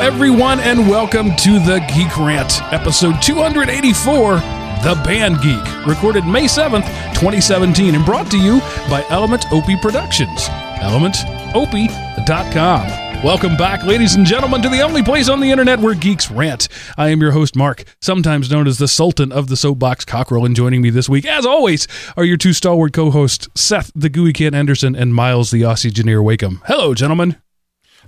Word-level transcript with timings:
Everyone, 0.00 0.60
and 0.60 0.88
welcome 0.88 1.36
to 1.36 1.58
the 1.58 1.84
Geek 1.94 2.16
Rant, 2.16 2.62
episode 2.72 3.20
284, 3.20 4.36
The 4.36 4.98
Band 5.04 5.42
Geek, 5.42 5.86
recorded 5.86 6.24
May 6.24 6.44
7th, 6.44 6.86
2017, 7.12 7.94
and 7.94 8.06
brought 8.06 8.30
to 8.30 8.38
you 8.38 8.60
by 8.88 9.04
Element 9.10 9.44
Opie 9.52 9.76
Productions. 9.76 10.48
ElementOpie.com. 10.78 13.22
Welcome 13.22 13.58
back, 13.58 13.84
ladies 13.84 14.14
and 14.14 14.24
gentlemen, 14.24 14.62
to 14.62 14.70
the 14.70 14.80
only 14.80 15.02
place 15.02 15.28
on 15.28 15.38
the 15.38 15.50
internet 15.50 15.80
where 15.80 15.94
geeks 15.94 16.30
rant. 16.30 16.68
I 16.96 17.10
am 17.10 17.20
your 17.20 17.32
host, 17.32 17.54
Mark, 17.54 17.84
sometimes 18.00 18.50
known 18.50 18.66
as 18.66 18.78
the 18.78 18.88
Sultan 18.88 19.30
of 19.30 19.48
the 19.48 19.56
Soapbox 19.56 20.06
Cockerel, 20.06 20.46
and 20.46 20.56
joining 20.56 20.80
me 20.80 20.88
this 20.88 21.10
week, 21.10 21.26
as 21.26 21.44
always, 21.44 21.86
are 22.16 22.24
your 22.24 22.38
two 22.38 22.54
stalwart 22.54 22.94
co 22.94 23.10
hosts, 23.10 23.50
Seth 23.54 23.92
the 23.94 24.08
GUI 24.08 24.32
Kid 24.32 24.54
Anderson 24.54 24.96
and 24.96 25.14
Miles 25.14 25.50
the 25.50 25.60
Aussie 25.60 25.88
Engineer 25.88 26.22
Wakeham. 26.22 26.62
Hello, 26.64 26.94
gentlemen. 26.94 27.36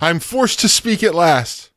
I'm 0.01 0.21
forced 0.21 0.59
to 0.61 0.71
speak 0.71 1.03
at 1.03 1.15
last. 1.15 1.69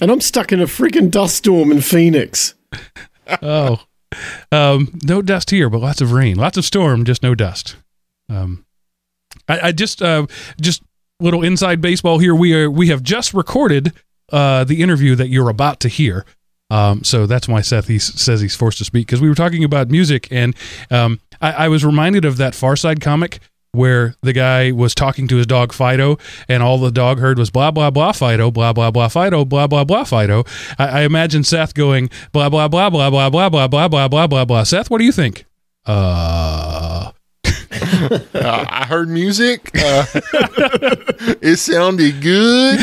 And 0.00 0.10
I'm 0.10 0.20
stuck 0.20 0.52
in 0.52 0.60
a 0.60 0.66
freaking 0.66 1.10
dust 1.10 1.36
storm 1.36 1.70
in 1.70 1.80
Phoenix. 1.80 2.54
oh, 3.42 3.84
um, 4.50 4.98
no 5.04 5.22
dust 5.22 5.50
here, 5.50 5.70
but 5.70 5.80
lots 5.80 6.00
of 6.00 6.12
rain, 6.12 6.36
lots 6.36 6.56
of 6.56 6.64
storm, 6.64 7.04
just 7.04 7.22
no 7.22 7.34
dust. 7.34 7.76
Um, 8.28 8.64
I, 9.48 9.68
I 9.68 9.72
just, 9.72 10.02
uh, 10.02 10.26
just 10.60 10.82
little 11.22 11.42
inside 11.42 11.80
baseball 11.80 12.18
here. 12.18 12.34
We 12.34 12.54
are 12.54 12.70
we 12.70 12.88
have 12.88 13.02
just 13.02 13.32
recorded 13.32 13.92
uh, 14.30 14.64
the 14.64 14.82
interview 14.82 15.14
that 15.14 15.28
you're 15.28 15.48
about 15.48 15.80
to 15.80 15.88
hear. 15.88 16.26
Um, 16.70 17.04
so 17.04 17.26
that's 17.26 17.48
why 17.48 17.60
Seth 17.60 17.88
he 17.88 17.98
says 17.98 18.40
he's 18.40 18.56
forced 18.56 18.78
to 18.78 18.84
speak 18.84 19.06
because 19.06 19.20
we 19.20 19.28
were 19.28 19.34
talking 19.34 19.62
about 19.62 19.90
music, 19.90 20.28
and 20.30 20.56
um, 20.90 21.20
I, 21.40 21.52
I 21.52 21.68
was 21.68 21.84
reminded 21.84 22.24
of 22.24 22.38
that 22.38 22.54
Far 22.54 22.76
Side 22.76 23.00
comic 23.00 23.40
where 23.72 24.14
the 24.20 24.34
guy 24.34 24.70
was 24.70 24.94
talking 24.94 25.26
to 25.28 25.36
his 25.36 25.46
dog 25.46 25.72
Fido, 25.72 26.18
and 26.46 26.62
all 26.62 26.78
the 26.78 26.90
dog 26.90 27.18
heard 27.18 27.38
was 27.38 27.50
blah 27.50 27.70
blah 27.70 27.90
blah 27.90 28.12
Fido, 28.12 28.50
blah 28.50 28.72
blah 28.72 28.90
blah 28.90 29.08
Fido, 29.08 29.44
blah 29.46 29.66
blah 29.66 29.84
blah 29.84 30.04
Fido. 30.04 30.44
I, 30.78 31.00
I 31.00 31.00
imagine 31.02 31.42
Seth 31.42 31.74
going 31.74 32.10
blah 32.32 32.50
blah 32.50 32.68
blah 32.68 32.90
blah 32.90 33.08
blah 33.08 33.30
blah 33.30 33.48
blah 33.48 33.68
blah 33.68 33.88
blah 33.88 34.08
blah 34.08 34.26
blah 34.26 34.44
blah. 34.44 34.62
Seth, 34.64 34.90
what 34.90 34.98
do 34.98 35.04
you 35.04 35.12
think? 35.12 35.46
Uh. 35.86 37.12
uh, 37.72 38.20
I 38.34 38.84
heard 38.86 39.08
music. 39.08 39.70
Uh, 39.74 40.04
it 41.40 41.56
sounded 41.56 42.20
good. 42.20 42.80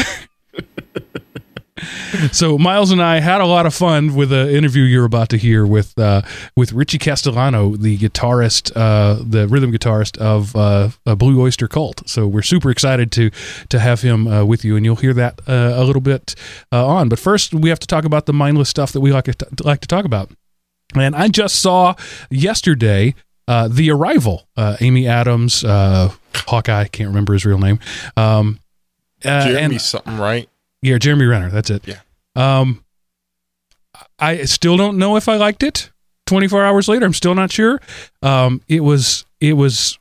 So 2.32 2.58
Miles 2.58 2.92
and 2.92 3.02
I 3.02 3.20
had 3.20 3.42
a 3.42 3.46
lot 3.46 3.66
of 3.66 3.74
fun 3.74 4.16
with 4.16 4.30
the 4.30 4.56
interview 4.56 4.84
you're 4.84 5.06
about 5.06 5.30
to 5.30 5.38
hear 5.38 5.66
with 5.66 5.98
uh, 5.98 6.22
with 6.56 6.74
Richie 6.74 6.98
Castellano, 6.98 7.76
the 7.76 7.98
guitarist, 7.98 8.72
uh, 8.76 9.22
the 9.22 9.48
rhythm 9.48 9.72
guitarist 9.72 10.18
of 10.18 10.56
uh, 10.56 10.90
Blue 11.16 11.42
Oyster 11.42 11.68
Cult. 11.68 12.08
So 12.08 12.28
we're 12.28 12.42
super 12.42 12.70
excited 12.70 13.12
to 13.14 13.32
to 13.70 13.80
have 13.80 14.02
him 14.02 14.28
uh, 14.28 14.46
with 14.46 14.64
you, 14.64 14.76
and 14.76 14.86
you'll 14.86 14.96
hear 14.98 15.14
that 15.14 15.40
uh, 15.48 15.74
a 15.76 15.84
little 15.84 16.02
bit 16.02 16.36
uh, 16.72 16.86
on. 16.86 17.10
But 17.10 17.20
first, 17.20 17.54
we 17.54 17.70
have 17.70 17.80
to 17.80 17.88
talk 17.88 18.06
about 18.06 18.26
the 18.26 18.34
mindless 18.34 18.70
stuff 18.70 18.92
that 18.92 19.02
we 19.02 19.12
like 19.12 19.26
to, 19.26 19.48
like 19.64 19.82
to 19.82 19.88
talk 19.88 20.06
about. 20.06 20.32
And 20.96 21.16
I 21.16 21.28
just 21.28 21.62
saw 21.62 21.96
yesterday 22.30 23.14
uh, 23.48 23.68
the 23.68 23.92
Arrival, 23.92 24.48
uh, 24.58 24.78
Amy 24.80 25.08
Adams, 25.08 25.64
uh, 25.64 26.12
Hawkeye, 26.36 26.86
can't 26.86 27.10
remember 27.10 27.34
his 27.34 27.46
real 27.46 27.60
name. 27.60 27.80
Um, 28.18 28.60
Jeremy 29.22 29.60
and, 29.76 29.82
something, 29.82 30.18
right? 30.18 30.50
Yeah, 30.82 30.98
Jeremy 30.98 31.26
Renner. 31.26 31.50
That's 31.50 31.70
it. 31.70 31.88
Yeah. 31.88 32.00
Um, 32.40 32.84
I 34.18 34.46
still 34.46 34.78
don't 34.78 34.98
know 34.98 35.18
if 35.18 35.28
I 35.28 35.36
liked 35.36 35.64
it. 35.64 35.92
24 36.26 36.64
hours 36.64 36.88
later, 36.88 37.06
I'm 37.06 37.14
still 37.14 37.36
not 37.36 37.52
sure. 37.52 37.82
Um, 38.22 38.62
it 38.68 38.82
was 38.82 39.26
it 39.42 39.54
was 39.54 39.98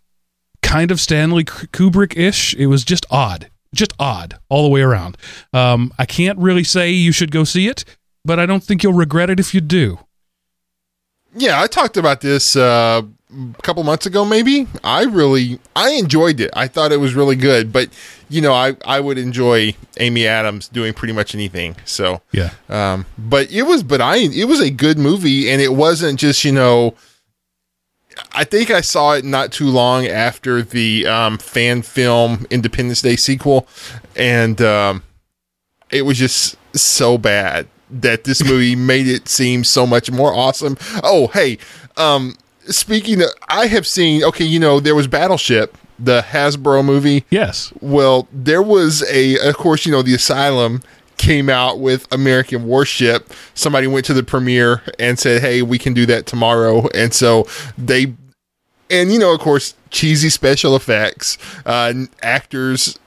kind 0.63 0.91
of 0.91 1.01
Stanley 1.01 1.45
Kubrick 1.45 2.17
ish. 2.17 2.55
It 2.55 2.67
was 2.67 2.85
just 2.85 3.07
odd, 3.11 3.51
just 3.75 3.95
odd 3.99 4.39
all 4.49 4.63
the 4.63 4.69
way 4.69 4.83
around. 4.83 5.17
Um, 5.53 5.93
I 5.99 6.05
can't 6.05 6.39
really 6.39 6.65
say 6.65 6.91
you 6.91 7.13
should 7.13 7.31
go 7.31 7.45
see 7.45 7.67
it, 7.67 7.85
but 8.25 8.39
I 8.39 8.47
don't 8.47 8.63
think 8.63 8.83
you'll 8.83 8.93
regret 8.93 9.31
it 9.31 9.41
if 9.41 9.55
you 9.55 9.61
do. 9.61 10.01
Yeah, 11.35 11.61
I 11.61 11.67
talked 11.67 11.97
about 11.97 12.21
this 12.21 12.57
uh, 12.57 13.03
a 13.31 13.63
couple 13.63 13.83
months 13.85 14.07
ago 14.07 14.25
maybe 14.25 14.67
i 14.83 15.05
really 15.05 15.59
i 15.77 15.91
enjoyed 15.91 16.41
it. 16.41 16.51
I 16.55 16.67
thought 16.67 16.93
it 16.93 16.97
was 16.97 17.15
really 17.15 17.37
good 17.37 17.73
but 17.73 17.91
you 18.31 18.41
know 18.41 18.55
i 18.55 18.75
i 18.87 19.01
would 19.01 19.19
enjoy 19.19 19.75
amy 19.99 20.27
adams 20.27 20.69
doing 20.69 20.95
pretty 20.95 21.13
much 21.13 21.35
anything 21.35 21.77
so 21.85 22.23
yeah. 22.33 22.51
um 22.69 23.05
but 23.19 23.51
it 23.51 23.63
was 23.63 23.83
but 23.83 24.01
i 24.01 24.17
it 24.17 24.47
was 24.47 24.61
a 24.61 24.71
good 24.71 24.99
movie 24.99 25.51
and 25.51 25.61
it 25.61 25.75
wasn't 25.75 26.19
just 26.19 26.45
you 26.45 26.53
know 26.53 26.95
i 28.33 28.45
think 28.45 28.71
i 28.71 28.81
saw 28.81 29.13
it 29.13 29.25
not 29.25 29.53
too 29.53 29.69
long 29.69 30.07
after 30.07 30.63
the 30.63 31.07
um 31.07 31.37
fan 31.37 31.83
film 31.83 32.47
independence 32.51 33.03
day 33.03 33.17
sequel 33.17 33.69
and 34.17 34.63
um 34.63 35.03
it 35.91 36.03
was 36.03 36.19
just 36.19 36.57
so 36.77 37.19
bad 37.19 37.67
that 37.91 38.25
this 38.25 38.45
movie 38.45 38.77
made 38.77 39.07
it 39.07 39.29
seem 39.29 39.65
so 39.65 39.87
much 39.87 40.11
more 40.11 40.35
awesome. 40.35 40.77
Oh 41.03 41.29
hey 41.29 41.59
um 41.97 42.37
speaking 42.69 43.23
of, 43.23 43.29
I 43.49 43.67
have 43.67 43.87
seen, 43.87 44.25
okay, 44.25 44.45
you 44.45 44.59
know, 44.59 44.81
there 44.81 44.95
was 44.95 45.07
Battleship, 45.07 45.77
the 45.99 46.23
Hasbro 46.23 46.85
movie. 46.85 47.25
Yes. 47.31 47.73
Well, 47.81 48.29
there 48.33 48.63
was 48.63 49.03
a, 49.11 49.39
of 49.49 49.57
course, 49.57 49.85
you 49.87 49.93
know, 49.93 50.03
the 50.03 50.15
Asylum 50.15 50.83
came 51.17 51.49
out 51.49 51.81
with 51.81 52.07
American 52.13 52.65
Warship. 52.65 53.33
Somebody 53.55 53.87
went 53.89 54.07
to 54.07 54.15
the 54.15 54.23
premiere 54.23 54.83
and 54.99 55.19
said, 55.19 55.41
hey, 55.41 55.63
we 55.63 55.79
can 55.79 55.93
do 55.93 56.07
that 56.07 56.27
tomorrow. 56.27 56.87
And 56.95 57.13
so 57.13 57.49
they, 57.77 58.15
and, 58.91 59.13
you 59.13 59.19
know, 59.19 59.35
of 59.35 59.41
course, 59.41 59.75
cheesy 59.91 60.31
special 60.31 60.77
effects, 60.77 61.37
uh, 61.67 61.93
actors 62.23 62.99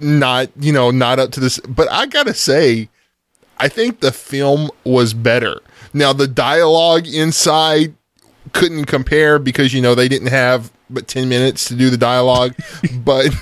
not, 0.00 0.48
you 0.58 0.72
know, 0.72 0.90
not 0.90 1.18
up 1.18 1.32
to 1.32 1.40
this. 1.40 1.58
But 1.60 1.90
I 1.92 2.06
got 2.06 2.26
to 2.26 2.34
say, 2.34 2.88
I 3.58 3.68
think 3.68 4.00
the 4.00 4.12
film 4.12 4.70
was 4.84 5.12
better. 5.12 5.60
Now, 5.92 6.12
the 6.12 6.28
dialogue 6.28 7.06
inside 7.06 7.94
couldn't 8.52 8.86
compare 8.86 9.38
because 9.38 9.72
you 9.72 9.80
know 9.80 9.94
they 9.94 10.08
didn't 10.08 10.28
have 10.28 10.72
but 10.90 11.06
10 11.06 11.28
minutes 11.28 11.66
to 11.66 11.74
do 11.74 11.90
the 11.90 11.98
dialogue. 11.98 12.54
But 13.04 13.34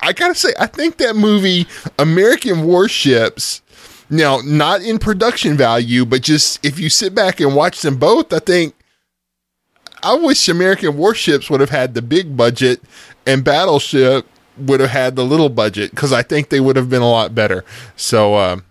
i 0.00 0.12
gotta 0.12 0.34
say 0.34 0.52
i 0.58 0.66
think 0.66 0.98
that 0.98 1.16
movie 1.16 1.66
american 1.98 2.64
warships 2.64 3.62
now 4.10 4.38
not 4.44 4.82
in 4.82 4.98
production 4.98 5.56
value 5.56 6.04
but 6.04 6.20
just 6.20 6.62
if 6.64 6.78
you 6.78 6.90
sit 6.90 7.14
back 7.14 7.40
and 7.40 7.54
watch 7.54 7.80
them 7.80 7.96
both 7.96 8.30
i 8.32 8.38
think 8.38 8.74
i 10.02 10.12
wish 10.14 10.46
american 10.48 10.98
warships 10.98 11.48
would 11.48 11.60
have 11.60 11.70
had 11.70 11.94
the 11.94 12.02
big 12.02 12.36
budget 12.36 12.82
and 13.26 13.44
battleship 13.44 14.26
would 14.56 14.80
have 14.80 14.90
had 14.90 15.16
the 15.16 15.24
little 15.24 15.48
budget 15.48 15.90
because 15.90 16.12
i 16.12 16.22
think 16.22 16.48
they 16.48 16.60
would 16.60 16.76
have 16.76 16.90
been 16.90 17.02
a 17.02 17.10
lot 17.10 17.34
better. 17.34 17.64
So 17.96 18.36
um, 18.36 18.64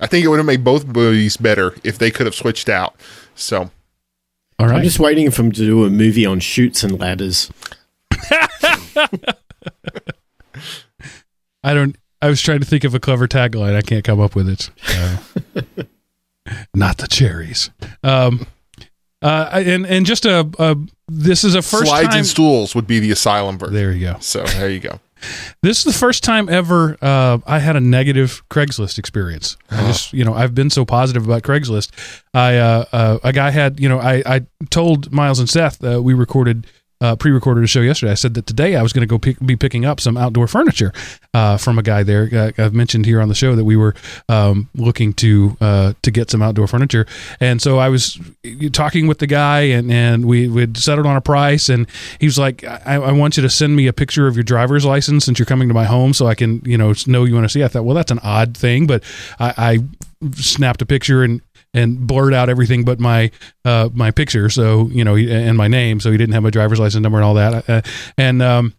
i 0.00 0.06
think 0.06 0.24
it 0.24 0.28
would 0.28 0.38
have 0.38 0.46
made 0.46 0.64
both 0.64 0.86
movies 0.86 1.36
better 1.36 1.74
if 1.84 1.98
they 1.98 2.10
could 2.10 2.26
have 2.26 2.34
switched 2.34 2.68
out. 2.68 2.94
So 3.34 3.70
all 4.58 4.66
right. 4.66 4.76
I'm 4.76 4.84
just 4.84 4.98
waiting 4.98 5.30
for 5.30 5.42
him 5.42 5.52
to 5.52 5.60
do 5.60 5.84
a 5.84 5.90
movie 5.90 6.26
on 6.26 6.40
Chutes 6.40 6.82
and 6.84 6.98
Ladders. 6.98 7.50
I 11.64 11.74
don't. 11.74 11.96
I 12.20 12.28
was 12.28 12.40
trying 12.40 12.60
to 12.60 12.66
think 12.66 12.84
of 12.84 12.94
a 12.94 13.00
clever 13.00 13.26
tagline. 13.26 13.74
I 13.74 13.82
can't 13.82 14.04
come 14.04 14.20
up 14.20 14.34
with 14.34 14.48
it. 14.48 14.70
Uh, 14.88 15.16
not 16.74 16.98
the 16.98 17.08
cherries. 17.08 17.70
Um, 18.02 18.46
uh, 19.20 19.48
and 19.52 19.86
and 19.86 20.06
just 20.06 20.24
a, 20.24 20.48
a 20.58 20.76
this 21.08 21.44
is 21.44 21.54
a 21.54 21.62
first 21.62 21.86
slides 21.86 22.08
time, 22.08 22.18
and 22.18 22.26
stools 22.26 22.74
would 22.74 22.86
be 22.86 22.98
the 22.98 23.10
asylum 23.10 23.58
version. 23.58 23.74
There 23.74 23.92
you 23.92 24.00
go. 24.12 24.16
So 24.20 24.42
there 24.44 24.68
you 24.68 24.80
go. 24.80 25.00
This 25.62 25.78
is 25.78 25.84
the 25.84 25.98
first 25.98 26.24
time 26.24 26.48
ever 26.48 26.96
uh, 27.02 27.38
I 27.46 27.58
had 27.58 27.76
a 27.76 27.80
negative 27.80 28.42
Craigslist 28.48 28.98
experience. 28.98 29.56
I 29.70 29.86
just, 29.86 30.12
you 30.12 30.24
know, 30.24 30.34
I've 30.34 30.54
been 30.54 30.70
so 30.70 30.84
positive 30.84 31.24
about 31.24 31.42
Craigslist. 31.42 31.90
I, 32.34 32.56
uh, 32.56 32.84
uh, 32.92 33.18
a 33.22 33.32
guy 33.32 33.50
had, 33.50 33.80
you 33.80 33.88
know, 33.88 33.98
I, 33.98 34.22
I 34.26 34.46
told 34.70 35.12
Miles 35.12 35.38
and 35.38 35.48
Seth 35.48 35.82
uh, 35.84 36.02
we 36.02 36.14
recorded 36.14 36.66
uh, 37.02 37.16
pre-recorded 37.16 37.64
a 37.64 37.66
show 37.66 37.80
yesterday. 37.80 38.12
I 38.12 38.14
said 38.14 38.34
that 38.34 38.46
today 38.46 38.76
I 38.76 38.82
was 38.82 38.92
going 38.92 39.02
to 39.02 39.06
go 39.06 39.18
pick, 39.18 39.38
be 39.40 39.56
picking 39.56 39.84
up 39.84 40.00
some 40.00 40.16
outdoor 40.16 40.46
furniture 40.46 40.92
uh, 41.34 41.56
from 41.56 41.78
a 41.78 41.82
guy 41.82 42.04
there. 42.04 42.52
I've 42.56 42.74
mentioned 42.74 43.06
here 43.06 43.20
on 43.20 43.28
the 43.28 43.34
show 43.34 43.56
that 43.56 43.64
we 43.64 43.76
were 43.76 43.94
um, 44.28 44.68
looking 44.74 45.12
to 45.14 45.56
uh, 45.60 45.92
to 46.02 46.10
get 46.12 46.30
some 46.30 46.42
outdoor 46.42 46.68
furniture, 46.68 47.06
and 47.40 47.60
so 47.60 47.78
I 47.78 47.88
was 47.88 48.20
talking 48.72 49.08
with 49.08 49.18
the 49.18 49.26
guy, 49.26 49.62
and 49.62 49.90
and 49.90 50.24
we 50.24 50.48
would 50.48 50.78
settled 50.78 51.06
on 51.06 51.16
a 51.16 51.20
price, 51.20 51.68
and 51.68 51.88
he 52.20 52.26
was 52.26 52.38
like, 52.38 52.62
I, 52.64 52.94
I, 52.94 53.12
want 53.12 53.36
you 53.36 53.42
to 53.42 53.50
send 53.50 53.74
me 53.74 53.88
a 53.88 53.92
picture 53.92 54.28
of 54.28 54.36
your 54.36 54.44
driver's 54.44 54.84
license 54.84 55.24
since 55.24 55.38
you're 55.38 55.46
coming 55.46 55.68
to 55.68 55.74
my 55.74 55.84
home, 55.84 56.14
so 56.14 56.26
I 56.26 56.36
can 56.36 56.62
you 56.64 56.78
know 56.78 56.94
know 57.06 57.24
you 57.24 57.34
want 57.34 57.44
to 57.44 57.48
see." 57.48 57.64
I 57.64 57.68
thought, 57.68 57.84
well, 57.84 57.96
that's 57.96 58.12
an 58.12 58.20
odd 58.22 58.56
thing, 58.56 58.86
but 58.86 59.02
I, 59.40 59.54
I 60.22 60.30
snapped 60.34 60.82
a 60.82 60.86
picture 60.86 61.24
and 61.24 61.40
and 61.74 62.06
blurred 62.06 62.34
out 62.34 62.48
everything 62.48 62.84
but 62.84 63.00
my 63.00 63.30
uh, 63.64 63.88
my 63.92 64.10
picture, 64.10 64.48
so 64.50 64.88
you 64.88 65.04
know, 65.04 65.16
and 65.16 65.56
my 65.56 65.68
name, 65.68 66.00
so 66.00 66.10
he 66.10 66.18
didn't 66.18 66.34
have 66.34 66.42
my 66.42 66.50
driver's 66.50 66.80
license 66.80 67.02
number 67.02 67.18
and 67.18 67.24
all 67.24 67.34
that. 67.34 67.68
Uh, 67.68 67.82
and 68.16 68.42
um, 68.42 68.74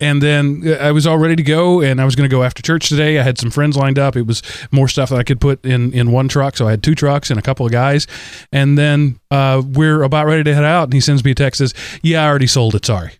and 0.00 0.22
then 0.22 0.76
I 0.80 0.92
was 0.92 1.06
all 1.06 1.18
ready 1.18 1.36
to 1.36 1.42
go, 1.42 1.80
and 1.80 2.00
I 2.00 2.04
was 2.04 2.14
going 2.14 2.28
to 2.28 2.34
go 2.34 2.42
after 2.42 2.62
church 2.62 2.88
today. 2.88 3.18
I 3.18 3.22
had 3.22 3.38
some 3.38 3.50
friends 3.50 3.76
lined 3.76 3.98
up. 3.98 4.16
It 4.16 4.22
was 4.22 4.42
more 4.70 4.88
stuff 4.88 5.10
that 5.10 5.18
I 5.18 5.24
could 5.24 5.40
put 5.40 5.64
in 5.64 5.92
in 5.92 6.12
one 6.12 6.28
truck, 6.28 6.56
so 6.56 6.66
I 6.66 6.70
had 6.70 6.82
two 6.82 6.94
trucks 6.94 7.30
and 7.30 7.38
a 7.38 7.42
couple 7.42 7.66
of 7.66 7.72
guys. 7.72 8.06
And 8.52 8.78
then 8.78 9.20
uh, 9.30 9.62
we're 9.64 10.02
about 10.02 10.26
ready 10.26 10.44
to 10.44 10.54
head 10.54 10.64
out, 10.64 10.84
and 10.84 10.92
he 10.92 11.00
sends 11.00 11.24
me 11.24 11.32
a 11.32 11.34
text 11.34 11.58
says, 11.58 11.74
"Yeah, 12.02 12.24
I 12.24 12.28
already 12.28 12.46
sold 12.46 12.74
it. 12.74 12.84
Sorry." 12.84 13.12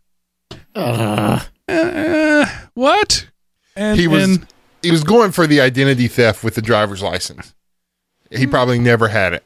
Uh, 0.74 1.40
uh 1.68 2.46
what? 2.74 3.28
And, 3.76 3.98
he 3.98 4.06
was. 4.06 4.24
And, 4.24 4.46
he 4.80 4.92
was 4.92 5.02
going 5.02 5.32
for 5.32 5.48
the 5.48 5.60
identity 5.60 6.06
theft 6.06 6.44
with 6.44 6.54
the 6.54 6.62
driver's 6.62 7.02
license. 7.02 7.52
He 8.30 8.44
Hmm. 8.44 8.50
probably 8.50 8.78
never 8.78 9.08
had 9.08 9.32
it. 9.34 9.44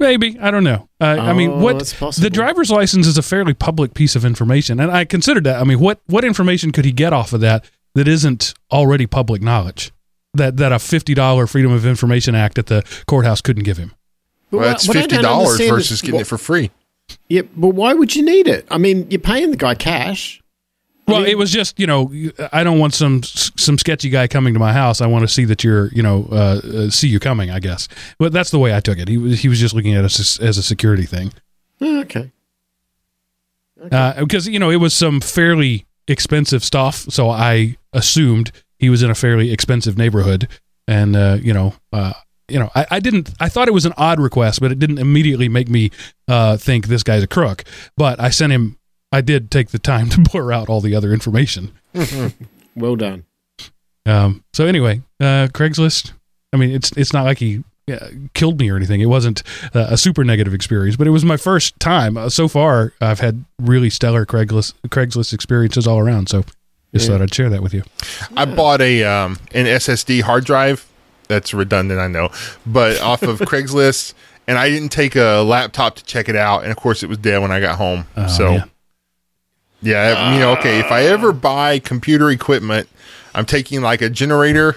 Maybe 0.00 0.36
I 0.40 0.50
don't 0.50 0.64
know. 0.64 0.88
Uh, 1.00 1.04
I 1.20 1.32
mean, 1.32 1.50
Oh, 1.50 1.58
what 1.58 1.78
the 2.18 2.28
driver's 2.30 2.70
license 2.70 3.06
is 3.06 3.16
a 3.16 3.22
fairly 3.22 3.54
public 3.54 3.94
piece 3.94 4.16
of 4.16 4.24
information, 4.24 4.80
and 4.80 4.90
I 4.90 5.04
considered 5.04 5.44
that. 5.44 5.60
I 5.60 5.64
mean, 5.64 5.78
what 5.78 6.00
what 6.06 6.24
information 6.24 6.72
could 6.72 6.84
he 6.84 6.90
get 6.92 7.12
off 7.12 7.32
of 7.32 7.40
that 7.42 7.64
that 7.94 8.08
isn't 8.08 8.52
already 8.72 9.06
public 9.06 9.42
knowledge? 9.42 9.92
That 10.34 10.56
that 10.56 10.72
a 10.72 10.80
fifty 10.80 11.14
dollar 11.14 11.46
Freedom 11.46 11.70
of 11.70 11.86
Information 11.86 12.34
Act 12.34 12.58
at 12.58 12.66
the 12.66 12.82
courthouse 13.06 13.40
couldn't 13.40 13.62
give 13.62 13.76
him. 13.76 13.92
But 14.50 14.56
Well, 14.56 14.66
what- 14.66 14.72
that's 14.72 14.86
fifty 14.88 15.18
dollars 15.18 15.50
understand 15.50 15.68
is 15.70 15.70
versus 15.88 16.00
getting 16.02 16.18
wh- 16.18 16.22
it 16.22 16.26
for 16.26 16.38
free. 16.38 16.70
Yeah, 17.28 17.42
but 17.56 17.68
why 17.68 17.94
would 17.94 18.16
you 18.16 18.24
need 18.24 18.48
it? 18.48 18.66
I 18.70 18.78
mean, 18.78 19.06
you're 19.08 19.20
paying 19.20 19.50
the 19.52 19.56
guy 19.56 19.74
cash. 19.76 20.41
Well, 21.08 21.24
it 21.24 21.36
was 21.36 21.50
just 21.50 21.78
you 21.80 21.86
know 21.86 22.10
I 22.52 22.62
don't 22.64 22.78
want 22.78 22.94
some 22.94 23.22
some 23.22 23.76
sketchy 23.76 24.08
guy 24.08 24.28
coming 24.28 24.54
to 24.54 24.60
my 24.60 24.72
house. 24.72 25.00
I 25.00 25.06
want 25.06 25.22
to 25.22 25.28
see 25.28 25.44
that 25.46 25.62
you're 25.64 25.88
you 25.88 26.02
know 26.02 26.28
uh, 26.30 26.60
uh, 26.64 26.90
see 26.90 27.08
you 27.08 27.18
coming. 27.18 27.50
I 27.50 27.60
guess, 27.60 27.88
but 28.18 28.32
that's 28.32 28.50
the 28.50 28.58
way 28.58 28.74
I 28.74 28.80
took 28.80 28.98
it. 28.98 29.08
He 29.08 29.18
was 29.18 29.40
he 29.40 29.48
was 29.48 29.58
just 29.60 29.74
looking 29.74 29.94
at 29.94 30.04
us 30.04 30.40
as, 30.40 30.56
a 30.58 30.62
security 30.62 31.04
thing 31.04 31.32
Oh, 31.80 32.00
okay. 32.02 32.30
because 34.20 34.46
you 34.48 34.58
know 34.58 34.70
it 34.70 34.76
was 34.76 34.94
some 34.94 35.20
fairly 35.20 35.86
expensive 36.08 36.62
stuff. 36.64 36.96
So 37.10 37.30
I 37.30 37.76
assumed 37.92 38.52
he 38.78 38.88
was 38.88 39.02
in 39.02 39.10
a 39.10 39.14
fairly 39.14 39.52
expensive 39.52 39.98
neighborhood, 39.98 40.48
and 40.86 41.16
uh, 41.16 41.38
you 41.40 41.52
know. 41.52 41.74
Uh, 41.92 42.12
you 42.48 42.58
know, 42.58 42.70
I, 42.74 42.86
I 42.90 43.00
didn't. 43.00 43.32
I 43.40 43.48
thought 43.48 43.68
it 43.68 43.72
was 43.72 43.86
an 43.86 43.94
odd 43.96 44.20
request, 44.20 44.60
but 44.60 44.70
it 44.72 44.78
didn't 44.78 44.98
immediately 44.98 45.48
make 45.48 45.70
me 45.70 45.90
uh, 46.28 46.58
think 46.58 46.86
this 46.86 47.02
guy's 47.02 47.22
a 47.22 47.26
crook. 47.26 47.64
But 47.96 48.20
I 48.20 48.28
sent 48.28 48.52
him. 48.52 48.76
I 49.12 49.20
did 49.20 49.50
take 49.50 49.68
the 49.68 49.78
time 49.78 50.08
to 50.10 50.20
blur 50.32 50.50
out 50.52 50.68
all 50.68 50.80
the 50.80 50.94
other 50.94 51.12
information. 51.12 51.72
Well 52.74 52.96
done. 52.96 53.26
Um, 54.06 54.44
so 54.54 54.64
anyway, 54.66 55.02
uh, 55.20 55.48
Craigslist. 55.52 56.12
I 56.54 56.56
mean, 56.56 56.70
it's 56.70 56.90
it's 56.96 57.12
not 57.12 57.24
like 57.26 57.36
he 57.36 57.62
uh, 57.90 57.98
killed 58.32 58.58
me 58.58 58.70
or 58.70 58.76
anything. 58.76 59.02
It 59.02 59.06
wasn't 59.10 59.42
uh, 59.74 59.88
a 59.90 59.98
super 59.98 60.24
negative 60.24 60.54
experience, 60.54 60.96
but 60.96 61.06
it 61.06 61.10
was 61.10 61.22
my 61.22 61.36
first 61.36 61.78
time. 61.78 62.16
Uh, 62.16 62.30
so 62.30 62.48
far, 62.48 62.94
I've 63.00 63.20
had 63.20 63.44
really 63.60 63.90
stellar 63.90 64.24
Craigslist 64.24 64.72
Craigslist 64.88 65.34
experiences 65.34 65.86
all 65.86 65.98
around. 65.98 66.30
So 66.30 66.44
just 66.94 67.06
Yeah. 67.08 67.12
thought 67.18 67.22
I'd 67.22 67.34
share 67.34 67.50
that 67.50 67.62
with 67.62 67.74
you. 67.74 67.82
I 68.36 68.46
bought 68.46 68.80
a 68.80 69.04
um, 69.04 69.38
an 69.52 69.66
SSD 69.66 70.22
hard 70.22 70.44
drive. 70.46 70.86
That's 71.28 71.52
redundant, 71.52 72.00
I 72.00 72.08
know, 72.08 72.30
but 72.66 73.00
off 73.02 73.22
of 73.22 73.38
Craigslist, 73.40 74.14
and 74.46 74.58
I 74.58 74.70
didn't 74.70 74.90
take 74.92 75.14
a 75.14 75.42
laptop 75.42 75.96
to 75.96 76.04
check 76.04 76.28
it 76.30 76.36
out, 76.36 76.62
and 76.62 76.70
of 76.70 76.76
course, 76.78 77.02
it 77.02 77.08
was 77.10 77.18
dead 77.18 77.38
when 77.42 77.52
I 77.52 77.60
got 77.60 77.76
home. 77.76 78.06
Oh, 78.16 78.26
so, 78.28 78.50
man. 78.58 78.70
Yeah, 79.82 80.32
you 80.32 80.40
know, 80.40 80.52
okay, 80.52 80.78
if 80.80 80.90
I 80.90 81.02
ever 81.04 81.32
buy 81.32 81.78
computer 81.78 82.30
equipment, 82.30 82.88
I'm 83.34 83.44
taking 83.44 83.82
like 83.82 84.00
a 84.02 84.08
generator 84.08 84.76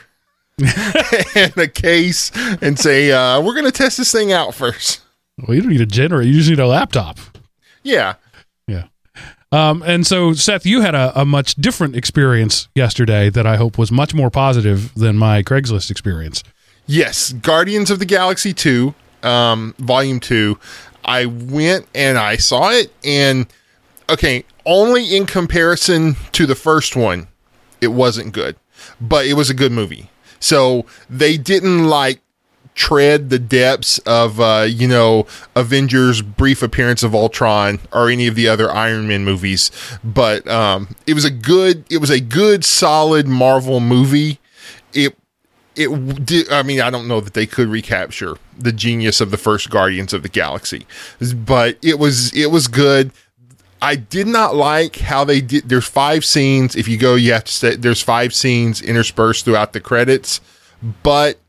and 1.35 1.57
a 1.57 1.67
case, 1.67 2.31
and 2.61 2.79
say 2.79 3.11
uh, 3.11 3.41
we're 3.41 3.53
going 3.53 3.65
to 3.65 3.71
test 3.71 3.97
this 3.97 4.11
thing 4.11 4.31
out 4.31 4.55
first. 4.55 5.01
Well, 5.37 5.55
you 5.55 5.61
don't 5.61 5.71
need 5.71 5.81
a 5.81 5.85
generator. 5.85 6.27
You 6.27 6.33
just 6.33 6.49
need 6.49 6.59
a 6.59 6.67
laptop. 6.67 7.19
Yeah, 7.83 8.15
Yeah. 8.67 8.85
Um, 9.51 9.83
and 9.85 10.05
so, 10.07 10.33
Seth, 10.33 10.65
you 10.65 10.81
had 10.81 10.95
a, 10.95 11.21
a 11.21 11.23
much 11.23 11.55
different 11.55 11.95
experience 11.95 12.67
yesterday 12.75 13.29
that 13.29 13.45
I 13.45 13.57
hope 13.57 13.77
was 13.77 13.91
much 13.91 14.13
more 14.13 14.29
positive 14.29 14.93
than 14.95 15.17
my 15.17 15.43
Craigslist 15.43 15.91
experience. 15.91 16.43
Yes, 16.87 17.31
Guardians 17.31 17.89
of 17.89 17.99
the 17.99 18.05
Galaxy 18.05 18.53
2, 18.53 18.93
um, 19.23 19.75
Volume 19.77 20.19
2. 20.19 20.57
I 21.05 21.25
went 21.25 21.87
and 21.93 22.17
I 22.17 22.37
saw 22.37 22.71
it, 22.71 22.91
and 23.03 23.47
okay, 24.09 24.45
only 24.65 25.15
in 25.15 25.25
comparison 25.25 26.15
to 26.31 26.45
the 26.45 26.55
first 26.55 26.95
one, 26.95 27.27
it 27.81 27.89
wasn't 27.89 28.33
good, 28.33 28.55
but 28.99 29.25
it 29.25 29.33
was 29.33 29.49
a 29.49 29.53
good 29.53 29.71
movie. 29.71 30.09
So 30.39 30.85
they 31.09 31.37
didn't 31.37 31.85
like 31.85 32.21
tread 32.75 33.29
the 33.29 33.39
depths 33.39 33.97
of 33.99 34.39
uh, 34.39 34.65
you 34.67 34.87
know 34.87 35.25
Avengers 35.55 36.21
brief 36.21 36.61
appearance 36.61 37.03
of 37.03 37.15
Ultron 37.15 37.79
or 37.91 38.09
any 38.09 38.27
of 38.27 38.35
the 38.35 38.47
other 38.47 38.69
Iron 38.69 39.07
Man 39.07 39.23
movies 39.23 39.71
but 40.03 40.45
um, 40.47 40.95
it 41.07 41.13
was 41.13 41.23
a 41.25 41.31
good 41.31 41.85
it 41.89 41.99
was 41.99 42.09
a 42.09 42.19
good 42.19 42.65
solid 42.65 43.27
Marvel 43.27 43.79
movie 43.79 44.39
it 44.93 45.17
it 45.77 46.25
did 46.25 46.51
I 46.51 46.63
mean 46.63 46.81
I 46.81 46.89
don't 46.89 47.07
know 47.07 47.21
that 47.21 47.33
they 47.33 47.45
could 47.45 47.69
recapture 47.69 48.35
the 48.57 48.73
genius 48.73 49.21
of 49.21 49.31
the 49.31 49.37
first 49.37 49.69
Guardians 49.69 50.13
of 50.13 50.21
the 50.21 50.29
Galaxy 50.29 50.85
but 51.33 51.77
it 51.81 51.97
was 51.97 52.33
it 52.35 52.51
was 52.51 52.67
good 52.67 53.11
I 53.81 53.95
did 53.95 54.27
not 54.27 54.55
like 54.55 54.97
how 54.97 55.23
they 55.23 55.41
did. 55.41 55.69
There's 55.69 55.87
five 55.87 56.25
scenes. 56.25 56.75
If 56.75 56.87
you 56.87 56.97
go, 56.97 57.15
you 57.15 57.33
have 57.33 57.43
to 57.43 57.51
say 57.51 57.75
there's 57.75 58.01
five 58.01 58.33
scenes 58.33 58.81
interspersed 58.81 59.45
throughout 59.45 59.73
the 59.73 59.79
credits. 59.79 60.41
But 61.03 61.39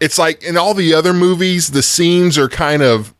it's 0.00 0.18
like 0.18 0.42
in 0.42 0.56
all 0.56 0.74
the 0.74 0.94
other 0.94 1.12
movies, 1.12 1.70
the 1.70 1.82
scenes 1.82 2.36
are 2.36 2.48
kind 2.48 2.82
of 2.82 3.14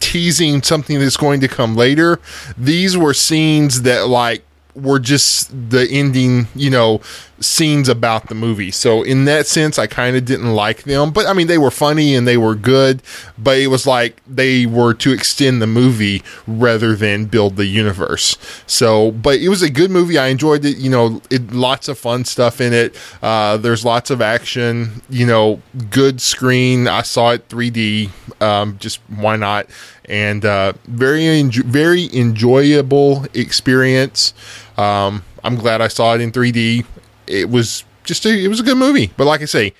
teasing 0.00 0.62
something 0.62 0.98
that's 0.98 1.16
going 1.16 1.40
to 1.40 1.48
come 1.48 1.76
later. 1.76 2.20
These 2.56 2.96
were 2.96 3.14
scenes 3.14 3.82
that 3.82 4.08
like 4.08 4.44
were 4.74 4.98
just 4.98 5.50
the 5.70 5.88
ending, 5.90 6.48
you 6.54 6.70
know, 6.70 7.00
scenes 7.40 7.88
about 7.88 8.28
the 8.28 8.34
movie. 8.34 8.70
So 8.70 9.02
in 9.02 9.24
that 9.26 9.46
sense, 9.46 9.78
I 9.78 9.86
kind 9.86 10.16
of 10.16 10.24
didn't 10.24 10.54
like 10.54 10.84
them. 10.84 11.10
But 11.10 11.26
I 11.26 11.32
mean, 11.32 11.46
they 11.46 11.58
were 11.58 11.70
funny 11.70 12.14
and 12.14 12.26
they 12.26 12.36
were 12.36 12.54
good. 12.54 13.02
But 13.38 13.58
it 13.58 13.68
was 13.68 13.86
like 13.86 14.20
they 14.26 14.66
were 14.66 14.94
to 14.94 15.12
extend 15.12 15.60
the 15.60 15.66
movie 15.66 16.22
rather 16.46 16.94
than 16.94 17.26
build 17.26 17.56
the 17.56 17.66
universe. 17.66 18.36
So, 18.66 19.12
but 19.12 19.38
it 19.40 19.48
was 19.48 19.62
a 19.62 19.70
good 19.70 19.90
movie. 19.90 20.18
I 20.18 20.28
enjoyed 20.28 20.64
it. 20.64 20.76
You 20.78 20.90
know, 20.90 21.22
it 21.30 21.52
lots 21.52 21.88
of 21.88 21.98
fun 21.98 22.24
stuff 22.24 22.60
in 22.60 22.72
it. 22.72 22.96
Uh, 23.22 23.56
there's 23.56 23.84
lots 23.84 24.10
of 24.10 24.20
action. 24.20 25.02
You 25.10 25.26
know, 25.26 25.60
good 25.90 26.20
screen. 26.20 26.88
I 26.88 27.02
saw 27.02 27.30
it 27.32 27.48
3D. 27.48 28.10
Um, 28.40 28.78
just 28.78 29.00
why 29.08 29.36
not? 29.36 29.66
And 30.06 30.44
uh, 30.44 30.74
very 30.84 31.22
enjo- 31.22 31.64
very 31.64 32.08
enjoyable 32.14 33.24
experience. 33.34 34.34
Um, 34.76 35.22
I'm 35.42 35.56
glad 35.56 35.80
I 35.80 35.88
saw 35.88 36.14
it 36.14 36.20
in 36.20 36.32
3D. 36.32 36.84
It 37.26 37.48
was 37.50 37.84
just 38.04 38.26
a, 38.26 38.30
it 38.30 38.48
was 38.48 38.60
a 38.60 38.62
good 38.62 38.76
movie. 38.76 39.10
But 39.16 39.26
like 39.26 39.42
I 39.42 39.46
say, 39.46 39.72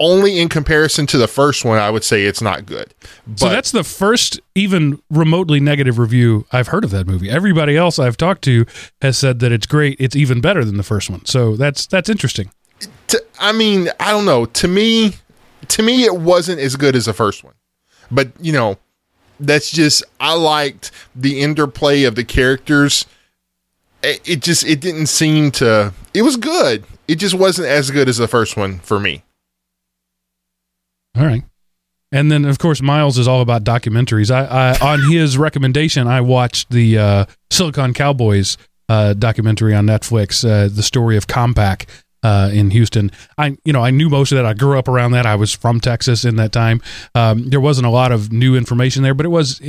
only 0.00 0.40
in 0.40 0.48
comparison 0.48 1.06
to 1.08 1.18
the 1.18 1.28
first 1.28 1.64
one, 1.64 1.78
I 1.78 1.90
would 1.90 2.02
say 2.02 2.24
it's 2.24 2.40
not 2.40 2.64
good. 2.64 2.94
But 3.26 3.38
So 3.38 3.48
that's 3.50 3.70
the 3.70 3.84
first 3.84 4.40
even 4.54 5.00
remotely 5.10 5.60
negative 5.60 5.98
review 5.98 6.46
I've 6.52 6.68
heard 6.68 6.84
of 6.84 6.90
that 6.90 7.06
movie. 7.06 7.28
Everybody 7.30 7.76
else 7.76 7.98
I've 7.98 8.16
talked 8.16 8.42
to 8.44 8.64
has 9.02 9.18
said 9.18 9.40
that 9.40 9.52
it's 9.52 9.66
great. 9.66 9.96
It's 10.00 10.16
even 10.16 10.40
better 10.40 10.64
than 10.64 10.78
the 10.78 10.82
first 10.82 11.10
one. 11.10 11.26
So 11.26 11.54
that's 11.54 11.86
that's 11.86 12.08
interesting. 12.08 12.50
to, 13.08 13.22
I 13.38 13.52
mean, 13.52 13.90
I 14.00 14.10
don't 14.10 14.24
know. 14.24 14.46
To 14.46 14.68
me, 14.68 15.16
to 15.68 15.82
me, 15.82 16.04
it 16.04 16.16
wasn't 16.16 16.60
as 16.60 16.76
good 16.76 16.96
as 16.96 17.04
the 17.04 17.12
first 17.12 17.44
one. 17.44 17.54
But 18.10 18.28
you 18.40 18.52
know, 18.52 18.78
that's 19.38 19.70
just 19.70 20.02
I 20.18 20.34
liked 20.34 20.92
the 21.14 21.40
interplay 21.40 22.04
of 22.04 22.14
the 22.14 22.24
characters. 22.24 23.04
It, 24.02 24.40
just 24.40 24.64
it 24.64 24.80
didn't 24.80 25.06
seem 25.06 25.50
to. 25.52 25.92
It 26.14 26.22
was 26.22 26.36
good. 26.36 26.84
It 27.06 27.16
just 27.16 27.34
wasn't 27.34 27.68
as 27.68 27.90
good 27.90 28.08
as 28.08 28.16
the 28.16 28.28
first 28.28 28.56
one 28.56 28.78
for 28.80 28.98
me. 28.98 29.22
All 31.16 31.26
right. 31.26 31.42
And 32.12 32.30
then, 32.30 32.44
of 32.44 32.58
course, 32.58 32.82
Miles 32.82 33.18
is 33.18 33.28
all 33.28 33.40
about 33.40 33.62
documentaries. 33.62 34.30
I, 34.30 34.72
I 34.72 34.78
on 34.80 35.10
his 35.10 35.38
recommendation, 35.38 36.08
I 36.08 36.20
watched 36.20 36.70
the 36.70 36.98
uh, 36.98 37.24
Silicon 37.50 37.94
Cowboys 37.94 38.56
uh, 38.88 39.14
documentary 39.14 39.74
on 39.74 39.86
Netflix, 39.86 40.44
uh, 40.44 40.68
the 40.68 40.82
story 40.82 41.16
of 41.16 41.28
Compaq 41.28 41.86
uh, 42.22 42.50
in 42.52 42.70
Houston. 42.70 43.12
I, 43.38 43.56
you 43.64 43.72
know, 43.72 43.82
I 43.82 43.90
knew 43.90 44.08
most 44.08 44.32
of 44.32 44.36
that. 44.36 44.46
I 44.46 44.54
grew 44.54 44.78
up 44.78 44.88
around 44.88 45.12
that. 45.12 45.26
I 45.26 45.36
was 45.36 45.52
from 45.52 45.80
Texas 45.80 46.24
in 46.24 46.36
that 46.36 46.52
time. 46.52 46.82
Um, 47.14 47.48
there 47.50 47.60
wasn't 47.60 47.86
a 47.86 47.90
lot 47.90 48.10
of 48.12 48.32
new 48.32 48.56
information 48.56 49.02
there, 49.02 49.14
but 49.14 49.26
it 49.26 49.30
was. 49.30 49.60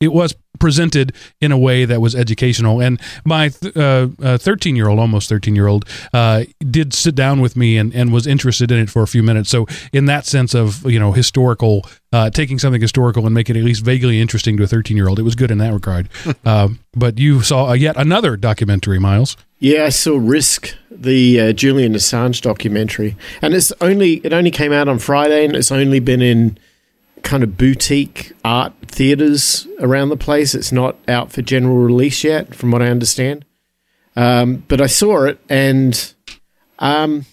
It 0.00 0.12
was 0.12 0.34
presented 0.58 1.14
in 1.40 1.52
a 1.52 1.58
way 1.58 1.84
that 1.84 2.00
was 2.00 2.14
educational. 2.14 2.80
And 2.80 3.00
my 3.24 3.48
th- 3.48 3.76
uh, 3.76 4.08
uh, 4.22 4.38
13 4.38 4.76
year 4.76 4.88
old, 4.88 4.98
almost 4.98 5.28
13 5.28 5.54
year 5.54 5.66
old, 5.66 5.84
uh, 6.12 6.44
did 6.70 6.92
sit 6.94 7.14
down 7.14 7.40
with 7.40 7.56
me 7.56 7.76
and, 7.76 7.94
and 7.94 8.12
was 8.12 8.26
interested 8.26 8.70
in 8.70 8.78
it 8.78 8.90
for 8.90 9.02
a 9.02 9.06
few 9.06 9.22
minutes. 9.22 9.50
So, 9.50 9.66
in 9.92 10.06
that 10.06 10.26
sense 10.26 10.54
of, 10.54 10.88
you 10.90 10.98
know, 10.98 11.12
historical, 11.12 11.86
uh, 12.12 12.30
taking 12.30 12.58
something 12.58 12.80
historical 12.80 13.26
and 13.26 13.34
make 13.34 13.50
it 13.50 13.56
at 13.56 13.64
least 13.64 13.84
vaguely 13.84 14.20
interesting 14.20 14.56
to 14.56 14.64
a 14.64 14.66
13 14.66 14.96
year 14.96 15.08
old, 15.08 15.18
it 15.18 15.22
was 15.22 15.34
good 15.34 15.50
in 15.50 15.58
that 15.58 15.72
regard. 15.72 16.08
um, 16.44 16.80
but 16.96 17.18
you 17.18 17.42
saw 17.42 17.70
uh, 17.70 17.72
yet 17.72 17.96
another 17.96 18.36
documentary, 18.36 18.98
Miles. 18.98 19.36
Yeah, 19.58 19.84
I 19.84 19.88
saw 19.88 20.18
Risk, 20.18 20.74
the 20.90 21.40
uh, 21.40 21.52
Julian 21.52 21.94
Assange 21.94 22.42
documentary, 22.42 23.16
and 23.40 23.54
it's 23.54 23.72
only 23.80 24.14
it 24.16 24.32
only 24.32 24.50
came 24.50 24.72
out 24.72 24.88
on 24.88 24.98
Friday, 24.98 25.44
and 25.44 25.56
it's 25.56 25.72
only 25.72 26.00
been 26.00 26.20
in 26.20 26.58
kind 27.24 27.42
of 27.42 27.56
boutique 27.56 28.32
art 28.44 28.72
theaters 28.86 29.66
around 29.80 30.10
the 30.10 30.16
place. 30.16 30.54
It's 30.54 30.70
not 30.70 30.96
out 31.08 31.32
for 31.32 31.42
general 31.42 31.78
release 31.78 32.22
yet, 32.22 32.54
from 32.54 32.70
what 32.70 32.82
I 32.82 32.86
understand. 32.86 33.44
Um, 34.14 34.64
but 34.68 34.80
I 34.80 34.86
saw 34.86 35.24
it, 35.24 35.40
and 35.48 36.14
um, 36.78 37.26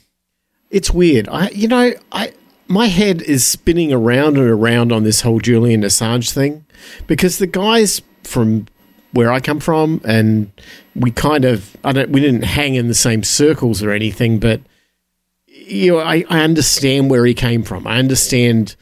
it's 0.71 0.89
weird. 0.89 1.29
I, 1.29 1.49
you 1.49 1.67
know, 1.67 1.93
I 2.11 2.33
my 2.67 2.87
head 2.87 3.21
is 3.21 3.45
spinning 3.45 3.93
around 3.93 4.37
and 4.37 4.49
around 4.49 4.91
on 4.91 5.03
this 5.03 5.21
whole 5.21 5.39
Julian 5.39 5.81
Assange 5.81 6.31
thing 6.31 6.65
because 7.05 7.37
the 7.37 7.47
guys 7.47 8.01
from 8.23 8.67
where 9.11 9.31
I 9.31 9.41
come 9.41 9.59
from, 9.59 10.01
and 10.05 10.51
we 10.95 11.11
kind 11.11 11.45
of 11.45 11.75
I 11.83 11.91
don't 11.91 12.09
we 12.09 12.21
didn't 12.21 12.43
hang 12.43 12.75
in 12.75 12.87
the 12.87 12.95
same 12.95 13.23
circles 13.23 13.83
or 13.83 13.91
anything, 13.91 14.39
but 14.39 14.61
you 15.45 15.91
know, 15.91 15.99
I, 15.99 16.25
I 16.29 16.41
understand 16.41 17.09
where 17.09 17.25
he 17.25 17.33
came 17.33 17.63
from. 17.63 17.85
I 17.85 17.99
understand 17.99 18.75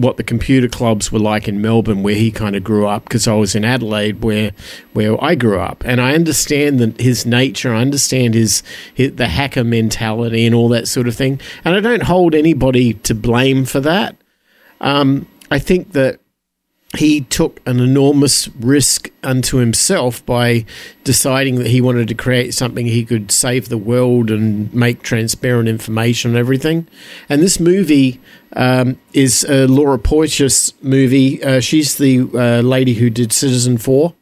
what 0.00 0.16
the 0.16 0.24
computer 0.24 0.68
clubs 0.68 1.12
were 1.12 1.18
like 1.18 1.46
in 1.46 1.60
Melbourne, 1.60 2.02
where 2.02 2.14
he 2.14 2.30
kind 2.30 2.56
of 2.56 2.64
grew 2.64 2.86
up, 2.86 3.04
because 3.04 3.28
I 3.28 3.34
was 3.34 3.54
in 3.54 3.64
Adelaide, 3.64 4.22
where 4.22 4.52
where 4.92 5.22
I 5.22 5.34
grew 5.34 5.60
up, 5.60 5.84
and 5.84 6.00
I 6.00 6.14
understand 6.14 6.78
that 6.80 7.00
his 7.00 7.26
nature. 7.26 7.74
I 7.74 7.80
understand 7.80 8.34
his, 8.34 8.62
his 8.94 9.16
the 9.16 9.28
hacker 9.28 9.64
mentality 9.64 10.46
and 10.46 10.54
all 10.54 10.68
that 10.70 10.88
sort 10.88 11.06
of 11.06 11.14
thing, 11.14 11.40
and 11.64 11.74
I 11.74 11.80
don't 11.80 12.04
hold 12.04 12.34
anybody 12.34 12.94
to 12.94 13.14
blame 13.14 13.64
for 13.64 13.80
that. 13.80 14.16
Um, 14.80 15.26
I 15.50 15.58
think 15.58 15.92
that 15.92 16.20
he 16.98 17.20
took 17.20 17.60
an 17.66 17.78
enormous 17.78 18.48
risk 18.48 19.10
unto 19.22 19.58
himself 19.58 20.24
by 20.26 20.64
deciding 21.04 21.56
that 21.56 21.68
he 21.68 21.80
wanted 21.80 22.08
to 22.08 22.14
create 22.14 22.52
something 22.52 22.86
he 22.86 23.04
could 23.04 23.30
save 23.30 23.68
the 23.68 23.78
world 23.78 24.30
and 24.30 24.72
make 24.74 25.02
transparent 25.02 25.68
information 25.68 26.32
and 26.32 26.38
everything. 26.38 26.88
And 27.28 27.42
this 27.42 27.60
movie 27.60 28.20
um, 28.54 28.98
is 29.12 29.44
a 29.44 29.68
Laura 29.68 29.98
Poitras 29.98 30.72
movie. 30.82 31.42
Uh, 31.42 31.60
she's 31.60 31.96
the 31.96 32.22
uh, 32.34 32.60
lady 32.62 32.94
who 32.94 33.08
did 33.08 33.30
Citizenfour 33.30 34.14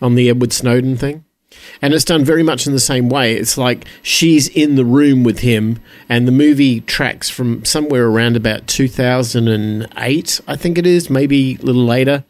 on 0.00 0.14
the 0.14 0.30
Edward 0.30 0.52
Snowden 0.52 0.96
thing. 0.96 1.24
And 1.80 1.94
it's 1.94 2.04
done 2.04 2.24
very 2.24 2.42
much 2.42 2.66
in 2.66 2.72
the 2.72 2.80
same 2.80 3.08
way. 3.08 3.34
It's 3.34 3.58
like 3.58 3.84
she's 4.02 4.48
in 4.48 4.76
the 4.76 4.84
room 4.84 5.24
with 5.24 5.40
him, 5.40 5.80
and 6.08 6.26
the 6.26 6.32
movie 6.32 6.80
tracks 6.82 7.28
from 7.30 7.64
somewhere 7.64 8.06
around 8.06 8.36
about 8.36 8.66
2008, 8.66 10.40
I 10.46 10.56
think 10.56 10.78
it 10.78 10.86
is, 10.86 11.10
maybe 11.10 11.56
a 11.56 11.64
little 11.64 11.84
later. 11.84 12.24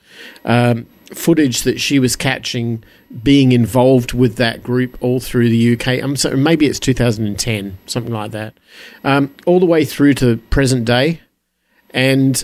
Um, 0.45 0.87
footage 1.15 1.63
that 1.63 1.79
she 1.81 1.99
was 1.99 2.17
catching 2.17 2.83
being 3.23 3.53
involved 3.53 4.15
with 4.15 4.37
that 4.37 4.63
group 4.63 4.97
all 5.03 5.21
through 5.21 5.49
the 5.51 5.75
UK. 5.75 6.03
I'm 6.03 6.17
sorry, 6.17 6.37
maybe 6.37 6.67
it's 6.67 6.81
2010, 6.81 7.79
something 7.87 8.13
like 8.13 8.31
that, 8.31 8.55
um, 9.05 9.35
all 9.47 9.61
the 9.61 9.67
way 9.67 9.85
through 9.85 10.15
to 10.15 10.39
present 10.49 10.85
day, 10.85 11.21
and 11.91 12.43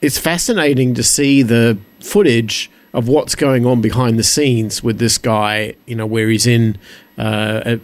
it's 0.00 0.18
fascinating 0.18 0.94
to 0.94 1.02
see 1.02 1.42
the 1.42 1.78
footage 2.00 2.70
of 2.92 3.08
what's 3.08 3.34
going 3.34 3.66
on 3.66 3.80
behind 3.80 4.18
the 4.18 4.24
scenes 4.24 4.82
with 4.82 4.98
this 4.98 5.18
guy. 5.18 5.74
You 5.86 5.96
know, 5.96 6.06
where 6.06 6.28
he's 6.28 6.46
in 6.46 6.78
uh, 7.18 7.76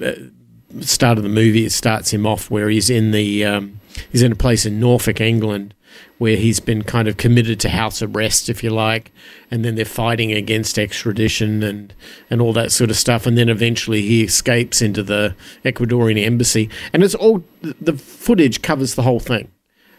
start 0.80 1.18
of 1.18 1.24
the 1.24 1.30
movie. 1.30 1.64
It 1.64 1.72
starts 1.72 2.12
him 2.12 2.26
off 2.26 2.50
where 2.50 2.68
he's 2.68 2.90
in 2.90 3.10
the 3.10 3.44
um, 3.44 3.80
he's 4.10 4.22
in 4.22 4.32
a 4.32 4.36
place 4.36 4.66
in 4.66 4.80
Norfolk, 4.80 5.20
England, 5.20 5.74
where 6.18 6.36
he's 6.36 6.60
been 6.60 6.82
kind 6.82 7.08
of 7.08 7.16
committed 7.16 7.60
to 7.60 7.68
house 7.68 8.02
arrest, 8.02 8.48
if 8.48 8.62
you 8.62 8.70
like, 8.70 9.12
and 9.50 9.64
then 9.64 9.74
they're 9.74 9.84
fighting 9.84 10.32
against 10.32 10.78
extradition 10.78 11.62
and 11.62 11.94
and 12.30 12.40
all 12.40 12.52
that 12.52 12.72
sort 12.72 12.90
of 12.90 12.96
stuff, 12.96 13.26
and 13.26 13.36
then 13.36 13.48
eventually 13.48 14.02
he 14.02 14.24
escapes 14.24 14.82
into 14.82 15.02
the 15.02 15.34
Ecuadorian 15.64 16.22
embassy, 16.22 16.68
and 16.92 17.02
it's 17.02 17.14
all 17.14 17.44
the 17.62 17.94
footage 17.94 18.62
covers 18.62 18.94
the 18.94 19.02
whole 19.02 19.20
thing. 19.20 19.50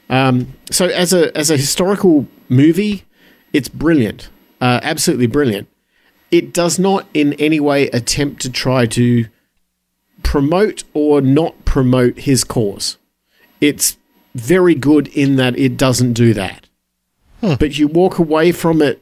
Um, 0.10 0.54
so 0.72 0.86
as 0.86 1.14
a 1.14 1.36
as 1.38 1.50
a 1.50 1.58
historical 1.58 2.28
movie, 2.50 3.04
it's 3.54 3.70
brilliant, 3.70 4.30
uh, 4.62 4.80
absolutely 4.84 5.28
brilliant. 5.28 5.68
It 6.32 6.54
does 6.54 6.78
not 6.78 7.08
in 7.14 7.34
any 7.34 7.60
way 7.60 7.88
attempt 7.90 8.42
to 8.42 8.50
try 8.50 8.86
to 8.88 9.28
promote 10.24 10.84
or 10.94 11.22
not 11.22 11.64
promote 11.66 12.20
his 12.20 12.44
cause. 12.44 12.98
It's 13.62 13.98
very 14.36 14.76
good 14.76 15.08
in 15.10 15.36
that 15.38 15.58
it 15.58 15.78
doesn't 15.78 16.14
do 16.14 16.34
that. 16.34 16.68
But 17.58 17.78
you 17.78 17.88
walk 17.88 18.18
away 18.20 18.52
from 18.52 18.82
it 18.82 19.02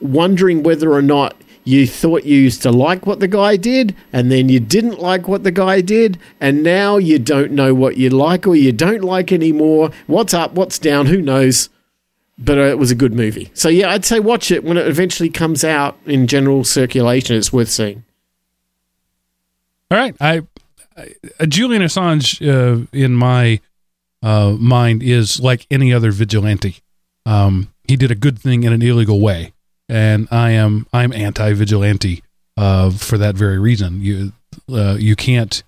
wondering 0.00 0.62
whether 0.62 0.92
or 0.92 1.02
not 1.02 1.36
you 1.64 1.86
thought 1.86 2.24
you 2.24 2.38
used 2.38 2.62
to 2.62 2.70
like 2.70 3.06
what 3.06 3.18
the 3.18 3.26
guy 3.26 3.56
did, 3.56 3.94
and 4.12 4.30
then 4.30 4.48
you 4.48 4.60
didn't 4.60 5.00
like 5.00 5.26
what 5.26 5.42
the 5.42 5.50
guy 5.50 5.80
did, 5.80 6.16
and 6.40 6.62
now 6.62 6.96
you 6.96 7.18
don't 7.18 7.50
know 7.50 7.74
what 7.74 7.96
you 7.96 8.08
like 8.08 8.46
or 8.46 8.54
you 8.54 8.70
don't 8.70 9.02
like 9.02 9.32
anymore. 9.32 9.90
What's 10.06 10.32
up? 10.32 10.52
What's 10.52 10.78
down? 10.78 11.06
Who 11.06 11.20
knows? 11.20 11.68
But 12.38 12.58
uh, 12.58 12.62
it 12.62 12.78
was 12.78 12.90
a 12.90 12.94
good 12.94 13.14
movie. 13.14 13.50
So, 13.54 13.68
yeah, 13.68 13.90
I'd 13.90 14.04
say 14.04 14.20
watch 14.20 14.50
it 14.50 14.62
when 14.62 14.76
it 14.76 14.86
eventually 14.86 15.30
comes 15.30 15.64
out 15.64 15.96
in 16.04 16.26
general 16.26 16.64
circulation. 16.64 17.34
It's 17.36 17.52
worth 17.52 17.70
seeing. 17.70 18.04
All 19.90 19.96
right, 19.96 20.14
I, 20.20 20.42
I 21.40 21.46
Julian 21.46 21.82
Assange 21.82 22.42
uh, 22.46 22.86
in 22.92 23.14
my 23.14 23.60
uh, 24.22 24.56
mind 24.58 25.02
is 25.02 25.40
like 25.40 25.66
any 25.70 25.92
other 25.92 26.10
vigilante. 26.10 26.78
Um, 27.24 27.72
he 27.86 27.96
did 27.96 28.10
a 28.10 28.16
good 28.16 28.38
thing 28.38 28.64
in 28.64 28.72
an 28.72 28.82
illegal 28.82 29.20
way, 29.20 29.52
and 29.88 30.26
I 30.30 30.50
am 30.50 30.86
I'm 30.92 31.12
anti-vigilante 31.12 32.22
uh, 32.56 32.90
for 32.90 33.16
that 33.18 33.36
very 33.36 33.58
reason. 33.58 34.00
You 34.00 34.32
uh, 34.68 34.96
you 34.98 35.14
can't 35.14 35.62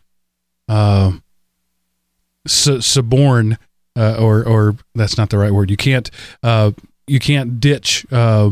uh, 0.69 1.13
su- 2.47 2.79
suborn 2.79 3.57
uh, 3.99 4.17
or 4.19 4.45
or 4.47 4.77
that's 4.95 5.19
not 5.19 5.31
the 5.31 5.39
right 5.39 5.53
word. 5.53 5.71
You 5.71 5.77
can't 5.77 6.11
uh, 6.43 6.73
you 7.07 7.19
can't 7.19 7.61
ditch 7.61 8.07
uh, 8.13 8.51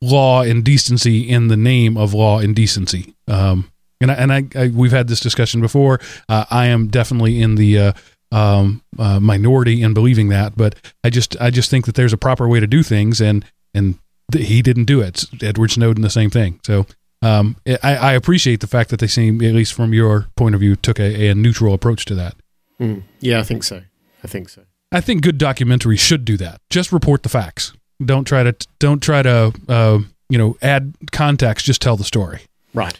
law 0.00 0.42
and 0.42 0.64
decency 0.64 1.28
in 1.28 1.48
the 1.48 1.56
name 1.56 1.96
of 1.96 2.14
law 2.14 2.38
and 2.38 2.54
decency. 2.54 3.14
Um, 3.26 3.70
and 4.00 4.10
I, 4.10 4.14
and 4.14 4.32
I, 4.32 4.44
I 4.54 4.68
we've 4.68 4.92
had 4.92 5.08
this 5.08 5.20
discussion 5.20 5.60
before. 5.60 6.00
Uh, 6.28 6.44
I 6.50 6.66
am 6.66 6.88
definitely 6.88 7.40
in 7.40 7.56
the 7.56 7.78
uh, 7.78 7.92
um, 8.32 8.82
uh, 8.98 9.20
minority 9.20 9.82
in 9.82 9.94
believing 9.94 10.28
that, 10.28 10.56
but 10.56 10.76
I 11.02 11.10
just 11.10 11.40
I 11.40 11.50
just 11.50 11.70
think 11.70 11.86
that 11.86 11.94
there's 11.94 12.12
a 12.12 12.18
proper 12.18 12.48
way 12.48 12.60
to 12.60 12.66
do 12.66 12.82
things, 12.82 13.20
and 13.20 13.44
and 13.72 13.98
th- 14.30 14.46
he 14.46 14.62
didn't 14.62 14.84
do 14.84 15.00
it. 15.00 15.24
Edward 15.42 15.70
Snowden, 15.70 16.02
the 16.02 16.10
same 16.10 16.30
thing. 16.30 16.60
So 16.64 16.86
um, 17.22 17.56
I, 17.66 17.96
I 17.96 18.12
appreciate 18.12 18.60
the 18.60 18.66
fact 18.66 18.90
that 18.90 19.00
they 19.00 19.06
seem, 19.06 19.40
at 19.42 19.54
least 19.54 19.72
from 19.72 19.94
your 19.94 20.26
point 20.36 20.54
of 20.54 20.60
view, 20.60 20.76
took 20.76 21.00
a, 21.00 21.28
a 21.28 21.34
neutral 21.34 21.72
approach 21.72 22.04
to 22.06 22.14
that. 22.16 22.34
Mm. 22.78 23.02
Yeah, 23.20 23.40
I 23.40 23.42
think 23.42 23.64
so. 23.64 23.82
I 24.24 24.26
think 24.26 24.48
so. 24.48 24.62
I 24.90 25.00
think 25.00 25.22
good 25.22 25.38
documentaries 25.38 26.00
should 26.00 26.24
do 26.24 26.36
that. 26.38 26.60
Just 26.70 26.92
report 26.92 27.22
the 27.22 27.28
facts. 27.28 27.72
Don't 28.04 28.24
try 28.24 28.42
to 28.42 28.54
don't 28.78 29.00
try 29.00 29.22
to 29.22 29.52
uh, 29.68 29.98
you 30.28 30.38
know 30.38 30.56
add 30.62 30.94
context. 31.12 31.66
Just 31.66 31.82
tell 31.82 31.96
the 31.96 32.04
story. 32.04 32.42
Right. 32.72 32.98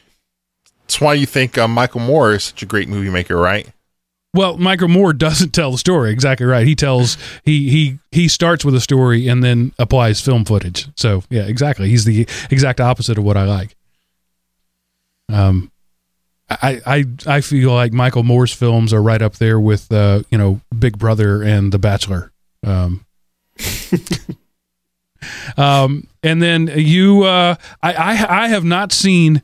That's 0.83 1.00
why 1.00 1.14
you 1.14 1.26
think 1.26 1.57
uh, 1.57 1.66
Michael 1.66 2.00
Moore 2.00 2.35
is 2.35 2.45
such 2.45 2.62
a 2.62 2.66
great 2.66 2.88
movie 2.88 3.11
maker, 3.11 3.37
right? 3.37 3.69
Well, 4.35 4.59
Michael 4.59 4.88
Moore 4.88 5.12
doesn't 5.14 5.50
tell 5.50 5.71
the 5.71 5.78
story 5.78 6.11
exactly 6.11 6.47
right. 6.47 6.66
He 6.66 6.75
tells 6.75 7.16
he 7.45 7.71
he 7.71 7.99
he 8.11 8.28
starts 8.28 8.64
with 8.64 8.75
a 8.75 8.81
story 8.81 9.28
and 9.28 9.43
then 9.43 9.73
applies 9.78 10.21
film 10.21 10.45
footage. 10.45 10.88
So 10.97 11.23
yeah, 11.31 11.45
exactly. 11.45 11.88
He's 11.88 12.04
the 12.04 12.26
exact 12.50 12.81
opposite 12.81 13.19
of 13.19 13.25
what 13.25 13.37
I 13.37 13.45
like. 13.45 13.75
Um, 15.33 15.71
I 16.50 16.81
I 16.85 17.04
I 17.26 17.40
feel 17.40 17.73
like 17.73 17.93
Michael 17.93 18.23
Moore's 18.23 18.52
films 18.52 18.93
are 18.93 19.02
right 19.02 19.23
up 19.23 19.37
there 19.37 19.59
with 19.59 19.90
uh 19.90 20.23
you 20.31 20.37
know 20.37 20.61
Big 20.75 20.99
Brother 20.99 21.43
and 21.43 21.73
The 21.73 21.78
Bachelor. 21.78 22.33
Um, 22.64 23.04
um, 25.57 26.07
and 26.23 26.43
then 26.43 26.71
you 26.75 27.25
uh, 27.25 27.57
I, 27.83 27.93
I 27.93 28.45
I 28.45 28.49
have 28.49 28.64
not 28.64 28.93
seen 28.93 29.43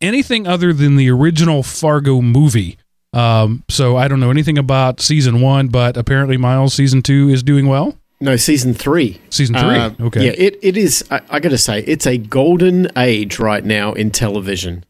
anything 0.00 0.46
other 0.46 0.72
than 0.72 0.96
the 0.96 1.10
original 1.10 1.62
Fargo 1.62 2.20
movie. 2.20 2.78
Um, 3.12 3.64
so 3.68 3.96
I 3.96 4.08
don't 4.08 4.20
know 4.20 4.30
anything 4.30 4.58
about 4.58 5.00
season 5.00 5.40
one, 5.40 5.68
but 5.68 5.96
apparently 5.96 6.36
Miles 6.36 6.74
season 6.74 7.02
two 7.02 7.28
is 7.28 7.42
doing 7.42 7.66
well. 7.66 7.96
No, 8.20 8.36
season 8.36 8.72
three. 8.72 9.20
Season 9.30 9.56
three. 9.56 9.76
Uh, 9.76 9.90
okay. 10.00 10.26
Yeah, 10.26 10.32
it, 10.38 10.58
it 10.62 10.76
is. 10.76 11.04
I, 11.10 11.20
I 11.28 11.40
got 11.40 11.48
to 11.48 11.58
say, 11.58 11.80
it's 11.80 12.06
a 12.06 12.16
golden 12.18 12.88
age 12.96 13.38
right 13.40 13.64
now 13.64 13.92
in 13.94 14.12
television. 14.12 14.84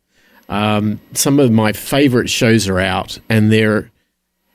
Um, 0.50 1.00
some 1.14 1.40
of 1.40 1.50
my 1.50 1.72
favorite 1.72 2.28
shows 2.28 2.68
are 2.68 2.78
out, 2.78 3.18
and 3.30 3.50
they're 3.50 3.90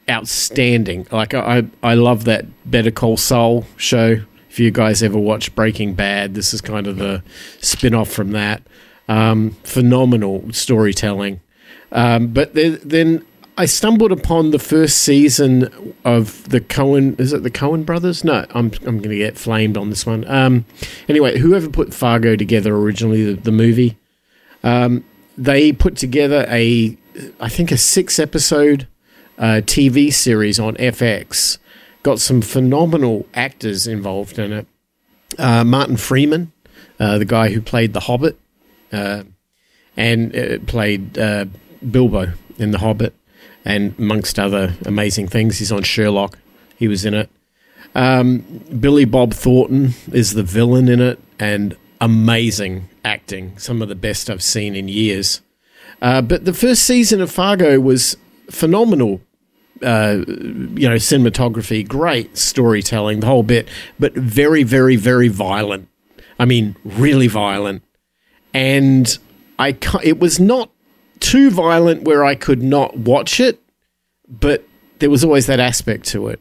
outstanding. 0.10 1.08
Like 1.12 1.34
I, 1.34 1.66
I 1.84 1.96
love 1.96 2.26
that 2.26 2.46
Better 2.70 2.92
Call 2.92 3.18
Saul 3.18 3.66
show. 3.76 4.22
If 4.50 4.60
you 4.60 4.72
guys 4.72 5.04
ever 5.04 5.20
watch 5.20 5.54
Breaking 5.54 5.94
Bad, 5.94 6.34
this 6.34 6.54
is 6.54 6.62
kind 6.62 6.88
of 6.88 6.98
the 6.98 7.24
spin 7.62 7.94
off 7.94 8.10
from 8.10 8.32
that. 8.32 8.64
Um, 9.08 9.52
phenomenal 9.64 10.52
storytelling. 10.52 11.42
Um, 11.92 12.28
but 12.28 12.54
there, 12.54 12.72
then 12.72 13.26
I 13.58 13.66
stumbled 13.66 14.12
upon 14.12 14.52
the 14.52 14.60
first 14.60 15.00
season 15.00 15.94
of 16.04 16.48
the 16.50 16.62
Coen. 16.62 17.20
Is 17.20 17.34
it 17.34 17.44
the 17.44 17.52
Coen 17.52 17.86
brothers? 17.86 18.24
No, 18.24 18.46
I'm 18.52 18.72
I'm 18.86 18.98
going 18.98 19.10
to 19.10 19.18
get 19.18 19.38
flamed 19.38 19.78
on 19.78 19.90
this 19.90 20.06
one. 20.06 20.28
Um, 20.28 20.66
anyway, 21.08 21.38
whoever 21.40 21.70
put 21.70 21.94
Fargo 21.94 22.36
together 22.36 22.76
originally, 22.76 23.34
the, 23.34 23.42
the 23.42 23.52
movie, 23.52 23.98
um, 24.64 25.04
they 25.38 25.72
put 25.72 25.96
together 25.96 26.46
a, 26.50 26.98
I 27.40 27.50
think 27.50 27.72
a 27.72 27.78
six 27.78 28.20
episode 28.20 28.88
uh, 29.38 29.62
TV 29.64 30.12
series 30.12 30.60
on 30.60 30.76
FX. 30.76 31.58
Got 32.04 32.20
some 32.20 32.42
phenomenal 32.42 33.28
actors 33.34 33.88
involved 33.88 34.40
in 34.40 34.52
it. 34.54 34.68
Uh, 35.38 35.64
Martin 35.64 35.98
Freeman, 35.98 36.52
uh, 37.00 37.18
the 37.18 37.26
guy 37.26 37.50
who 37.50 37.62
played 37.62 37.94
the 37.94 38.02
Hobbit, 38.02 38.40
uh, 38.92 39.24
and 39.96 40.36
uh, 40.36 40.60
played 40.66 41.14
Bilbo 41.14 42.34
in 42.58 42.72
the 42.72 42.80
Hobbit 42.80 43.14
and 43.66 43.94
amongst 44.00 44.40
other 44.40 44.76
amazing 44.86 45.28
things. 45.28 45.60
He's 45.60 45.72
on 45.72 45.84
Sherlock. 45.84 46.38
He 46.78 46.88
was 46.88 47.04
in 47.04 47.14
it. 47.14 47.30
Um, 47.96 48.64
Billy 48.80 49.06
Bob 49.06 49.34
Thornton 49.34 49.94
is 50.12 50.34
the 50.34 50.44
villain 50.44 50.88
in 50.88 51.02
it, 51.02 51.20
and 51.40 51.76
amazing 52.00 52.90
acting. 53.04 53.58
Some 53.58 53.82
of 53.82 53.90
the 53.90 53.96
best 53.96 54.30
I've 54.30 54.44
seen 54.44 54.76
in 54.76 54.88
years. 54.88 55.42
Uh, 56.02 56.22
but 56.22 56.46
the 56.46 56.54
first 56.54 56.84
season 56.84 57.22
of 57.22 57.32
Fargo 57.32 57.80
was 57.80 58.18
phenomenal. 58.50 59.22
Uh, 59.84 60.24
you 60.28 60.88
know, 60.90 60.96
cinematography, 60.96 61.88
great 61.88 62.38
storytelling, 62.38 63.20
the 63.20 63.28
whole 63.28 63.44
bit, 63.44 63.68
but 64.00 64.14
very, 64.14 64.64
very, 64.64 64.96
very 64.96 65.28
violent. 65.28 65.88
I 66.40 66.46
mean, 66.46 66.76
really 66.84 67.28
violent. 67.28 67.84
And 68.54 69.18
I, 69.60 69.78
it 70.04 70.20
was 70.20 70.40
not 70.40 70.70
too 71.20 71.50
violent 71.50 72.04
where 72.04 72.24
I 72.24 72.36
could 72.36 72.62
not 72.62 72.98
watch 72.98 73.40
it, 73.40 73.60
but 74.28 74.64
there 75.00 75.10
was 75.10 75.24
always 75.24 75.46
that 75.48 75.60
aspect 75.60 76.06
to 76.08 76.28
it. 76.28 76.40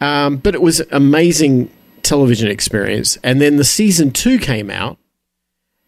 Um, 0.00 0.36
but 0.36 0.54
it 0.54 0.62
was 0.62 0.80
amazing 0.90 1.70
television 2.02 2.48
experience. 2.48 3.18
And 3.22 3.40
then 3.40 3.56
the 3.56 3.64
season 3.64 4.10
two 4.10 4.38
came 4.38 4.70
out, 4.70 4.98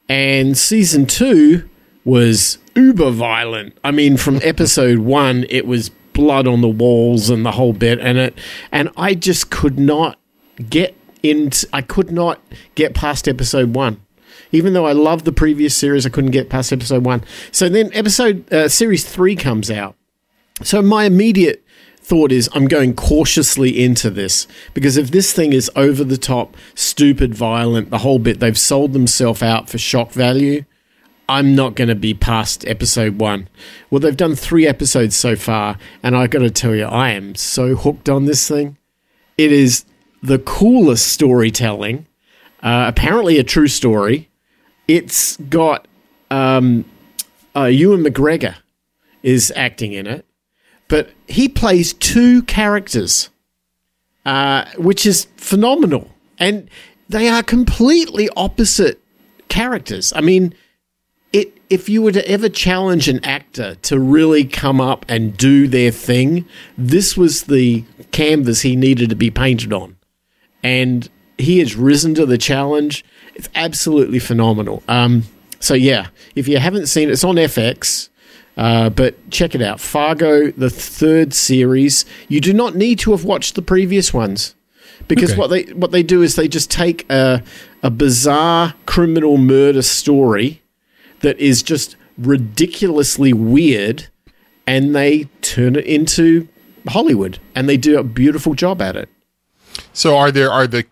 and 0.08 0.56
season 0.56 1.06
two 1.06 1.68
was 2.04 2.58
uber 2.74 3.10
violent. 3.10 3.76
I 3.82 3.90
mean, 3.90 4.16
from 4.16 4.40
episode 4.42 4.98
one, 4.98 5.46
it 5.48 5.66
was 5.66 5.90
blood 6.12 6.46
on 6.46 6.60
the 6.60 6.68
walls 6.68 7.30
and 7.30 7.44
the 7.44 7.52
whole 7.52 7.72
bit, 7.72 7.98
and 8.00 8.18
it, 8.18 8.38
and 8.70 8.90
I 8.96 9.14
just 9.14 9.50
could 9.50 9.78
not 9.78 10.18
get 10.68 10.96
into. 11.22 11.68
I 11.72 11.82
could 11.82 12.10
not 12.10 12.40
get 12.74 12.94
past 12.94 13.28
episode 13.28 13.74
one. 13.74 14.00
Even 14.50 14.74
though 14.74 14.86
I 14.86 14.92
loved 14.92 15.24
the 15.24 15.32
previous 15.32 15.76
series, 15.76 16.04
I 16.04 16.10
couldn't 16.10 16.30
get 16.30 16.50
past 16.50 16.72
episode 16.72 17.04
one. 17.04 17.24
So 17.50 17.68
then, 17.68 17.90
episode 17.94 18.52
uh, 18.52 18.68
series 18.68 19.08
three 19.08 19.36
comes 19.36 19.70
out. 19.70 19.96
So 20.62 20.82
my 20.82 21.04
immediate 21.04 21.64
thought 22.02 22.32
is 22.32 22.50
I'm 22.52 22.66
going 22.66 22.94
cautiously 22.94 23.82
into 23.82 24.10
this 24.10 24.46
because 24.74 24.96
if 24.96 25.10
this 25.10 25.32
thing 25.32 25.52
is 25.52 25.70
over 25.76 26.04
the 26.04 26.18
top, 26.18 26.56
stupid, 26.74 27.34
violent, 27.34 27.90
the 27.90 27.98
whole 27.98 28.18
bit, 28.18 28.40
they've 28.40 28.58
sold 28.58 28.92
themselves 28.92 29.42
out 29.42 29.68
for 29.68 29.78
shock 29.78 30.12
value. 30.12 30.64
I'm 31.28 31.54
not 31.54 31.74
going 31.74 31.88
to 31.88 31.94
be 31.94 32.14
past 32.14 32.66
episode 32.66 33.18
one. 33.20 33.48
Well, 33.90 34.00
they've 34.00 34.16
done 34.16 34.34
three 34.34 34.66
episodes 34.66 35.16
so 35.16 35.36
far, 35.36 35.78
and 36.02 36.16
I've 36.16 36.30
got 36.30 36.40
to 36.40 36.50
tell 36.50 36.74
you, 36.74 36.84
I 36.84 37.10
am 37.10 37.34
so 37.34 37.74
hooked 37.76 38.08
on 38.08 38.24
this 38.24 38.48
thing. 38.48 38.76
It 39.38 39.52
is 39.52 39.84
the 40.22 40.38
coolest 40.38 41.06
storytelling. 41.08 42.06
Uh, 42.62 42.84
apparently, 42.88 43.38
a 43.38 43.44
true 43.44 43.68
story. 43.68 44.28
It's 44.88 45.36
got 45.36 45.88
um, 46.30 46.84
uh, 47.54 47.64
Ewan 47.64 48.02
McGregor 48.04 48.56
is 49.22 49.52
acting 49.56 49.92
in 49.92 50.06
it, 50.06 50.26
but 50.88 51.10
he 51.28 51.48
plays 51.48 51.92
two 51.92 52.42
characters, 52.42 53.30
uh, 54.26 54.64
which 54.76 55.06
is 55.06 55.26
phenomenal, 55.36 56.10
and 56.38 56.68
they 57.08 57.28
are 57.28 57.42
completely 57.42 58.28
opposite 58.36 59.00
characters. 59.48 60.12
I 60.14 60.20
mean, 60.20 60.54
it 61.32 61.56
if 61.70 61.88
you 61.88 62.02
were 62.02 62.12
to 62.12 62.28
ever 62.28 62.48
challenge 62.48 63.08
an 63.08 63.24
actor 63.24 63.76
to 63.76 63.98
really 63.98 64.44
come 64.44 64.80
up 64.80 65.06
and 65.08 65.36
do 65.36 65.66
their 65.66 65.90
thing, 65.90 66.46
this 66.76 67.16
was 67.16 67.44
the 67.44 67.84
canvas 68.10 68.60
he 68.62 68.76
needed 68.76 69.08
to 69.10 69.16
be 69.16 69.30
painted 69.30 69.72
on. 69.72 69.96
And 70.62 71.08
he 71.38 71.58
has 71.60 71.74
risen 71.74 72.14
to 72.16 72.26
the 72.26 72.38
challenge. 72.38 73.04
It's 73.34 73.48
absolutely 73.54 74.18
phenomenal. 74.18 74.82
Um, 74.86 75.24
so 75.60 75.74
yeah, 75.74 76.08
if 76.34 76.46
you 76.46 76.58
haven't 76.58 76.86
seen 76.86 77.08
it, 77.08 77.12
it's 77.12 77.24
on 77.24 77.36
FX. 77.36 78.10
Uh, 78.56 78.90
but 78.90 79.30
check 79.30 79.54
it 79.54 79.62
out, 79.62 79.80
Fargo, 79.80 80.50
the 80.50 80.68
third 80.68 81.32
series. 81.32 82.04
You 82.28 82.38
do 82.40 82.52
not 82.52 82.74
need 82.74 82.98
to 83.00 83.12
have 83.12 83.24
watched 83.24 83.54
the 83.54 83.62
previous 83.62 84.12
ones 84.12 84.54
because 85.08 85.30
Okay. 85.32 85.38
what 85.40 85.48
they 85.48 85.62
what 85.72 85.90
they 85.90 86.02
do 86.02 86.20
is 86.22 86.36
they 86.36 86.48
just 86.48 86.70
take 86.70 87.10
a 87.10 87.42
a 87.82 87.90
bizarre 87.90 88.74
criminal 88.86 89.38
murder 89.38 89.80
story 89.82 90.61
that 91.22 91.38
is 91.38 91.62
just 91.62 91.96
ridiculously 92.18 93.32
weird 93.32 94.06
and 94.66 94.94
they 94.94 95.24
turn 95.40 95.76
it 95.76 95.84
into 95.86 96.48
Hollywood 96.88 97.38
and 97.54 97.68
they 97.68 97.76
do 97.76 97.98
a 97.98 98.02
beautiful 98.04 98.54
job 98.54 98.82
at 98.82 98.96
it. 98.96 99.08
So 99.92 100.16
are 100.16 100.30
there 100.30 100.50
are 100.52 100.66
the 100.66 100.84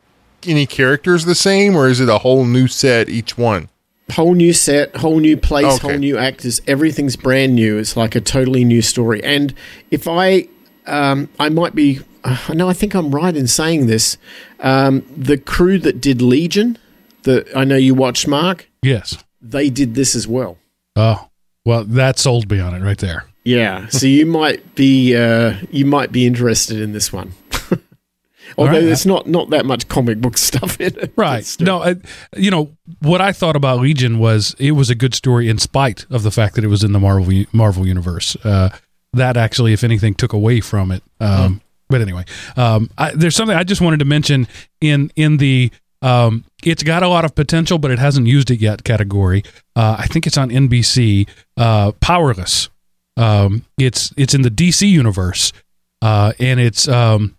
any 0.46 0.64
characters 0.66 1.26
the 1.26 1.34
same, 1.34 1.76
or 1.76 1.86
is 1.86 2.00
it 2.00 2.08
a 2.08 2.18
whole 2.18 2.46
new 2.46 2.66
set 2.66 3.10
each 3.10 3.36
one? 3.36 3.68
Whole 4.12 4.32
new 4.34 4.54
set, 4.54 4.96
whole 4.96 5.18
new 5.20 5.36
place, 5.36 5.66
Okay. 5.76 5.88
whole 5.88 5.98
new 5.98 6.16
actors, 6.16 6.62
everything's 6.66 7.14
brand 7.14 7.54
new. 7.54 7.76
It's 7.76 7.94
like 7.96 8.14
a 8.16 8.20
totally 8.22 8.64
new 8.64 8.80
story. 8.80 9.22
And 9.22 9.52
if 9.90 10.08
I 10.08 10.48
um, 10.86 11.28
I 11.38 11.50
might 11.50 11.74
be 11.74 12.00
uh, 12.24 12.38
no, 12.54 12.68
I 12.68 12.72
think 12.72 12.94
I'm 12.94 13.14
right 13.14 13.36
in 13.36 13.46
saying 13.46 13.86
this. 13.86 14.16
Um, 14.60 15.04
the 15.14 15.36
crew 15.36 15.78
that 15.80 16.00
did 16.00 16.22
Legion, 16.22 16.78
that 17.24 17.46
I 17.54 17.64
know 17.64 17.76
you 17.76 17.94
watched, 17.94 18.26
Mark, 18.26 18.68
Yes. 18.82 19.18
They 19.40 19.70
did 19.70 19.94
this 19.94 20.14
as 20.14 20.26
well. 20.26 20.58
Oh, 20.96 21.28
well, 21.64 21.84
that 21.84 22.18
sold 22.18 22.50
me 22.50 22.60
on 22.60 22.74
it 22.74 22.80
right 22.80 22.98
there. 22.98 23.24
Yeah, 23.44 23.88
so 23.88 24.06
you 24.06 24.26
might 24.26 24.74
be 24.74 25.16
uh, 25.16 25.54
you 25.70 25.86
might 25.86 26.12
be 26.12 26.26
interested 26.26 26.78
in 26.80 26.92
this 26.92 27.12
one. 27.12 27.32
Although 28.58 28.72
right. 28.72 28.80
there's 28.80 29.06
not 29.06 29.26
not 29.26 29.50
that 29.50 29.64
much 29.64 29.88
comic 29.88 30.20
book 30.20 30.36
stuff 30.36 30.80
in 30.80 30.98
it. 30.98 31.12
Right. 31.16 31.56
No, 31.60 31.82
I, 31.82 31.96
you 32.36 32.50
know 32.50 32.76
what 33.00 33.20
I 33.20 33.32
thought 33.32 33.56
about 33.56 33.80
Legion 33.80 34.18
was 34.18 34.54
it 34.58 34.72
was 34.72 34.90
a 34.90 34.94
good 34.94 35.14
story 35.14 35.48
in 35.48 35.58
spite 35.58 36.04
of 36.10 36.22
the 36.22 36.30
fact 36.30 36.54
that 36.56 36.64
it 36.64 36.68
was 36.68 36.84
in 36.84 36.92
the 36.92 37.00
Marvel 37.00 37.44
Marvel 37.52 37.86
universe. 37.86 38.36
Uh, 38.44 38.70
that 39.12 39.36
actually, 39.36 39.72
if 39.72 39.82
anything, 39.82 40.14
took 40.14 40.32
away 40.32 40.60
from 40.60 40.92
it. 40.92 41.02
Um, 41.20 41.62
But 41.88 42.00
anyway, 42.00 42.24
um, 42.56 42.88
I, 42.96 43.10
there's 43.12 43.34
something 43.34 43.56
I 43.56 43.64
just 43.64 43.80
wanted 43.80 43.98
to 43.98 44.04
mention 44.04 44.46
in 44.80 45.10
in 45.16 45.38
the 45.38 45.72
um, 46.02 46.44
it's 46.64 46.82
got 46.82 47.02
a 47.02 47.08
lot 47.08 47.24
of 47.24 47.34
potential, 47.34 47.78
but 47.78 47.90
it 47.90 47.98
hasn't 47.98 48.26
used 48.26 48.50
it 48.50 48.60
yet. 48.60 48.84
Category. 48.84 49.42
Uh, 49.76 49.96
I 49.98 50.06
think 50.06 50.26
it's 50.26 50.38
on 50.38 50.50
NBC. 50.50 51.28
Uh, 51.56 51.92
Powerless. 52.00 52.68
Um, 53.16 53.64
it's 53.78 54.12
it's 54.16 54.34
in 54.34 54.42
the 54.42 54.50
DC 54.50 54.88
universe, 54.88 55.52
uh, 56.00 56.32
and 56.38 56.58
it's 56.58 56.88
um, 56.88 57.36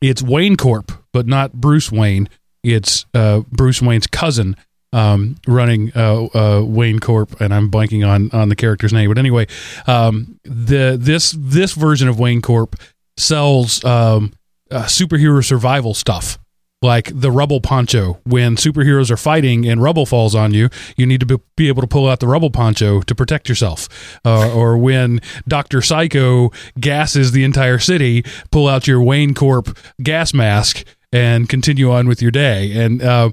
it's 0.00 0.22
Wayne 0.22 0.56
Corp, 0.56 0.92
but 1.12 1.26
not 1.26 1.52
Bruce 1.54 1.90
Wayne. 1.90 2.28
It's 2.62 3.06
uh, 3.14 3.40
Bruce 3.50 3.80
Wayne's 3.80 4.06
cousin 4.06 4.56
um, 4.92 5.36
running 5.46 5.92
uh, 5.96 6.24
uh, 6.34 6.64
Wayne 6.64 6.98
Corp, 6.98 7.40
and 7.40 7.54
I'm 7.54 7.70
blanking 7.70 8.06
on 8.06 8.30
on 8.32 8.50
the 8.50 8.56
character's 8.56 8.92
name. 8.92 9.08
But 9.08 9.18
anyway, 9.18 9.46
um, 9.86 10.38
the 10.44 10.98
this 11.00 11.34
this 11.38 11.72
version 11.72 12.08
of 12.08 12.18
Wayne 12.18 12.42
Corp 12.42 12.76
sells 13.16 13.82
um, 13.84 14.34
superhero 14.70 15.42
survival 15.42 15.94
stuff. 15.94 16.38
Like 16.82 17.10
the 17.14 17.30
rubble 17.30 17.60
poncho. 17.60 18.20
When 18.24 18.56
superheroes 18.56 19.10
are 19.10 19.18
fighting 19.18 19.68
and 19.68 19.82
rubble 19.82 20.06
falls 20.06 20.34
on 20.34 20.54
you, 20.54 20.70
you 20.96 21.04
need 21.04 21.20
to 21.20 21.26
be, 21.26 21.36
be 21.56 21.68
able 21.68 21.82
to 21.82 21.86
pull 21.86 22.08
out 22.08 22.20
the 22.20 22.26
rubble 22.26 22.50
poncho 22.50 23.02
to 23.02 23.14
protect 23.14 23.50
yourself. 23.50 24.18
Uh, 24.24 24.50
or 24.54 24.78
when 24.78 25.20
Dr. 25.46 25.82
Psycho 25.82 26.50
gasses 26.78 27.32
the 27.32 27.44
entire 27.44 27.78
city, 27.78 28.24
pull 28.50 28.66
out 28.66 28.86
your 28.86 29.02
Wayne 29.02 29.34
Corp 29.34 29.76
gas 30.02 30.32
mask 30.32 30.84
and 31.12 31.50
continue 31.50 31.90
on 31.92 32.08
with 32.08 32.22
your 32.22 32.30
day. 32.30 32.72
And 32.72 33.02
uh, 33.02 33.32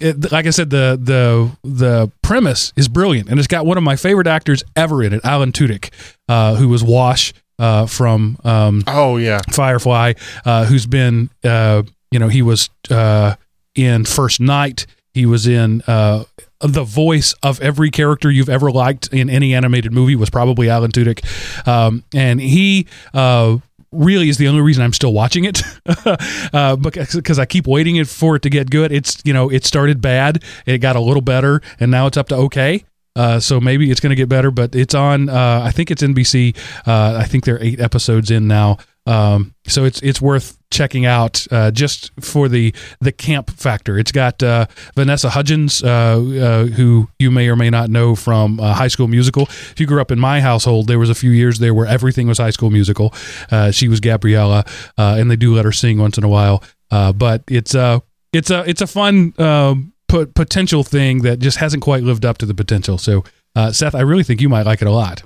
it, 0.00 0.32
like 0.32 0.46
I 0.46 0.50
said, 0.50 0.70
the 0.70 0.98
the 1.00 1.56
the 1.68 2.10
premise 2.22 2.72
is 2.76 2.88
brilliant, 2.88 3.28
and 3.28 3.38
it's 3.38 3.48
got 3.48 3.66
one 3.66 3.76
of 3.76 3.82
my 3.84 3.96
favorite 3.96 4.26
actors 4.26 4.62
ever 4.74 5.02
in 5.02 5.12
it, 5.12 5.24
Alan 5.24 5.52
Tudyk, 5.52 5.90
uh, 6.28 6.54
who 6.56 6.68
was 6.68 6.84
Wash 6.84 7.32
uh, 7.58 7.86
from 7.86 8.38
um, 8.44 8.84
Oh 8.86 9.16
yeah, 9.16 9.40
Firefly, 9.50 10.14
uh, 10.44 10.66
who's 10.66 10.86
been, 10.86 11.30
uh, 11.44 11.82
you 12.10 12.18
know, 12.18 12.28
he 12.28 12.42
was 12.42 12.70
uh, 12.90 13.36
in 13.74 14.04
First 14.04 14.40
Night. 14.40 14.86
He 15.14 15.26
was 15.26 15.46
in 15.46 15.82
uh, 15.86 16.24
the 16.60 16.84
voice 16.84 17.34
of 17.42 17.60
every 17.60 17.90
character 17.90 18.30
you've 18.30 18.48
ever 18.48 18.70
liked 18.70 19.08
in 19.12 19.30
any 19.30 19.54
animated 19.54 19.92
movie 19.92 20.14
was 20.16 20.30
probably 20.30 20.68
Alan 20.68 20.90
Tudyk, 20.92 21.66
um, 21.66 22.04
and 22.14 22.40
he. 22.40 22.86
Uh, 23.14 23.58
Really 23.92 24.28
is 24.28 24.36
the 24.36 24.48
only 24.48 24.60
reason 24.60 24.82
I'm 24.82 24.92
still 24.92 25.12
watching 25.12 25.44
it, 25.44 25.62
uh, 26.52 26.76
because 26.76 27.38
I 27.38 27.46
keep 27.46 27.66
waiting 27.66 28.04
for 28.04 28.36
it 28.36 28.42
to 28.42 28.50
get 28.50 28.68
good. 28.68 28.92
It's 28.92 29.22
you 29.24 29.32
know 29.32 29.48
it 29.48 29.64
started 29.64 30.02
bad, 30.02 30.42
it 30.66 30.78
got 30.78 30.96
a 30.96 31.00
little 31.00 31.22
better, 31.22 31.62
and 31.78 31.90
now 31.90 32.06
it's 32.06 32.16
up 32.16 32.28
to 32.28 32.34
okay. 32.34 32.84
Uh, 33.14 33.40
so 33.40 33.58
maybe 33.60 33.90
it's 33.90 34.00
going 34.00 34.10
to 34.10 34.16
get 34.16 34.28
better, 34.28 34.50
but 34.50 34.74
it's 34.74 34.94
on. 34.94 35.30
Uh, 35.30 35.62
I 35.64 35.70
think 35.70 35.90
it's 35.90 36.02
NBC. 36.02 36.54
Uh, 36.86 37.16
I 37.18 37.24
think 37.24 37.44
there 37.44 37.54
are 37.54 37.62
eight 37.62 37.80
episodes 37.80 38.30
in 38.30 38.46
now. 38.46 38.76
Um, 39.06 39.54
so 39.66 39.84
it's 39.84 40.02
it's 40.02 40.20
worth 40.20 40.55
checking 40.70 41.06
out 41.06 41.46
uh, 41.50 41.70
just 41.70 42.10
for 42.20 42.48
the 42.48 42.74
the 43.00 43.12
camp 43.12 43.50
factor. 43.50 43.98
It's 43.98 44.12
got 44.12 44.42
uh, 44.42 44.66
Vanessa 44.94 45.30
Hudgens, 45.30 45.82
uh, 45.82 45.88
uh, 45.88 46.64
who 46.66 47.08
you 47.18 47.30
may 47.30 47.48
or 47.48 47.56
may 47.56 47.70
not 47.70 47.90
know 47.90 48.14
from 48.14 48.60
uh, 48.60 48.74
High 48.74 48.88
School 48.88 49.08
Musical. 49.08 49.44
If 49.44 49.80
you 49.80 49.86
grew 49.86 50.00
up 50.00 50.10
in 50.10 50.18
my 50.18 50.40
household, 50.40 50.88
there 50.88 50.98
was 50.98 51.10
a 51.10 51.14
few 51.14 51.30
years 51.30 51.58
there 51.58 51.74
where 51.74 51.86
everything 51.86 52.26
was 52.26 52.38
High 52.38 52.50
School 52.50 52.70
Musical. 52.70 53.14
Uh, 53.50 53.70
she 53.70 53.88
was 53.88 54.00
Gabriella, 54.00 54.64
and 54.96 55.30
they 55.30 55.36
do 55.36 55.54
let 55.54 55.64
her 55.64 55.72
sing 55.72 55.98
once 55.98 56.18
in 56.18 56.24
a 56.24 56.28
while. 56.28 56.62
But 56.90 57.42
it's 57.48 57.74
uh, 57.74 58.00
it's 58.32 58.50
a 58.50 58.68
it's 58.68 58.80
a 58.80 58.86
fun 58.86 59.34
um, 59.38 59.92
po- 60.08 60.26
potential 60.26 60.82
thing 60.82 61.22
that 61.22 61.38
just 61.38 61.58
hasn't 61.58 61.82
quite 61.82 62.02
lived 62.02 62.24
up 62.24 62.38
to 62.38 62.46
the 62.46 62.54
potential. 62.54 62.98
So, 62.98 63.24
Seth, 63.72 63.94
I 63.94 64.00
really 64.00 64.24
think 64.24 64.40
you 64.40 64.48
might 64.48 64.66
like 64.66 64.82
it 64.82 64.88
a 64.88 64.92
lot. 64.92 65.22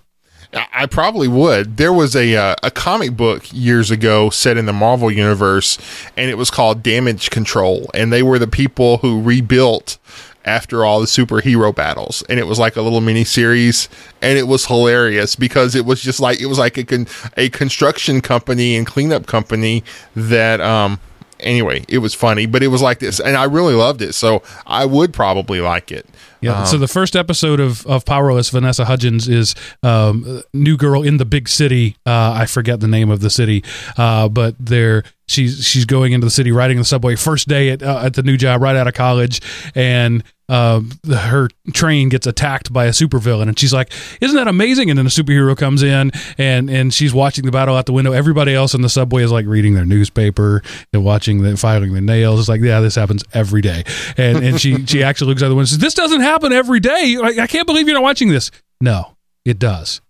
I 0.52 0.86
probably 0.86 1.28
would. 1.28 1.76
There 1.76 1.92
was 1.92 2.16
a 2.16 2.34
uh, 2.34 2.56
a 2.62 2.70
comic 2.70 3.16
book 3.16 3.44
years 3.52 3.90
ago 3.90 4.30
set 4.30 4.56
in 4.56 4.66
the 4.66 4.72
Marvel 4.72 5.10
universe, 5.10 5.78
and 6.16 6.30
it 6.30 6.34
was 6.36 6.50
called 6.50 6.82
Damage 6.82 7.30
Control, 7.30 7.88
and 7.94 8.12
they 8.12 8.22
were 8.22 8.38
the 8.38 8.48
people 8.48 8.98
who 8.98 9.22
rebuilt 9.22 9.98
after 10.44 10.84
all 10.84 11.00
the 11.00 11.06
superhero 11.06 11.74
battles, 11.74 12.24
and 12.28 12.40
it 12.40 12.46
was 12.46 12.58
like 12.58 12.74
a 12.74 12.82
little 12.82 13.00
mini 13.00 13.24
series, 13.24 13.88
and 14.22 14.38
it 14.38 14.48
was 14.48 14.66
hilarious 14.66 15.36
because 15.36 15.74
it 15.74 15.84
was 15.84 16.02
just 16.02 16.18
like 16.18 16.40
it 16.40 16.46
was 16.46 16.58
like 16.58 16.76
a 16.76 16.84
con- 16.84 17.06
a 17.36 17.48
construction 17.50 18.20
company 18.20 18.76
and 18.76 18.86
cleanup 18.86 19.26
company 19.26 19.84
that 20.16 20.60
um 20.60 20.98
anyway, 21.38 21.84
it 21.88 21.98
was 21.98 22.14
funny, 22.14 22.46
but 22.46 22.62
it 22.62 22.68
was 22.68 22.82
like 22.82 22.98
this, 22.98 23.20
and 23.20 23.36
I 23.36 23.44
really 23.44 23.74
loved 23.74 24.02
it, 24.02 24.14
so 24.14 24.42
I 24.66 24.84
would 24.84 25.12
probably 25.12 25.60
like 25.60 25.92
it. 25.92 26.06
Yeah. 26.40 26.64
so 26.64 26.78
the 26.78 26.88
first 26.88 27.16
episode 27.16 27.60
of, 27.60 27.86
of 27.86 28.04
Powerless, 28.04 28.50
Vanessa 28.50 28.84
Hudgens 28.84 29.28
is 29.28 29.54
um, 29.82 30.42
new 30.52 30.76
girl 30.76 31.02
in 31.02 31.18
the 31.18 31.24
big 31.24 31.48
city. 31.48 31.96
Uh, 32.06 32.32
I 32.32 32.46
forget 32.46 32.80
the 32.80 32.88
name 32.88 33.10
of 33.10 33.20
the 33.20 33.30
city, 33.30 33.62
uh, 33.96 34.28
but 34.28 34.54
they're 34.58 35.04
she's 35.30 35.64
she's 35.64 35.84
going 35.84 36.12
into 36.12 36.26
the 36.26 36.30
city, 36.30 36.52
riding 36.52 36.78
the 36.78 36.84
subway. 36.84 37.16
First 37.16 37.48
day 37.48 37.70
at 37.70 37.82
uh, 37.82 38.02
at 38.04 38.14
the 38.14 38.22
new 38.22 38.36
job, 38.36 38.60
right 38.60 38.76
out 38.76 38.86
of 38.88 38.94
college, 38.94 39.40
and 39.74 40.24
um, 40.48 40.90
the, 41.02 41.16
her 41.16 41.48
train 41.72 42.08
gets 42.08 42.26
attacked 42.26 42.72
by 42.72 42.86
a 42.86 42.90
supervillain, 42.90 43.48
and 43.48 43.58
she's 43.58 43.72
like, 43.72 43.92
"Isn't 44.20 44.36
that 44.36 44.48
amazing?" 44.48 44.90
And 44.90 44.98
then 44.98 45.06
a 45.06 45.10
superhero 45.10 45.56
comes 45.56 45.82
in, 45.82 46.10
and 46.36 46.68
and 46.68 46.92
she's 46.92 47.14
watching 47.14 47.44
the 47.46 47.52
battle 47.52 47.76
out 47.76 47.86
the 47.86 47.92
window. 47.92 48.12
Everybody 48.12 48.54
else 48.54 48.74
in 48.74 48.82
the 48.82 48.88
subway 48.88 49.22
is 49.22 49.30
like 49.30 49.46
reading 49.46 49.74
their 49.74 49.86
newspaper 49.86 50.62
and 50.92 51.04
watching 51.04 51.42
the 51.42 51.56
filing 51.56 51.92
their 51.92 52.02
nails. 52.02 52.40
It's 52.40 52.48
like, 52.48 52.60
yeah, 52.60 52.80
this 52.80 52.96
happens 52.96 53.22
every 53.32 53.60
day. 53.60 53.84
And 54.16 54.38
and 54.38 54.60
she 54.60 54.84
she 54.86 55.02
actually 55.04 55.28
looks 55.28 55.42
out 55.42 55.48
the 55.48 55.54
window 55.54 55.60
and 55.60 55.68
says, 55.68 55.78
"This 55.78 55.94
doesn't 55.94 56.20
happen 56.20 56.52
every 56.52 56.80
day. 56.80 57.16
I, 57.22 57.42
I 57.42 57.46
can't 57.46 57.66
believe 57.66 57.86
you're 57.86 57.94
not 57.96 58.02
watching 58.02 58.28
this." 58.28 58.50
No, 58.80 59.16
it 59.44 59.58
does 59.58 60.00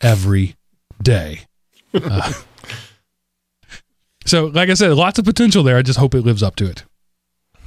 every 0.00 0.54
day. 1.02 1.40
Uh, 1.94 2.30
so, 4.28 4.46
like 4.46 4.68
I 4.68 4.74
said, 4.74 4.92
lots 4.92 5.18
of 5.18 5.24
potential 5.24 5.62
there. 5.62 5.76
I 5.76 5.82
just 5.82 5.98
hope 5.98 6.14
it 6.14 6.22
lives 6.22 6.42
up 6.42 6.56
to 6.56 6.66
it. 6.68 6.84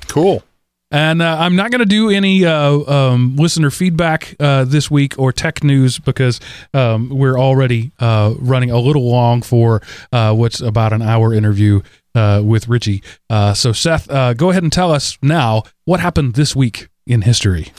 Cool. 0.08 0.44
And 0.92 1.22
uh, 1.22 1.38
I'm 1.40 1.56
not 1.56 1.72
going 1.72 1.80
to 1.80 1.86
do 1.86 2.10
any 2.10 2.46
uh, 2.46 2.80
um, 2.82 3.38
listener 3.38 3.72
feedback 3.72 4.36
uh, 4.42 4.66
this 4.66 4.92
week 4.92 5.18
or 5.18 5.32
tech 5.32 5.64
news 5.64 6.00
because 6.00 6.42
um, 6.74 7.08
we're 7.10 7.40
already 7.40 7.92
uh, 8.00 8.34
running 8.38 8.72
a 8.72 8.78
little 8.78 9.10
long 9.10 9.42
for 9.42 9.82
uh, 10.12 10.34
what's 10.34 10.60
about 10.60 10.92
an 10.92 11.02
hour 11.02 11.34
interview 11.34 11.82
uh, 12.14 12.42
with 12.44 12.68
Richie. 12.68 13.02
so, 13.30 13.72
Seth, 13.72 14.08
go 14.36 14.50
ahead 14.50 14.64
and 14.64 14.72
tell 14.72 14.92
us 14.92 15.18
now 15.22 15.64
what 15.86 16.02
happened 16.02 16.34
this 16.34 16.58
week 16.58 16.90
in 17.08 17.24
history. 17.24 17.74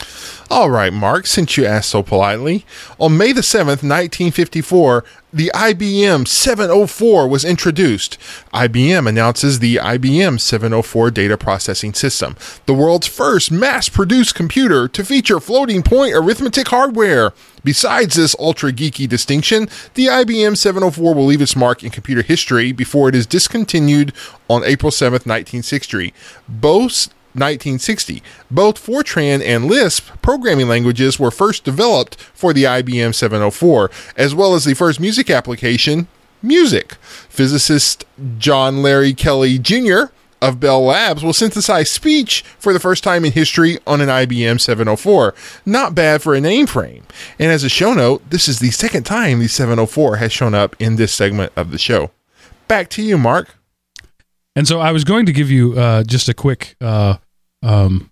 All 0.49 0.69
right, 0.69 0.91
Mark, 0.91 1.27
since 1.27 1.55
you 1.55 1.65
asked 1.65 1.89
so 1.89 2.03
politely. 2.03 2.65
On 2.99 3.17
May 3.17 3.31
the 3.31 3.41
7th, 3.41 3.81
1954, 3.81 5.05
the 5.31 5.49
IBM 5.55 6.27
704 6.27 7.27
was 7.29 7.45
introduced. 7.45 8.19
IBM 8.53 9.07
announces 9.07 9.59
the 9.59 9.77
IBM 9.77 10.39
704 10.41 11.09
data 11.09 11.37
processing 11.37 11.93
system, 11.93 12.35
the 12.65 12.73
world's 12.73 13.07
first 13.07 13.49
mass 13.49 13.87
produced 13.87 14.35
computer 14.35 14.89
to 14.89 15.05
feature 15.05 15.39
floating 15.39 15.83
point 15.83 16.13
arithmetic 16.13 16.67
hardware. 16.67 17.31
Besides 17.63 18.15
this 18.15 18.35
ultra 18.37 18.73
geeky 18.73 19.07
distinction, 19.07 19.69
the 19.93 20.07
IBM 20.07 20.57
704 20.57 21.15
will 21.15 21.25
leave 21.25 21.41
its 21.41 21.55
mark 21.55 21.81
in 21.81 21.91
computer 21.91 22.21
history 22.21 22.73
before 22.73 23.07
it 23.07 23.15
is 23.15 23.25
discontinued 23.25 24.11
on 24.49 24.65
April 24.65 24.91
7th, 24.91 25.25
1960. 25.25 26.13
Both 26.49 27.07
1960. 27.33 28.21
Both 28.49 28.83
Fortran 28.83 29.41
and 29.43 29.65
Lisp 29.65 30.09
programming 30.21 30.67
languages 30.67 31.19
were 31.19 31.31
first 31.31 31.63
developed 31.63 32.19
for 32.19 32.53
the 32.53 32.63
IBM 32.63 33.13
704, 33.13 33.91
as 34.15 34.35
well 34.35 34.55
as 34.55 34.65
the 34.65 34.73
first 34.73 34.99
music 34.99 35.29
application, 35.29 36.07
Music. 36.43 36.95
Physicist 37.29 38.05
John 38.37 38.81
Larry 38.81 39.13
Kelly 39.13 39.57
Jr. 39.57 40.11
of 40.41 40.59
Bell 40.59 40.83
Labs 40.83 41.23
will 41.23 41.31
synthesize 41.31 41.89
speech 41.89 42.43
for 42.59 42.73
the 42.73 42.81
first 42.81 43.01
time 43.01 43.23
in 43.23 43.31
history 43.31 43.79
on 43.87 44.01
an 44.01 44.09
IBM 44.09 44.59
704. 44.59 45.33
Not 45.65 45.95
bad 45.95 46.21
for 46.21 46.35
a 46.35 46.41
mainframe. 46.41 47.03
And 47.39 47.49
as 47.49 47.63
a 47.63 47.69
show 47.69 47.93
note, 47.93 48.29
this 48.29 48.49
is 48.49 48.59
the 48.59 48.71
second 48.71 49.03
time 49.03 49.39
the 49.39 49.47
704 49.47 50.17
has 50.17 50.33
shown 50.33 50.53
up 50.53 50.75
in 50.79 50.97
this 50.97 51.13
segment 51.13 51.53
of 51.55 51.71
the 51.71 51.77
show. 51.77 52.11
Back 52.67 52.89
to 52.89 53.01
you, 53.01 53.17
Mark. 53.17 53.55
And 54.55 54.67
so 54.67 54.79
I 54.79 54.91
was 54.91 55.03
going 55.03 55.25
to 55.25 55.31
give 55.31 55.49
you 55.49 55.73
uh, 55.73 56.03
just 56.03 56.29
a 56.29 56.33
quick 56.33 56.75
uh, 56.79 57.17
um, 57.63 58.11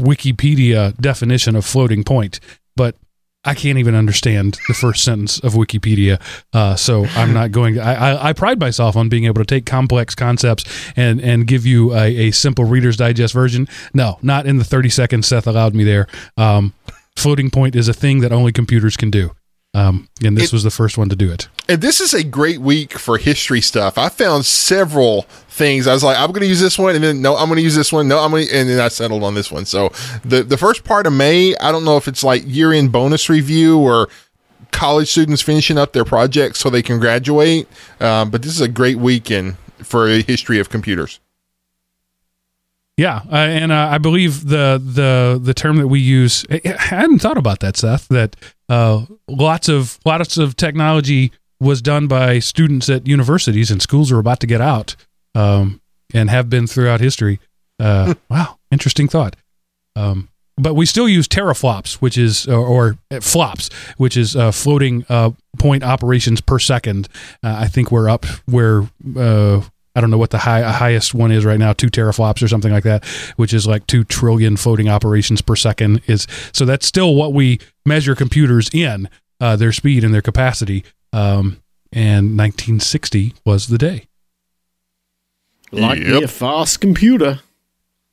Wikipedia 0.00 0.96
definition 1.00 1.54
of 1.54 1.64
floating 1.64 2.02
point, 2.02 2.40
but 2.76 2.96
I 3.44 3.54
can't 3.54 3.78
even 3.78 3.94
understand 3.94 4.58
the 4.68 4.74
first 4.74 5.04
sentence 5.04 5.38
of 5.40 5.52
Wikipedia. 5.52 6.20
Uh, 6.52 6.76
so 6.76 7.04
I'm 7.04 7.32
not 7.32 7.52
going 7.52 7.74
to. 7.74 7.80
I, 7.80 7.92
I, 7.92 8.28
I, 8.30 8.32
pride 8.32 8.58
myself 8.58 8.96
on 8.96 9.08
being 9.08 9.24
able 9.24 9.42
to 9.42 9.44
take 9.44 9.66
complex 9.66 10.14
concepts 10.14 10.64
and, 10.96 11.20
and 11.20 11.46
give 11.46 11.66
you 11.66 11.94
a, 11.94 12.28
a, 12.28 12.30
simple 12.30 12.64
Reader's 12.64 12.96
Digest 12.96 13.34
version. 13.34 13.68
No, 13.92 14.18
not 14.22 14.46
in 14.46 14.56
the 14.56 14.64
30 14.64 14.88
seconds 14.88 15.26
Seth 15.26 15.46
allowed 15.46 15.74
me 15.74 15.84
there. 15.84 16.06
Um, 16.38 16.72
floating 17.16 17.50
point 17.50 17.76
is 17.76 17.86
a 17.86 17.94
thing 17.94 18.20
that 18.20 18.32
only 18.32 18.50
computers 18.50 18.96
can 18.96 19.10
do. 19.10 19.32
Um, 19.74 20.08
and 20.24 20.36
this 20.36 20.46
it, 20.46 20.52
was 20.52 20.62
the 20.62 20.70
first 20.70 20.96
one 20.96 21.08
to 21.08 21.16
do 21.16 21.30
it. 21.30 21.48
And 21.68 21.82
this 21.82 22.00
is 22.00 22.14
a 22.14 22.22
great 22.22 22.60
week 22.60 22.96
for 22.96 23.18
history 23.18 23.60
stuff. 23.60 23.98
I 23.98 24.08
found 24.08 24.46
several 24.46 25.26
things. 25.54 25.86
I 25.86 25.92
was 25.92 26.02
like, 26.02 26.18
I'm 26.18 26.32
going 26.32 26.42
to 26.42 26.48
use 26.48 26.60
this 26.60 26.78
one, 26.78 26.94
and 26.94 27.04
then 27.04 27.22
no, 27.22 27.36
I'm 27.36 27.46
going 27.46 27.56
to 27.56 27.62
use 27.62 27.76
this 27.76 27.92
one. 27.92 28.08
No, 28.08 28.18
I'm 28.18 28.30
going, 28.30 28.46
to, 28.46 28.54
and 28.54 28.68
then 28.68 28.80
I 28.80 28.88
settled 28.88 29.22
on 29.22 29.34
this 29.34 29.50
one. 29.50 29.64
So 29.64 29.90
the 30.24 30.42
the 30.42 30.58
first 30.58 30.84
part 30.84 31.06
of 31.06 31.12
May, 31.12 31.54
I 31.56 31.72
don't 31.72 31.84
know 31.84 31.96
if 31.96 32.08
it's 32.08 32.24
like 32.24 32.42
year 32.46 32.72
end 32.72 32.92
bonus 32.92 33.28
review 33.28 33.78
or 33.78 34.08
college 34.72 35.10
students 35.10 35.40
finishing 35.40 35.78
up 35.78 35.92
their 35.92 36.04
projects 36.04 36.58
so 36.58 36.68
they 36.68 36.82
can 36.82 36.98
graduate. 36.98 37.68
Um, 38.00 38.30
but 38.30 38.42
this 38.42 38.52
is 38.52 38.60
a 38.60 38.68
great 38.68 38.98
weekend 38.98 39.56
for 39.78 40.08
a 40.08 40.20
history 40.22 40.58
of 40.58 40.68
computers. 40.68 41.20
Yeah, 42.96 43.22
uh, 43.30 43.36
and 43.36 43.72
uh, 43.72 43.88
I 43.90 43.98
believe 43.98 44.48
the 44.48 44.80
the 44.84 45.40
the 45.42 45.54
term 45.54 45.78
that 45.78 45.88
we 45.88 46.00
use. 46.00 46.44
I 46.50 46.60
hadn't 46.78 47.20
thought 47.20 47.38
about 47.38 47.60
that, 47.60 47.76
Seth. 47.76 48.06
That 48.08 48.36
uh, 48.68 49.06
lots 49.28 49.68
of 49.68 49.98
lots 50.04 50.36
of 50.36 50.54
technology 50.56 51.32
was 51.60 51.80
done 51.80 52.06
by 52.06 52.38
students 52.38 52.88
at 52.88 53.06
universities 53.06 53.70
and 53.70 53.80
schools 53.80 54.12
are 54.12 54.18
about 54.18 54.40
to 54.40 54.46
get 54.46 54.60
out, 54.60 54.96
um, 55.34 55.80
and 56.12 56.30
have 56.30 56.48
been 56.48 56.66
throughout 56.66 57.00
history. 57.00 57.40
Uh, 57.78 58.14
wow, 58.28 58.58
interesting 58.70 59.08
thought. 59.08 59.36
Um, 59.96 60.28
but 60.56 60.74
we 60.74 60.86
still 60.86 61.08
use 61.08 61.26
teraflops, 61.26 61.94
which 61.94 62.16
is 62.16 62.46
or, 62.46 62.64
or 63.10 63.20
flops, 63.20 63.70
which 63.96 64.16
is 64.16 64.36
uh, 64.36 64.52
floating 64.52 65.04
uh, 65.08 65.30
point 65.58 65.82
operations 65.82 66.40
per 66.40 66.60
second. 66.60 67.08
I 67.42 67.66
think 67.66 67.90
we're 67.90 68.08
up 68.08 68.24
where 68.46 68.88
I 69.96 70.00
don't 70.00 70.10
know 70.10 70.18
what 70.18 70.30
the 70.30 70.38
high, 70.38 70.62
highest 70.62 71.14
one 71.14 71.30
is 71.30 71.44
right 71.44 71.58
now, 71.58 71.72
two 71.72 71.86
teraflops 71.86 72.42
or 72.42 72.48
something 72.48 72.72
like 72.72 72.84
that, 72.84 73.04
which 73.36 73.54
is 73.54 73.66
like 73.66 73.86
two 73.86 74.02
trillion 74.02 74.56
floating 74.56 74.88
operations 74.88 75.40
per 75.40 75.54
second. 75.54 76.02
Is 76.06 76.26
so 76.52 76.64
that's 76.64 76.86
still 76.86 77.14
what 77.14 77.32
we 77.32 77.60
measure 77.86 78.14
computers 78.14 78.68
in 78.72 79.08
uh, 79.40 79.56
their 79.56 79.72
speed 79.72 80.02
and 80.02 80.12
their 80.12 80.22
capacity. 80.22 80.84
Um, 81.12 81.60
and 81.92 82.36
1960 82.36 83.34
was 83.44 83.68
the 83.68 83.78
day. 83.78 84.06
Like 85.74 85.98
yep. 85.98 86.08
me 86.08 86.22
a 86.22 86.28
fast 86.28 86.80
computer. 86.80 87.40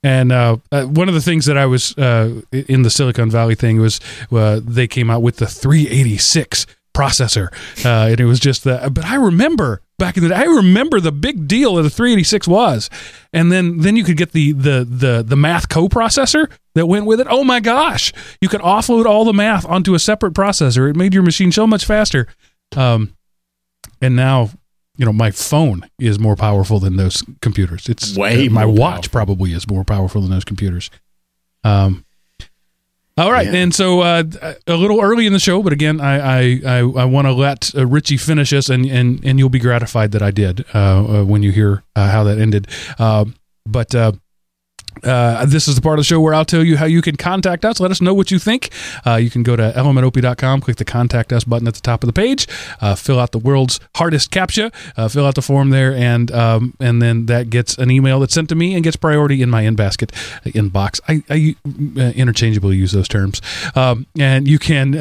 And 0.03 0.31
uh, 0.31 0.57
uh, 0.71 0.85
one 0.85 1.07
of 1.07 1.13
the 1.13 1.21
things 1.21 1.45
that 1.45 1.57
I 1.57 1.67
was 1.67 1.95
uh, 1.97 2.41
in 2.51 2.81
the 2.81 2.89
Silicon 2.89 3.29
Valley 3.29 3.55
thing 3.55 3.79
was 3.79 3.99
uh, 4.31 4.59
they 4.63 4.87
came 4.87 5.11
out 5.11 5.21
with 5.21 5.37
the 5.37 5.45
386 5.45 6.65
processor, 6.93 7.53
uh, 7.85 8.11
and 8.11 8.19
it 8.19 8.25
was 8.25 8.39
just 8.39 8.63
the. 8.63 8.89
But 8.91 9.05
I 9.05 9.15
remember 9.15 9.81
back 9.99 10.17
in 10.17 10.23
the 10.23 10.29
day. 10.29 10.35
I 10.35 10.45
remember 10.45 10.99
the 10.99 11.11
big 11.11 11.47
deal 11.47 11.75
that 11.75 11.83
the 11.83 11.89
386 11.91 12.47
was, 12.47 12.89
and 13.31 13.51
then 13.51 13.77
then 13.79 13.95
you 13.95 14.03
could 14.03 14.17
get 14.17 14.31
the 14.31 14.53
the 14.53 14.85
the 14.89 15.23
the 15.25 15.35
math 15.35 15.69
coprocessor 15.69 16.49
that 16.73 16.87
went 16.87 17.05
with 17.05 17.21
it. 17.21 17.27
Oh 17.29 17.43
my 17.43 17.59
gosh, 17.59 18.11
you 18.41 18.49
could 18.49 18.61
offload 18.61 19.05
all 19.05 19.23
the 19.23 19.33
math 19.33 19.65
onto 19.67 19.93
a 19.93 19.99
separate 19.99 20.33
processor. 20.33 20.89
It 20.89 20.95
made 20.95 21.13
your 21.13 21.23
machine 21.23 21.51
so 21.51 21.67
much 21.67 21.85
faster. 21.85 22.27
Um, 22.75 23.13
and 24.01 24.15
now 24.15 24.49
you 24.97 25.05
know 25.05 25.13
my 25.13 25.31
phone 25.31 25.89
is 25.99 26.19
more 26.19 26.35
powerful 26.35 26.79
than 26.79 26.97
those 26.97 27.23
computers. 27.41 27.87
It's 27.89 28.15
way 28.15 28.47
uh, 28.47 28.51
my 28.51 28.65
watch 28.65 28.93
powerful. 28.93 29.09
probably 29.11 29.53
is 29.53 29.67
more 29.67 29.83
powerful 29.83 30.21
than 30.21 30.31
those 30.31 30.45
computers. 30.45 30.89
Um, 31.63 32.05
all 33.17 33.31
right, 33.31 33.47
yeah. 33.47 33.59
and 33.59 33.75
so 33.75 34.01
uh, 34.01 34.23
a 34.67 34.75
little 34.75 35.01
early 35.01 35.27
in 35.27 35.33
the 35.33 35.39
show, 35.39 35.61
but 35.61 35.73
again, 35.73 35.99
I 35.99 36.15
I, 36.17 36.61
I, 36.65 36.77
I 36.79 37.05
want 37.05 37.27
to 37.27 37.33
let 37.33 37.75
uh, 37.75 37.85
Richie 37.85 38.17
finish 38.17 38.53
us, 38.53 38.69
and, 38.69 38.85
and 38.85 39.23
and 39.23 39.37
you'll 39.37 39.49
be 39.49 39.59
gratified 39.59 40.11
that 40.11 40.21
I 40.21 40.31
did 40.31 40.65
uh, 40.73 41.19
uh 41.19 41.23
when 41.25 41.43
you 41.43 41.51
hear 41.51 41.83
uh, 41.95 42.09
how 42.09 42.23
that 42.23 42.39
ended. 42.39 42.67
Uh, 42.97 43.25
but 43.65 43.93
uh, 45.03 45.45
this 45.45 45.67
is 45.67 45.75
the 45.75 45.81
part 45.81 45.99
of 45.99 46.01
the 46.01 46.07
show 46.07 46.19
where 46.19 46.33
I'll 46.33 46.45
tell 46.45 46.63
you 46.63 46.77
how 46.77 46.85
you 46.85 47.01
can 47.01 47.15
contact 47.15 47.65
us. 47.65 47.79
Let 47.79 47.91
us 47.91 48.01
know 48.01 48.13
what 48.13 48.31
you 48.31 48.39
think. 48.39 48.69
Uh, 49.05 49.15
you 49.15 49.29
can 49.29 49.43
go 49.43 49.55
to 49.55 49.73
elementop.com, 49.75 50.61
click 50.61 50.77
the 50.77 50.85
contact 50.85 51.33
us 51.33 51.43
button 51.43 51.67
at 51.67 51.73
the 51.73 51.81
top 51.81 52.03
of 52.03 52.07
the 52.07 52.13
page, 52.13 52.47
uh, 52.81 52.95
fill 52.95 53.19
out 53.19 53.31
the 53.31 53.39
world's 53.39 53.79
hardest 53.95 54.31
captcha, 54.31 54.73
uh, 54.97 55.07
fill 55.07 55.25
out 55.25 55.35
the 55.35 55.41
form 55.41 55.69
there, 55.69 55.93
and 55.93 56.31
um, 56.31 56.75
and 56.79 57.01
then 57.01 57.25
that 57.27 57.49
gets 57.49 57.77
an 57.77 57.91
email 57.91 58.19
that's 58.19 58.33
sent 58.33 58.49
to 58.49 58.55
me 58.55 58.73
and 58.75 58.83
gets 58.83 58.95
priority 58.95 59.41
in 59.41 59.49
my 59.49 59.61
in 59.61 59.75
basket 59.75 60.11
uh, 60.45 60.49
inbox. 60.49 60.99
I, 61.07 61.23
I 61.29 61.55
uh, 61.99 62.11
interchangeably 62.11 62.77
use 62.77 62.91
those 62.91 63.07
terms. 63.07 63.41
Um, 63.75 64.05
and 64.19 64.47
you 64.47 64.59
can 64.59 64.93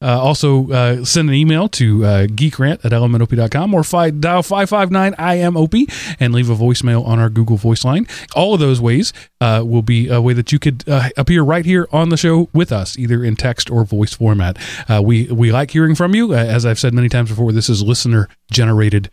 Uh, 0.00 0.20
also, 0.22 0.70
uh, 0.70 1.04
send 1.04 1.28
an 1.28 1.34
email 1.34 1.68
to 1.68 2.04
uh, 2.04 2.26
geekrant 2.28 2.84
at 2.84 2.92
elementop.com 2.92 3.74
or 3.74 3.82
fi- 3.82 4.10
dial 4.10 4.44
559 4.44 5.14
IMOP 5.14 6.16
and 6.20 6.32
leave 6.32 6.48
a 6.48 6.54
voicemail 6.54 7.04
on 7.04 7.18
our 7.18 7.28
Google 7.28 7.56
Voice 7.56 7.84
line. 7.84 8.06
All 8.36 8.54
of 8.54 8.60
those 8.60 8.80
ways 8.80 9.12
uh, 9.40 9.64
will 9.66 9.82
be 9.82 10.08
a 10.08 10.20
way 10.20 10.34
that 10.34 10.52
you 10.52 10.60
could 10.60 10.84
uh, 10.86 11.08
appear 11.16 11.42
right 11.42 11.64
here 11.64 11.88
on 11.90 12.10
the 12.10 12.16
show 12.16 12.48
with 12.52 12.70
us, 12.70 12.96
either 12.96 13.24
in 13.24 13.34
text 13.34 13.70
or 13.70 13.84
voice 13.84 14.14
format. 14.14 14.56
Uh, 14.88 15.02
we, 15.04 15.26
we 15.26 15.50
like 15.50 15.72
hearing 15.72 15.96
from 15.96 16.14
you. 16.14 16.32
Uh, 16.32 16.36
as 16.36 16.64
I've 16.64 16.78
said 16.78 16.94
many 16.94 17.08
times 17.08 17.30
before, 17.30 17.50
this 17.50 17.68
is 17.68 17.82
listener 17.82 18.28
generated 18.52 19.10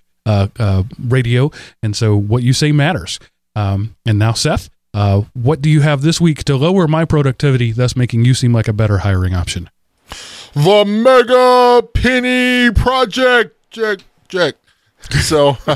radio, 1.00 1.52
and 1.82 1.96
so 1.96 2.16
what 2.16 2.44
you 2.44 2.54
say 2.54 2.72
matters. 2.72 3.20
Um, 3.56 3.96
and 4.06 4.20
now, 4.20 4.34
Seth, 4.34 4.70
what 5.34 5.62
do 5.62 5.70
you 5.70 5.82
have 5.82 6.02
this 6.02 6.22
week 6.22 6.44
to 6.44 6.56
lower 6.56 6.88
my 6.88 7.06
productivity, 7.06 7.72
thus 7.72 7.96
making 7.96 8.26
you 8.26 8.36
seem 8.36 8.54
like 8.54 8.68
a 8.68 8.74
better 8.74 9.00
hiring 9.00 9.34
option? 9.34 9.70
The 10.56 10.86
Mega 10.86 11.86
Penny 11.94 12.72
Project. 12.72 13.56
Check, 13.72 14.00
check. 14.30 14.56
So 15.22 15.58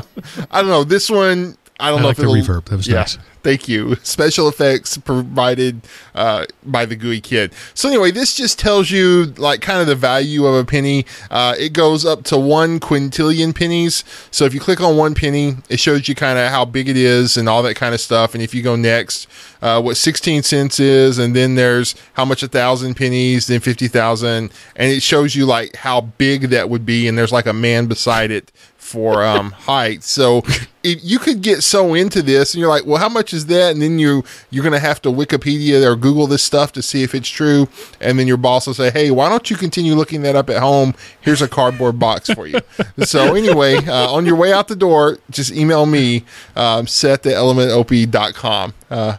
I 0.50 0.62
don't 0.62 0.70
know. 0.70 0.84
This 0.84 1.10
one, 1.10 1.56
I 1.80 1.90
don't 1.90 2.00
I 2.00 2.02
know 2.02 2.08
like 2.08 2.18
if 2.18 2.24
the 2.24 2.30
reverb. 2.30 2.66
That 2.66 2.76
was 2.76 2.86
yeah, 2.86 3.00
nice. 3.00 3.18
Thank 3.42 3.68
you. 3.68 3.94
Special 4.02 4.48
effects 4.48 4.98
provided 4.98 5.80
uh, 6.14 6.46
by 6.64 6.84
the 6.84 6.94
GUI 6.96 7.20
Kid. 7.20 7.52
So 7.74 7.88
anyway, 7.88 8.10
this 8.10 8.34
just 8.34 8.58
tells 8.58 8.90
you 8.90 9.26
like 9.38 9.62
kind 9.62 9.80
of 9.80 9.86
the 9.86 9.94
value 9.94 10.44
of 10.44 10.54
a 10.54 10.64
penny. 10.64 11.06
Uh, 11.30 11.54
it 11.58 11.72
goes 11.72 12.04
up 12.04 12.24
to 12.24 12.38
one 12.38 12.80
quintillion 12.80 13.54
pennies. 13.54 14.04
So 14.30 14.44
if 14.44 14.52
you 14.52 14.60
click 14.60 14.80
on 14.80 14.96
one 14.96 15.14
penny, 15.14 15.56
it 15.68 15.80
shows 15.80 16.08
you 16.08 16.14
kind 16.14 16.38
of 16.38 16.50
how 16.50 16.64
big 16.64 16.88
it 16.88 16.96
is 16.96 17.36
and 17.36 17.48
all 17.48 17.62
that 17.62 17.76
kind 17.76 17.94
of 17.94 18.00
stuff. 18.00 18.34
And 18.34 18.42
if 18.42 18.54
you 18.54 18.62
go 18.62 18.76
next, 18.76 19.26
uh, 19.62 19.80
what 19.80 19.96
16 19.96 20.42
cents 20.42 20.78
is, 20.80 21.18
and 21.18 21.34
then 21.34 21.54
there's 21.54 21.94
how 22.14 22.24
much 22.24 22.42
a 22.42 22.48
thousand 22.48 22.94
pennies, 22.94 23.46
then 23.46 23.60
50,000, 23.60 24.52
and 24.76 24.92
it 24.92 25.02
shows 25.02 25.34
you 25.34 25.46
like 25.46 25.76
how 25.76 26.00
big 26.02 26.48
that 26.50 26.68
would 26.68 26.84
be. 26.84 27.08
And 27.08 27.16
there's 27.16 27.32
like 27.32 27.46
a 27.46 27.52
man 27.52 27.86
beside 27.86 28.30
it 28.30 28.52
for 28.90 29.24
um, 29.24 29.52
height. 29.52 30.02
So 30.02 30.42
if 30.82 30.98
you 31.02 31.20
could 31.20 31.42
get 31.42 31.62
so 31.62 31.94
into 31.94 32.22
this, 32.22 32.54
and 32.54 32.60
you're 32.60 32.68
like, 32.68 32.84
well, 32.84 32.98
how 32.98 33.08
much 33.08 33.32
is 33.32 33.46
that? 33.46 33.70
And 33.72 33.80
then 33.80 33.98
you 33.98 34.24
you're 34.50 34.64
gonna 34.64 34.80
have 34.80 35.00
to 35.02 35.10
Wikipedia 35.10 35.84
or 35.86 35.94
Google 35.94 36.26
this 36.26 36.42
stuff 36.42 36.72
to 36.72 36.82
see 36.82 37.02
if 37.02 37.14
it's 37.14 37.28
true. 37.28 37.68
And 38.00 38.18
then 38.18 38.26
your 38.26 38.36
boss 38.36 38.66
will 38.66 38.74
say, 38.74 38.90
hey, 38.90 39.10
why 39.12 39.28
don't 39.28 39.48
you 39.48 39.56
continue 39.56 39.94
looking 39.94 40.22
that 40.22 40.34
up 40.34 40.50
at 40.50 40.58
home? 40.58 40.94
Here's 41.20 41.40
a 41.40 41.48
cardboard 41.48 41.98
box 41.98 42.28
for 42.30 42.46
you. 42.46 42.60
so 43.04 43.34
anyway, 43.34 43.76
uh, 43.76 44.10
on 44.10 44.26
your 44.26 44.36
way 44.36 44.52
out 44.52 44.68
the 44.68 44.76
door, 44.76 45.18
just 45.30 45.52
email 45.52 45.86
me, 45.86 46.24
um, 46.56 46.86
elementop.com. 46.86 48.74
Uh, 48.90 49.16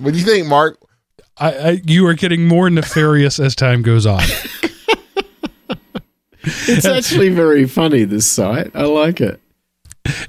what 0.00 0.12
do 0.12 0.18
you 0.18 0.24
think, 0.24 0.48
Mark? 0.48 0.78
I, 1.38 1.52
I, 1.52 1.80
you 1.86 2.06
are 2.06 2.14
getting 2.14 2.46
more 2.46 2.68
nefarious 2.70 3.38
as 3.38 3.54
time 3.54 3.82
goes 3.82 4.06
on. 4.06 4.22
It's 6.44 6.84
actually 6.84 7.28
very 7.28 7.66
funny, 7.66 8.04
this 8.04 8.26
site. 8.26 8.70
I 8.74 8.84
like 8.84 9.20
it. 9.20 9.40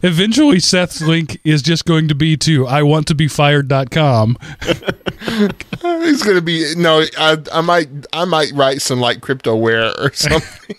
Eventually, 0.04 0.60
Seth's 0.60 1.02
link 1.02 1.39
is 1.43 1.62
just 1.62 1.86
going 1.86 2.08
to 2.08 2.15
be 2.15 2.38
to 2.38 2.67
I 2.67 2.84
want 2.84 3.08
to 3.08 3.15
be 3.15 3.28
fired.com. 3.28 4.38
It's 5.26 6.21
gonna 6.21 6.41
be 6.41 6.73
no. 6.76 7.04
I, 7.17 7.38
I 7.52 7.62
might 7.62 7.88
I 8.12 8.26
might 8.26 8.52
write 8.54 8.82
some 8.82 8.99
like 8.99 9.19
cryptoware 9.19 9.93
or 9.97 10.13
something. 10.13 10.76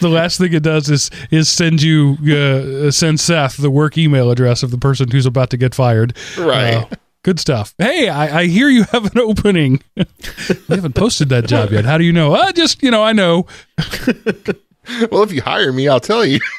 The 0.00 0.08
last 0.08 0.38
thing 0.38 0.52
it 0.52 0.62
does 0.62 0.88
is 0.88 1.10
is 1.30 1.48
send 1.48 1.82
you 1.82 2.16
uh, 2.22 2.90
send 2.90 3.20
Seth 3.20 3.56
the 3.56 3.70
work 3.70 3.98
email 3.98 4.30
address 4.30 4.62
of 4.62 4.70
the 4.70 4.78
person 4.78 5.10
who's 5.10 5.26
about 5.26 5.50
to 5.50 5.56
get 5.56 5.74
fired. 5.74 6.16
Right. 6.38 6.74
Uh, 6.74 6.86
good 7.22 7.40
stuff. 7.40 7.74
Hey, 7.78 8.08
I, 8.08 8.40
I 8.40 8.46
hear 8.46 8.68
you 8.68 8.84
have 8.84 9.04
an 9.06 9.18
opening. 9.18 9.82
we 9.96 10.04
haven't 10.68 10.94
posted 10.94 11.28
that 11.30 11.46
job 11.46 11.70
yet. 11.70 11.84
How 11.84 11.98
do 11.98 12.04
you 12.04 12.12
know? 12.12 12.34
I 12.34 12.52
just 12.52 12.82
you 12.82 12.90
know 12.90 13.02
I 13.02 13.12
know. 13.12 13.46
well, 15.10 15.22
if 15.22 15.32
you 15.32 15.42
hire 15.42 15.72
me, 15.72 15.88
I'll 15.88 16.00
tell 16.00 16.24
you. 16.24 16.40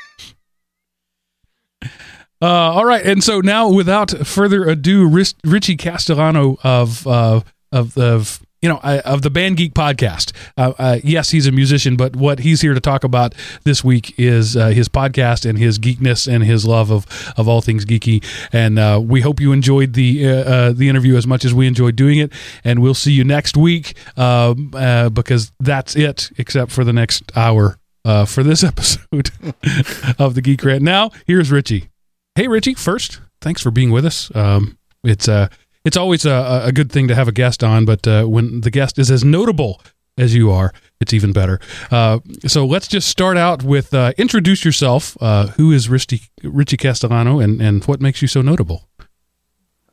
Uh, 2.42 2.74
all 2.74 2.84
right, 2.84 3.06
and 3.06 3.24
so 3.24 3.40
now, 3.40 3.70
without 3.70 4.12
further 4.28 4.66
ado, 4.66 5.08
Rich, 5.08 5.36
Richie 5.46 5.78
Castellano 5.78 6.58
of 6.62 7.08
uh, 7.08 7.40
of 7.72 7.98
of 7.98 8.43
you 8.64 8.70
know 8.70 8.80
uh, 8.82 9.02
of 9.04 9.22
the 9.22 9.30
Band 9.30 9.58
Geek 9.58 9.74
podcast. 9.74 10.32
Uh, 10.58 10.74
uh, 10.80 11.00
yes, 11.04 11.30
he's 11.32 11.46
a 11.46 11.52
musician, 11.52 11.98
but 11.98 12.16
what 12.16 12.40
he's 12.40 12.62
here 12.62 12.74
to 12.74 12.80
talk 12.80 13.04
about 13.04 13.36
this 13.66 13.84
week 13.84 14.18
is 14.18 14.56
uh, 14.56 14.70
his 14.70 14.88
podcast 14.88 15.48
and 15.48 15.60
his 15.60 15.78
geekness 15.78 16.34
and 16.34 16.44
his 16.46 16.66
love 16.66 16.90
of 16.90 17.06
of 17.38 17.48
all 17.50 17.62
things 17.62 17.86
geeky. 17.86 18.24
And 18.54 19.08
we 19.08 19.22
hope 19.22 19.42
you 19.42 19.52
enjoyed 19.52 19.94
the 19.94 20.74
the 20.74 20.90
interview 20.90 21.18
as 21.18 21.28
much 21.28 21.44
as 21.44 21.54
we 21.54 21.68
enjoyed 21.68 21.98
doing 21.98 22.18
it. 22.18 22.32
And 22.64 22.82
we'll 22.82 22.94
see 22.94 23.12
you 23.12 23.26
next 23.26 23.58
week 23.58 23.96
um, 24.18 24.70
because 25.14 25.52
that's 25.60 25.96
it, 25.96 26.32
except 26.38 26.72
for 26.72 26.84
the 26.84 26.94
next 26.94 27.32
hour. 27.36 27.78
For 28.28 28.44
this 28.44 28.64
episode 28.64 29.32
of 30.18 30.36
the 30.36 30.42
Geek 30.42 30.64
Rant. 30.64 30.84
Now, 30.84 31.12
here's 31.28 31.52
Richie. 31.52 31.90
Hey, 32.36 32.48
Richie. 32.48 32.74
First, 32.74 33.22
thanks 33.42 33.62
for 33.62 33.72
being 33.72 33.92
with 33.92 34.06
us. 34.06 34.34
Um, 34.36 34.78
it's 35.04 35.28
uh, 35.28 35.50
it's 35.86 35.98
always 35.98 36.26
a, 36.26 36.64
a 36.66 36.72
good 36.72 36.92
thing 36.92 37.08
to 37.08 37.16
have 37.16 37.28
a 37.28 37.32
guest 37.32 37.64
on, 37.64 37.86
but 37.86 38.08
uh, 38.08 38.26
when 38.26 38.62
the 38.62 38.72
guest 38.72 38.98
is 38.98 39.12
as 39.12 39.24
notable 39.24 39.82
as 40.18 40.34
you 40.34 40.52
are, 40.52 40.74
it's 41.02 41.14
even 41.14 41.34
better. 41.34 41.60
Uh, 41.92 42.20
so 42.46 42.66
let's 42.66 42.88
just 42.88 43.08
start 43.08 43.36
out 43.36 43.64
with 43.64 43.94
uh, 43.94 44.14
introduce 44.18 44.64
yourself. 44.64 45.18
Uh, 45.20 45.48
who 45.48 45.72
is 45.72 45.90
Richie, 45.90 46.22
Richie 46.44 46.78
Castellano, 46.78 47.40
and 47.40 47.62
and 47.62 47.84
what 47.86 48.02
makes 48.02 48.22
you 48.22 48.28
so 48.28 48.42
notable? 48.42 48.88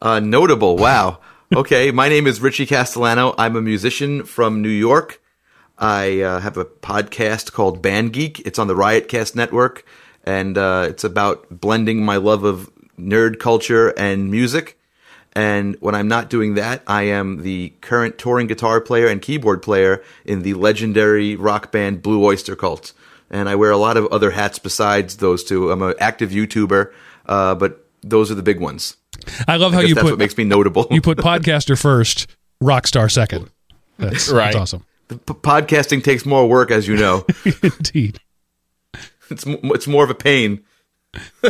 Uh, 0.01 0.21
notable. 0.21 0.77
Wow. 0.77 1.21
Okay. 1.55 1.91
My 1.91 2.09
name 2.09 2.27
is 2.27 2.41
Richie 2.41 2.67
Castellano. 2.67 3.35
I'm 3.37 3.57
a 3.57 3.63
musician 3.63 4.25
from 4.25 4.63
New 4.63 4.69
York. 4.69 5.21
I 5.79 6.21
uh, 6.21 6.41
have 6.41 6.57
a 6.57 6.65
podcast 6.65 7.53
called 7.53 7.83
Band 7.83 8.13
Geek. 8.13 8.41
It's 8.41 8.59
on 8.59 8.69
the 8.69 8.75
Riotcast 8.75 9.35
Network, 9.35 9.85
and 10.23 10.57
it's 10.57 11.05
about 11.05 11.47
blending 11.51 12.05
my 12.05 12.17
love 12.17 12.45
of 12.45 12.71
nerd 12.99 13.39
culture 13.39 13.89
and 13.99 14.31
music. 14.31 14.79
And 15.35 15.77
when 15.81 15.95
I'm 15.95 16.09
not 16.09 16.29
doing 16.29 16.55
that, 16.55 16.83
I 16.87 17.05
am 17.05 17.43
the 17.43 17.73
current 17.81 18.19
touring 18.19 18.49
guitar 18.49 18.81
player 18.81 19.07
and 19.07 19.23
keyboard 19.23 19.63
player 19.63 20.03
in 20.25 20.43
the 20.43 20.55
legendary 20.55 21.37
rock 21.37 21.71
band 21.71 22.03
Blue 22.03 22.25
Oyster 22.25 22.57
Cult. 22.57 22.93
And 23.31 23.49
I 23.49 23.55
wear 23.55 23.71
a 23.71 23.77
lot 23.77 23.97
of 23.97 24.07
other 24.07 24.33
hats 24.33 24.59
besides 24.59 25.19
those 25.19 25.45
two. 25.45 25.71
I'm 25.71 25.83
an 25.83 25.95
active 26.01 26.31
YouTuber, 26.31 26.93
uh, 27.27 27.55
but 27.55 27.87
those 28.03 28.31
are 28.31 28.35
the 28.35 28.43
big 28.43 28.59
ones. 28.61 28.97
I 29.47 29.57
love 29.57 29.73
how 29.73 29.79
I 29.79 29.83
guess 29.83 29.89
you 29.91 29.95
that's 29.95 30.05
put 30.05 30.13
what 30.15 30.19
makes 30.19 30.37
me 30.37 30.43
notable. 30.45 30.89
you 30.91 31.01
put 31.01 31.19
podcaster 31.19 31.81
first, 31.81 32.27
rock 32.61 32.89
star 32.89 33.09
second. 33.09 33.51
That's, 33.99 34.31
Right. 34.31 34.47
that's 34.47 34.57
awesome. 34.57 34.85
P- 35.09 35.17
podcasting 35.17 36.03
takes 36.03 36.27
more 36.27 36.49
work, 36.49 36.71
as 36.73 36.89
you 36.89 36.97
know. 36.97 37.25
Indeed. 37.63 38.19
it's 39.31 39.47
m- 39.47 39.59
it's 39.65 39.87
more 39.87 40.03
of 40.03 40.11
a 40.11 40.15
pain. 40.15 40.65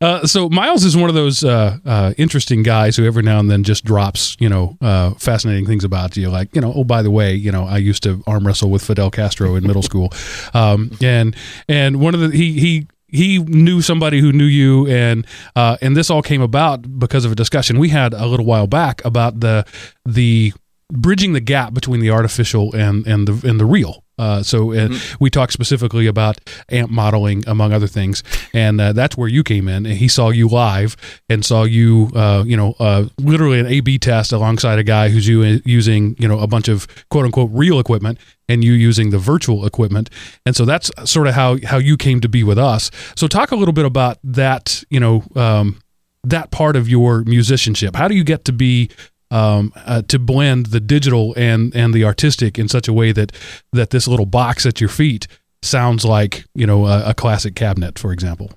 Uh, 0.00 0.26
so 0.26 0.48
Miles 0.48 0.84
is 0.84 0.96
one 0.96 1.10
of 1.10 1.14
those 1.14 1.44
uh, 1.44 1.78
uh, 1.84 2.14
interesting 2.16 2.62
guys 2.62 2.96
who 2.96 3.04
every 3.04 3.22
now 3.22 3.38
and 3.38 3.50
then 3.50 3.62
just 3.62 3.84
drops, 3.84 4.34
you 4.40 4.48
know, 4.48 4.78
uh, 4.80 5.10
fascinating 5.14 5.66
things 5.66 5.84
about 5.84 6.16
you. 6.16 6.30
Like, 6.30 6.54
you 6.54 6.60
know, 6.62 6.72
oh 6.74 6.84
by 6.84 7.02
the 7.02 7.10
way, 7.10 7.34
you 7.34 7.52
know, 7.52 7.64
I 7.66 7.76
used 7.76 8.02
to 8.04 8.22
arm 8.26 8.46
wrestle 8.46 8.70
with 8.70 8.82
Fidel 8.82 9.10
Castro 9.10 9.56
in 9.56 9.66
middle 9.66 9.82
school, 9.82 10.10
um, 10.54 10.90
and 11.02 11.36
and 11.68 12.00
one 12.00 12.14
of 12.14 12.20
the 12.20 12.30
he 12.30 12.58
he 12.58 12.86
he 13.08 13.38
knew 13.38 13.82
somebody 13.82 14.20
who 14.20 14.32
knew 14.32 14.44
you, 14.44 14.86
and 14.86 15.26
uh, 15.54 15.76
and 15.82 15.94
this 15.94 16.08
all 16.08 16.22
came 16.22 16.40
about 16.40 16.98
because 16.98 17.26
of 17.26 17.32
a 17.32 17.34
discussion 17.34 17.78
we 17.78 17.90
had 17.90 18.14
a 18.14 18.26
little 18.26 18.46
while 18.46 18.66
back 18.66 19.04
about 19.04 19.40
the 19.40 19.66
the 20.06 20.54
bridging 20.90 21.34
the 21.34 21.40
gap 21.40 21.74
between 21.74 22.00
the 22.00 22.10
artificial 22.10 22.74
and 22.74 23.06
and 23.06 23.28
the 23.28 23.48
and 23.48 23.60
the 23.60 23.66
real. 23.66 24.02
Uh, 24.20 24.42
so 24.42 24.72
uh, 24.72 24.88
we 25.18 25.30
talked 25.30 25.52
specifically 25.52 26.06
about 26.06 26.38
amp 26.70 26.90
modeling, 26.90 27.42
among 27.46 27.72
other 27.72 27.86
things, 27.86 28.22
and 28.52 28.80
uh, 28.80 28.92
that's 28.92 29.16
where 29.16 29.28
you 29.28 29.42
came 29.42 29.66
in. 29.66 29.86
And 29.86 29.96
he 29.96 30.08
saw 30.08 30.28
you 30.28 30.48
live 30.48 30.96
and 31.28 31.44
saw 31.44 31.64
you, 31.64 32.10
uh, 32.14 32.44
you 32.46 32.56
know, 32.56 32.74
uh, 32.78 33.06
literally 33.18 33.58
an 33.58 33.66
A/B 33.66 33.98
test 33.98 34.32
alongside 34.32 34.78
a 34.78 34.84
guy 34.84 35.08
who's 35.08 35.26
u- 35.26 35.62
using, 35.64 36.16
you 36.18 36.28
know, 36.28 36.38
a 36.38 36.46
bunch 36.46 36.68
of 36.68 36.86
quote 37.08 37.24
unquote 37.24 37.50
real 37.52 37.80
equipment, 37.80 38.18
and 38.48 38.62
you 38.62 38.72
using 38.72 39.10
the 39.10 39.18
virtual 39.18 39.64
equipment. 39.64 40.10
And 40.44 40.54
so 40.54 40.64
that's 40.64 40.90
sort 41.10 41.26
of 41.26 41.34
how 41.34 41.58
how 41.64 41.78
you 41.78 41.96
came 41.96 42.20
to 42.20 42.28
be 42.28 42.44
with 42.44 42.58
us. 42.58 42.90
So 43.16 43.26
talk 43.26 43.50
a 43.52 43.56
little 43.56 43.74
bit 43.74 43.86
about 43.86 44.18
that, 44.22 44.84
you 44.90 45.00
know. 45.00 45.24
Um, 45.34 45.80
that 46.22 46.50
part 46.50 46.76
of 46.76 46.86
your 46.86 47.24
musicianship. 47.24 47.96
How 47.96 48.06
do 48.06 48.14
you 48.14 48.24
get 48.24 48.44
to 48.44 48.52
be 48.52 48.90
um, 49.30 49.72
uh, 49.76 50.02
to 50.02 50.18
blend 50.18 50.66
the 50.66 50.80
digital 50.80 51.34
and 51.36 51.74
and 51.74 51.94
the 51.94 52.04
artistic 52.04 52.58
in 52.58 52.68
such 52.68 52.88
a 52.88 52.92
way 52.92 53.12
that 53.12 53.32
that 53.72 53.90
this 53.90 54.08
little 54.08 54.26
box 54.26 54.66
at 54.66 54.80
your 54.80 54.90
feet 54.90 55.26
sounds 55.62 56.04
like 56.04 56.44
you 56.54 56.66
know 56.66 56.86
a, 56.86 57.10
a 57.10 57.14
classic 57.14 57.54
cabinet, 57.54 57.98
for 57.98 58.12
example? 58.12 58.52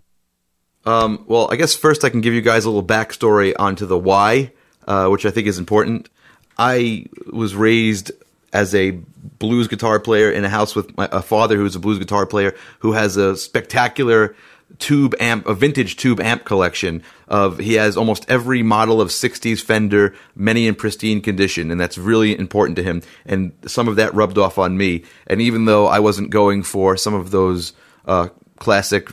Um, 0.86 1.24
well, 1.28 1.48
I 1.52 1.56
guess 1.56 1.76
first 1.76 2.04
I 2.04 2.10
can 2.10 2.22
give 2.22 2.34
you 2.34 2.42
guys 2.42 2.66
a 2.66 2.70
little 2.70 2.88
backstory 2.88 3.54
onto 3.58 3.86
the 3.86 3.98
why, 3.98 4.52
uh, 4.88 5.08
which 5.08 5.26
I 5.26 5.32
think 5.32 5.48
is 5.48 5.58
important. 5.58 6.10
I 6.58 7.06
was 7.32 7.56
raised 7.56 8.12
as 8.52 8.76
a 8.76 8.92
blues 9.40 9.68
guitar 9.68 10.00
player 10.00 10.32
in 10.32 10.46
a 10.46 10.50
house 10.50 10.76
with 10.76 10.96
my, 10.98 11.08
a 11.12 11.22
father 11.22 11.58
who's 11.58 11.76
a 11.76 11.80
blues 11.80 12.00
guitar 12.00 12.26
player 12.26 12.54
who 12.80 12.92
has 12.92 13.18
a 13.18 13.36
spectacular 13.36 14.36
tube 14.80 15.16
amp, 15.20 15.48
a 15.48 15.54
vintage 15.54 15.98
tube 15.98 16.20
amp 16.20 16.46
collection 16.46 17.02
of, 17.34 17.58
he 17.58 17.74
has 17.74 17.98
almost 17.98 18.30
every 18.30 18.62
model 18.62 19.02
of 19.02 19.10
60s 19.10 19.60
Fender, 19.60 20.14
many 20.36 20.68
in 20.68 20.76
pristine 20.76 21.20
condition, 21.20 21.72
and 21.72 21.82
that's 21.82 21.98
really 21.98 22.38
important 22.38 22.76
to 22.76 22.84
him. 22.84 23.02
And 23.26 23.54
some 23.66 23.88
of 23.88 23.96
that 23.96 24.14
rubbed 24.14 24.38
off 24.38 24.60
on 24.60 24.78
me. 24.78 25.04
And 25.26 25.42
even 25.42 25.66
though 25.66 25.88
I 25.88 26.00
wasn't 26.00 26.30
going 26.30 26.62
for 26.62 26.96
some 26.96 27.16
of 27.16 27.32
those, 27.32 27.74
uh, 28.06 28.28
classic, 28.58 29.10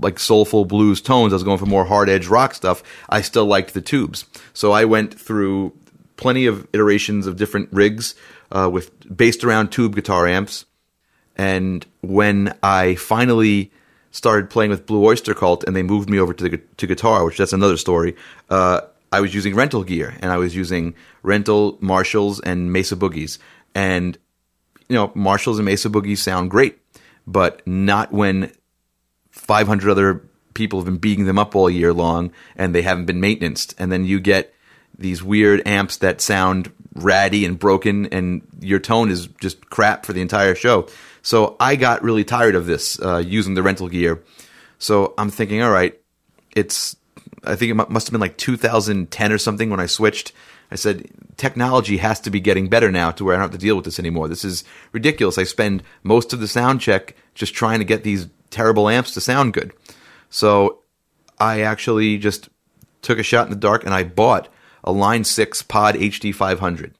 like 0.00 0.20
soulful 0.20 0.66
blues 0.66 1.00
tones, 1.00 1.32
I 1.32 1.36
was 1.36 1.42
going 1.42 1.58
for 1.58 1.66
more 1.66 1.84
hard 1.84 2.08
edge 2.08 2.28
rock 2.28 2.54
stuff, 2.54 2.84
I 3.08 3.22
still 3.22 3.46
liked 3.46 3.74
the 3.74 3.80
tubes. 3.80 4.24
So 4.54 4.70
I 4.70 4.84
went 4.84 5.18
through 5.18 5.72
plenty 6.16 6.46
of 6.46 6.64
iterations 6.72 7.26
of 7.26 7.36
different 7.36 7.70
rigs, 7.72 8.14
uh, 8.52 8.70
with 8.72 8.92
based 9.16 9.42
around 9.42 9.70
tube 9.70 9.96
guitar 9.96 10.28
amps. 10.28 10.64
And 11.34 11.84
when 12.02 12.56
I 12.62 12.94
finally 12.94 13.72
started 14.10 14.50
playing 14.50 14.70
with 14.70 14.86
Blue 14.86 15.04
Oyster 15.04 15.34
Cult 15.34 15.64
and 15.64 15.76
they 15.76 15.82
moved 15.82 16.08
me 16.08 16.18
over 16.18 16.32
to 16.32 16.48
the, 16.48 16.58
to 16.76 16.86
guitar, 16.86 17.24
which 17.24 17.38
that's 17.38 17.52
another 17.52 17.76
story. 17.76 18.16
Uh, 18.48 18.80
I 19.12 19.20
was 19.20 19.34
using 19.34 19.54
rental 19.54 19.84
gear 19.84 20.16
and 20.20 20.30
I 20.30 20.36
was 20.36 20.54
using 20.54 20.94
rental 21.22 21.78
Marshalls 21.80 22.40
and 22.40 22.72
Mesa 22.72 22.96
Boogies. 22.96 23.38
And, 23.74 24.18
you 24.88 24.96
know, 24.96 25.12
Marshalls 25.14 25.58
and 25.58 25.66
Mesa 25.66 25.88
Boogies 25.88 26.18
sound 26.18 26.50
great, 26.50 26.78
but 27.26 27.66
not 27.66 28.12
when 28.12 28.52
500 29.30 29.90
other 29.90 30.22
people 30.54 30.80
have 30.80 30.86
been 30.86 30.98
beating 30.98 31.26
them 31.26 31.38
up 31.38 31.54
all 31.54 31.70
year 31.70 31.92
long 31.92 32.32
and 32.56 32.74
they 32.74 32.82
haven't 32.82 33.06
been 33.06 33.20
maintained. 33.20 33.74
And 33.78 33.92
then 33.92 34.04
you 34.04 34.20
get 34.20 34.54
these 34.98 35.22
weird 35.22 35.66
amps 35.66 35.96
that 35.98 36.20
sound 36.20 36.72
ratty 36.94 37.44
and 37.44 37.58
broken 37.58 38.06
and 38.06 38.42
your 38.60 38.80
tone 38.80 39.10
is 39.10 39.28
just 39.40 39.70
crap 39.70 40.04
for 40.04 40.12
the 40.12 40.20
entire 40.20 40.54
show. 40.54 40.88
So 41.28 41.56
I 41.60 41.76
got 41.76 42.02
really 42.02 42.24
tired 42.24 42.54
of 42.54 42.64
this 42.64 42.98
uh, 43.02 43.18
using 43.18 43.52
the 43.52 43.62
rental 43.62 43.86
gear. 43.86 44.24
So 44.78 45.12
I'm 45.18 45.28
thinking, 45.28 45.62
all 45.62 45.70
right, 45.70 45.94
it's 46.56 46.96
I 47.44 47.54
think 47.54 47.70
it 47.70 47.90
must 47.90 48.06
have 48.06 48.12
been 48.12 48.20
like 48.22 48.38
2010 48.38 49.30
or 49.30 49.36
something 49.36 49.68
when 49.68 49.78
I 49.78 49.84
switched. 49.84 50.32
I 50.70 50.76
said 50.76 51.06
technology 51.36 51.98
has 51.98 52.18
to 52.20 52.30
be 52.30 52.40
getting 52.40 52.70
better 52.70 52.90
now 52.90 53.10
to 53.10 53.24
where 53.24 53.34
I 53.34 53.40
don't 53.40 53.50
have 53.50 53.60
to 53.60 53.66
deal 53.66 53.76
with 53.76 53.84
this 53.84 53.98
anymore. 53.98 54.26
This 54.26 54.42
is 54.42 54.64
ridiculous. 54.92 55.36
I 55.36 55.44
spend 55.44 55.82
most 56.02 56.32
of 56.32 56.40
the 56.40 56.48
sound 56.48 56.80
check 56.80 57.14
just 57.34 57.52
trying 57.52 57.80
to 57.80 57.84
get 57.84 58.04
these 58.04 58.28
terrible 58.48 58.88
amps 58.88 59.12
to 59.12 59.20
sound 59.20 59.52
good. 59.52 59.74
So 60.30 60.78
I 61.38 61.60
actually 61.60 62.16
just 62.16 62.48
took 63.02 63.18
a 63.18 63.22
shot 63.22 63.44
in 63.44 63.50
the 63.50 63.56
dark 63.56 63.84
and 63.84 63.92
I 63.92 64.02
bought 64.02 64.48
a 64.82 64.92
Line 64.92 65.24
6 65.24 65.60
Pod 65.64 65.94
HD 65.94 66.34
500, 66.34 66.94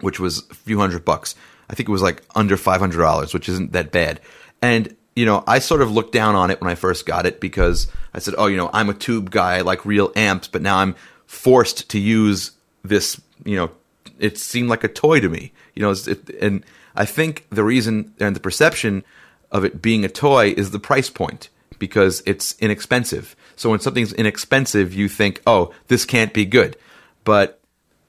which 0.00 0.18
was 0.18 0.42
a 0.50 0.54
few 0.54 0.80
hundred 0.80 1.04
bucks. 1.04 1.36
I 1.70 1.74
think 1.74 1.88
it 1.88 1.92
was 1.92 2.02
like 2.02 2.22
under 2.34 2.56
$500, 2.56 3.34
which 3.34 3.48
isn't 3.48 3.72
that 3.72 3.92
bad. 3.92 4.20
And, 4.62 4.96
you 5.14 5.26
know, 5.26 5.44
I 5.46 5.58
sort 5.58 5.82
of 5.82 5.90
looked 5.90 6.12
down 6.12 6.34
on 6.34 6.50
it 6.50 6.60
when 6.60 6.70
I 6.70 6.74
first 6.74 7.06
got 7.06 7.26
it 7.26 7.40
because 7.40 7.88
I 8.14 8.18
said, 8.18 8.34
oh, 8.38 8.46
you 8.46 8.56
know, 8.56 8.70
I'm 8.72 8.88
a 8.88 8.94
tube 8.94 9.30
guy, 9.30 9.56
I 9.56 9.60
like 9.60 9.84
real 9.84 10.12
amps, 10.16 10.48
but 10.48 10.62
now 10.62 10.78
I'm 10.78 10.96
forced 11.26 11.90
to 11.90 11.98
use 11.98 12.52
this, 12.82 13.20
you 13.44 13.56
know, 13.56 13.70
it 14.18 14.38
seemed 14.38 14.68
like 14.68 14.84
a 14.84 14.88
toy 14.88 15.20
to 15.20 15.28
me, 15.28 15.52
you 15.74 15.82
know, 15.82 15.90
it, 15.90 16.30
and 16.40 16.64
I 16.94 17.04
think 17.04 17.46
the 17.50 17.64
reason 17.64 18.14
and 18.18 18.34
the 18.34 18.40
perception 18.40 19.04
of 19.50 19.64
it 19.64 19.80
being 19.80 20.04
a 20.04 20.08
toy 20.08 20.54
is 20.56 20.70
the 20.70 20.80
price 20.80 21.10
point 21.10 21.48
because 21.78 22.22
it's 22.26 22.56
inexpensive. 22.58 23.36
So 23.56 23.70
when 23.70 23.80
something's 23.80 24.12
inexpensive, 24.12 24.92
you 24.92 25.08
think, 25.08 25.42
oh, 25.46 25.72
this 25.86 26.04
can't 26.04 26.32
be 26.32 26.44
good. 26.44 26.76
But 27.24 27.57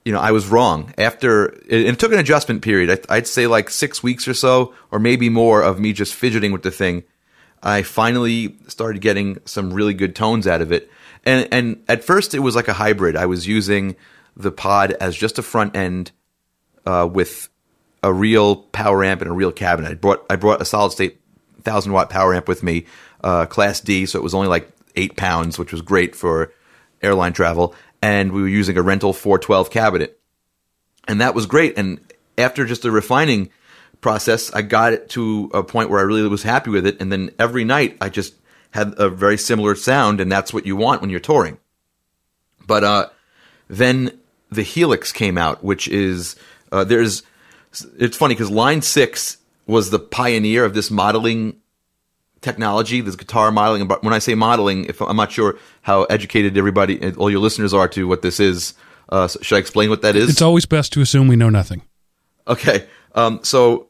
you 0.05 0.13
know, 0.13 0.19
I 0.19 0.31
was 0.31 0.47
wrong. 0.47 0.93
After 0.97 1.47
it, 1.67 1.87
it 1.87 1.99
took 1.99 2.11
an 2.11 2.19
adjustment 2.19 2.61
period. 2.61 3.05
I, 3.09 3.17
would 3.17 3.27
say 3.27 3.47
like 3.47 3.69
six 3.69 4.01
weeks 4.01 4.27
or 4.27 4.33
so, 4.33 4.73
or 4.91 4.99
maybe 4.99 5.29
more, 5.29 5.61
of 5.61 5.79
me 5.79 5.93
just 5.93 6.15
fidgeting 6.15 6.51
with 6.51 6.63
the 6.63 6.71
thing. 6.71 7.03
I 7.61 7.83
finally 7.83 8.57
started 8.67 9.01
getting 9.01 9.39
some 9.45 9.73
really 9.73 9.93
good 9.93 10.15
tones 10.15 10.47
out 10.47 10.61
of 10.61 10.71
it. 10.71 10.89
And 11.25 11.47
and 11.51 11.83
at 11.87 12.03
first 12.03 12.33
it 12.33 12.39
was 12.39 12.55
like 12.55 12.67
a 12.67 12.73
hybrid. 12.73 13.15
I 13.15 13.25
was 13.25 13.45
using 13.45 13.95
the 14.37 14.51
pod 14.51 14.93
as 14.93 15.15
just 15.15 15.37
a 15.37 15.41
front 15.41 15.75
end 15.75 16.11
uh, 16.85 17.07
with 17.11 17.49
a 18.01 18.13
real 18.13 18.55
power 18.55 19.03
amp 19.03 19.21
and 19.21 19.29
a 19.29 19.33
real 19.33 19.51
cabinet. 19.51 19.91
I 19.91 19.95
brought 19.95 20.25
I 20.29 20.37
brought 20.37 20.61
a 20.61 20.65
solid 20.65 20.91
state 20.91 21.19
thousand 21.63 21.91
watt 21.91 22.09
power 22.09 22.33
amp 22.33 22.47
with 22.47 22.63
me, 22.63 22.85
uh, 23.23 23.45
class 23.45 23.81
D, 23.81 24.05
so 24.05 24.17
it 24.17 24.23
was 24.23 24.33
only 24.33 24.47
like 24.47 24.69
eight 24.95 25.17
pounds, 25.17 25.59
which 25.59 25.73
was 25.73 25.81
great 25.81 26.15
for 26.15 26.53
airline 27.01 27.33
travel 27.33 27.75
and 28.01 28.31
we 28.31 28.41
were 28.41 28.47
using 28.47 28.77
a 28.77 28.81
rental 28.81 29.13
412 29.13 29.69
cabinet. 29.69 30.19
And 31.07 31.21
that 31.21 31.35
was 31.35 31.45
great. 31.45 31.77
And 31.77 31.99
after 32.37 32.65
just 32.65 32.85
a 32.85 32.91
refining 32.91 33.49
process, 34.01 34.53
I 34.53 34.61
got 34.61 34.93
it 34.93 35.09
to 35.09 35.49
a 35.53 35.63
point 35.63 35.89
where 35.89 35.99
I 35.99 36.03
really 36.03 36.27
was 36.27 36.43
happy 36.43 36.69
with 36.69 36.85
it. 36.85 37.01
And 37.01 37.11
then 37.11 37.31
every 37.39 37.63
night 37.63 37.97
I 37.99 38.09
just 38.09 38.35
had 38.71 38.93
a 38.97 39.09
very 39.09 39.37
similar 39.37 39.75
sound, 39.75 40.21
and 40.21 40.31
that's 40.31 40.53
what 40.53 40.65
you 40.65 40.75
want 40.75 41.01
when 41.01 41.09
you're 41.09 41.19
touring. 41.19 41.57
But 42.65 42.83
uh, 42.83 43.09
then 43.67 44.19
the 44.51 44.63
Helix 44.63 45.11
came 45.11 45.37
out, 45.37 45.63
which 45.63 45.87
is 45.87 46.35
uh, 46.71 46.83
there's 46.83 47.23
it's 47.97 48.17
funny 48.17 48.35
because 48.35 48.51
Line 48.51 48.81
Six 48.81 49.37
was 49.65 49.89
the 49.89 49.99
pioneer 49.99 50.65
of 50.65 50.73
this 50.73 50.91
modeling 50.91 51.57
technology, 52.41 53.01
this 53.01 53.15
guitar 53.15 53.51
modeling. 53.51 53.87
But 53.87 54.03
when 54.03 54.13
I 54.13 54.19
say 54.19 54.35
modeling, 54.35 54.85
if 54.85 55.01
I'm 55.01 55.17
not 55.17 55.31
sure 55.31 55.57
how 55.81 56.03
educated 56.03 56.57
everybody, 56.57 57.13
all 57.13 57.29
your 57.29 57.39
listeners 57.39 57.73
are 57.73 57.87
to 57.89 58.07
what 58.07 58.21
this 58.21 58.39
is, 58.39 58.73
uh, 59.09 59.27
should 59.27 59.55
I 59.55 59.59
explain 59.59 59.89
what 59.89 60.01
that 60.01 60.15
is? 60.15 60.29
It's 60.29 60.41
always 60.41 60.65
best 60.65 60.93
to 60.93 61.01
assume 61.01 61.27
we 61.27 61.35
know 61.35 61.49
nothing. 61.49 61.81
Okay, 62.47 62.87
um, 63.15 63.39
so 63.43 63.89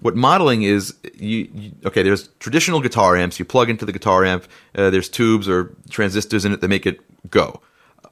what 0.00 0.16
modeling 0.16 0.62
is, 0.62 0.94
you, 1.14 1.48
you, 1.54 1.72
okay? 1.84 2.02
There's 2.02 2.28
traditional 2.38 2.80
guitar 2.80 3.16
amps. 3.16 3.38
You 3.38 3.44
plug 3.44 3.68
into 3.68 3.84
the 3.84 3.92
guitar 3.92 4.24
amp. 4.24 4.46
Uh, 4.74 4.90
there's 4.90 5.08
tubes 5.08 5.48
or 5.48 5.74
transistors 5.90 6.44
in 6.44 6.52
it 6.52 6.60
that 6.60 6.68
make 6.68 6.86
it 6.86 7.00
go. 7.30 7.60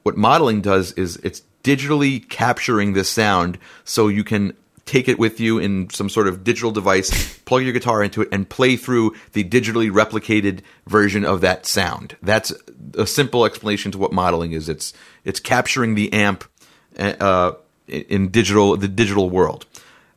What 0.03 0.15
modeling 0.15 0.61
does 0.61 0.91
is 0.93 1.17
it's 1.17 1.41
digitally 1.63 2.27
capturing 2.29 2.93
this 2.93 3.09
sound 3.09 3.57
so 3.83 4.07
you 4.07 4.23
can 4.23 4.53
take 4.89 5.07
it 5.07 5.19
with 5.19 5.39
you 5.39 5.59
in 5.59 5.87
some 5.91 6.09
sort 6.09 6.27
of 6.27 6.43
digital 6.43 6.71
device, 6.71 7.37
plug 7.45 7.63
your 7.63 7.73
guitar 7.73 8.03
into 8.03 8.23
it, 8.23 8.29
and 8.31 8.49
play 8.49 8.75
through 8.75 9.15
the 9.33 9.43
digitally 9.43 9.91
replicated 9.91 10.61
version 10.87 11.23
of 11.23 11.41
that 11.41 11.67
sound. 11.67 12.17
That's 12.23 12.51
a 12.95 13.05
simple 13.05 13.45
explanation 13.45 13.91
to 13.91 13.99
what 13.99 14.11
modeling 14.11 14.53
is. 14.53 14.67
It's 14.67 14.93
it's 15.23 15.39
capturing 15.39 15.93
the 15.93 16.11
amp 16.11 16.43
uh, 16.97 17.51
in 17.87 18.31
digital 18.31 18.77
the 18.77 18.87
digital 18.87 19.29
world. 19.29 19.67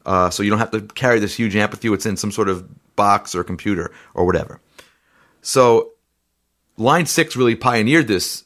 Uh, 0.07 0.31
so 0.31 0.43
you 0.43 0.49
don't 0.49 0.59
have 0.59 0.71
to 0.71 0.81
carry 0.81 1.21
this 1.21 1.37
huge 1.37 1.55
amp 1.55 1.71
with 1.71 1.85
you. 1.85 1.93
It's 1.93 2.07
in 2.07 2.17
some 2.17 2.33
sort 2.33 2.49
of 2.49 2.67
box 2.97 3.35
or 3.35 3.45
computer 3.45 3.93
or 4.15 4.25
whatever. 4.25 4.59
So 5.43 5.93
Line 6.79 7.05
Six 7.05 7.37
really 7.37 7.57
pioneered 7.57 8.09
this 8.09 8.45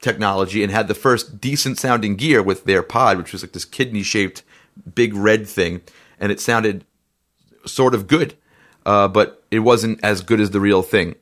technology 0.00 0.64
and 0.64 0.72
had 0.72 0.88
the 0.88 0.94
first 0.94 1.40
decent 1.40 1.78
sounding 1.78 2.16
gear 2.16 2.42
with 2.42 2.64
their 2.64 2.82
pod, 2.82 3.16
which 3.16 3.32
was 3.32 3.42
like 3.42 3.52
this 3.52 3.64
kidney 3.64 4.02
shaped 4.02 4.42
big 4.94 5.14
red 5.14 5.46
thing, 5.46 5.82
and 6.18 6.32
it 6.32 6.40
sounded 6.40 6.84
sort 7.66 7.94
of 7.94 8.06
good, 8.06 8.34
uh, 8.86 9.08
but 9.08 9.42
it 9.50 9.60
wasn't 9.60 10.02
as 10.02 10.22
good 10.22 10.40
as 10.40 10.50
the 10.50 10.60
real 10.60 10.82
thing. 10.82 11.14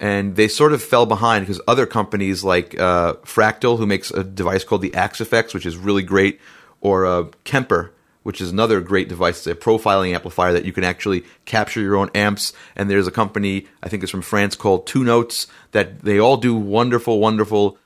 And 0.00 0.36
they 0.36 0.48
sort 0.48 0.72
of 0.72 0.82
fell 0.82 1.06
behind 1.06 1.46
because 1.46 1.60
other 1.68 1.86
companies 1.86 2.44
like 2.44 2.78
uh, 2.78 3.14
Fractal, 3.24 3.78
who 3.78 3.86
makes 3.86 4.10
a 4.10 4.24
device 4.24 4.64
called 4.64 4.82
the 4.82 4.94
Axe-Fx, 4.94 5.54
which 5.54 5.66
is 5.66 5.76
really 5.76 6.02
great, 6.02 6.40
or 6.80 7.06
uh, 7.06 7.24
Kemper, 7.44 7.92
which 8.22 8.40
is 8.40 8.50
another 8.50 8.80
great 8.80 9.08
device. 9.08 9.38
It's 9.38 9.46
a 9.46 9.54
profiling 9.54 10.14
amplifier 10.14 10.52
that 10.52 10.64
you 10.64 10.72
can 10.72 10.84
actually 10.84 11.24
capture 11.44 11.80
your 11.80 11.96
own 11.96 12.10
amps. 12.14 12.52
And 12.74 12.90
there's 12.90 13.06
a 13.06 13.12
company, 13.12 13.66
I 13.82 13.88
think 13.88 14.02
it's 14.02 14.10
from 14.10 14.22
France, 14.22 14.56
called 14.56 14.86
Two 14.86 15.04
Notes, 15.04 15.46
that 15.70 16.00
they 16.02 16.18
all 16.18 16.36
do 16.36 16.54
wonderful, 16.54 17.20
wonderful 17.20 17.78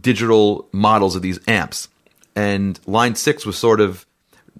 digital 0.00 0.68
models 0.72 1.14
of 1.14 1.22
these 1.22 1.38
amps 1.46 1.88
and 2.34 2.78
Line 2.86 3.14
6 3.14 3.46
was 3.46 3.56
sort 3.56 3.80
of 3.80 4.06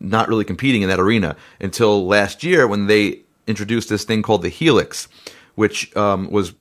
not 0.01 0.29
really 0.29 0.45
competing 0.45 0.83
in 0.83 0.89
that 0.89 1.01
arena 1.01 1.37
until 1.61 2.07
last 2.07 2.43
year 2.43 2.67
when 2.67 2.87
they 2.87 3.21
introduced 3.47 3.89
this 3.89 4.05
thing 4.05 4.23
called 4.23 4.43
the 4.43 4.49
Helix, 4.49 5.09
which 5.55 5.95
um, 5.97 6.31
was 6.31 6.55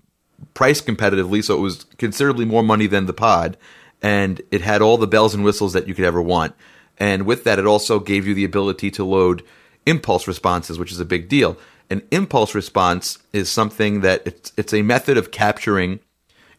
priced 0.54 0.86
competitively, 0.86 1.43
so 1.43 1.55
it 1.55 1.61
was 1.61 1.86
considerably 1.97 2.45
more 2.45 2.64
money 2.64 2.88
than 2.88 3.05
the 3.05 3.14
Pod, 3.14 3.57
and 4.01 4.41
it 4.51 4.61
had 4.61 4.82
all 4.82 4.97
the 4.97 5.07
bells 5.07 5.34
and 5.34 5.43
whistles 5.43 5.74
that 5.74 5.88
you 5.88 5.93
could 5.93 6.05
ever 6.05 6.22
want. 6.22 6.53
And 6.99 7.26
with 7.26 7.43
that, 7.45 7.59
it 7.59 7.66
also 7.66 7.99
gave 7.99 8.28
you 8.28 8.34
the 8.34 8.43
ability 8.43 8.91
to 8.91 9.03
load 9.03 9.43
impulse 9.86 10.28
responses, 10.28 10.78
which 10.78 10.91
is 10.91 10.99
a 10.99 11.05
big 11.05 11.28
deal. 11.28 11.57
An 11.89 12.01
impulse 12.11 12.55
response 12.55 13.20
is 13.34 13.49
something 13.49 14.01
that 14.01 14.22
it's, 14.26 14.53
it's 14.57 14.74
a 14.74 14.82
method 14.82 15.18
of 15.18 15.32
capturing. 15.32 15.99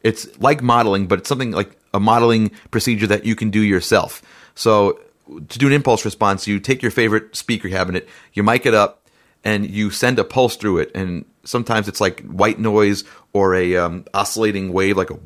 It's 0.03 0.39
like 0.41 0.63
modeling, 0.63 1.07
but 1.07 1.19
it's 1.21 1.29
something 1.29 1.53
like 1.53 1.77
a 1.93 2.01
modeling 2.01 2.51
procedure 2.71 3.07
that 3.07 3.25
you 3.25 3.37
can 3.37 3.51
do 3.51 3.61
yourself. 3.61 4.23
So 4.55 5.01
to 5.27 5.59
do 5.59 5.67
an 5.67 5.73
impulse 5.73 6.05
response, 6.05 6.47
you 6.47 6.61
take 6.61 6.83
your 6.83 6.91
favorite 6.91 7.35
speaker 7.35 7.69
cabinet, 7.69 8.09
you 8.33 8.43
mic 8.43 8.67
it 8.67 8.75
up, 8.75 9.09
and 9.43 9.69
you 9.69 9.91
send 9.91 10.19
a 10.19 10.25
pulse 10.25 10.57
through 10.57 10.79
it. 10.79 10.91
And 10.95 11.25
sometimes 11.45 11.89
it's 11.89 12.01
like 12.01 12.23
white 12.23 12.59
noise 12.59 13.05
or 13.33 13.55
a 13.55 13.77
um, 13.77 14.05
oscillating 14.15 14.73
wave, 14.73 14.97
like 14.97 15.11
a 15.11 15.19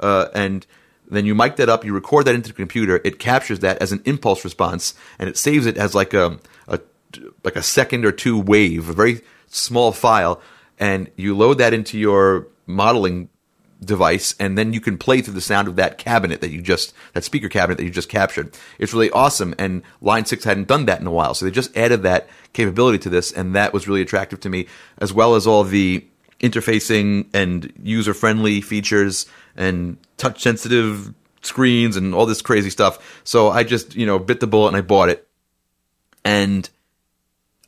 uh, 0.00 0.28
and 0.34 0.66
then 1.10 1.26
you 1.26 1.34
mic 1.34 1.56
that 1.56 1.68
up, 1.68 1.84
you 1.84 1.92
record 1.92 2.26
that 2.26 2.34
into 2.34 2.48
the 2.48 2.54
computer. 2.54 3.00
It 3.04 3.18
captures 3.18 3.60
that 3.60 3.78
as 3.78 3.92
an 3.92 4.02
impulse 4.04 4.44
response, 4.44 4.94
and 5.18 5.28
it 5.28 5.36
saves 5.36 5.66
it 5.66 5.76
as 5.76 5.94
like 5.94 6.14
a, 6.14 6.38
a 6.68 6.80
like 7.42 7.56
a 7.56 7.62
second 7.62 8.04
or 8.04 8.12
two 8.12 8.38
wave, 8.38 8.88
a 8.88 8.92
very 8.92 9.22
small 9.48 9.92
file. 9.92 10.40
and 10.78 11.10
you 11.16 11.36
load 11.36 11.58
that 11.58 11.72
into 11.72 11.98
your 11.98 12.46
modeling 12.66 13.28
device 13.84 14.34
and 14.40 14.58
then 14.58 14.72
you 14.72 14.80
can 14.80 14.98
play 14.98 15.20
through 15.20 15.34
the 15.34 15.40
sound 15.40 15.68
of 15.68 15.76
that 15.76 15.98
cabinet 15.98 16.40
that 16.40 16.50
you 16.50 16.60
just 16.60 16.92
that 17.12 17.24
speaker 17.24 17.48
cabinet 17.48 17.76
that 17.76 17.84
you 17.84 17.90
just 17.90 18.08
captured. 18.08 18.56
It's 18.78 18.92
really 18.92 19.10
awesome 19.10 19.54
and 19.58 19.82
line 20.00 20.24
6 20.24 20.42
hadn't 20.44 20.68
done 20.68 20.86
that 20.86 21.00
in 21.00 21.06
a 21.06 21.12
while 21.12 21.34
so 21.34 21.44
they 21.44 21.50
just 21.50 21.76
added 21.76 22.02
that 22.02 22.28
capability 22.52 22.98
to 22.98 23.08
this 23.08 23.30
and 23.30 23.54
that 23.54 23.72
was 23.72 23.86
really 23.86 24.02
attractive 24.02 24.40
to 24.40 24.48
me 24.48 24.66
as 24.98 25.12
well 25.12 25.34
as 25.34 25.46
all 25.46 25.64
the 25.64 26.04
interfacing 26.40 27.26
and 27.32 27.72
user 27.82 28.14
friendly 28.14 28.60
features 28.60 29.26
and 29.56 29.96
touch 30.16 30.42
sensitive 30.42 31.14
screens 31.42 31.96
and 31.96 32.14
all 32.14 32.26
this 32.26 32.42
crazy 32.42 32.70
stuff. 32.70 33.20
So 33.24 33.50
i 33.50 33.62
just 33.62 33.94
you 33.94 34.06
know 34.06 34.18
bit 34.18 34.40
the 34.40 34.46
bullet 34.46 34.68
and 34.68 34.76
i 34.76 34.80
bought 34.80 35.08
it. 35.08 35.26
And 36.24 36.68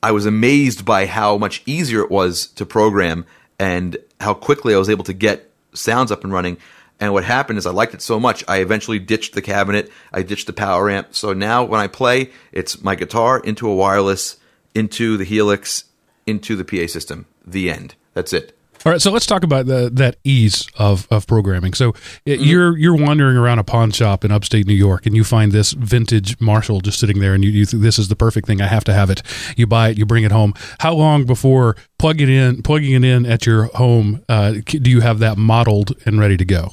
I 0.03 0.13
was 0.13 0.27
amazed 0.27 0.85
by 0.85 1.07
how 1.07 1.37
much 1.37 1.63
easier 1.67 2.01
it 2.01 2.11
was 2.11 2.47
to 2.49 2.65
program 2.65 3.27
and 3.59 3.99
how 4.21 4.35
quickly 4.35 4.75
I 4.75 4.79
was 4.79 4.89
able 4.89 5.05
to 5.05 5.13
get 5.13 5.50
sounds 5.73 6.11
up 6.11 6.25
and 6.25 6.33
running. 6.33 6.57
And 6.99 7.12
what 7.14 7.25
happened 7.25 7.59
is 7.59 7.66
I 7.66 7.71
liked 7.71 7.95
it 7.95 8.03
so 8.03 8.21
much, 8.21 8.45
I 8.47 8.59
eventually 8.59 8.99
ditched 8.99 9.35
the 9.35 9.41
cabinet, 9.41 9.91
I 10.12 10.23
ditched 10.23 10.47
the 10.47 10.53
power 10.53 10.91
amp. 10.91 11.14
So 11.14 11.33
now 11.33 11.64
when 11.64 11.81
I 11.81 11.87
play, 11.87 12.31
it's 12.53 12.83
my 12.83 12.95
guitar 12.95 13.41
into 13.41 13.68
a 13.68 13.75
wireless, 13.75 14.37
into 14.75 15.16
the 15.16 15.25
Helix, 15.25 15.85
into 16.27 16.57
the 16.57 16.64
PA 16.64 16.87
system. 16.87 17.27
The 17.47 17.71
end. 17.71 17.95
That's 18.12 18.35
it. 18.35 18.57
All 18.87 18.93
right, 18.93 19.01
so 19.03 19.11
let's 19.11 19.26
talk 19.26 19.45
about 19.45 19.66
the, 19.66 19.91
that 19.93 20.16
ease 20.24 20.66
of, 20.78 21.07
of 21.11 21.26
programming. 21.26 21.74
So 21.74 21.91
it, 22.24 22.41
Mm-hmm. 22.41 22.45
you're 22.45 22.78
you're 22.78 22.97
wandering 22.97 23.37
around 23.37 23.59
a 23.59 23.64
pawn 23.64 23.91
shop 23.91 24.24
in 24.24 24.33
upstate 24.33 24.66
New 24.66 24.72
York, 24.74 25.05
and 25.05 25.14
you 25.14 25.22
find 25.22 25.53
this 25.53 25.72
vintage 25.72 26.41
Marshall 26.41 26.81
just 26.81 26.99
sitting 26.99 27.20
there, 27.20 27.35
and 27.35 27.45
you, 27.45 27.51
you 27.51 27.66
think 27.66 27.83
this 27.83 27.99
is 27.99 28.09
the 28.09 28.16
perfect 28.16 28.47
thing. 28.47 28.62
I 28.62 28.66
have 28.66 28.85
to 28.85 28.95
have 28.95 29.11
it. 29.11 29.22
You 29.57 29.66
buy 29.66 29.91
it, 29.91 29.99
you 29.99 30.07
bring 30.07 30.24
it 30.24 30.33
home. 30.33 30.55
How 30.78 30.95
long 30.95 31.26
before 31.26 31.76
plugging 31.99 32.31
it 32.31 32.35
in, 32.35 32.62
plugging 32.62 32.93
it 32.93 33.05
in 33.05 33.26
at 33.26 33.45
your 33.45 33.64
home, 33.64 34.24
uh, 34.31 34.55
do 34.64 34.91
you 34.91 35.01
have 35.01 35.18
that 35.18 35.37
modeled 35.37 35.93
and 36.07 36.18
ready 36.18 36.39
to 36.39 36.45
go? 36.47 36.72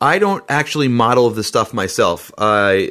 I 0.00 0.20
don't 0.20 0.44
actually 0.48 0.86
model 0.86 1.30
the 1.30 1.42
stuff 1.42 1.74
myself 1.74 2.30
uh, 2.38 2.82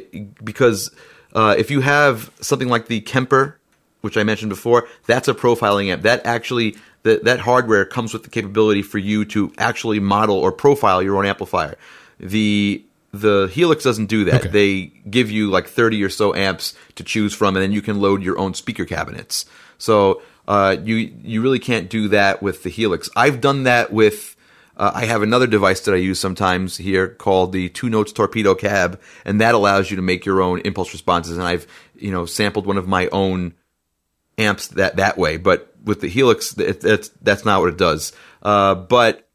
because 0.44 0.90
uh, 1.32 1.54
if 1.56 1.70
you 1.70 1.80
have 1.80 2.30
something 2.42 2.68
like 2.68 2.88
the 2.88 3.00
Kemper, 3.00 3.58
which 4.02 4.18
I 4.18 4.24
mentioned 4.24 4.50
before, 4.50 4.86
that's 5.06 5.28
a 5.28 5.34
profiling 5.34 5.90
amp. 5.90 6.02
That 6.02 6.26
actually 6.26 6.76
that 7.02 7.24
that 7.24 7.40
hardware 7.40 7.84
comes 7.84 8.12
with 8.12 8.24
the 8.24 8.30
capability 8.30 8.82
for 8.82 8.98
you 8.98 9.24
to 9.26 9.52
actually 9.58 10.00
model 10.00 10.36
or 10.36 10.52
profile 10.52 11.02
your 11.02 11.16
own 11.16 11.26
amplifier. 11.26 11.76
The 12.18 12.84
the 13.12 13.50
Helix 13.52 13.84
doesn't 13.84 14.06
do 14.06 14.24
that. 14.24 14.42
Okay. 14.42 14.48
They 14.48 14.82
give 15.08 15.30
you 15.30 15.50
like 15.50 15.66
30 15.66 16.02
or 16.04 16.10
so 16.10 16.34
amps 16.34 16.74
to 16.96 17.04
choose 17.04 17.34
from, 17.34 17.56
and 17.56 17.62
then 17.62 17.72
you 17.72 17.82
can 17.82 18.00
load 18.00 18.22
your 18.22 18.38
own 18.38 18.54
speaker 18.54 18.84
cabinets. 18.84 19.46
So 19.78 20.22
uh, 20.46 20.76
you 20.82 20.96
you 20.96 21.42
really 21.42 21.58
can't 21.58 21.88
do 21.88 22.08
that 22.08 22.42
with 22.42 22.62
the 22.62 22.70
Helix. 22.70 23.08
I've 23.16 23.40
done 23.40 23.64
that 23.64 23.92
with. 23.92 24.34
Uh, 24.76 24.92
I 24.94 25.06
have 25.06 25.22
another 25.22 25.48
device 25.48 25.80
that 25.80 25.94
I 25.94 25.96
use 25.96 26.20
sometimes 26.20 26.76
here 26.76 27.08
called 27.08 27.50
the 27.50 27.68
Two 27.70 27.90
Notes 27.90 28.12
Torpedo 28.12 28.54
Cab, 28.54 29.00
and 29.24 29.40
that 29.40 29.56
allows 29.56 29.90
you 29.90 29.96
to 29.96 30.02
make 30.02 30.24
your 30.24 30.40
own 30.40 30.60
impulse 30.60 30.92
responses. 30.92 31.36
And 31.36 31.46
I've 31.46 31.66
you 31.96 32.10
know 32.10 32.26
sampled 32.26 32.66
one 32.66 32.78
of 32.78 32.86
my 32.86 33.08
own 33.08 33.54
amps 34.38 34.68
that 34.68 34.96
that 34.96 35.18
way. 35.18 35.36
But 35.36 35.74
with 35.84 36.00
the 36.00 36.08
Helix, 36.08 36.56
it, 36.56 36.80
that's 36.80 37.08
that's 37.22 37.44
not 37.44 37.60
what 37.60 37.70
it 37.70 37.78
does. 37.78 38.12
Uh, 38.42 38.74
but 38.74 39.28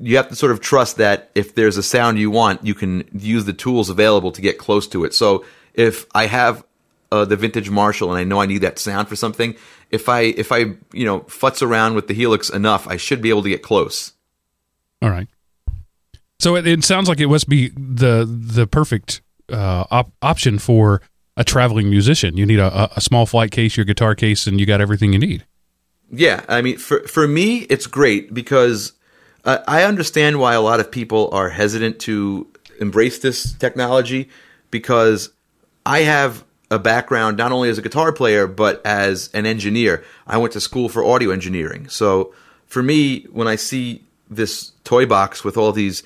you 0.00 0.16
have 0.16 0.28
to 0.28 0.36
sort 0.36 0.52
of 0.52 0.60
trust 0.60 0.96
that 0.96 1.30
if 1.34 1.54
there's 1.54 1.76
a 1.76 1.82
sound 1.82 2.18
you 2.18 2.30
want, 2.30 2.64
you 2.64 2.74
can 2.74 3.08
use 3.12 3.44
the 3.44 3.52
tools 3.52 3.90
available 3.90 4.30
to 4.32 4.42
get 4.42 4.58
close 4.58 4.86
to 4.88 5.04
it. 5.04 5.14
So 5.14 5.44
if 5.74 6.06
I 6.14 6.26
have 6.26 6.64
uh, 7.10 7.24
the 7.24 7.36
vintage 7.36 7.70
Marshall 7.70 8.10
and 8.10 8.18
I 8.18 8.24
know 8.24 8.40
I 8.40 8.46
need 8.46 8.58
that 8.58 8.78
sound 8.78 9.08
for 9.08 9.16
something, 9.16 9.56
if 9.90 10.08
I 10.08 10.20
if 10.20 10.52
I 10.52 10.58
you 10.92 11.04
know 11.04 11.20
futz 11.20 11.62
around 11.62 11.94
with 11.94 12.08
the 12.08 12.14
Helix 12.14 12.50
enough, 12.50 12.86
I 12.86 12.96
should 12.96 13.22
be 13.22 13.30
able 13.30 13.42
to 13.42 13.48
get 13.48 13.62
close. 13.62 14.12
All 15.00 15.10
right. 15.10 15.28
So 16.40 16.54
it, 16.56 16.66
it 16.66 16.84
sounds 16.84 17.08
like 17.08 17.20
it 17.20 17.26
must 17.26 17.48
be 17.48 17.68
the 17.70 18.24
the 18.28 18.66
perfect 18.66 19.22
uh, 19.48 19.84
op- 19.90 20.12
option 20.22 20.58
for 20.58 21.00
a 21.38 21.44
traveling 21.44 21.88
musician. 21.88 22.36
You 22.36 22.44
need 22.44 22.58
a, 22.58 22.90
a- 22.96 23.00
small 23.00 23.24
flight 23.24 23.52
case, 23.52 23.76
your 23.76 23.86
guitar 23.86 24.14
case, 24.14 24.46
and 24.46 24.60
you 24.60 24.66
got 24.66 24.80
everything 24.82 25.12
you 25.12 25.20
need. 25.20 25.46
Yeah, 26.10 26.44
I 26.48 26.60
mean, 26.62 26.78
for 26.78 27.00
for 27.06 27.28
me, 27.28 27.60
it's 27.70 27.86
great 27.86 28.34
because 28.34 28.92
uh, 29.44 29.58
I 29.68 29.84
understand 29.84 30.40
why 30.40 30.54
a 30.54 30.60
lot 30.60 30.80
of 30.80 30.90
people 30.90 31.30
are 31.32 31.48
hesitant 31.50 32.00
to 32.00 32.46
embrace 32.80 33.20
this 33.20 33.52
technology 33.54 34.28
because 34.70 35.30
I 35.86 36.00
have 36.00 36.44
a 36.70 36.78
background 36.78 37.36
not 37.36 37.52
only 37.52 37.70
as 37.70 37.78
a 37.78 37.82
guitar 37.82 38.12
player 38.12 38.46
but 38.46 38.84
as 38.84 39.30
an 39.32 39.46
engineer. 39.46 40.04
I 40.26 40.36
went 40.38 40.52
to 40.54 40.60
school 40.60 40.88
for 40.88 41.04
audio 41.04 41.30
engineering, 41.30 41.88
so 41.88 42.34
for 42.66 42.82
me, 42.82 43.22
when 43.32 43.48
I 43.48 43.56
see 43.56 44.02
this 44.30 44.72
toy 44.84 45.06
box 45.06 45.44
with 45.44 45.56
all 45.56 45.72
these 45.72 46.02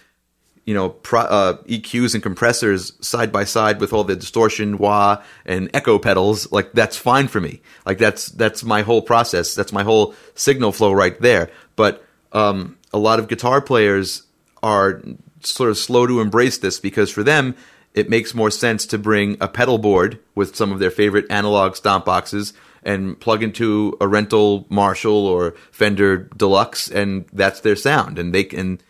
you 0.65 0.75
know 0.75 0.91
pro, 0.91 1.21
uh, 1.21 1.57
EQs 1.65 2.15
and 2.15 2.23
compressors 2.23 2.93
side 3.01 3.33
by 3.33 3.45
side 3.45 3.81
with 3.81 3.93
all 3.93 4.05
the 4.05 4.17
distortion, 4.17 4.79
wah, 4.79 5.23
and 5.45 5.71
echo 5.75 5.99
pedals, 5.99 6.51
like 6.53 6.73
that's 6.73 6.97
fine 6.97 7.29
for 7.29 7.41
me. 7.41 7.61
Like 7.85 7.99
that's 7.99 8.27
that's 8.27 8.63
my 8.65 8.83
whole 8.83 9.03
process. 9.03 9.55
That's 9.55 9.73
my 9.73 9.83
whole 9.83 10.15
signal 10.35 10.73
flow 10.73 10.93
right 10.93 11.19
there. 11.21 11.51
But 11.77 12.05
um, 12.33 12.79
a 12.93 12.99
lot 12.99 13.19
of 13.19 13.29
guitar 13.29 13.61
players 13.61 14.23
are 14.63 15.03
sort 15.41 15.71
of 15.71 15.79
slow 15.79 16.07
to 16.07 16.21
embrace 16.21 16.59
this 16.59 16.79
because 16.79 17.11
for 17.11 17.23
them 17.23 17.57
it 17.95 18.09
makes 18.09 18.35
more 18.35 18.51
sense 18.51 18.87
to 18.87 18.99
bring 18.99 19.37
a 19.41 19.49
pedal 19.49 19.79
board 19.79 20.19
with 20.35 20.57
some 20.57 20.73
of 20.73 20.79
their 20.79 20.91
favorite 20.91 21.27
analog 21.31 21.77
stomp 21.77 22.05
boxes 22.05 22.55
and 22.83 23.19
plug 23.21 23.43
into 23.43 23.97
a 24.01 24.09
rental 24.09 24.67
Marshall 24.69 25.27
or 25.27 25.55
Fender 25.71 26.29
Deluxe, 26.37 26.91
and 26.91 27.27
that's 27.33 27.61
their 27.61 27.77
sound, 27.77 28.19
and 28.19 28.35
they 28.35 28.45
can 28.45 28.81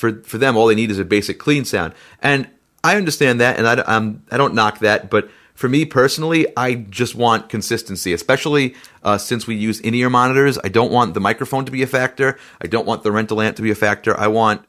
for 0.00 0.22
for 0.22 0.38
them 0.38 0.56
all 0.56 0.66
they 0.66 0.74
need 0.74 0.90
is 0.90 0.98
a 0.98 1.04
basic 1.04 1.38
clean 1.38 1.64
sound. 1.64 1.94
And 2.22 2.48
i 2.82 2.96
understand 2.96 3.40
that 3.42 3.58
and 3.58 3.66
i 3.68 3.84
I'm, 3.86 4.24
i 4.30 4.38
don't 4.38 4.54
knock 4.54 4.78
that 4.78 5.10
but 5.10 5.28
for 5.54 5.68
me 5.68 5.84
personally 5.84 6.46
i 6.56 6.74
just 6.74 7.14
want 7.14 7.50
consistency 7.50 8.14
especially 8.14 8.74
uh, 9.02 9.18
since 9.18 9.46
we 9.46 9.54
use 9.54 9.80
in-ear 9.80 10.08
monitors. 10.08 10.58
I 10.64 10.68
don't 10.68 10.90
want 10.90 11.12
the 11.12 11.20
microphone 11.20 11.66
to 11.66 11.72
be 11.72 11.82
a 11.82 11.86
factor. 11.86 12.38
I 12.60 12.66
don't 12.68 12.86
want 12.86 13.02
the 13.02 13.12
rental 13.12 13.40
amp 13.40 13.56
to 13.56 13.62
be 13.62 13.70
a 13.70 13.74
factor. 13.74 14.18
I 14.18 14.28
want 14.28 14.64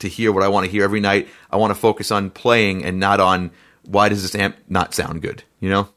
to 0.00 0.08
hear 0.08 0.32
what 0.32 0.42
i 0.42 0.48
want 0.48 0.66
to 0.66 0.70
hear 0.70 0.82
every 0.82 1.00
night. 1.00 1.28
I 1.50 1.56
want 1.56 1.70
to 1.70 1.78
focus 1.78 2.10
on 2.10 2.30
playing 2.30 2.84
and 2.84 2.98
not 2.98 3.20
on 3.20 3.52
why 3.84 4.08
does 4.08 4.22
this 4.22 4.34
amp 4.34 4.56
not 4.68 4.94
sound 4.94 5.22
good 5.22 5.44
you 5.64 5.70
know? 5.70 5.88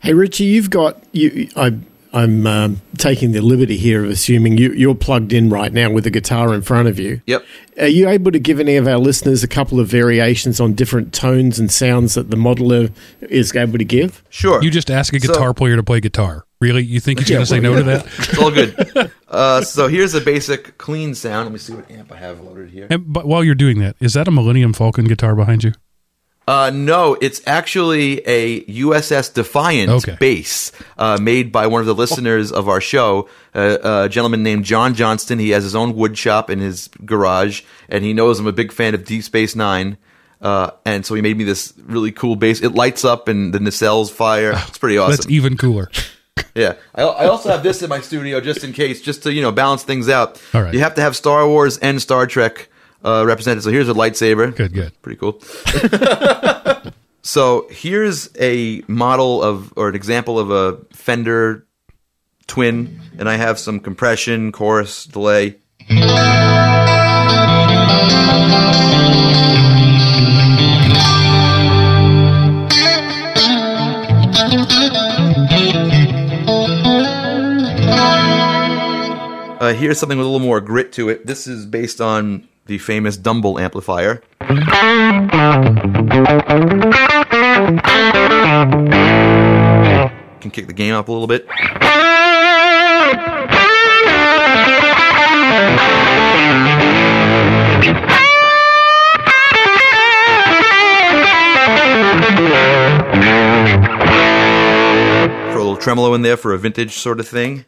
Hey 0.00 0.14
Richie, 0.14 0.44
you've 0.44 0.68
got 0.68 1.00
you. 1.12 1.48
I, 1.54 1.78
I'm 2.16 2.46
um, 2.46 2.80
taking 2.98 3.32
the 3.32 3.40
liberty 3.42 3.76
here 3.76 4.04
of 4.04 4.10
assuming 4.10 4.56
you, 4.58 4.72
you're 4.72 4.94
plugged 4.94 5.32
in 5.32 5.50
right 5.50 5.72
now 5.72 5.90
with 5.90 6.06
a 6.06 6.10
guitar 6.10 6.54
in 6.54 6.62
front 6.62 6.88
of 6.88 6.98
you. 6.98 7.20
yep 7.26 7.44
Are 7.78 7.86
you 7.88 8.08
able 8.08 8.32
to 8.32 8.38
give 8.38 8.58
any 8.60 8.76
of 8.76 8.86
our 8.88 8.98
listeners 8.98 9.44
a 9.44 9.48
couple 9.48 9.78
of 9.80 9.88
variations 9.88 10.60
on 10.60 10.74
different 10.74 11.12
tones 11.12 11.58
and 11.58 11.70
sounds 11.70 12.14
that 12.14 12.30
the 12.30 12.36
modeler 12.36 12.90
is 13.20 13.54
able 13.54 13.78
to 13.78 13.84
give? 13.84 14.22
sure 14.30 14.62
You 14.62 14.70
just 14.70 14.90
ask 14.90 15.12
a 15.14 15.20
So- 15.20 15.28
guitar 15.32 15.52
player 15.54 15.76
to 15.76 15.82
play 15.82 16.00
guitar. 16.00 16.44
Really? 16.58 16.82
You 16.84 17.00
think 17.00 17.18
he's 17.18 17.28
Yeah, 17.28 17.34
going 17.36 17.44
to 17.46 17.50
say 17.50 17.60
no 17.60 17.76
to 17.76 17.82
that? 17.82 18.06
it's 18.06 18.38
all 18.38 18.50
good 18.50 19.10
uh, 19.28 19.60
so 19.60 19.88
here's 19.88 20.14
a 20.14 20.20
basic 20.22 20.78
clean 20.78 21.14
sound 21.14 21.44
let 21.46 21.52
me 21.52 21.58
see 21.58 21.74
what 21.74 21.90
amp 21.90 22.10
i 22.10 22.16
have 22.16 22.40
loaded 22.40 22.70
here 22.70 22.86
And, 22.88 23.12
but 23.12 23.26
while 23.26 23.44
you're 23.44 23.54
doing 23.54 23.78
that, 23.80 23.94
is 24.00 24.14
that 24.14 24.26
a 24.26 24.30
Millennium 24.30 24.72
Falcon 24.72 25.04
guitar 25.04 25.34
behind 25.34 25.64
you? 25.64 25.72
Uh, 26.48 26.70
no, 26.72 27.16
it's 27.20 27.42
actually 27.46 28.20
a 28.26 28.60
USS 28.66 29.34
Defiant 29.34 29.90
Okay. 29.90 30.16
base 30.20 30.70
uh, 30.96 31.18
made 31.20 31.50
by 31.50 31.66
one 31.66 31.80
of 31.80 31.86
the 31.86 31.94
listeners 31.94 32.52
of 32.52 32.68
our 32.68 32.80
show, 32.80 33.28
uh, 33.54 34.04
a 34.04 34.08
gentleman 34.08 34.44
named 34.44 34.64
John 34.64 34.94
Johnston. 34.94 35.40
He 35.40 35.50
has 35.50 35.64
his 35.64 35.74
own 35.74 35.96
wood 35.96 36.16
shop 36.16 36.48
in 36.48 36.60
his 36.60 36.88
garage, 37.04 37.62
and 37.88 38.04
he 38.04 38.12
knows 38.12 38.38
I'm 38.38 38.46
a 38.46 38.52
big 38.52 38.70
fan 38.70 38.94
of 38.94 39.04
Deep 39.04 39.24
Space 39.24 39.56
Nine. 39.56 39.96
Uh, 40.40 40.70
and 40.84 41.04
so 41.04 41.14
he 41.16 41.22
made 41.22 41.36
me 41.36 41.42
this 41.44 41.72
really 41.84 42.12
cool 42.12 42.36
base. 42.36 42.62
It 42.62 42.74
lights 42.74 43.04
up 43.04 43.26
and 43.26 43.52
the 43.52 43.58
nacelles 43.58 44.10
fire. 44.12 44.52
It's 44.68 44.78
pretty 44.78 44.98
awesome. 44.98 45.16
That's 45.16 45.28
even 45.28 45.56
cooler. 45.56 45.90
Yeah, 46.54 46.74
I, 46.94 47.02
I 47.02 47.26
also 47.26 47.50
have 47.50 47.62
this 47.62 47.82
in 47.82 47.90
my 47.90 48.00
studio 48.00 48.40
just 48.40 48.64
in 48.64 48.72
case, 48.72 49.02
just 49.02 49.22
to 49.24 49.32
you 49.32 49.42
know 49.42 49.52
balance 49.52 49.82
things 49.84 50.08
out. 50.08 50.40
All 50.54 50.62
right. 50.62 50.72
You 50.72 50.80
have 50.80 50.94
to 50.94 51.02
have 51.02 51.14
Star 51.16 51.46
Wars 51.46 51.76
and 51.78 52.00
Star 52.00 52.26
Trek 52.26 52.68
uh, 53.04 53.24
represented. 53.26 53.62
So 53.62 53.70
here's 53.70 53.88
a 53.88 53.94
lightsaber. 53.94 54.54
Good, 54.54 54.72
good. 54.72 55.00
Pretty 55.02 55.18
cool. 55.18 55.40
so 57.22 57.66
here's 57.70 58.28
a 58.40 58.82
model 58.88 59.42
of 59.42 59.72
or 59.76 59.88
an 59.88 59.94
example 59.94 60.38
of 60.38 60.50
a 60.50 60.78
Fender 60.92 61.66
Twin, 62.46 63.00
and 63.18 63.28
I 63.28 63.36
have 63.36 63.58
some 63.58 63.80
compression, 63.80 64.52
chorus, 64.52 65.04
delay. 65.04 65.56
Uh, 79.58 79.72
here's 79.72 79.98
something 79.98 80.16
with 80.16 80.26
a 80.26 80.30
little 80.30 80.46
more 80.46 80.60
grit 80.60 80.92
to 80.92 81.08
it. 81.08 81.26
This 81.26 81.48
is 81.48 81.66
based 81.66 82.00
on 82.00 82.46
the 82.66 82.78
famous 82.78 83.16
Dumble 83.16 83.58
amplifier. 83.58 84.22
Can 90.40 90.50
kick 90.50 90.66
the 90.66 90.72
gain 90.74 90.92
up 90.92 91.08
a 91.08 91.12
little 91.12 91.26
bit. 91.26 91.46
Throw 105.52 105.62
a 105.62 105.64
little 105.64 105.76
tremolo 105.76 106.14
in 106.14 106.22
there 106.22 106.36
for 106.36 106.52
a 106.52 106.58
vintage 106.58 106.92
sort 106.92 107.20
of 107.20 107.28
thing. 107.28 107.64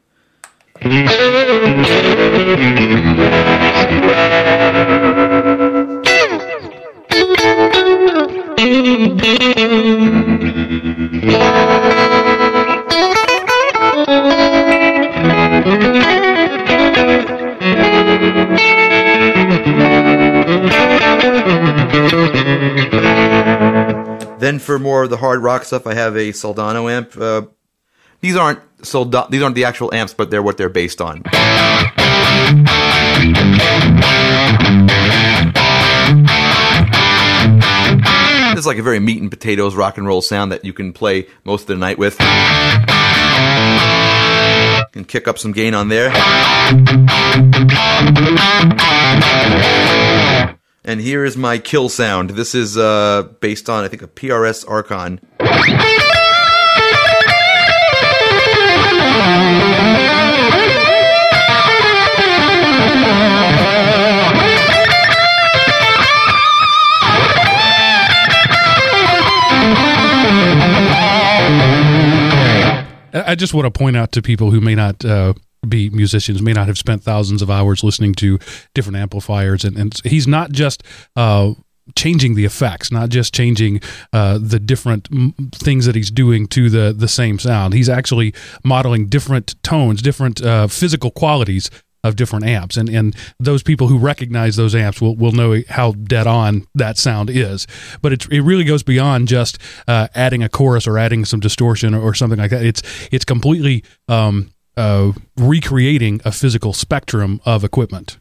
Then 24.39 24.61
for 24.61 24.79
more 24.79 25.03
of 25.03 25.11
the 25.11 25.17
hard 25.17 25.43
rock 25.43 25.65
stuff, 25.65 25.87
I 25.87 25.95
have 25.95 26.15
a 26.15 26.31
Soldano 26.31 26.91
amp. 26.91 27.17
Uh, 27.17 27.43
these 28.21 28.37
aren't 28.37 28.61
Solda- 28.83 29.27
these 29.31 29.43
aren't 29.43 29.57
the 29.57 29.65
actual 29.65 29.93
amps, 29.93 30.15
but 30.15 30.31
they're 30.31 30.43
what 30.43 30.57
they're 30.57 30.69
based 30.69 31.01
on. 31.01 31.23
It's 38.57 38.67
like 38.67 38.79
a 38.79 38.83
very 38.83 38.99
meat 38.99 39.21
and 39.21 39.31
potatoes 39.31 39.75
rock 39.77 39.99
and 39.99 40.07
roll 40.07 40.23
sound 40.23 40.51
that 40.53 40.65
you 40.65 40.73
can 40.73 40.93
play 40.93 41.27
most 41.45 41.63
of 41.63 41.67
the 41.69 41.77
night 41.77 41.99
with. 41.99 42.17
And 44.95 45.07
kick 45.07 45.29
up 45.29 45.39
some 45.39 45.53
gain 45.53 45.75
on 45.75 45.89
there. 45.89 46.11
And 50.85 51.01
here 51.01 51.25
is 51.25 51.37
my 51.37 51.59
kill 51.59 51.89
sound. 51.89 52.31
This 52.31 52.55
is 52.55 52.77
uh, 52.79 53.29
based 53.41 53.69
on, 53.69 53.85
I 53.85 53.89
think, 53.89 54.03
a 54.03 54.09
PRS 54.09 54.69
Archon. 54.69 55.21
I 73.29 73.35
just 73.35 73.53
want 73.53 73.67
to 73.67 73.71
point 73.71 73.95
out 73.95 74.13
to 74.13 74.23
people 74.23 74.51
who 74.51 74.61
may 74.61 74.75
not 74.75 75.05
uh, 75.05 75.35
be 75.69 75.91
musicians, 75.91 76.41
may 76.41 76.55
not 76.55 76.67
have 76.67 76.79
spent 76.79 77.03
thousands 77.03 77.43
of 77.43 77.51
hours 77.51 77.85
listening 77.85 78.15
to 78.17 78.39
different 78.75 78.97
amplifiers, 78.97 79.65
and, 79.65 79.77
and 79.77 79.95
he's 80.03 80.27
not 80.27 80.51
just. 80.51 80.83
Uh, 81.15 81.53
changing 81.97 82.35
the 82.35 82.45
effects 82.45 82.91
not 82.91 83.09
just 83.09 83.35
changing 83.35 83.81
uh, 84.13 84.39
the 84.41 84.59
different 84.59 85.09
m- 85.13 85.35
things 85.53 85.87
that 85.87 85.95
he's 85.95 86.11
doing 86.11 86.47
to 86.47 86.71
the 86.71 86.95
the 86.97 87.09
same 87.09 87.39
sound. 87.39 87.75
He's 87.75 87.89
actually 87.89 88.35
modeling 88.65 89.07
different 89.07 89.61
tones 89.63 90.03
different 90.03 90.43
uh, 90.43 90.67
physical 90.67 91.11
qualities 91.11 91.71
of 92.05 92.17
different 92.17 92.45
amps. 92.45 92.77
And 92.77 92.89
and 92.89 93.15
those 93.39 93.63
people 93.63 93.89
who 93.89 93.99
recognize 93.99 94.57
those 94.57 94.75
amps 94.75 95.01
will, 95.01 95.17
will 95.17 95.33
know 95.33 95.63
how 95.69 95.93
dead 95.93 96.27
on 96.27 96.67
that 96.75 96.99
sound 96.99 97.31
is. 97.31 97.67
But 98.03 98.13
it, 98.13 98.27
it 98.31 98.41
really 98.41 98.65
goes 98.65 98.83
beyond 98.83 99.29
just 99.29 99.59
uh, 99.87 100.09
adding 100.15 100.43
a 100.43 100.49
chorus 100.49 100.87
or 100.87 100.99
adding 100.99 101.25
some 101.25 101.41
distortion 101.41 101.95
or, 101.95 102.01
or 102.01 102.15
something 102.15 102.39
like 102.39 102.51
that. 102.51 102.65
It's 102.65 102.83
it's 103.11 103.25
completely 103.25 103.85
um, 104.09 104.51
uh, 104.77 105.13
recreating 105.37 106.21
a 106.25 106.33
physical 106.33 106.73
spectrum 106.73 107.41
of 107.45 107.65
equipment. 107.65 108.19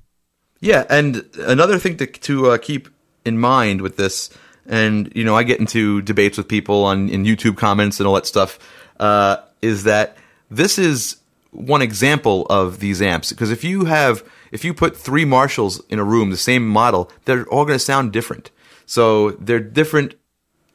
Yeah, 0.59 0.85
and 0.89 1.23
another 1.39 1.77
thing 1.77 1.97
to 1.97 2.07
to 2.07 2.51
uh, 2.51 2.57
keep 2.57 2.89
in 3.27 3.37
mind 3.37 3.81
with 3.81 3.97
this, 3.97 4.29
and 4.65 5.11
you 5.15 5.23
know, 5.23 5.35
I 5.35 5.43
get 5.43 5.59
into 5.59 6.01
debates 6.01 6.37
with 6.37 6.47
people 6.47 6.85
on 6.85 7.09
in 7.09 7.23
YouTube 7.23 7.57
comments 7.57 7.99
and 7.99 8.07
all 8.07 8.15
that 8.15 8.25
stuff, 8.25 8.57
uh, 8.99 9.37
is 9.61 9.83
that 9.83 10.17
this 10.49 10.79
is 10.79 11.17
one 11.51 11.81
example 11.81 12.45
of 12.49 12.79
these 12.79 13.01
amps. 13.01 13.31
Because 13.31 13.51
if 13.51 13.63
you 13.63 13.85
have, 13.85 14.23
if 14.51 14.63
you 14.63 14.73
put 14.73 14.95
three 14.95 15.25
Marshalls 15.25 15.83
in 15.89 15.99
a 15.99 16.03
room, 16.03 16.29
the 16.29 16.37
same 16.37 16.67
model, 16.67 17.11
they're 17.25 17.45
all 17.47 17.65
going 17.65 17.77
to 17.77 17.83
sound 17.83 18.13
different. 18.13 18.51
So 18.85 19.31
they're 19.31 19.59
different 19.59 20.15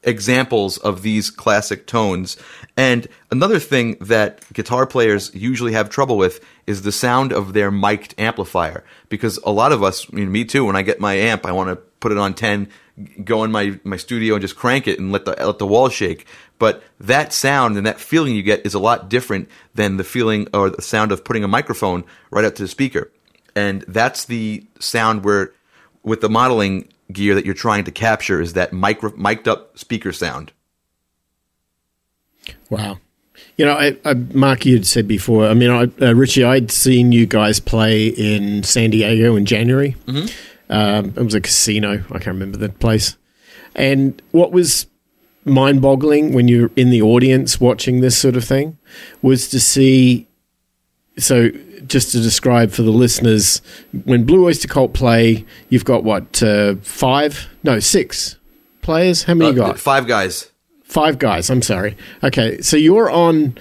examples 0.03 0.78
of 0.78 1.03
these 1.03 1.30
classic 1.30 1.86
tones. 1.86 2.36
And 2.77 3.07
another 3.31 3.59
thing 3.59 3.97
that 4.01 4.51
guitar 4.53 4.87
players 4.87 5.35
usually 5.35 5.73
have 5.73 5.91
trouble 5.91 6.16
with 6.16 6.45
is 6.66 6.83
the 6.83 6.93
sound 6.93 7.33
of 7.33 7.53
their 7.53 7.70
mic'd 7.70 8.14
amplifier. 8.16 8.83
Because 9.09 9.39
a 9.45 9.53
lot 9.53 9.73
of 9.73 9.83
us, 9.83 10.07
I 10.11 10.16
mean, 10.16 10.33
me 10.33 10.45
too, 10.45 10.64
when 10.64 10.77
I 10.77 10.83
get 10.83 10.99
my 10.99 11.14
amp, 11.14 11.45
I 11.45 11.53
want 11.53 11.68
to 11.68 11.77
put 11.77 12.12
it 12.12 12.18
on 12.18 12.33
10, 12.33 12.68
go 13.25 13.45
in 13.45 13.53
my, 13.53 13.79
my 13.85 13.97
studio 13.97 14.35
and 14.35 14.43
just 14.43 14.57
crank 14.57 14.89
it 14.89 14.99
and 14.99 15.12
let 15.12 15.27
the, 15.27 15.33
let 15.33 15.59
the 15.59 15.66
walls 15.66 15.93
shake. 15.93 16.27
But 16.59 16.83
that 16.99 17.33
sound 17.33 17.77
and 17.77 17.87
that 17.87 18.01
feeling 18.01 18.35
you 18.35 18.43
get 18.43 18.64
is 18.64 18.75
a 18.75 18.79
lot 18.79 19.11
different 19.11 19.51
than 19.75 19.99
the 19.99 20.05
feeling 20.05 20.49
or 20.55 20.70
the 20.70 20.83
sound 20.83 21.12
of 21.12 21.25
putting 21.25 21.45
a 21.45 21.49
microphone 21.49 22.05
right 22.31 22.45
up 22.45 22.55
to 22.55 22.62
the 22.62 22.68
speaker. 22.68 23.11
And 23.55 23.85
that's 23.87 24.25
the 24.25 24.66
sound 24.79 25.25
where, 25.25 25.53
with 26.03 26.23
the 26.23 26.31
modeling 26.31 26.89
gear 27.12 27.35
that 27.35 27.45
you're 27.45 27.55
trying 27.55 27.85
to 27.85 27.93
capture, 27.93 28.41
is 28.41 28.55
that 28.55 28.73
mic'd 28.73 29.49
up 29.49 29.79
speaker 29.79 30.12
sound. 30.12 30.53
Wow. 32.73 32.99
You 33.57 33.66
know, 33.66 33.75
I, 33.75 33.97
I, 34.05 34.14
Mark, 34.14 34.64
you'd 34.64 34.87
said 34.87 35.07
before. 35.07 35.47
I 35.47 35.55
mean, 35.55 35.70
I, 35.70 35.83
uh, 36.05 36.14
Richie, 36.14 36.43
I'd 36.45 36.70
seen 36.70 37.12
you 37.12 37.27
guys 37.27 37.61
play 37.61 38.07
in 38.09 38.62
San 38.62 38.91
Diego 38.91 39.37
in 39.37 39.45
January. 39.47 39.95
Um, 40.70 41.07
it 41.16 41.23
was 41.23 41.35
a 41.35 41.41
casino. 41.41 42.03
I 42.11 42.18
can't 42.18 42.27
remember 42.29 42.57
the 42.57 42.70
place. 42.70 43.16
And 43.75 44.20
what 44.31 44.53
was 44.53 44.87
mind-boggling 45.45 46.33
when 46.33 46.49
you're 46.49 46.70
in 46.77 46.91
the 46.91 47.03
audience 47.03 47.61
watching 47.61 48.01
this 48.01 48.16
sort 48.16 48.37
of 48.37 48.45
thing 48.45 48.79
was 49.23 49.49
to 49.51 49.61
see. 49.61 50.27
So, 51.18 51.51
just 51.87 52.12
to 52.12 52.20
describe 52.23 52.70
for 52.70 52.83
the 52.83 52.91
listeners, 52.91 53.61
when 54.05 54.25
Blue 54.25 54.47
Oyster 54.47 54.68
Cult 54.68 54.95
play, 54.95 55.45
you've 55.68 55.85
got 55.85 56.05
what 56.05 56.43
uh, 56.43 56.77
five? 56.77 57.49
No, 57.64 57.81
six 57.81 58.37
players. 58.81 59.25
How 59.25 59.35
many 59.35 59.55
you 59.57 59.62
Uh, 59.62 59.66
got? 59.68 59.79
Five 59.79 60.07
guys. 60.07 60.51
Five 60.93 61.18
guys. 61.18 61.49
I'm 61.51 61.62
sorry. 61.62 61.97
Okay, 62.22 62.61
so 62.61 62.76
you're 62.76 63.11
on 63.11 63.57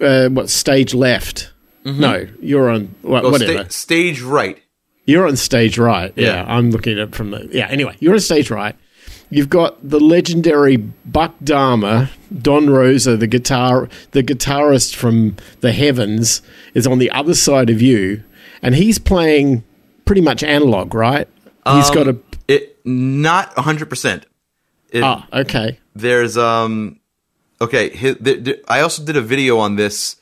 uh, 0.00 0.28
what 0.28 0.50
stage 0.50 0.92
left? 0.94 1.50
No, 1.84 2.26
you're 2.40 2.68
on 2.70 2.94
what, 3.02 3.24
Oh, 3.24 3.30
whatever. 3.30 3.52
sta- 3.64 3.68
stage 3.70 4.22
right. 4.22 4.58
you're 5.04 5.26
on 5.28 5.36
stage 5.36 5.78
right. 5.78 6.12
Yeah. 6.16 6.26
Yeah. 6.42 6.44
I'm 6.48 6.70
looking 6.70 6.94
at 6.94 6.98
it 7.08 7.14
from 7.14 7.30
the 7.30 7.48
yeah. 7.52 7.68
Anyway, 7.68 7.94
you're 8.00 8.14
on 8.14 8.20
stage 8.20 8.50
right. 8.50 8.74
You've 9.30 9.50
got 9.50 9.76
the 9.88 10.00
legendary 10.00 10.76
Buck 10.76 11.34
Dharma, 11.42 12.10
Don 12.42 12.66
Roeser, 12.66 13.18
the 13.18 13.26
guitar, 13.26 13.88
the 14.12 14.22
guitarist 14.22 14.94
from 14.94 15.36
the 15.60 15.72
heavens, 15.72 16.40
is 16.74 16.86
on 16.86 16.98
the 16.98 17.10
other 17.10 17.34
side 17.34 17.68
of 17.70 17.80
you, 17.82 18.22
and 18.62 18.74
he's 18.74 18.98
playing 18.98 19.62
pretty 20.06 20.20
much 20.22 20.42
analog, 20.42 20.94
right? 20.94 21.28
He's 21.66 21.90
got 21.90 22.06
a 22.06 22.10
Um, 22.10 22.22
It 22.48 22.78
not 22.84 23.52
hundred 23.58 23.88
percent. 23.90 24.26
Ah, 25.02 25.26
okay, 25.32 25.78
There's 25.94 26.36
um, 26.36 27.00
okay. 27.60 27.90
hi- 27.90 28.14
th- 28.14 28.44
th- 28.44 28.62
I 28.68 28.80
also 28.80 29.04
did 29.04 29.16
a 29.16 29.22
video 29.22 29.58
on 29.58 29.76
this 29.76 30.16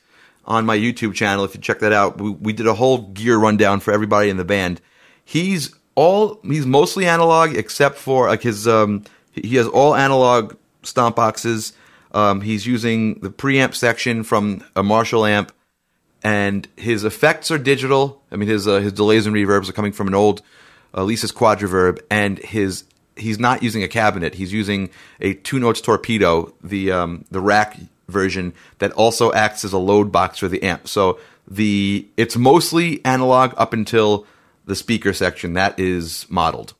on 0.45 0.65
my 0.65 0.77
YouTube 0.77 1.13
channel. 1.13 1.45
If 1.45 1.55
you 1.55 1.61
check 1.61 1.79
that 1.79 1.93
out, 1.93 2.19
we, 2.19 2.31
we 2.31 2.53
did 2.53 2.67
a 2.67 2.73
whole 2.73 2.99
gear 2.99 3.37
rundown 3.37 3.79
for 3.79 3.93
everybody 3.93 4.29
in 4.29 4.37
the 4.37 4.45
band. 4.45 4.81
He's 5.23 5.73
all 5.95 6.39
he's 6.43 6.65
mostly 6.65 7.05
analog 7.05 7.55
except 7.55 7.97
for 7.97 8.27
like 8.27 8.41
his 8.41 8.67
um, 8.67 9.03
he 9.31 9.41
he 9.49 9.55
has 9.57 9.67
all 9.67 9.95
analog 9.95 10.55
stomp 10.83 11.15
boxes. 11.15 11.73
Um, 12.13 12.41
he's 12.41 12.67
using 12.67 13.15
the 13.21 13.29
preamp 13.29 13.73
section 13.73 14.23
from 14.23 14.63
a 14.75 14.83
Marshall 14.83 15.25
amp 15.25 15.51
and 16.23 16.67
his 16.77 17.03
effects 17.03 17.51
are 17.51 17.57
digital. 17.57 18.21
I 18.31 18.37
mean, 18.37 18.47
his 18.47 18.67
uh, 18.67 18.79
his 18.79 18.93
delays 18.93 19.25
and 19.27 19.35
reverbs 19.35 19.69
are 19.69 19.73
coming 19.73 19.91
from 19.91 20.07
an 20.07 20.15
old 20.15 20.41
uh, 20.93 21.01
Alesis 21.01 21.33
Quadraverb, 21.33 21.99
and 22.09 22.39
his 22.39 22.85
he's 23.15 23.39
not 23.39 23.63
using 23.63 23.83
a 23.83 23.87
cabinet. 23.87 24.35
He's 24.35 24.53
using 24.53 24.89
a 25.19 25.33
two 25.33 25.59
notes 25.59 25.81
torpedo, 25.81 26.53
the 26.63 26.91
um, 26.91 27.25
the 27.31 27.41
rack 27.41 27.77
version 28.07 28.53
that 28.79 28.91
also 28.93 29.31
acts 29.33 29.63
as 29.63 29.73
a 29.73 29.77
load 29.77 30.11
box 30.11 30.37
for 30.37 30.47
the 30.47 30.61
amp. 30.63 30.87
So 30.87 31.19
the 31.47 32.07
it's 32.17 32.37
mostly 32.37 33.03
analog 33.05 33.53
up 33.57 33.73
until 33.73 34.25
the 34.65 34.75
speaker 34.75 35.13
section 35.13 35.53
that 35.53 35.79
is 35.79 36.25
modeled. 36.29 36.73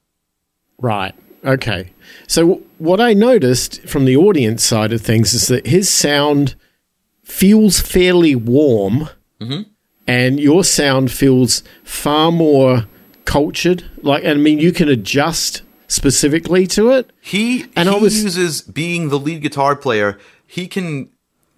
Right. 0.79 1.13
Okay. 1.45 1.91
So 2.27 2.41
w- 2.47 2.65
what 2.77 3.01
I 3.01 3.13
noticed 3.13 3.81
from 3.87 4.05
the 4.05 4.15
audience 4.15 4.63
side 4.63 4.93
of 4.93 5.01
things 5.01 5.33
is 5.33 5.47
that 5.47 5.67
his 5.67 5.89
sound 5.89 6.55
feels 7.23 7.79
fairly 7.79 8.35
warm, 8.35 9.09
and 10.07 10.39
your 10.39 10.63
sound 10.63 11.11
feels 11.11 11.63
far 11.83 12.31
more 12.31 12.85
cultured. 13.25 13.83
Like, 14.01 14.25
I 14.25 14.33
mean, 14.35 14.59
you 14.59 14.71
can 14.71 14.89
adjust 14.89 15.61
specifically 15.93 16.67
to 16.67 16.89
it. 16.91 17.11
He 17.21 17.65
And 17.75 17.87
he 17.89 17.95
I 17.95 17.97
was- 17.99 18.23
uses 18.23 18.61
being 18.61 19.09
the 19.09 19.19
lead 19.19 19.41
guitar 19.41 19.75
player. 19.75 20.17
He 20.45 20.67
can 20.67 21.09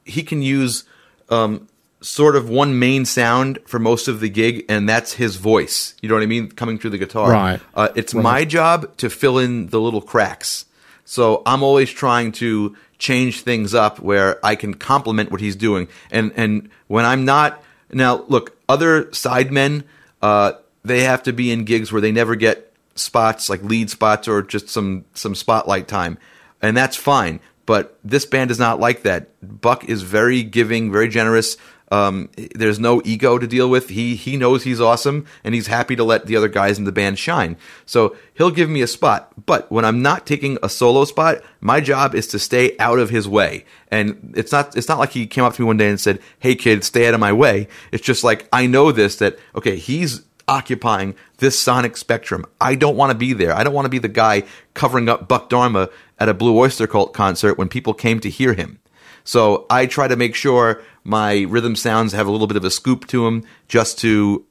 he 0.04 0.22
can 0.22 0.42
use 0.44 0.84
um, 1.30 1.68
sort 2.02 2.36
of 2.36 2.48
one 2.48 2.78
main 2.78 3.06
sound 3.06 3.58
for 3.66 3.80
most 3.80 4.08
of 4.08 4.20
the 4.20 4.30
gig, 4.30 4.64
and 4.70 4.88
that's 4.88 5.14
his 5.14 5.38
voice. 5.38 5.96
You 6.02 6.10
know 6.10 6.14
what 6.16 6.22
I 6.22 6.28
mean? 6.28 6.52
Coming 6.52 6.78
through 6.78 6.92
the 6.92 7.00
guitar. 7.00 7.32
Right. 7.32 7.60
Uh, 7.74 7.90
it's 7.96 8.14
my 8.14 8.46
job 8.46 8.96
to 8.98 9.10
fill 9.10 9.40
in 9.40 9.68
the 9.70 9.80
little 9.82 10.02
cracks. 10.02 10.66
So 11.06 11.42
I'm 11.46 11.64
always 11.64 11.90
trying 11.90 12.32
to 12.34 12.76
change 13.00 13.42
things 13.42 13.74
up 13.74 14.00
where 14.00 14.40
I 14.46 14.56
can 14.56 14.74
complement 14.76 15.32
what 15.32 15.42
he's 15.42 15.56
doing. 15.56 15.88
And 16.12 16.32
and 16.36 16.70
when 16.88 17.06
I'm 17.06 17.26
not 17.26 17.64
now, 17.92 18.24
look, 18.28 18.56
other 18.70 19.06
sidemen, 19.06 19.84
uh, 20.22 20.54
they 20.84 21.02
have 21.04 21.24
to 21.24 21.34
be 21.34 21.52
in 21.52 21.64
gigs 21.66 21.92
where 21.92 22.02
they 22.02 22.12
never 22.12 22.36
get 22.36 22.65
spots 22.96 23.50
like 23.50 23.62
lead 23.62 23.90
spots 23.90 24.28
or 24.28 24.42
just 24.42 24.70
some 24.70 25.06
some 25.14 25.36
spotlight 25.36 25.88
time, 25.88 26.18
and 26.62 26.76
that's 26.76 26.96
fine. 26.96 27.40
But 27.66 27.98
this 28.04 28.26
band 28.26 28.52
is 28.52 28.60
not 28.60 28.80
like 28.80 29.04
that. 29.04 29.30
Buck 29.42 29.86
is 29.86 30.04
very 30.04 30.44
giving, 30.44 30.92
very 30.92 31.08
generous. 31.08 31.58
Um, 31.92 32.30
there's 32.56 32.80
no 32.80 33.02
ego 33.06 33.38
to 33.38 33.46
deal 33.46 33.70
with. 33.70 33.90
He 33.90 34.16
he 34.16 34.38
knows 34.38 34.64
he's 34.64 34.82
awesome, 34.82 35.26
and 35.44 35.54
he's 35.54 35.68
happy 35.68 35.96
to 35.96 36.04
let 36.04 36.26
the 36.26 36.36
other 36.36 36.48
guys 36.48 36.78
in 36.78 36.84
the 36.84 36.92
band 36.92 37.20
shine. 37.20 37.58
So 37.86 38.16
he'll 38.34 38.52
give 38.52 38.70
me 38.70 38.82
a 38.82 38.88
spot. 38.88 39.32
But 39.46 39.72
when 39.72 39.86
I'm 39.86 40.02
not 40.02 40.26
taking 40.26 40.58
a 40.64 40.70
solo 40.70 41.06
spot, 41.06 41.44
my 41.62 41.82
job 41.82 42.16
is 42.16 42.28
to 42.28 42.40
stay 42.40 42.76
out 42.80 43.00
of 43.00 43.10
his 43.12 43.28
way. 43.28 43.66
And 43.90 44.34
it's 44.36 44.52
not 44.52 44.76
it's 44.76 44.88
not 44.88 45.00
like 45.00 45.12
he 45.12 45.28
came 45.28 45.44
up 45.44 45.54
to 45.56 45.62
me 45.62 45.68
one 45.68 45.78
day 45.78 45.90
and 45.90 46.00
said, 46.00 46.20
"Hey 46.40 46.56
kid, 46.56 46.84
stay 46.84 47.08
out 47.08 47.14
of 47.14 47.20
my 47.20 47.34
way." 47.34 47.68
It's 47.92 48.06
just 48.06 48.24
like 48.24 48.48
I 48.52 48.66
know 48.66 48.92
this 48.92 49.18
that 49.18 49.38
okay, 49.56 49.76
he's 49.76 50.24
occupying 50.48 51.16
this 51.38 51.60
sonic 51.60 51.98
spectrum. 51.98 52.46
I 52.62 52.76
don't 52.76 52.96
want 52.96 53.12
to 53.12 53.18
be 53.18 53.34
there. 53.34 53.54
I 53.54 53.64
don't 53.64 53.74
want 53.74 53.86
to 53.86 53.90
be 53.90 54.00
the 54.00 54.08
guy 54.08 54.44
covering 54.74 55.10
up 55.10 55.28
Buck 55.28 55.50
Dharma 55.50 55.90
at 56.20 56.30
a 56.30 56.34
Blue 56.34 56.58
Oyster 56.58 56.88
Cult 56.88 57.14
concert 57.14 57.58
when 57.58 57.68
people 57.68 57.94
came 57.94 58.20
to 58.20 58.30
hear 58.30 58.54
him. 58.54 58.80
So 59.24 59.66
I 59.70 59.88
try 59.88 60.08
to 60.08 60.16
make 60.16 60.36
sure 60.36 60.84
my 61.04 61.42
rhythm 61.50 61.76
sounds 61.76 62.14
have 62.14 62.28
a 62.28 62.32
little 62.32 62.48
bit 62.48 62.58
of 62.58 62.64
a 62.64 62.72
scoop 62.72 63.08
to 63.08 63.26
them 63.26 63.44
just 63.68 63.98
to 64.00 64.46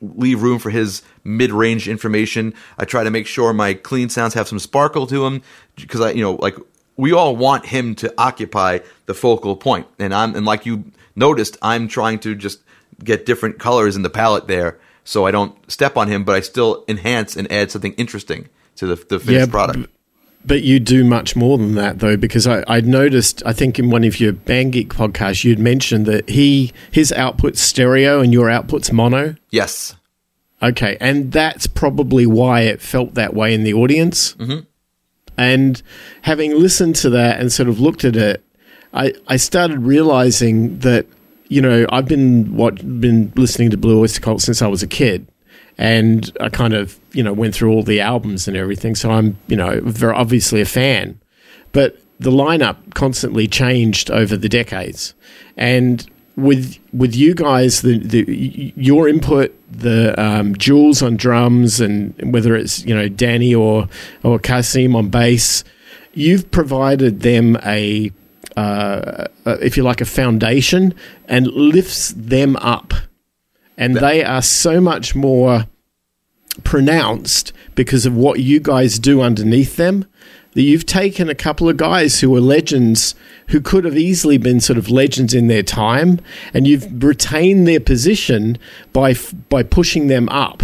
leave 0.00 0.42
room 0.42 0.58
for 0.58 0.70
his 0.70 1.02
mid-range 1.24 1.88
information. 1.88 2.54
I 2.78 2.84
try 2.84 3.04
to 3.04 3.10
make 3.10 3.26
sure 3.26 3.52
my 3.52 3.74
clean 3.74 4.08
sounds 4.08 4.34
have 4.34 4.48
some 4.48 4.58
sparkle 4.58 5.06
to 5.06 5.24
them 5.24 5.42
because 5.76 6.00
I, 6.00 6.10
you 6.12 6.22
know, 6.22 6.32
like 6.34 6.56
we 6.96 7.12
all 7.12 7.36
want 7.36 7.66
him 7.66 7.94
to 7.96 8.12
occupy 8.18 8.80
the 9.06 9.14
focal 9.14 9.56
point. 9.56 9.86
And 9.98 10.12
I'm, 10.12 10.34
and 10.34 10.44
like 10.44 10.66
you 10.66 10.90
noticed, 11.14 11.56
I'm 11.62 11.86
trying 11.88 12.18
to 12.20 12.34
just 12.34 12.60
get 13.02 13.24
different 13.24 13.60
colors 13.60 13.94
in 13.94 14.02
the 14.02 14.10
palette 14.10 14.48
there 14.48 14.78
so 15.08 15.26
I 15.26 15.30
don't 15.30 15.54
step 15.70 15.96
on 15.96 16.08
him, 16.08 16.24
but 16.24 16.34
I 16.34 16.40
still 16.40 16.84
enhance 16.86 17.36
and 17.36 17.50
add 17.50 17.70
something 17.70 17.92
interesting 17.94 18.48
to 18.76 18.86
the, 18.86 18.94
the 18.96 19.18
finished 19.18 19.30
Yeah, 19.30 19.46
product. 19.50 19.78
b- 19.80 19.86
But 20.44 20.62
you 20.62 20.78
do 20.80 21.02
much 21.04 21.34
more 21.34 21.56
than 21.58 21.74
that, 21.76 21.98
though, 22.00 22.16
because 22.16 22.46
I, 22.46 22.62
I 22.68 22.80
noticed. 22.80 23.42
I 23.46 23.52
think 23.52 23.78
in 23.78 23.90
one 23.90 24.04
of 24.04 24.20
your 24.20 24.32
Band 24.32 24.72
Geek 24.74 24.90
podcasts, 24.90 25.44
you'd 25.44 25.58
mentioned 25.58 26.06
that 26.06 26.28
he 26.28 26.72
his 26.90 27.10
output's 27.12 27.60
stereo 27.60 28.20
and 28.20 28.32
your 28.32 28.48
output's 28.50 28.92
mono. 28.92 29.34
yes. 29.50 29.94
Okay, 30.60 30.96
and 31.00 31.30
that's 31.30 31.68
probably 31.68 32.26
why 32.26 32.62
it 32.62 32.82
felt 32.82 33.14
that 33.14 33.32
way 33.32 33.54
in 33.54 33.62
the 33.62 33.72
audience. 33.74 34.34
Mm-hmm. 34.34 34.60
And 35.36 35.80
having 36.22 36.58
listened 36.58 36.96
to 36.96 37.10
that 37.10 37.38
and 37.40 37.52
sort 37.52 37.68
of 37.68 37.78
looked 37.78 38.04
at 38.04 38.16
it, 38.16 38.42
I, 38.92 39.12
I 39.28 39.36
started 39.36 39.78
realizing 39.82 40.80
that 40.80 41.06
you 41.48 41.60
know 41.60 41.86
I've 41.90 42.06
been 42.06 42.56
what 42.56 42.76
been 43.00 43.32
listening 43.36 43.70
to 43.70 43.76
Blue 43.76 44.00
Oyster 44.00 44.20
Cult 44.20 44.42
since 44.42 44.62
I 44.62 44.66
was 44.66 44.82
a 44.82 44.86
kid, 44.86 45.26
and 45.76 46.30
I 46.40 46.48
kind 46.48 46.74
of 46.74 46.98
you 47.12 47.22
know 47.22 47.32
went 47.32 47.54
through 47.54 47.72
all 47.72 47.82
the 47.82 48.00
albums 48.00 48.48
and 48.48 48.56
everything. 48.56 48.94
So 48.94 49.10
I'm 49.10 49.36
you 49.46 49.56
know 49.56 49.80
very 49.82 50.14
obviously 50.14 50.60
a 50.60 50.66
fan, 50.66 51.18
but 51.72 51.98
the 52.20 52.30
lineup 52.30 52.94
constantly 52.94 53.46
changed 53.46 54.10
over 54.10 54.36
the 54.36 54.48
decades, 54.48 55.14
and 55.56 56.08
with 56.38 56.78
with 56.92 57.16
you 57.16 57.34
guys, 57.34 57.82
the, 57.82 57.98
the 57.98 58.72
your 58.76 59.08
input, 59.08 59.52
the 59.70 60.18
um, 60.22 60.56
Jules 60.56 61.02
on 61.02 61.16
drums, 61.16 61.80
and 61.80 62.14
whether 62.32 62.54
it's 62.54 62.84
you 62.84 62.94
know 62.94 63.08
Danny 63.08 63.54
or 63.54 63.88
or 64.22 64.38
Kasim 64.38 64.94
on 64.94 65.08
bass, 65.08 65.64
you've 66.14 66.48
provided 66.52 67.20
them 67.20 67.56
a 67.64 68.12
uh, 68.58 69.56
if 69.60 69.76
you 69.76 69.82
like 69.82 70.00
a 70.00 70.04
foundation 70.04 70.94
and 71.26 71.46
lifts 71.48 72.12
them 72.16 72.56
up, 72.56 72.92
and 73.76 73.96
they 73.96 74.24
are 74.24 74.42
so 74.42 74.80
much 74.80 75.14
more 75.14 75.66
pronounced 76.64 77.52
because 77.74 78.04
of 78.06 78.14
what 78.14 78.40
you 78.40 78.60
guys 78.60 78.98
do 78.98 79.20
underneath 79.20 79.76
them 79.76 80.04
that 80.54 80.62
you've 80.62 80.86
taken 80.86 81.28
a 81.28 81.34
couple 81.34 81.68
of 81.68 81.76
guys 81.76 82.20
who 82.20 82.30
were 82.30 82.40
legends 82.40 83.14
who 83.48 83.60
could 83.60 83.84
have 83.84 83.96
easily 83.96 84.38
been 84.38 84.58
sort 84.60 84.76
of 84.78 84.90
legends 84.90 85.34
in 85.34 85.46
their 85.46 85.62
time 85.62 86.20
and 86.52 86.66
you've 86.66 87.02
retained 87.04 87.68
their 87.68 87.78
position 87.78 88.58
by 88.92 89.10
f- 89.12 89.32
by 89.48 89.62
pushing 89.62 90.08
them 90.08 90.28
up. 90.30 90.62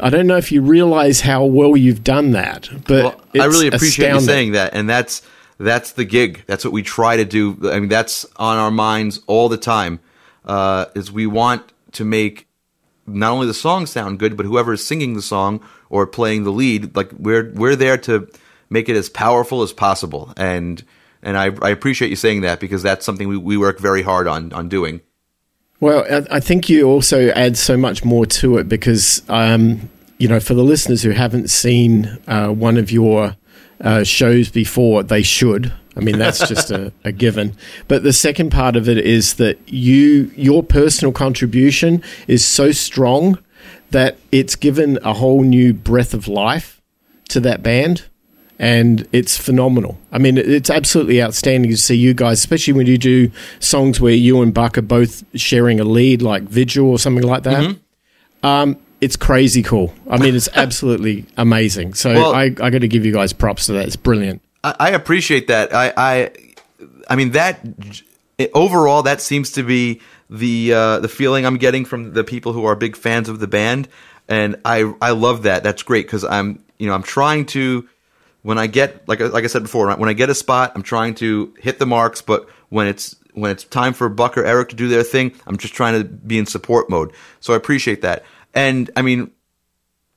I 0.00 0.10
don't 0.10 0.26
know 0.26 0.36
if 0.36 0.50
you 0.50 0.60
realize 0.62 1.20
how 1.20 1.44
well 1.44 1.76
you've 1.76 2.02
done 2.02 2.32
that, 2.32 2.68
but 2.88 3.04
Well, 3.04 3.20
I 3.44 3.46
really 3.46 3.68
appreciate 3.68 4.12
you 4.12 4.20
saying 4.20 4.52
that, 4.52 4.74
and 4.74 4.90
that's 4.90 5.22
that's 5.58 5.92
the 5.92 6.04
gig. 6.04 6.42
That's 6.46 6.64
what 6.64 6.72
we 6.72 6.82
try 6.82 7.16
to 7.16 7.24
do. 7.24 7.58
I 7.70 7.80
mean, 7.80 7.88
that's 7.88 8.26
on 8.36 8.58
our 8.58 8.70
minds 8.70 9.20
all 9.26 9.48
the 9.48 9.56
time. 9.56 10.00
Uh, 10.44 10.86
is 10.94 11.10
we 11.10 11.26
want 11.26 11.72
to 11.92 12.04
make 12.04 12.48
not 13.06 13.32
only 13.32 13.46
the 13.46 13.54
song 13.54 13.86
sound 13.86 14.18
good, 14.18 14.36
but 14.36 14.46
whoever 14.46 14.72
is 14.74 14.84
singing 14.84 15.14
the 15.14 15.22
song 15.22 15.64
or 15.88 16.06
playing 16.06 16.44
the 16.44 16.52
lead, 16.52 16.94
like 16.96 17.10
we're 17.12 17.50
we're 17.54 17.76
there 17.76 17.98
to 17.98 18.28
make 18.70 18.88
it 18.88 18.96
as 18.96 19.08
powerful 19.08 19.62
as 19.62 19.72
possible. 19.72 20.32
And 20.36 20.82
and 21.22 21.36
I, 21.38 21.50
I 21.62 21.70
appreciate 21.70 22.10
you 22.10 22.16
saying 22.16 22.42
that 22.42 22.60
because 22.60 22.82
that's 22.82 23.06
something 23.06 23.28
we, 23.28 23.36
we 23.36 23.56
work 23.56 23.78
very 23.78 24.02
hard 24.02 24.26
on 24.26 24.52
on 24.52 24.68
doing. 24.68 25.00
Well, 25.80 26.06
I, 26.30 26.40
think 26.40 26.70
you 26.70 26.88
also 26.88 27.28
add 27.30 27.58
so 27.58 27.76
much 27.76 28.04
more 28.04 28.24
to 28.26 28.56
it 28.56 28.68
because, 28.68 29.22
um, 29.28 29.90
you 30.18 30.28
know, 30.28 30.40
for 30.40 30.54
the 30.54 30.62
listeners 30.62 31.02
who 31.02 31.10
haven't 31.10 31.50
seen 31.50 32.06
uh, 32.26 32.48
one 32.48 32.78
of 32.78 32.90
your 32.90 33.36
uh, 33.80 34.04
shows 34.04 34.50
before, 34.50 35.02
they 35.02 35.22
should. 35.22 35.72
I 35.96 36.00
mean, 36.00 36.18
that's 36.18 36.46
just 36.48 36.70
a, 36.70 36.92
a 37.04 37.12
given. 37.12 37.56
But 37.88 38.02
the 38.02 38.12
second 38.12 38.50
part 38.50 38.76
of 38.76 38.88
it 38.88 38.98
is 38.98 39.34
that 39.34 39.58
you, 39.68 40.30
your 40.36 40.62
personal 40.62 41.12
contribution 41.12 42.02
is 42.26 42.44
so 42.44 42.72
strong 42.72 43.38
that 43.90 44.18
it's 44.32 44.56
given 44.56 44.98
a 45.02 45.14
whole 45.14 45.42
new 45.42 45.72
breath 45.72 46.14
of 46.14 46.26
life 46.26 46.80
to 47.28 47.40
that 47.40 47.62
band 47.62 48.06
and 48.58 49.06
it's 49.12 49.36
phenomenal. 49.36 49.98
I 50.12 50.18
mean, 50.18 50.38
it's 50.38 50.70
absolutely 50.70 51.22
outstanding 51.22 51.70
to 51.70 51.76
see 51.76 51.96
you 51.96 52.14
guys, 52.14 52.38
especially 52.38 52.72
when 52.72 52.86
you 52.86 52.98
do 52.98 53.30
songs 53.58 54.00
where 54.00 54.12
you 54.14 54.42
and 54.42 54.54
Buck 54.54 54.78
are 54.78 54.82
both 54.82 55.24
sharing 55.38 55.80
a 55.80 55.84
lead, 55.84 56.22
like 56.22 56.44
Vigil 56.44 56.88
or 56.88 56.98
something 56.98 57.24
like 57.26 57.42
that. 57.44 57.76
Um, 58.42 58.78
it's 59.00 59.16
crazy 59.16 59.62
cool. 59.62 59.92
I 60.08 60.18
mean, 60.18 60.34
it's 60.34 60.48
absolutely 60.54 61.26
amazing. 61.36 61.94
So 61.94 62.12
Well- 62.14 62.34
I, 62.34 62.44
I 62.44 62.70
got 62.70 62.80
to 62.80 62.88
give 62.88 63.04
you 63.04 63.12
guys 63.12 63.32
props 63.32 63.66
to 63.66 63.72
that. 63.74 63.86
It's 63.86 63.96
brilliant. 63.96 64.42
I, 64.62 64.74
I 64.80 64.90
appreciate 64.90 65.48
that. 65.48 65.74
I, 65.74 65.92
I, 65.96 66.30
I 67.08 67.16
mean 67.16 67.32
that 67.32 67.60
overall, 68.54 69.02
that 69.02 69.20
seems 69.20 69.52
to 69.52 69.62
be 69.62 70.00
the 70.30 70.72
uh, 70.72 70.98
the 71.00 71.08
feeling 71.08 71.46
I'm 71.46 71.58
getting 71.58 71.84
from 71.84 72.12
the 72.12 72.24
people 72.24 72.52
who 72.52 72.64
are 72.64 72.74
big 72.74 72.96
fans 72.96 73.28
of 73.28 73.40
the 73.40 73.46
band, 73.46 73.88
and 74.28 74.56
I 74.64 74.92
I 75.00 75.10
love 75.10 75.42
that. 75.42 75.62
That's 75.62 75.82
great 75.82 76.06
because 76.06 76.24
I'm 76.24 76.62
you 76.78 76.86
know 76.86 76.94
I'm 76.94 77.02
trying 77.02 77.46
to 77.46 77.88
when 78.42 78.58
I 78.58 78.66
get 78.66 79.06
like 79.08 79.20
like 79.20 79.44
I 79.44 79.48
said 79.48 79.62
before 79.62 79.94
when 79.96 80.08
I 80.08 80.12
get 80.12 80.30
a 80.30 80.34
spot 80.34 80.72
I'm 80.74 80.82
trying 80.82 81.14
to 81.16 81.54
hit 81.60 81.78
the 81.78 81.86
marks, 81.86 82.22
but 82.22 82.48
when 82.70 82.86
it's 82.86 83.16
when 83.34 83.50
it's 83.50 83.64
time 83.64 83.92
for 83.92 84.08
Buck 84.08 84.38
or 84.38 84.44
Eric 84.44 84.70
to 84.70 84.76
do 84.76 84.88
their 84.88 85.02
thing, 85.02 85.32
I'm 85.46 85.56
just 85.56 85.74
trying 85.74 86.00
to 86.00 86.08
be 86.08 86.38
in 86.38 86.46
support 86.46 86.88
mode. 86.88 87.12
So 87.40 87.52
I 87.52 87.56
appreciate 87.56 88.00
that, 88.02 88.24
and 88.54 88.90
I 88.96 89.02
mean 89.02 89.30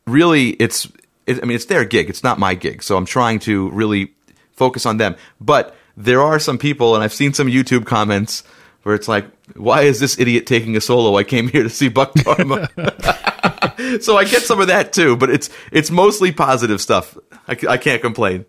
really 0.06 0.50
it's 0.52 0.88
it, 1.26 1.42
I 1.42 1.46
mean 1.46 1.56
it's 1.56 1.66
their 1.66 1.86
gig. 1.86 2.10
It's 2.10 2.24
not 2.24 2.40
my 2.40 2.56
gig. 2.56 2.84
So 2.84 2.98
I'm 2.98 3.06
trying 3.06 3.40
to 3.40 3.70
really 3.70 4.14
focus 4.54 4.86
on 4.86 4.98
them. 4.98 5.16
But 5.40 5.76
there 5.96 6.22
are 6.22 6.40
some 6.40 6.58
people 6.58 6.96
and 6.96 7.04
I've 7.04 7.14
seen 7.14 7.34
some 7.34 7.48
YouTube 7.48 7.86
comments 7.86 8.44
where 8.84 8.96
it's 8.96 9.08
like, 9.08 9.26
why 9.56 9.82
is 9.82 10.00
this 10.00 10.18
idiot 10.20 10.48
taking 10.48 10.78
a 10.78 10.82
solo? 10.82 11.18
I 11.18 11.24
came 11.24 11.50
here 11.50 11.64
to 11.64 11.70
see 11.70 11.90
Buck 11.90 12.14
Dharma. 12.14 12.70
so 14.02 14.18
I 14.18 14.24
get 14.24 14.44
some 14.44 14.62
of 14.62 14.68
that 14.68 14.94
too, 14.94 15.18
but 15.18 15.30
it's 15.30 15.50
it's 15.72 15.92
mostly 15.92 16.32
positive 16.32 16.82
stuff. 16.82 17.18
I 17.48 17.56
can't 17.56 18.02
complain. 18.02 18.46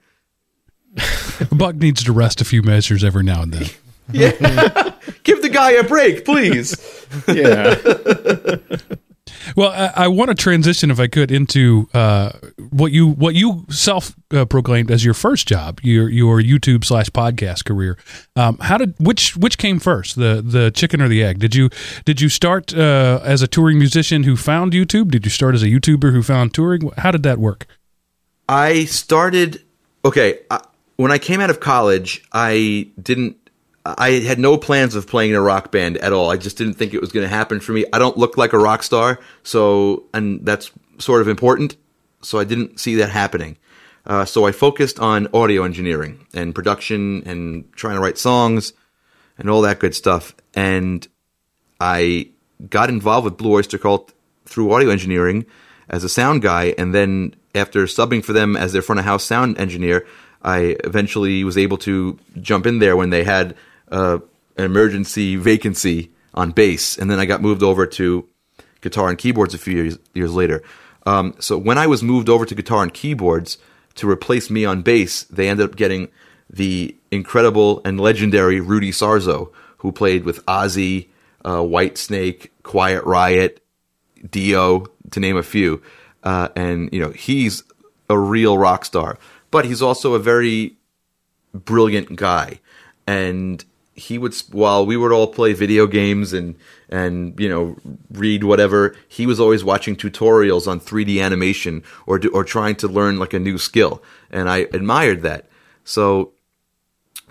Buck 1.53 1.76
needs 1.76 2.05
to 2.05 2.12
rest 2.12 2.41
a 2.41 2.45
few 2.45 2.62
measures 2.62 3.05
every 3.05 3.24
now 3.24 3.43
and 3.43 3.53
then. 3.53 3.66
yeah. 4.12 4.93
Give 5.22 5.43
the 5.43 5.49
guy 5.49 5.72
a 5.72 5.84
break, 5.84 6.24
please. 6.24 6.76
Yeah. 7.28 7.74
Well, 9.59 9.72
I, 9.72 10.04
I 10.04 10.09
want 10.09 10.28
to 10.28 10.36
transition, 10.36 10.88
if 10.88 11.00
I 11.00 11.09
could, 11.09 11.32
into 11.32 11.88
uh, 11.92 12.30
what 12.70 12.92
you 12.92 13.09
what 13.09 13.34
you 13.34 13.66
self 13.70 14.14
uh, 14.30 14.44
proclaimed 14.44 14.88
as 14.88 15.04
your 15.04 15.14
first 15.14 15.48
job, 15.48 15.80
your 15.82 16.09
your 16.09 16.40
YouTube 16.40 16.84
slash 16.84 17.11
podcast 17.11 17.64
career. 17.64 17.98
Um, 18.36 18.59
how 18.59 18.78
did 18.78 18.94
which 19.00 19.36
which 19.36 19.59
came 19.59 19.80
first, 19.80 20.14
the 20.14 20.40
the 20.46 20.70
chicken 20.70 21.02
or 21.02 21.09
the 21.09 21.24
egg? 21.24 21.40
Did 21.40 21.56
you 21.56 21.70
did 22.04 22.20
you 22.20 22.28
start 22.28 22.72
uh, 22.72 23.18
as 23.24 23.42
a 23.42 23.48
touring 23.48 23.80
musician 23.80 24.22
who 24.22 24.36
found 24.36 24.74
YouTube? 24.74 25.11
Did 25.11 25.24
you 25.24 25.30
start 25.30 25.56
as 25.56 25.64
a 25.64 25.66
YouTuber 25.66 26.12
who 26.12 26.22
found 26.22 26.54
touring? 26.54 26.92
How 26.96 27.11
did 27.11 27.24
that 27.24 27.38
work? 27.38 27.66
I 28.48 28.84
started 28.84 29.64
okay. 30.04 30.38
I, 30.52 30.61
when 30.98 31.11
I 31.11 31.18
came 31.18 31.40
out 31.40 31.50
of 31.50 31.59
college, 31.59 32.24
I 32.32 32.90
didn't. 33.02 33.38
I 33.97 34.20
had 34.20 34.39
no 34.39 34.57
plans 34.59 34.95
of 34.95 35.07
playing 35.07 35.30
in 35.30 35.36
a 35.36 35.41
rock 35.41 35.70
band 35.70 35.99
at 35.99 36.12
all. 36.12 36.30
I 36.30 36.36
just 36.36 36.59
didn't 36.59 36.74
think 36.74 36.93
it 36.93 37.01
was 37.01 37.12
going 37.12 37.24
to 37.24 37.34
happen 37.34 37.61
for 37.61 37.72
me. 37.72 37.86
I 37.93 37.99
don't 37.99 38.16
look 38.16 38.36
like 38.36 38.53
a 38.53 38.59
rock 38.59 38.82
star, 38.82 39.20
so 39.43 40.05
and 40.12 40.45
that's 40.45 40.70
sort 40.99 41.20
of 41.20 41.28
important. 41.28 41.76
So 42.20 42.39
I 42.39 42.45
didn't 42.45 42.80
see 42.80 42.97
that 42.97 43.11
happening. 43.11 43.57
Uh, 44.05 44.24
so 44.24 44.47
I 44.47 44.53
focused 44.53 44.99
on 44.99 45.28
audio 45.32 45.62
engineering 45.64 46.26
and 46.34 46.55
production 46.55 47.22
and 47.26 47.70
trying 47.74 47.95
to 47.95 48.01
write 48.01 48.18
songs 48.18 48.72
and 49.36 49.49
all 49.49 49.61
that 49.62 49.78
good 49.78 49.95
stuff. 49.95 50.34
And 50.55 51.07
I 51.80 52.30
got 52.68 52.89
involved 52.89 53.24
with 53.26 53.36
Blue 53.36 53.53
Oyster 53.53 53.78
Cult 53.78 54.12
through 54.47 54.72
audio 54.72 54.91
engineering 54.91 55.47
as 55.89 56.05
a 56.05 56.09
sound 56.09 56.43
guy, 56.43 56.74
and 56.76 56.95
then 56.95 57.34
after 57.55 57.84
subbing 57.84 58.24
for 58.24 58.32
them 58.32 58.57
as 58.57 58.72
their 58.72 58.82
front 58.82 58.99
of 58.99 59.05
house 59.05 59.24
sound 59.24 59.59
engineer, 59.59 60.07
I 60.43 60.76
eventually 60.84 61.45
was 61.45 61.57
able 61.57 61.78
to 61.78 62.18
jump 62.41 62.66
in 62.66 62.78
there 62.78 62.97
when 62.97 63.11
they 63.11 63.24
had 63.24 63.55
uh, 63.91 64.18
an 64.57 64.64
emergency 64.64 65.36
vacancy 65.36 66.11
on 66.34 66.51
bass, 66.51 66.99
and 66.99 67.11
then 67.11 67.18
I 67.18 67.26
got 67.26 67.43
moved 67.43 67.62
over 67.62 67.86
to 67.86 68.28
guitar 68.80 69.09
and 69.09 69.18
keyboards 69.18 69.55
a 69.55 69.59
few 69.59 69.74
years, 69.74 69.99
years 70.14 70.32
later. 70.32 70.62
Um, 71.07 71.34
so 71.39 71.57
when 71.57 71.78
I 71.78 71.86
was 71.86 72.03
moved 72.03 72.28
over 72.28 72.45
to 72.45 72.55
guitar 72.55 72.82
and 72.82 72.93
keyboards 72.93 73.59
to 73.97 74.09
replace 74.09 74.51
me 74.51 74.64
on 74.64 74.82
bass, 74.82 75.24
they 75.24 75.49
ended 75.49 75.68
up 75.68 75.76
getting 75.76 76.09
the 76.51 76.97
incredible 77.11 77.80
and 77.84 78.01
legendary 78.01 78.61
Rudy 78.61 78.91
Sarzo, 78.91 79.51
who 79.78 79.93
played 79.93 80.24
with 80.24 80.45
Ozzy, 80.47 81.09
uh, 81.45 81.59
Whitesnake, 81.59 82.51
Quiet 82.62 83.05
Riot, 83.05 83.62
Dio, 84.28 84.86
to 85.11 85.20
name 85.20 85.36
a 85.36 85.43
few. 85.43 85.82
Uh, 86.22 86.49
and 86.57 86.91
you 86.93 87.01
know 87.01 87.11
he's 87.11 87.62
a 88.11 88.18
real 88.18 88.59
rock 88.59 88.84
star, 88.84 89.18
but 89.51 89.64
he's 89.64 89.82
also 89.82 90.14
a 90.14 90.18
very 90.18 90.76
brilliant 91.55 92.16
guy. 92.16 92.61
And 93.07 93.64
he 93.99 94.16
would, 94.18 94.34
while 94.53 94.86
we 94.86 94.96
would 94.96 95.12
all 95.12 95.26
play 95.26 95.53
video 95.53 95.86
games 95.86 96.32
and 96.32 96.57
and 96.88 97.38
you 97.38 97.49
know 97.49 97.76
read 98.11 98.44
whatever, 98.44 98.94
he 99.09 99.26
was 99.26 99.40
always 99.40 99.64
watching 99.64 99.96
tutorials 99.96 100.66
on 100.66 100.80
3D 100.80 101.22
animation 101.22 101.82
or 102.07 102.20
or 102.32 102.44
trying 102.44 102.76
to 102.76 102.88
learn 102.88 103.18
like 103.18 103.34
a 103.34 103.38
new 103.38 103.59
skill, 103.59 104.03
and 104.30 104.49
I 104.49 104.68
admired 104.72 105.22
that. 105.22 105.49
So 105.84 106.32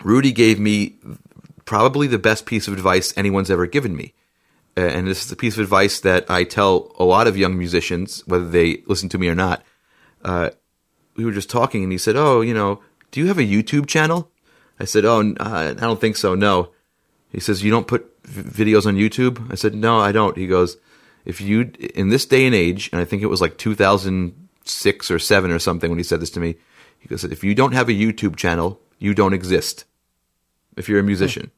Rudy 0.03 0.31
gave 0.31 0.59
me 0.59 0.95
probably 1.65 2.07
the 2.07 2.19
best 2.19 2.45
piece 2.45 2.67
of 2.67 2.73
advice 2.73 3.13
anyone's 3.17 3.51
ever 3.51 3.65
given 3.65 3.95
me. 3.95 4.13
And 4.75 5.07
this 5.07 5.25
is 5.25 5.31
a 5.31 5.35
piece 5.35 5.55
of 5.55 5.61
advice 5.61 5.99
that 6.01 6.29
I 6.29 6.43
tell 6.43 6.91
a 6.99 7.03
lot 7.03 7.25
of 7.25 7.35
young 7.35 7.57
musicians, 7.57 8.21
whether 8.27 8.47
they 8.47 8.83
listen 8.85 9.09
to 9.09 9.17
me 9.17 9.27
or 9.27 9.33
not. 9.33 9.63
Uh, 10.23 10.51
we 11.15 11.25
were 11.25 11.31
just 11.31 11.49
talking, 11.49 11.81
and 11.81 11.91
he 11.91 11.97
said, 11.97 12.15
"Oh, 12.15 12.41
you 12.41 12.53
know, 12.53 12.81
do 13.09 13.19
you 13.19 13.27
have 13.27 13.39
a 13.39 13.41
YouTube 13.41 13.87
channel?" 13.87 14.29
I 14.79 14.85
said, 14.85 15.05
"Oh, 15.05 15.19
uh, 15.39 15.73
I 15.77 15.79
don't 15.79 16.01
think 16.01 16.17
so. 16.17 16.35
No." 16.35 16.69
He 17.31 17.39
says, 17.39 17.63
"You 17.63 17.71
don't 17.71 17.87
put 17.87 18.11
v- 18.23 18.65
videos 18.65 18.85
on 18.85 18.95
YouTube?" 18.95 19.51
I 19.51 19.55
said, 19.55 19.75
"No, 19.75 19.99
I 19.99 20.11
don't." 20.11 20.37
He 20.37 20.47
goes, 20.47 20.77
"If 21.25 21.41
you 21.41 21.71
in 21.95 22.09
this 22.09 22.25
day 22.25 22.45
and 22.45 22.55
age, 22.55 22.89
and 22.91 23.01
I 23.01 23.05
think 23.05 23.21
it 23.21 23.27
was 23.27 23.41
like 23.41 23.57
2006 23.57 25.11
or 25.11 25.19
seven 25.19 25.51
or 25.51 25.59
something 25.59 25.89
when 25.89 25.99
he 25.99 26.03
said 26.03 26.21
this 26.21 26.31
to 26.31 26.39
me, 26.39 26.55
he 26.99 27.07
goes, 27.07 27.23
if 27.23 27.43
you 27.43 27.55
don't 27.55 27.73
have 27.73 27.89
a 27.89 27.93
YouTube 27.93 28.35
channel, 28.35 28.81
you 28.99 29.13
don't 29.13 29.33
exist. 29.33 29.85
If 30.75 30.87
you're 30.89 30.99
a 30.99 31.03
musician." 31.03 31.51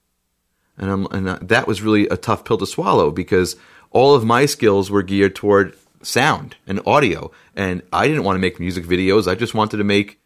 And, 0.78 0.90
I'm, 0.90 1.06
and 1.12 1.28
that 1.50 1.68
was 1.68 1.82
really 1.82 2.08
a 2.08 2.16
tough 2.16 2.46
pill 2.46 2.58
to 2.58 2.66
swallow 2.66 3.12
because 3.12 3.58
all 3.92 4.16
of 4.16 4.24
my 4.24 4.46
skills 4.46 4.90
were 4.90 5.04
geared 5.04 5.36
toward 5.36 5.76
sound 6.02 6.56
and 6.68 6.82
audio. 6.86 7.32
And 7.56 7.82
I 7.92 8.08
didn't 8.08 8.24
want 8.24 8.36
to 8.36 8.42
make 8.42 8.60
music 8.60 8.86
videos. 8.86 9.30
I 9.30 9.36
just 9.36 9.54
wanted 9.54 9.78
to 9.78 9.84
make 9.84 10.20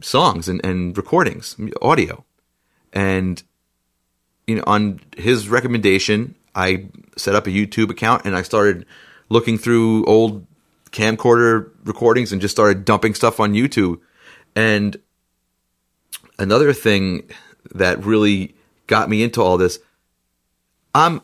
songs 0.00 0.48
and, 0.48 0.64
and 0.64 0.96
recordings, 0.96 1.56
audio. 1.82 2.24
And, 2.92 3.42
you 4.46 4.56
know, 4.56 4.64
on 4.66 5.00
his 5.16 5.48
recommendation, 5.48 6.34
I 6.54 6.88
set 7.16 7.34
up 7.34 7.46
a 7.46 7.50
YouTube 7.50 7.90
account 7.90 8.24
and 8.24 8.36
I 8.36 8.42
started 8.42 8.86
looking 9.28 9.58
through 9.58 10.04
old 10.06 10.46
camcorder 10.92 11.70
recordings 11.84 12.32
and 12.32 12.40
just 12.40 12.54
started 12.54 12.84
dumping 12.84 13.14
stuff 13.14 13.40
on 13.40 13.52
YouTube. 13.52 14.00
And 14.54 14.96
another 16.38 16.72
thing 16.72 17.28
that 17.74 18.04
really 18.04 18.54
got 18.86 19.08
me 19.08 19.22
into 19.22 19.42
all 19.42 19.58
this. 19.58 19.78
I'm 20.94 21.20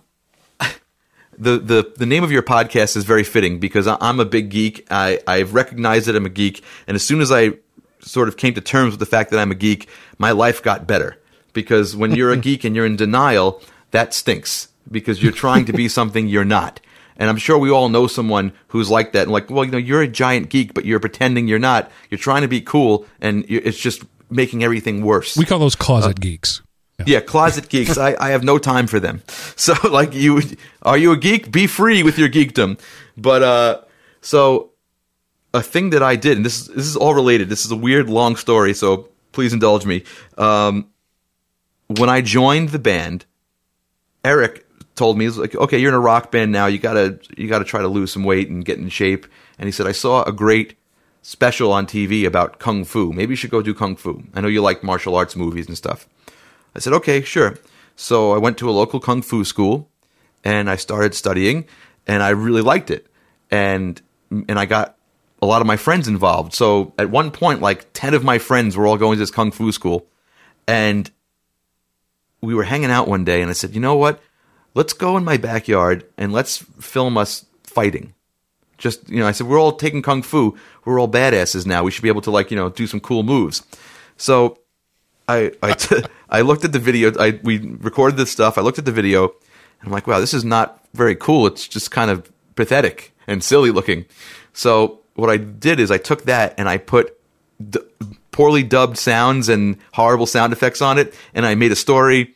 the 1.38 1.58
the 1.58 1.92
the 1.96 2.06
name 2.06 2.24
of 2.24 2.32
your 2.32 2.42
podcast 2.42 2.96
is 2.96 3.04
very 3.04 3.24
fitting 3.24 3.61
because 3.61 3.86
I'm 3.86 4.20
a 4.20 4.24
big 4.24 4.50
geek. 4.50 4.86
I 4.90 5.20
I've 5.26 5.54
recognized 5.54 6.06
that 6.06 6.16
I'm 6.16 6.26
a 6.26 6.30
geek, 6.30 6.64
and 6.86 6.94
as 6.94 7.04
soon 7.04 7.20
as 7.20 7.30
I 7.30 7.52
sort 8.01 8.28
of 8.28 8.36
came 8.36 8.55
to 8.55 8.61
terms 8.61 8.92
with 8.92 9.01
the 9.01 9.07
fact 9.07 9.30
that 9.30 9.38
I'm 9.38 9.51
a 9.51 9.55
geek, 9.55 9.88
my 10.18 10.32
life 10.32 10.62
got 10.62 10.86
better. 10.86 11.16
Because 11.53 11.96
when 11.96 12.12
you're 12.12 12.32
a 12.32 12.36
geek 12.48 12.64
and 12.64 12.74
you're 12.76 12.86
in 12.86 12.96
denial, 12.96 13.62
that 13.90 14.14
stinks 14.14 14.68
because 14.90 15.22
you're 15.22 15.32
trying 15.32 15.64
to 15.66 15.72
be 15.72 15.88
something 15.98 16.28
you're 16.28 16.44
not. 16.44 16.80
And 17.16 17.28
I'm 17.28 17.36
sure 17.36 17.59
we 17.59 17.70
all 17.70 17.90
know 17.90 18.07
someone 18.07 18.53
who's 18.68 18.88
like 18.88 19.12
that. 19.12 19.24
And 19.24 19.32
like, 19.32 19.51
well, 19.51 19.64
you 19.64 19.70
know, 19.70 19.78
you're 19.78 20.01
a 20.01 20.09
giant 20.09 20.48
geek, 20.48 20.72
but 20.72 20.86
you're 20.86 21.01
pretending 21.01 21.48
you're 21.48 21.59
not. 21.59 21.90
You're 22.09 22.18
trying 22.18 22.42
to 22.42 22.48
be 22.48 22.62
cool, 22.62 23.05
and 23.20 23.44
it's 23.46 23.78
just 23.78 24.03
making 24.30 24.64
everything 24.64 25.05
worse. 25.05 25.36
We 25.36 25.44
call 25.44 25.59
those 25.59 25.76
closet 25.76 26.18
uh, 26.18 26.20
geeks. 26.20 26.62
Yeah. 27.07 27.20
closet 27.20 27.68
geeks. 27.68 27.98
I, 27.98 28.16
I 28.18 28.30
have 28.30 28.42
no 28.44 28.59
time 28.59 28.86
for 28.86 29.01
them. 29.01 29.22
So 29.57 29.74
like 29.88 30.14
you 30.14 30.40
are 30.82 30.96
you 30.96 31.12
a 31.12 31.16
geek? 31.16 31.51
Be 31.51 31.66
free 31.66 32.03
with 32.03 32.18
your 32.18 32.28
geekdom. 32.28 32.78
But 33.16 33.42
uh 33.42 33.80
so 34.20 34.69
a 35.53 35.62
thing 35.62 35.90
that 35.90 36.03
I 36.03 36.16
did, 36.16 36.36
and 36.36 36.46
this 36.46 36.61
is 36.61 36.66
this 36.68 36.86
is 36.86 36.96
all 36.96 37.14
related. 37.14 37.48
This 37.48 37.64
is 37.64 37.70
a 37.70 37.76
weird 37.76 38.09
long 38.09 38.36
story, 38.36 38.74
so 38.74 39.09
please 39.32 39.53
indulge 39.53 39.86
me. 39.86 40.05
Um 40.38 40.88
when 41.88 42.09
I 42.09 42.20
joined 42.20 42.68
the 42.68 42.78
band, 42.78 43.24
Eric 44.24 44.66
told 44.94 45.18
me, 45.18 45.24
he's 45.24 45.38
like, 45.38 45.57
okay, 45.57 45.78
you're 45.78 45.90
in 45.90 45.94
a 45.94 46.01
rock 46.01 46.30
band 46.30 46.53
now. 46.53 46.66
You 46.66 46.78
gotta 46.78 47.18
you 47.36 47.48
gotta 47.48 47.64
try 47.64 47.80
to 47.80 47.88
lose 47.88 48.12
some 48.12 48.24
weight 48.24 48.48
and 48.48 48.64
get 48.64 48.78
in 48.78 48.88
shape. 48.88 49.26
And 49.59 49.66
he 49.66 49.72
said, 49.72 49.86
I 49.86 49.92
saw 49.92 50.22
a 50.22 50.32
great 50.32 50.76
special 51.22 51.72
on 51.72 51.86
TV 51.86 52.24
about 52.24 52.59
kung 52.59 52.84
fu. 52.84 53.12
Maybe 53.12 53.32
you 53.32 53.36
should 53.36 53.51
go 53.51 53.62
do 53.62 53.74
kung 53.74 53.96
fu. 53.96 54.22
I 54.34 54.40
know 54.40 54.48
you 54.48 54.62
like 54.62 54.82
martial 54.82 55.16
arts 55.16 55.36
movies 55.36 55.66
and 55.66 55.76
stuff. 55.76 56.09
I 56.74 56.78
said, 56.78 56.92
okay, 56.94 57.22
sure. 57.22 57.59
So 57.96 58.32
I 58.32 58.38
went 58.38 58.57
to 58.59 58.70
a 58.70 58.72
local 58.72 59.01
kung 59.01 59.22
fu 59.22 59.44
school 59.44 59.90
and 60.44 60.70
I 60.70 60.76
started 60.76 61.14
studying 61.14 61.66
and 62.07 62.22
I 62.22 62.30
really 62.30 62.62
liked 62.62 62.90
it. 62.90 63.07
And, 63.51 64.01
and 64.30 64.59
I 64.59 64.64
got 64.64 64.96
a 65.43 65.47
lot 65.47 65.61
of 65.61 65.66
my 65.66 65.76
friends 65.76 66.09
involved. 66.09 66.55
So 66.55 66.93
at 66.99 67.11
one 67.11 67.30
point, 67.30 67.61
like 67.61 67.93
10 67.93 68.14
of 68.14 68.24
my 68.24 68.38
friends 68.38 68.76
were 68.76 68.86
all 68.86 68.97
going 68.97 69.16
to 69.16 69.20
this 69.20 69.30
kung 69.30 69.51
fu 69.51 69.72
school. 69.72 70.07
And 70.66 71.11
we 72.41 72.55
were 72.55 72.64
hanging 72.64 72.91
out 72.91 73.09
one 73.09 73.24
day 73.24 73.41
and 73.41 73.51
I 73.51 73.55
said, 73.55 73.74
you 73.74 73.80
know 73.80 73.97
what? 73.97 74.20
Let's 74.74 74.93
go 74.93 75.16
in 75.16 75.24
my 75.24 75.36
backyard 75.36 76.07
and 76.16 76.32
let's 76.32 76.59
film 76.59 77.18
us 77.18 77.47
fighting. 77.64 78.14
Just, 78.78 79.09
you 79.09 79.18
know, 79.18 79.26
I 79.26 79.32
said, 79.32 79.47
we're 79.47 79.61
all 79.61 79.72
taking 79.72 80.01
kung 80.01 80.22
fu. 80.22 80.57
We're 80.84 81.01
all 81.01 81.09
badasses 81.09 81.66
now. 81.66 81.82
We 81.82 81.91
should 81.91 82.03
be 82.03 82.09
able 82.09 82.22
to, 82.22 82.30
like, 82.30 82.51
you 82.51 82.57
know, 82.57 82.70
do 82.70 82.86
some 82.86 83.01
cool 83.01 83.22
moves. 83.22 83.62
So 84.16 84.59
I 85.30 85.53
I, 85.62 85.72
t- 85.72 86.03
I 86.30 86.41
looked 86.43 86.64
at 86.64 86.72
the 86.72 86.78
video. 86.78 87.12
I 87.18 87.41
we 87.43 87.59
recorded 87.59 88.16
this 88.16 88.30
stuff. 88.30 88.59
I 88.59 88.62
looked 88.62 88.78
at 88.78 88.84
the 88.84 88.93
video, 88.93 89.24
and 89.24 89.86
I'm 89.86 89.93
like, 89.93 90.07
wow, 90.07 90.20
this 90.20 90.34
is 90.34 90.45
not 90.45 90.84
very 90.93 91.16
cool. 91.16 91.47
It's 91.47 91.66
just 91.66 91.91
kind 91.91 92.11
of 92.11 92.30
pathetic 92.57 93.14
and 93.26 93.43
silly 93.43 93.70
looking. 93.70 94.07
So 94.53 94.99
what 95.20 95.30
I 95.30 95.36
did 95.36 95.78
is 95.80 95.90
I 95.90 95.98
took 95.98 96.24
that 96.24 96.54
and 96.58 96.68
I 96.68 96.78
put 96.78 97.16
d- 97.68 97.80
poorly 98.30 98.62
dubbed 98.62 98.96
sounds 98.96 99.48
and 99.48 99.76
horrible 99.92 100.26
sound 100.26 100.52
effects 100.52 100.80
on 100.80 100.98
it, 100.98 101.14
and 101.34 101.44
I 101.44 101.54
made 101.54 101.72
a 101.72 101.76
story, 101.76 102.34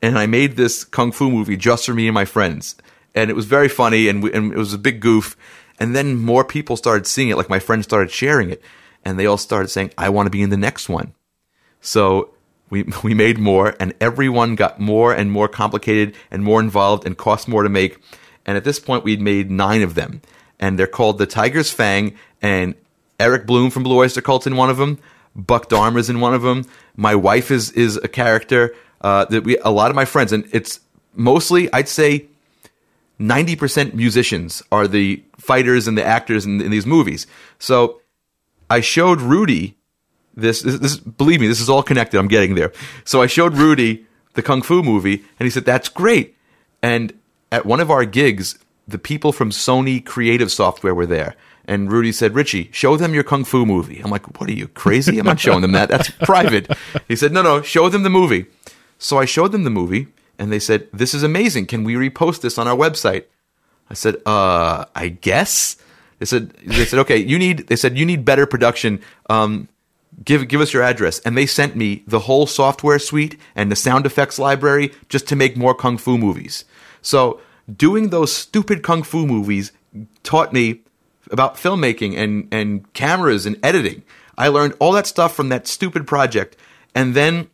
and 0.00 0.18
I 0.18 0.26
made 0.26 0.56
this 0.56 0.84
kung 0.84 1.12
fu 1.12 1.30
movie 1.30 1.56
just 1.56 1.86
for 1.86 1.94
me 1.94 2.08
and 2.08 2.14
my 2.14 2.24
friends, 2.24 2.76
and 3.14 3.30
it 3.30 3.34
was 3.34 3.46
very 3.46 3.68
funny, 3.68 4.08
and, 4.08 4.22
we, 4.22 4.32
and 4.32 4.52
it 4.52 4.58
was 4.58 4.72
a 4.72 4.78
big 4.78 5.00
goof. 5.00 5.36
And 5.78 5.96
then 5.96 6.16
more 6.16 6.44
people 6.44 6.76
started 6.76 7.06
seeing 7.06 7.28
it, 7.28 7.36
like 7.36 7.48
my 7.48 7.58
friends 7.58 7.84
started 7.84 8.10
sharing 8.10 8.50
it, 8.50 8.62
and 9.04 9.18
they 9.18 9.26
all 9.26 9.36
started 9.38 9.68
saying, 9.68 9.92
"I 9.98 10.10
want 10.10 10.26
to 10.26 10.30
be 10.30 10.42
in 10.42 10.50
the 10.50 10.56
next 10.56 10.88
one." 10.88 11.12
So 11.80 12.30
we 12.70 12.84
we 13.02 13.14
made 13.14 13.38
more, 13.38 13.74
and 13.80 13.94
everyone 14.00 14.54
got 14.54 14.80
more 14.80 15.12
and 15.12 15.30
more 15.30 15.48
complicated 15.48 16.14
and 16.30 16.42
more 16.42 16.60
involved 16.60 17.04
and 17.06 17.16
cost 17.16 17.48
more 17.48 17.62
to 17.62 17.68
make. 17.68 17.98
And 18.46 18.56
at 18.56 18.64
this 18.64 18.80
point, 18.80 19.04
we'd 19.04 19.20
made 19.20 19.50
nine 19.50 19.82
of 19.82 19.94
them, 19.94 20.22
and 20.62 20.78
they're 20.78 20.86
called 20.86 21.18
the 21.18 21.26
Tiger's 21.26 21.70
Fang. 21.70 22.16
And 22.40 22.74
Eric 23.20 23.46
Bloom 23.46 23.70
from 23.70 23.82
Blue 23.82 23.98
Oyster 23.98 24.22
Cult 24.22 24.46
in 24.46 24.56
one 24.56 24.70
of 24.70 24.78
them. 24.78 24.98
Buck 25.36 25.68
Dharma's 25.68 26.08
in 26.08 26.20
one 26.20 26.32
of 26.32 26.40
them. 26.40 26.64
My 26.96 27.14
wife 27.14 27.50
is 27.50 27.70
is 27.72 27.98
a 27.98 28.08
character. 28.08 28.74
Uh, 29.02 29.26
that 29.26 29.44
we 29.44 29.58
a 29.58 29.70
lot 29.70 29.90
of 29.90 29.96
my 29.96 30.06
friends, 30.06 30.32
and 30.32 30.48
it's 30.52 30.80
mostly 31.14 31.70
I'd 31.72 31.88
say 31.88 32.26
ninety 33.18 33.56
percent 33.56 33.94
musicians 33.94 34.62
are 34.72 34.88
the 34.88 35.22
fighters 35.38 35.86
and 35.86 35.98
the 35.98 36.04
actors 36.04 36.46
in, 36.46 36.60
in 36.60 36.70
these 36.70 36.86
movies. 36.86 37.26
So 37.58 38.00
I 38.70 38.80
showed 38.80 39.20
Rudy 39.20 39.76
this, 40.34 40.62
this, 40.62 40.78
this, 40.78 40.96
believe 40.96 41.40
me, 41.40 41.46
this 41.46 41.60
is 41.60 41.68
all 41.68 41.82
connected. 41.82 42.18
I'm 42.18 42.28
getting 42.28 42.54
there. 42.54 42.72
So 43.04 43.20
I 43.20 43.26
showed 43.26 43.54
Rudy 43.54 44.06
the 44.34 44.42
Kung 44.42 44.62
Fu 44.62 44.82
movie, 44.82 45.24
and 45.38 45.46
he 45.46 45.50
said, 45.50 45.64
That's 45.64 45.88
great. 45.88 46.36
And 46.82 47.12
at 47.50 47.66
one 47.66 47.80
of 47.80 47.90
our 47.90 48.04
gigs, 48.04 48.58
the 48.86 48.98
people 48.98 49.32
from 49.32 49.50
Sony 49.50 50.04
Creative 50.04 50.50
Software 50.50 50.94
were 50.94 51.06
there. 51.06 51.34
And 51.64 51.92
Rudy 51.92 52.10
said, 52.10 52.34
Richie, 52.34 52.70
show 52.72 52.96
them 52.96 53.14
your 53.14 53.22
Kung 53.22 53.44
Fu 53.44 53.64
movie. 53.64 54.00
I'm 54.00 54.10
like, 54.10 54.40
What 54.40 54.50
are 54.50 54.54
you, 54.54 54.68
crazy? 54.68 55.18
I'm 55.18 55.26
not 55.26 55.38
showing 55.38 55.60
them 55.62 55.72
that. 55.72 55.88
That's 55.88 56.10
private. 56.24 56.70
He 57.06 57.14
said, 57.14 57.32
No, 57.32 57.42
no, 57.42 57.62
show 57.62 57.88
them 57.88 58.02
the 58.02 58.10
movie. 58.10 58.46
So 59.02 59.18
I 59.18 59.24
showed 59.24 59.50
them 59.50 59.64
the 59.64 59.70
movie, 59.70 60.06
and 60.38 60.52
they 60.52 60.60
said, 60.60 60.86
"This 60.92 61.12
is 61.12 61.24
amazing. 61.24 61.66
Can 61.66 61.82
we 61.82 61.94
repost 61.94 62.40
this 62.40 62.56
on 62.56 62.68
our 62.68 62.76
website?" 62.76 63.24
I 63.90 63.94
said, 63.94 64.16
"Uh, 64.24 64.84
I 64.94 65.08
guess." 65.08 65.76
They 66.20 66.26
said, 66.26 66.50
"They 66.64 66.84
said, 66.84 67.00
okay, 67.00 67.16
you 67.16 67.36
need." 67.36 67.66
They 67.66 67.74
said, 67.74 67.98
"You 67.98 68.06
need 68.06 68.24
better 68.24 68.46
production. 68.46 69.00
Um, 69.28 69.66
give 70.24 70.46
give 70.46 70.60
us 70.60 70.72
your 70.72 70.84
address." 70.84 71.18
And 71.20 71.36
they 71.36 71.46
sent 71.46 71.74
me 71.74 72.04
the 72.06 72.20
whole 72.20 72.46
software 72.46 73.00
suite 73.00 73.36
and 73.56 73.72
the 73.72 73.76
sound 73.76 74.06
effects 74.06 74.38
library 74.38 74.92
just 75.08 75.26
to 75.28 75.36
make 75.36 75.56
more 75.56 75.74
kung 75.74 75.98
fu 75.98 76.16
movies. 76.16 76.64
So 77.02 77.40
doing 77.74 78.10
those 78.10 78.34
stupid 78.34 78.82
kung 78.82 79.02
fu 79.02 79.26
movies 79.26 79.72
taught 80.22 80.52
me 80.52 80.80
about 81.30 81.56
filmmaking 81.56 82.16
and 82.16 82.48
and 82.50 82.92
cameras 82.92 83.46
and 83.46 83.58
editing. 83.62 84.02
I 84.36 84.48
learned 84.48 84.74
all 84.78 84.92
that 84.92 85.06
stuff 85.06 85.34
from 85.34 85.48
that 85.50 85.66
stupid 85.66 86.06
project, 86.06 86.56
and 86.94 87.14
then 87.14 87.48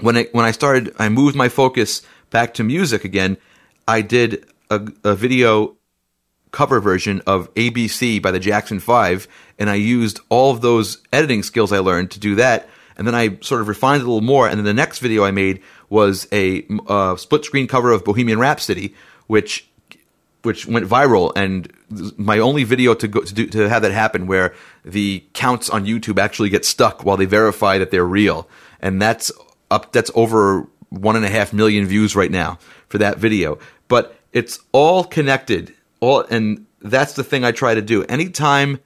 when 0.00 0.16
I 0.16 0.24
when 0.32 0.44
I 0.44 0.50
started, 0.50 0.94
I 0.98 1.08
moved 1.08 1.36
my 1.36 1.48
focus 1.48 2.02
back 2.30 2.54
to 2.54 2.64
music 2.64 3.04
again. 3.04 3.36
I 3.86 4.00
did 4.00 4.46
a, 4.70 4.86
a 5.04 5.14
video 5.14 5.76
cover 6.50 6.80
version 6.80 7.20
of 7.26 7.52
ABC 7.54 8.22
by 8.22 8.30
the 8.30 8.40
Jackson 8.40 8.80
Five, 8.80 9.28
and 9.58 9.68
I 9.68 9.74
used 9.74 10.20
all 10.28 10.50
of 10.50 10.60
those 10.60 10.98
editing 11.12 11.42
skills 11.42 11.72
I 11.72 11.78
learned 11.78 12.10
to 12.12 12.20
do 12.20 12.34
that. 12.36 12.68
And 12.96 13.08
then 13.08 13.14
I 13.14 13.38
sort 13.40 13.60
of 13.60 13.66
refined 13.66 14.02
it 14.02 14.04
a 14.04 14.08
little 14.08 14.20
more. 14.20 14.48
And 14.48 14.56
then 14.56 14.64
the 14.64 14.72
next 14.72 15.00
video 15.00 15.24
I 15.24 15.32
made 15.32 15.60
was 15.94 16.26
a 16.32 16.66
uh, 16.88 17.14
split 17.14 17.44
screen 17.44 17.68
cover 17.68 17.92
of 17.92 18.04
Bohemian 18.04 18.40
Rhapsody, 18.40 18.94
which 19.28 19.68
which 20.42 20.66
went 20.66 20.86
viral. 20.86 21.32
And 21.36 21.72
my 22.18 22.38
only 22.40 22.64
video 22.64 22.94
to 22.94 23.06
go 23.06 23.20
to 23.20 23.32
do 23.32 23.46
to 23.46 23.68
have 23.68 23.82
that 23.82 23.92
happen, 23.92 24.26
where 24.26 24.52
the 24.84 25.24
counts 25.34 25.70
on 25.70 25.86
YouTube 25.86 26.18
actually 26.18 26.50
get 26.50 26.64
stuck 26.64 27.04
while 27.04 27.16
they 27.16 27.26
verify 27.26 27.78
that 27.78 27.92
they're 27.92 28.04
real, 28.04 28.48
and 28.80 29.00
that's 29.00 29.30
up. 29.70 29.92
That's 29.92 30.10
over 30.16 30.66
one 30.90 31.14
and 31.14 31.24
a 31.24 31.30
half 31.30 31.52
million 31.52 31.86
views 31.86 32.16
right 32.16 32.30
now 32.30 32.58
for 32.88 32.98
that 32.98 33.18
video. 33.18 33.58
But 33.86 34.18
it's 34.32 34.58
all 34.72 35.04
connected. 35.04 35.72
All 36.00 36.24
and 36.28 36.66
that's 36.80 37.12
the 37.12 37.22
thing 37.22 37.44
I 37.44 37.52
try 37.52 37.72
to 37.74 37.82
do. 37.82 38.02
Anytime 38.04 38.80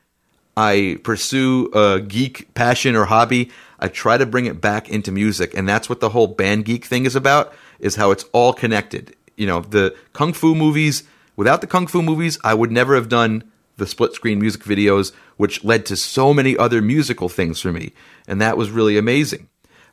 I 0.59 0.99
pursue 1.05 1.71
a 1.73 2.01
geek 2.01 2.53
passion 2.53 2.95
or 2.97 3.07
hobby, 3.07 3.51
I 3.79 3.89
try 3.89 4.17
to 4.19 4.27
bring 4.27 4.47
it 4.47 4.61
back 4.61 4.89
into 4.89 5.13
music, 5.13 5.57
and 5.57 5.69
that's 5.69 5.89
what 5.89 6.01
the 6.01 6.11
whole 6.11 6.27
band 6.27 6.65
geek 6.65 6.85
thing 6.85 7.07
is 7.07 7.15
about. 7.15 7.53
Is 7.79 7.97
how 7.97 8.11
it's 8.11 8.25
all 8.33 8.53
connected. 8.53 9.15
You 9.37 9.47
know, 9.47 9.61
the 9.61 9.95
kung 10.13 10.33
fu 10.33 10.55
movies. 10.55 11.05
Without 11.37 11.61
the 11.61 11.69
kung 11.69 11.87
fu 11.87 12.03
movies, 12.03 12.39
I 12.43 12.55
would 12.55 12.73
never 12.73 12.97
have 12.97 13.09
done 13.09 13.45
the 13.77 13.87
split 13.87 14.13
screen 14.13 14.41
music 14.41 14.63
videos, 14.63 15.13
which 15.37 15.63
led 15.63 15.87
to 15.87 15.97
so 15.97 16.35
many 16.35 16.57
other 16.57 16.83
musical 16.83 17.29
things 17.29 17.61
for 17.61 17.73
me, 17.73 17.93
and 18.27 18.41
that 18.41 18.57
was 18.57 18.71
really 18.71 18.99
amazing. 18.99 19.49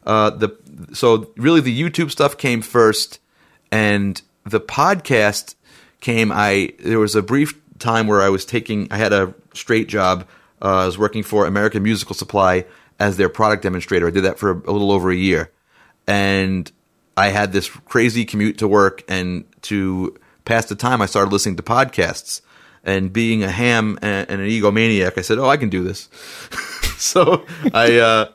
Uh, 0.06 0.32
the 0.32 0.58
so 0.94 1.32
really 1.38 1.62
the 1.62 1.80
YouTube 1.80 2.12
stuff 2.12 2.38
came 2.38 2.62
first, 2.62 3.20
and 3.72 4.22
the 4.44 4.60
podcast 4.60 5.56
came. 6.02 6.32
I 6.32 6.74
there 6.80 7.00
was 7.00 7.16
a 7.16 7.22
brief 7.22 7.54
time 7.80 8.08
where 8.08 8.22
I 8.22 8.30
was 8.30 8.46
taking. 8.46 8.88
I 8.92 8.98
had 8.98 9.14
a 9.14 9.34
straight 9.54 9.88
job. 9.88 10.28
Uh, 10.62 10.84
I 10.84 10.86
was 10.86 10.98
working 10.98 11.22
for 11.22 11.46
American 11.46 11.84
Musical 11.84 12.16
Supply 12.16 12.66
as 13.00 13.18
their 13.18 13.30
product 13.30 13.64
demonstrator. 13.64 14.08
I 14.08 14.12
did 14.12 14.24
that 14.24 14.40
for 14.40 14.52
a, 14.52 14.72
little 14.72 14.92
over 14.92 15.12
a 15.12 15.16
year, 15.16 15.52
and 16.08 16.72
I 17.18 17.28
had 17.28 17.52
this 17.52 17.70
crazy 17.70 18.26
commute 18.26 18.58
to 18.60 18.68
work, 18.68 19.04
and 19.08 19.46
to 19.64 20.18
pass 20.46 20.66
the 20.66 20.76
time, 20.76 21.02
I 21.02 21.06
started 21.06 21.32
listening 21.32 21.58
to 21.58 21.64
podcasts. 21.64 22.42
And 22.84 23.12
being 23.12 23.44
a 23.44 23.50
ham 23.50 23.98
and, 24.04 24.30
an 24.30 24.40
egomaniac, 24.42 25.18
I 25.18 25.22
said, 25.22 25.40
"Oh, 25.40 25.50
I 25.50 25.58
can 25.58 25.70
do 25.70 25.84
this." 25.84 26.08
so 26.98 27.44
I 27.74 27.98
uh, 27.98 28.30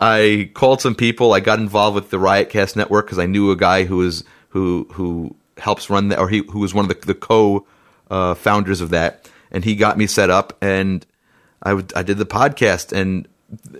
I 0.00 0.50
called 0.54 0.80
some 0.80 0.94
people. 0.94 1.34
I 1.34 1.40
got 1.40 1.58
involved 1.58 1.94
with 1.94 2.10
the 2.10 2.16
Riotcast 2.16 2.74
network 2.74 3.06
because 3.06 3.18
I 3.18 3.26
knew 3.26 3.50
a 3.50 3.56
guy 3.56 3.84
who 3.84 3.98
was 3.98 4.24
who 4.48 4.88
who 4.92 5.36
helps 5.58 5.90
run 5.90 6.08
that, 6.08 6.18
or 6.18 6.28
he 6.28 6.38
who 6.38 6.60
was 6.60 6.72
one 6.72 6.84
of 6.84 6.88
the, 6.88 7.06
the 7.06 7.14
co 7.14 7.66
uh, 8.10 8.34
founders 8.34 8.80
of 8.80 8.90
that, 8.90 9.30
and 9.50 9.62
he 9.62 9.76
got 9.76 9.98
me 9.98 10.06
set 10.06 10.30
up, 10.30 10.56
and 10.60 11.06
I 11.62 11.74
would 11.74 11.92
I 11.94 12.02
did 12.02 12.18
the 12.18 12.26
podcast, 12.26 12.92
and 12.92 13.28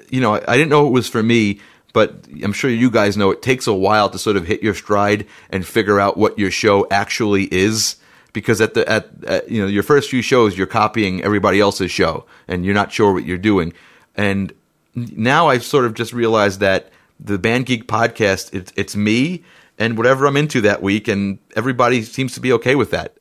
you 0.08 0.20
know 0.20 0.34
I, 0.34 0.56
didn't 0.56 0.70
know 0.70 0.86
it 0.86 0.90
was 0.90 1.08
for 1.08 1.22
me, 1.22 1.60
but 1.92 2.26
I'm 2.42 2.52
sure 2.52 2.70
you 2.70 2.90
guys 2.90 3.16
know 3.16 3.30
it 3.30 3.42
takes 3.42 3.66
a 3.66 3.72
while 3.72 4.10
to 4.10 4.18
sort 4.18 4.36
of 4.36 4.46
hit 4.46 4.62
your 4.62 4.74
stride 4.74 5.26
and 5.50 5.66
figure 5.66 6.00
out 6.00 6.16
what 6.16 6.38
your 6.38 6.50
show 6.50 6.86
actually 6.90 7.44
is. 7.44 7.96
Because 8.32 8.62
at 8.62 8.74
the 8.74 8.88
at, 8.88 9.08
at 9.26 9.50
you 9.50 9.60
know 9.60 9.68
your 9.68 9.82
first 9.82 10.08
few 10.08 10.22
shows, 10.22 10.56
you're 10.56 10.66
copying 10.66 11.22
everybody 11.22 11.60
else's 11.60 11.90
show, 11.90 12.24
and 12.48 12.64
you're 12.64 12.74
not 12.74 12.92
sure 12.92 13.12
what 13.12 13.26
you're 13.26 13.38
doing. 13.38 13.72
And 14.14 14.52
now 14.94 15.48
I've 15.48 15.64
sort 15.64 15.84
of 15.84 15.94
just 15.94 16.12
realized 16.12 16.60
that 16.60 16.90
the 17.18 17.38
Band 17.38 17.66
Geek 17.66 17.86
podcast, 17.86 18.52
it's, 18.54 18.72
it's 18.76 18.96
me 18.96 19.44
and 19.78 19.96
whatever 19.96 20.26
I'm 20.26 20.36
into 20.36 20.60
that 20.62 20.82
week, 20.82 21.08
and 21.08 21.38
everybody 21.56 22.02
seems 22.02 22.34
to 22.34 22.40
be 22.40 22.52
okay 22.52 22.74
with 22.74 22.90
that. 22.90 23.16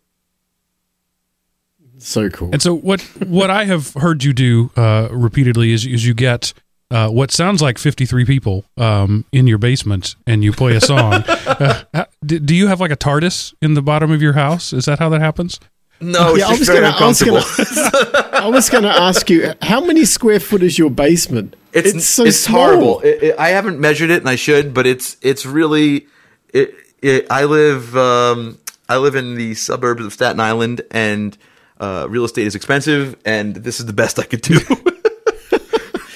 So 2.02 2.30
cool. 2.30 2.50
And 2.52 2.62
so 2.62 2.74
what 2.76 3.02
what 3.26 3.50
I 3.50 3.66
have 3.66 3.94
heard 3.94 4.24
you 4.24 4.34
do 4.34 4.72
uh, 4.76 5.08
repeatedly 5.12 5.72
is, 5.72 5.86
is 5.86 6.06
you 6.06 6.14
get 6.14 6.54
uh, 6.90 7.08
what 7.10 7.32
sounds 7.32 7.62
like 7.62 7.78
53 7.78 8.26
people 8.26 8.66
um, 8.78 9.24
in 9.32 9.48
your 9.48 9.58
basement 9.58 10.16
and 10.28 10.44
you 10.44 10.52
play 10.52 10.76
a 10.76 10.82
song. 10.82 11.14
uh, 11.28 11.84
do, 12.26 12.40
do 12.40 12.54
you 12.56 12.68
have 12.68 12.82
like 12.82 12.92
a 12.92 12.98
TARDIS 12.98 13.54
in 13.62 13.76
the 13.76 13.82
bottom 13.82 14.12
of 14.12 14.22
your 14.22 14.34
house? 14.34 14.74
Is 14.74 14.86
that 14.86 15.00
how 15.00 15.08
that 15.10 15.22
happens? 15.22 15.60
No, 16.02 16.36
Yeah, 16.36 16.48
I 16.48 16.52
it's 16.52 16.60
was 16.60 16.68
just 16.68 16.72
very 16.72 16.82
gonna- 16.82 16.98
I 16.98 17.08
was 17.08 17.22
uncomfortable. 17.22 18.12
gonna- 18.12 18.28
I 18.46 18.48
was 18.50 18.70
going 18.72 18.84
to 18.84 18.90
ask 18.90 19.30
you, 19.30 19.54
how 19.62 19.80
many 19.86 20.04
square 20.04 20.40
foot 20.40 20.64
is 20.64 20.78
your 20.80 20.90
basement? 20.90 21.56
it's 21.74 22.06
so 22.06 22.26
it's 22.26 22.40
small. 22.40 22.66
horrible. 22.66 23.00
It, 23.02 23.24
it, 23.24 23.40
I 23.40 23.50
haven't 23.50 23.80
measured 23.80 24.10
it, 24.10 24.18
and 24.20 24.28
I 24.28 24.36
should, 24.36 24.74
but 24.74 24.86
it's 24.88 25.16
it's 25.22 25.46
really. 25.46 26.08
It, 26.54 26.74
it, 27.04 27.28
I 27.30 27.46
live 27.46 27.96
um, 27.96 28.58
I 28.90 28.98
live 28.98 29.16
in 29.16 29.36
the 29.36 29.54
suburbs 29.54 30.04
of 30.04 30.12
Staten 30.12 30.40
Island, 30.40 30.82
and 30.90 31.38
uh, 31.82 32.06
real 32.10 32.24
estate 32.24 32.48
is 32.48 32.56
expensive, 32.56 33.18
and 33.26 33.56
this 33.58 33.80
is 33.82 33.86
the 33.88 33.94
best 33.94 34.18
I 34.20 34.24
could 34.24 34.42
do. 34.42 34.60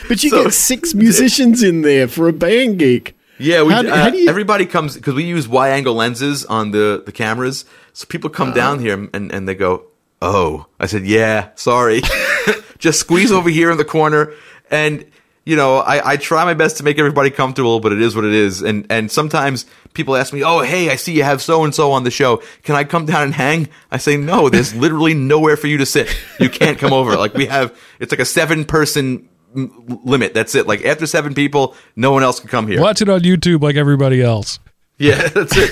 But 0.07 0.24
you 0.24 0.30
So- 0.30 0.43
get 0.43 0.53
six 0.53 0.93
musicians 0.93 1.63
in 1.63 1.82
there 1.82 2.07
for 2.07 2.28
a 2.28 2.34
band 2.34 2.78
geek. 2.80 3.18
Yeah, 3.39 3.63
we, 3.63 3.74
How 3.74 3.82
uh, 3.86 3.95
how 3.95 4.09
do 4.11 4.18
you- 4.18 4.30
everybody 4.30 4.66
comes 4.68 4.93
because 4.95 5.16
we 5.16 5.24
use 5.24 5.47
wide 5.47 5.72
angle 5.72 5.95
lenses 5.95 6.45
on 6.45 6.72
the, 6.72 7.01
the 7.05 7.11
cameras. 7.11 7.66
So 7.93 8.05
people 8.05 8.30
come 8.30 8.49
Uh-huh. 8.49 8.55
down 8.55 8.80
here 8.80 9.09
and, 9.13 9.32
and 9.34 9.47
they 9.47 9.55
go, 9.55 9.86
"Oh," 10.22 10.68
I 10.80 10.86
said, 10.86 11.05
"Yeah, 11.05 11.49
sorry." 11.55 12.01
Just 12.78 12.99
squeeze 12.99 13.32
over 13.32 13.49
here 13.49 13.72
in 13.72 13.78
the 13.78 13.84
corner, 13.86 14.32
and 14.70 15.05
you 15.45 15.55
know, 15.55 15.77
I, 15.77 16.13
I 16.13 16.17
try 16.17 16.43
my 16.43 16.55
best 16.55 16.77
to 16.77 16.83
make 16.83 16.97
everybody 16.97 17.29
comfortable, 17.29 17.79
but 17.79 17.91
it 17.93 18.01
is 18.01 18.15
what 18.15 18.25
it 18.25 18.33
is. 18.33 18.61
And 18.61 18.85
and 18.89 19.11
sometimes 19.11 19.65
people 19.93 20.15
ask 20.15 20.33
me, 20.33 20.43
"Oh, 20.43 20.61
hey, 20.61 20.89
I 20.89 20.95
see 20.95 21.13
you 21.13 21.23
have 21.23 21.41
so 21.41 21.63
and 21.63 21.73
so 21.73 21.91
on 21.91 22.03
the 22.03 22.11
show. 22.11 22.41
Can 22.63 22.75
I 22.75 22.83
come 22.83 23.05
down 23.05 23.23
and 23.23 23.33
hang?" 23.33 23.69
I 23.91 23.97
say, 23.97 24.17
"No, 24.17 24.49
there's 24.49 24.73
literally 24.85 25.13
nowhere 25.13 25.55
for 25.57 25.67
you 25.67 25.77
to 25.77 25.85
sit. 25.85 26.09
You 26.39 26.49
can't 26.49 26.77
come 26.79 26.91
over. 26.93 27.15
Like 27.15 27.33
we 27.35 27.45
have, 27.45 27.77
it's 27.99 28.11
like 28.11 28.19
a 28.21 28.25
seven 28.25 28.65
person." 28.65 29.29
limit 30.03 30.33
that's 30.33 30.53
it 30.53 30.67
like 30.67 30.83
after 30.83 31.07
seven 31.07 31.33
people 31.33 31.75
no 31.95 32.11
one 32.11 32.23
else 32.23 32.41
can 32.41 32.49
come 32.49 32.67
here 32.67 32.81
Watch 32.81 33.01
it 33.01 33.07
on 33.07 33.21
YouTube 33.21 33.61
like 33.61 33.77
everybody 33.77 34.21
else. 34.21 34.59
yeah, 34.97 35.27
that's 35.29 35.55
it. 35.55 35.71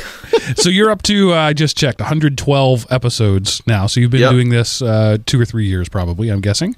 So 0.57 0.69
you're 0.69 0.89
up 0.89 1.01
to 1.03 1.33
uh, 1.33 1.35
I 1.37 1.51
just 1.53 1.75
checked 1.77 1.99
112 1.99 2.87
episodes 2.89 3.61
now. 3.67 3.87
So 3.87 3.99
you've 3.99 4.09
been 4.11 4.21
Yep. 4.21 4.31
doing 4.31 4.49
this 4.49 4.81
uh, 4.81 5.17
two 5.25 5.37
or 5.39 5.43
three 5.43 5.65
years 5.67 5.89
probably. 5.89 6.29
I'm 6.29 6.39
guessing. 6.39 6.75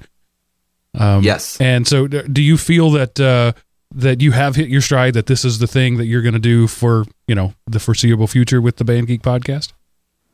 Um, 0.96 1.22
yes. 1.22 1.60
And 1.60 1.86
so, 1.86 2.06
do 2.06 2.42
you 2.42 2.56
feel 2.56 2.90
that 2.92 3.20
uh, 3.20 3.52
that 3.94 4.20
you 4.20 4.32
have 4.32 4.56
hit 4.56 4.68
your 4.68 4.80
stride? 4.80 5.14
That 5.14 5.26
this 5.26 5.44
is 5.44 5.58
the 5.58 5.66
thing 5.66 5.98
that 5.98 6.06
you're 6.06 6.22
going 6.22 6.34
to 6.34 6.40
do 6.40 6.66
for 6.66 7.04
you 7.26 7.34
know 7.34 7.54
the 7.66 7.80
foreseeable 7.80 8.26
future 8.26 8.60
with 8.60 8.76
the 8.76 8.84
Band 8.84 9.06
Geek 9.06 9.22
podcast? 9.22 9.72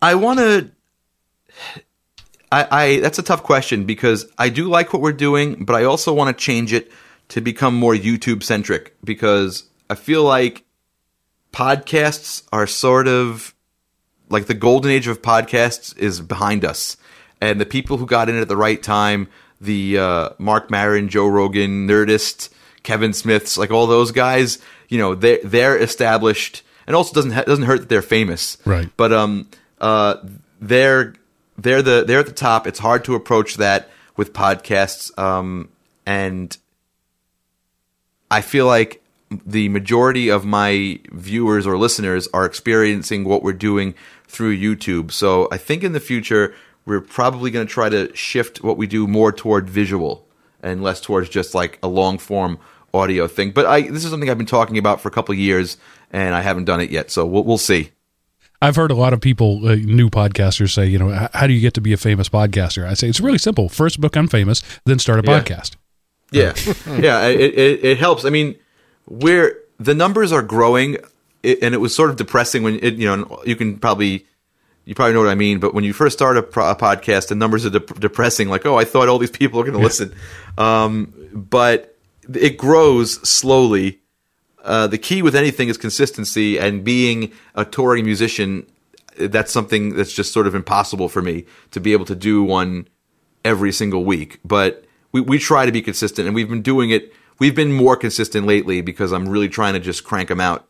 I 0.01 0.15
want 0.15 0.39
to. 0.39 0.71
I, 2.51 2.67
I 2.71 3.01
that's 3.01 3.19
a 3.19 3.23
tough 3.23 3.43
question 3.43 3.85
because 3.85 4.27
I 4.39 4.49
do 4.49 4.69
like 4.69 4.93
what 4.93 5.03
we're 5.03 5.13
doing, 5.13 5.65
but 5.65 5.75
I 5.75 5.85
also 5.85 6.13
want 6.13 6.37
to 6.37 6.45
change 6.45 6.73
it 6.73 6.91
to 7.29 7.41
become 7.41 7.75
more 7.75 7.95
YouTube 7.95 8.43
centric 8.43 8.95
because 9.03 9.65
I 9.89 9.95
feel 9.95 10.23
like 10.23 10.65
podcasts 11.53 12.43
are 12.53 12.67
sort 12.67 13.09
of 13.09 13.55
like 14.29 14.47
the 14.47 14.55
golden 14.55 14.91
age 14.91 15.07
of 15.07 15.23
podcasts 15.23 15.97
is 15.97 16.21
behind 16.21 16.65
us, 16.65 16.97
and 17.41 17.61
the 17.61 17.67
people 17.67 17.97
who 17.97 18.07
got 18.07 18.29
in 18.29 18.37
at 18.37 18.49
the 18.49 18.57
right 18.57 18.83
time, 18.83 19.29
the 19.63 19.99
uh, 19.99 20.29
Marc 20.39 20.71
Maron, 20.71 21.09
Joe 21.09 21.27
Rogan, 21.27 21.87
Nerdist, 21.89 22.51
Kevin 22.83 23.13
Smiths, 23.13 23.57
like 23.57 23.71
all 23.71 23.87
those 23.87 24.11
guys, 24.11 24.59
you 24.89 24.99
know, 24.99 25.15
they 25.15 25.39
they're 25.39 25.79
established, 25.79 26.63
and 26.87 26.97
also 26.97 27.15
doesn't 27.15 27.31
ha- 27.31 27.45
doesn't 27.45 27.65
hurt 27.65 27.81
that 27.81 27.89
they're 27.89 28.03
famous, 28.03 28.59
Right. 28.65 28.91
But 28.97 29.13
um, 29.13 29.49
uh, 29.81 30.17
they're 30.61 31.15
they're 31.57 31.83
the 31.83 32.05
they're 32.05 32.21
at 32.21 32.27
the 32.27 32.33
top. 32.33 32.67
It's 32.67 32.81
hard 32.81 33.05
to 33.05 33.15
approach 33.15 33.57
that 33.57 33.89
with 34.17 34.33
podcasts, 34.33 35.17
um, 35.19 35.71
and 36.05 36.57
I 38.31 38.41
feel 38.41 38.67
like 38.67 39.03
the 39.47 39.69
majority 39.69 40.29
of 40.29 40.45
my 40.45 40.99
viewers 41.13 41.67
or 41.67 41.79
listeners 41.79 42.29
are 42.35 42.45
experiencing 42.45 43.25
what 43.25 43.43
we're 43.43 43.53
doing 43.53 43.95
through 44.27 44.57
YouTube. 44.57 45.13
So 45.13 45.49
I 45.51 45.57
think 45.57 45.85
in 45.85 45.93
the 45.93 46.01
future 46.01 46.55
we're 46.85 47.01
probably 47.01 47.51
going 47.51 47.67
to 47.67 47.73
try 47.73 47.89
to 47.89 48.15
shift 48.17 48.63
what 48.63 48.77
we 48.77 48.87
do 48.87 49.07
more 49.07 49.33
toward 49.33 49.69
visual 49.71 50.27
and 50.63 50.83
less 50.83 51.01
towards 51.01 51.29
just 51.29 51.55
like 51.55 51.79
a 51.83 51.89
long 51.89 52.19
form 52.19 52.59
audio 52.95 53.27
thing. 53.27 53.51
But 53.53 53.67
I 53.67 53.83
this 53.83 54.05
is 54.05 54.11
something 54.11 54.29
I've 54.31 54.39
been 54.39 54.47
talking 54.47 54.79
about 54.79 55.01
for 55.01 55.09
a 55.09 55.13
couple 55.13 55.33
of 55.33 55.39
years, 55.39 55.77
and 56.11 56.35
I 56.35 56.41
haven't 56.43 56.65
done 56.65 56.81
it 56.81 56.91
yet. 56.91 57.11
So 57.11 57.25
we'll 57.27 57.45
we'll 57.45 57.59
see. 57.59 57.91
I've 58.61 58.77
heard 58.77 58.93
a 58.93 58.95
lot 58.95 59.13
of 59.13 59.21
people, 59.21 59.67
uh, 59.67 59.75
new 59.75 60.09
podcasters, 60.09 60.71
say, 60.73 60.87
you 60.87 60.97
know, 60.97 61.29
how 61.33 61.49
do 61.49 61.53
you 61.53 61.61
get 61.61 61.75
to 61.75 61.81
be 61.81 61.93
a 61.93 61.97
famous 61.97 62.29
podcaster? 62.29 62.87
I 62.87 62.95
say 62.95 63.09
it's 63.09 63.19
really 63.19 63.39
simple. 63.39 63.69
First 63.69 64.01
book 64.01 64.15
famous, 64.31 64.63
then 64.85 65.01
start 65.01 65.19
a 65.19 65.29
Yeah. 65.29 65.41
podcast. 65.43 65.73
Yeah, 66.31 66.55
yeah, 67.01 67.27
it, 67.27 67.59
it 67.59 67.85
it 67.85 67.99
helps. 67.99 68.25
I 68.25 68.31
mean, 68.31 68.55
where 69.07 69.57
the 69.81 69.95
numbers 69.95 70.31
are 70.33 70.43
growing, 70.43 70.97
and 71.45 71.75
it 71.75 71.81
was 71.81 71.95
sort 71.95 72.09
of 72.11 72.17
depressing 72.17 72.63
when 72.63 72.79
it, 72.83 72.95
you 72.95 73.07
know 73.07 73.43
you 73.45 73.57
can 73.57 73.79
probably 73.79 74.27
you 74.85 74.95
probably 74.95 75.15
know 75.15 75.21
what 75.21 75.29
I 75.29 75.35
mean. 75.35 75.61
But 75.61 75.75
when 75.75 75.85
you 75.85 75.93
first 75.93 76.17
start 76.17 76.37
a, 76.37 76.43
pro- 76.43 76.71
a 76.71 76.77
podcast, 76.77 77.29
the 77.29 77.35
numbers 77.35 77.65
are 77.65 77.71
dep 77.71 78.01
depressing. 78.01 78.49
Like, 78.49 78.67
oh, 78.67 78.77
I 78.77 78.85
thought 78.85 79.09
all 79.09 79.19
these 79.19 79.31
people 79.31 79.61
are 79.61 79.65
going 79.65 79.77
to 79.77 79.83
listen, 79.83 80.15
um, 80.59 81.13
but 81.33 81.97
it 82.33 82.57
grows 82.57 83.27
slowly. 83.29 84.01
Uh, 84.63 84.87
the 84.87 84.99
key 84.99 85.23
with 85.23 85.35
anything 85.35 85.69
is 85.69 85.77
consistency, 85.77 86.59
and 86.59 86.85
being 86.85 87.33
a 87.55 87.65
touring 87.65 88.05
musician, 88.05 88.67
that's 89.19 89.53
something 89.53 89.97
that's 89.97 90.13
just 90.13 90.33
sort 90.33 90.47
of 90.47 90.55
impossible 90.55 91.09
for 91.09 91.21
me 91.21 91.45
to 91.73 91.81
be 91.81 91.93
able 91.93 92.05
to 92.05 92.15
do 92.15 92.43
one 92.43 92.89
every 93.45 93.73
single 93.73 94.05
week. 94.05 94.39
But 94.45 94.85
we, 95.11 95.21
we 95.21 95.39
try 95.39 95.67
to 95.67 95.73
be 95.73 95.83
consistent, 95.83 96.27
and 96.27 96.35
we've 96.35 96.49
been 96.49 96.63
doing 96.63 96.91
it. 96.91 97.13
We've 97.39 97.55
been 97.55 97.73
more 97.73 97.97
consistent 97.97 98.47
lately 98.47 98.83
because 98.83 99.13
I'm 99.13 99.29
really 99.29 99.49
trying 99.49 99.75
to 99.75 99.81
just 99.81 100.05
crank 100.05 100.29
them 100.29 100.41
out. 100.41 100.69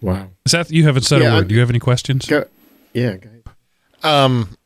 Wow. 0.00 0.28
Seth, 0.46 0.70
you 0.70 0.84
haven't 0.84 1.02
said 1.02 1.22
Yeah, 1.22 1.32
a 1.32 1.34
word. 1.38 1.48
Do 1.48 1.54
you 1.54 1.60
have 1.60 1.70
any 1.70 1.78
questions? 1.80 2.26
Go. 2.26 2.44
Yeah. 2.92 3.16
Go. 3.16 3.28
Um, 4.08 4.56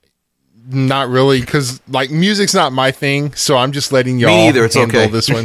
not 0.69 1.09
really, 1.09 1.41
because 1.41 1.81
like 1.89 2.11
music's 2.11 2.55
not 2.55 2.73
my 2.73 2.93
thing. 2.93 3.33
So 3.35 3.57
I'm 3.57 3.73
just 3.73 3.91
letting 3.93 4.19
y'all 4.19 4.31
neither, 4.31 4.65
it's 4.65 4.75
handle 4.77 5.01
okay. 5.03 5.11
this 5.11 5.29
one. 5.29 5.45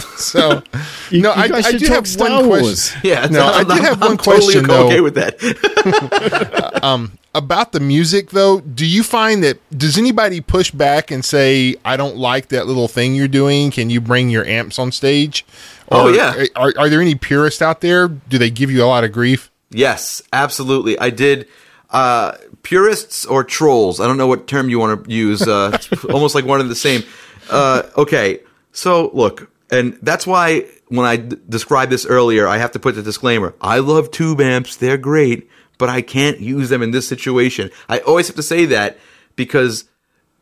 so 0.16 0.62
You, 1.10 1.22
no, 1.22 1.34
you 1.34 1.40
I, 1.42 1.48
guys 1.48 1.66
I 1.66 1.70
should 1.70 1.80
do 1.80 1.86
talk 1.86 1.94
have 1.96 2.06
Star 2.06 2.28
one 2.40 2.48
Wars. 2.48 2.90
question. 2.90 3.00
Yeah, 3.04 3.26
No, 3.30 3.46
I 3.46 3.58
I'm- 3.62 3.70
have 3.82 4.02
I'm 4.02 4.08
one 4.10 4.16
totally 4.18 4.54
question, 4.54 4.70
okay 4.70 4.96
though. 4.96 5.02
with 5.02 5.14
that. 5.14 7.10
about 7.34 7.72
the 7.72 7.78
music 7.80 8.30
though 8.30 8.58
do 8.60 8.84
you 8.86 9.02
find 9.02 9.44
that 9.44 9.58
does 9.78 9.96
anybody 9.98 10.40
push 10.40 10.70
back 10.72 11.10
and 11.10 11.24
say 11.24 11.74
i 11.84 11.94
don't 11.96 12.16
like 12.16 12.48
that 12.48 12.66
little 12.66 12.88
thing 12.88 13.14
you're 13.14 13.28
doing 13.28 13.70
can 13.70 13.90
you 13.90 14.00
bring 14.00 14.28
your 14.30 14.44
amps 14.46 14.78
on 14.78 14.90
stage 14.90 15.44
Oh, 15.90 16.08
Or 16.08 16.14
yeah. 16.14 16.44
are, 16.56 16.72
are 16.76 16.88
there 16.88 17.00
any 17.00 17.14
purists 17.14 17.62
out 17.62 17.80
there 17.80 18.08
do 18.08 18.36
they 18.38 18.50
give 18.50 18.70
you 18.70 18.82
a 18.84 18.86
lot 18.86 19.04
of 19.04 19.12
grief 19.12 19.50
Yes, 19.70 20.22
absolutely. 20.32 20.98
I 20.98 21.10
did. 21.10 21.46
Uh, 21.90 22.32
purists 22.62 23.26
or 23.26 23.44
trolls? 23.44 24.00
I 24.00 24.06
don't 24.06 24.16
know 24.16 24.26
what 24.26 24.46
term 24.46 24.70
you 24.70 24.78
want 24.78 25.04
to 25.04 25.10
use. 25.12 25.42
Uh, 25.46 25.70
it's 25.92 26.04
almost 26.06 26.34
like 26.34 26.46
one 26.46 26.60
and 26.62 26.70
the 26.70 26.74
same. 26.74 27.02
Uh, 27.50 27.82
okay, 27.98 28.40
so 28.72 29.10
look, 29.12 29.50
and 29.70 29.98
that's 30.00 30.26
why 30.26 30.64
when 30.88 31.04
I 31.04 31.16
d- 31.16 31.36
described 31.50 31.92
this 31.92 32.06
earlier, 32.06 32.48
I 32.48 32.56
have 32.56 32.72
to 32.72 32.78
put 32.78 32.94
the 32.94 33.02
disclaimer. 33.02 33.54
I 33.60 33.80
love 33.80 34.10
tube 34.10 34.40
amps; 34.40 34.76
they're 34.76 34.96
great, 34.96 35.50
but 35.76 35.90
I 35.90 36.00
can't 36.00 36.40
use 36.40 36.70
them 36.70 36.82
in 36.82 36.90
this 36.90 37.06
situation. 37.06 37.70
I 37.90 37.98
always 37.98 38.26
have 38.28 38.36
to 38.36 38.42
say 38.42 38.64
that 38.66 38.96
because 39.36 39.84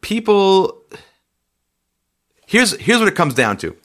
people. 0.02 0.82
Here's 2.46 2.76
here's 2.76 3.00
what 3.00 3.08
it 3.08 3.16
comes 3.16 3.34
down 3.34 3.56
to 3.58 3.76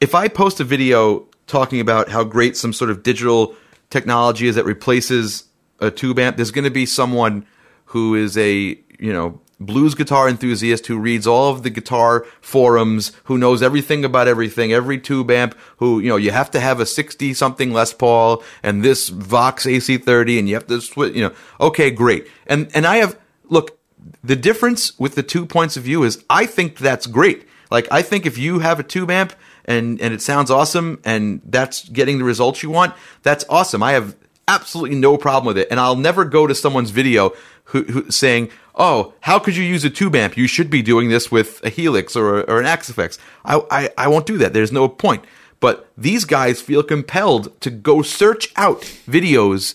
if 0.00 0.14
I 0.14 0.28
post 0.28 0.60
a 0.60 0.64
video 0.64 1.26
talking 1.46 1.80
about 1.80 2.08
how 2.08 2.24
great 2.24 2.56
some 2.56 2.72
sort 2.72 2.90
of 2.90 3.02
digital 3.02 3.54
technology 3.90 4.46
is 4.46 4.54
that 4.54 4.64
replaces 4.64 5.44
a 5.80 5.90
tube 5.90 6.18
amp, 6.18 6.36
there's 6.36 6.50
going 6.50 6.64
to 6.64 6.70
be 6.70 6.86
someone 6.86 7.46
who 7.86 8.14
is 8.14 8.36
a, 8.36 8.78
you 8.98 9.12
know, 9.12 9.40
blues 9.60 9.94
guitar 9.94 10.28
enthusiast 10.28 10.86
who 10.86 10.98
reads 10.98 11.26
all 11.26 11.50
of 11.50 11.62
the 11.62 11.70
guitar 11.70 12.24
forums, 12.40 13.12
who 13.24 13.36
knows 13.38 13.62
everything 13.62 14.04
about 14.04 14.28
everything, 14.28 14.72
every 14.72 14.98
tube 14.98 15.30
amp, 15.30 15.56
who, 15.78 15.98
you 16.00 16.08
know, 16.08 16.16
you 16.16 16.30
have 16.30 16.50
to 16.50 16.60
have 16.60 16.78
a 16.78 16.86
60 16.86 17.34
something 17.34 17.72
Les 17.72 17.92
Paul 17.92 18.42
and 18.62 18.84
this 18.84 19.08
Vox 19.08 19.66
AC30 19.66 20.38
and 20.38 20.48
you 20.48 20.54
have 20.54 20.66
to 20.66 20.80
switch, 20.80 21.14
you 21.14 21.22
know, 21.22 21.34
okay, 21.60 21.90
great. 21.90 22.28
And, 22.46 22.70
and 22.74 22.86
I 22.86 22.96
have, 22.96 23.18
look, 23.48 23.78
the 24.22 24.36
difference 24.36 24.96
with 24.98 25.16
the 25.16 25.22
two 25.22 25.44
points 25.44 25.76
of 25.76 25.82
view 25.82 26.04
is 26.04 26.24
I 26.30 26.46
think 26.46 26.78
that's 26.78 27.06
great. 27.06 27.48
Like 27.70 27.88
I 27.90 28.02
think 28.02 28.26
if 28.26 28.38
you 28.38 28.60
have 28.60 28.78
a 28.78 28.84
tube 28.84 29.10
amp 29.10 29.32
and 29.68 30.00
and 30.00 30.12
it 30.12 30.20
sounds 30.20 30.50
awesome 30.50 31.00
and 31.04 31.40
that's 31.44 31.88
getting 31.88 32.18
the 32.18 32.24
results 32.24 32.62
you 32.62 32.70
want, 32.70 32.94
that's 33.22 33.44
awesome. 33.48 33.82
I 33.82 33.92
have 33.92 34.16
absolutely 34.48 34.96
no 34.96 35.16
problem 35.16 35.46
with 35.46 35.58
it, 35.58 35.68
and 35.70 35.78
I'll 35.78 35.96
never 35.96 36.24
go 36.24 36.46
to 36.46 36.54
someone's 36.54 36.90
video 36.90 37.32
who, 37.64 37.84
who 37.84 38.10
saying, 38.10 38.50
"Oh, 38.74 39.14
how 39.20 39.38
could 39.38 39.54
you 39.54 39.62
use 39.62 39.84
a 39.84 39.90
tube 39.90 40.16
amp? 40.16 40.36
You 40.36 40.48
should 40.48 40.70
be 40.70 40.82
doing 40.82 41.10
this 41.10 41.30
with 41.30 41.64
a 41.64 41.68
Helix 41.68 42.16
or 42.16 42.40
or 42.50 42.58
an 42.58 42.66
Axe-Fx." 42.66 43.18
I 43.44 43.62
I, 43.70 43.90
I 43.96 44.08
won't 44.08 44.26
do 44.26 44.38
that. 44.38 44.52
There's 44.52 44.72
no 44.72 44.88
point. 44.88 45.24
But 45.60 45.90
these 45.96 46.24
guys 46.24 46.60
feel 46.60 46.82
compelled 46.82 47.60
to 47.62 47.70
go 47.70 48.00
search 48.02 48.52
out 48.56 48.82
videos 49.08 49.74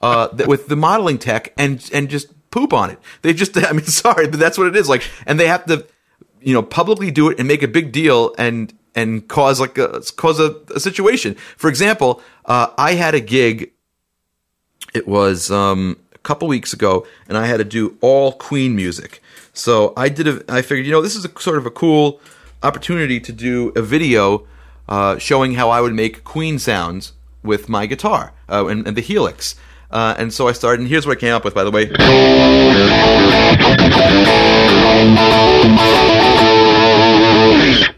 uh, 0.00 0.28
that, 0.28 0.46
with 0.46 0.68
the 0.68 0.76
modeling 0.76 1.18
tech 1.18 1.52
and 1.58 1.88
and 1.92 2.08
just 2.08 2.28
poop 2.54 2.72
on 2.72 2.90
it. 2.90 2.98
They 3.22 3.34
just, 3.34 3.56
I 3.70 3.72
mean, 3.72 3.84
sorry, 3.84 4.28
but 4.28 4.38
that's 4.38 4.56
what 4.56 4.68
it 4.68 4.76
is. 4.76 4.88
Like, 4.88 5.02
and 5.26 5.38
they 5.38 5.48
have 5.48 5.66
to, 5.66 5.86
you 6.40 6.54
know, 6.54 6.62
publicly 6.62 7.10
do 7.10 7.28
it 7.30 7.38
and 7.38 7.48
make 7.48 7.62
a 7.62 7.68
big 7.68 7.92
deal 7.92 8.34
and 8.38 8.72
and 8.94 9.26
cause 9.28 9.60
like 9.60 9.78
a 9.78 10.02
cause 10.16 10.40
a, 10.40 10.56
a 10.74 10.80
situation. 10.80 11.34
For 11.56 11.68
example, 11.68 12.22
uh, 12.44 12.68
I 12.78 12.94
had 12.94 13.14
a 13.14 13.20
gig. 13.20 13.72
It 14.94 15.08
was 15.08 15.50
um, 15.50 15.98
a 16.14 16.18
couple 16.18 16.46
weeks 16.48 16.72
ago, 16.72 17.06
and 17.28 17.36
I 17.36 17.46
had 17.46 17.58
to 17.58 17.64
do 17.64 17.96
all 18.00 18.32
Queen 18.32 18.76
music. 18.76 19.22
So 19.52 19.92
I 19.96 20.08
did. 20.08 20.28
A, 20.28 20.44
I 20.48 20.62
figured, 20.62 20.86
you 20.86 20.92
know, 20.92 21.02
this 21.02 21.16
is 21.16 21.24
a 21.24 21.40
sort 21.40 21.58
of 21.58 21.66
a 21.66 21.70
cool 21.70 22.20
opportunity 22.62 23.20
to 23.20 23.32
do 23.32 23.72
a 23.76 23.82
video 23.82 24.46
uh, 24.88 25.18
showing 25.18 25.54
how 25.54 25.70
I 25.70 25.80
would 25.80 25.94
make 25.94 26.24
Queen 26.24 26.58
sounds 26.58 27.12
with 27.42 27.68
my 27.68 27.86
guitar 27.86 28.32
uh, 28.48 28.66
and, 28.66 28.86
and 28.86 28.96
the 28.96 29.02
Helix. 29.02 29.54
Uh, 29.90 30.14
and 30.18 30.32
so 30.32 30.48
I 30.48 30.52
started, 30.52 30.80
and 30.80 30.88
here's 30.88 31.06
what 31.06 31.18
I 31.18 31.20
came 31.20 31.34
up 31.34 31.44
with, 31.44 31.54
by 31.54 31.62
the 31.62 31.70
way. 31.70 31.84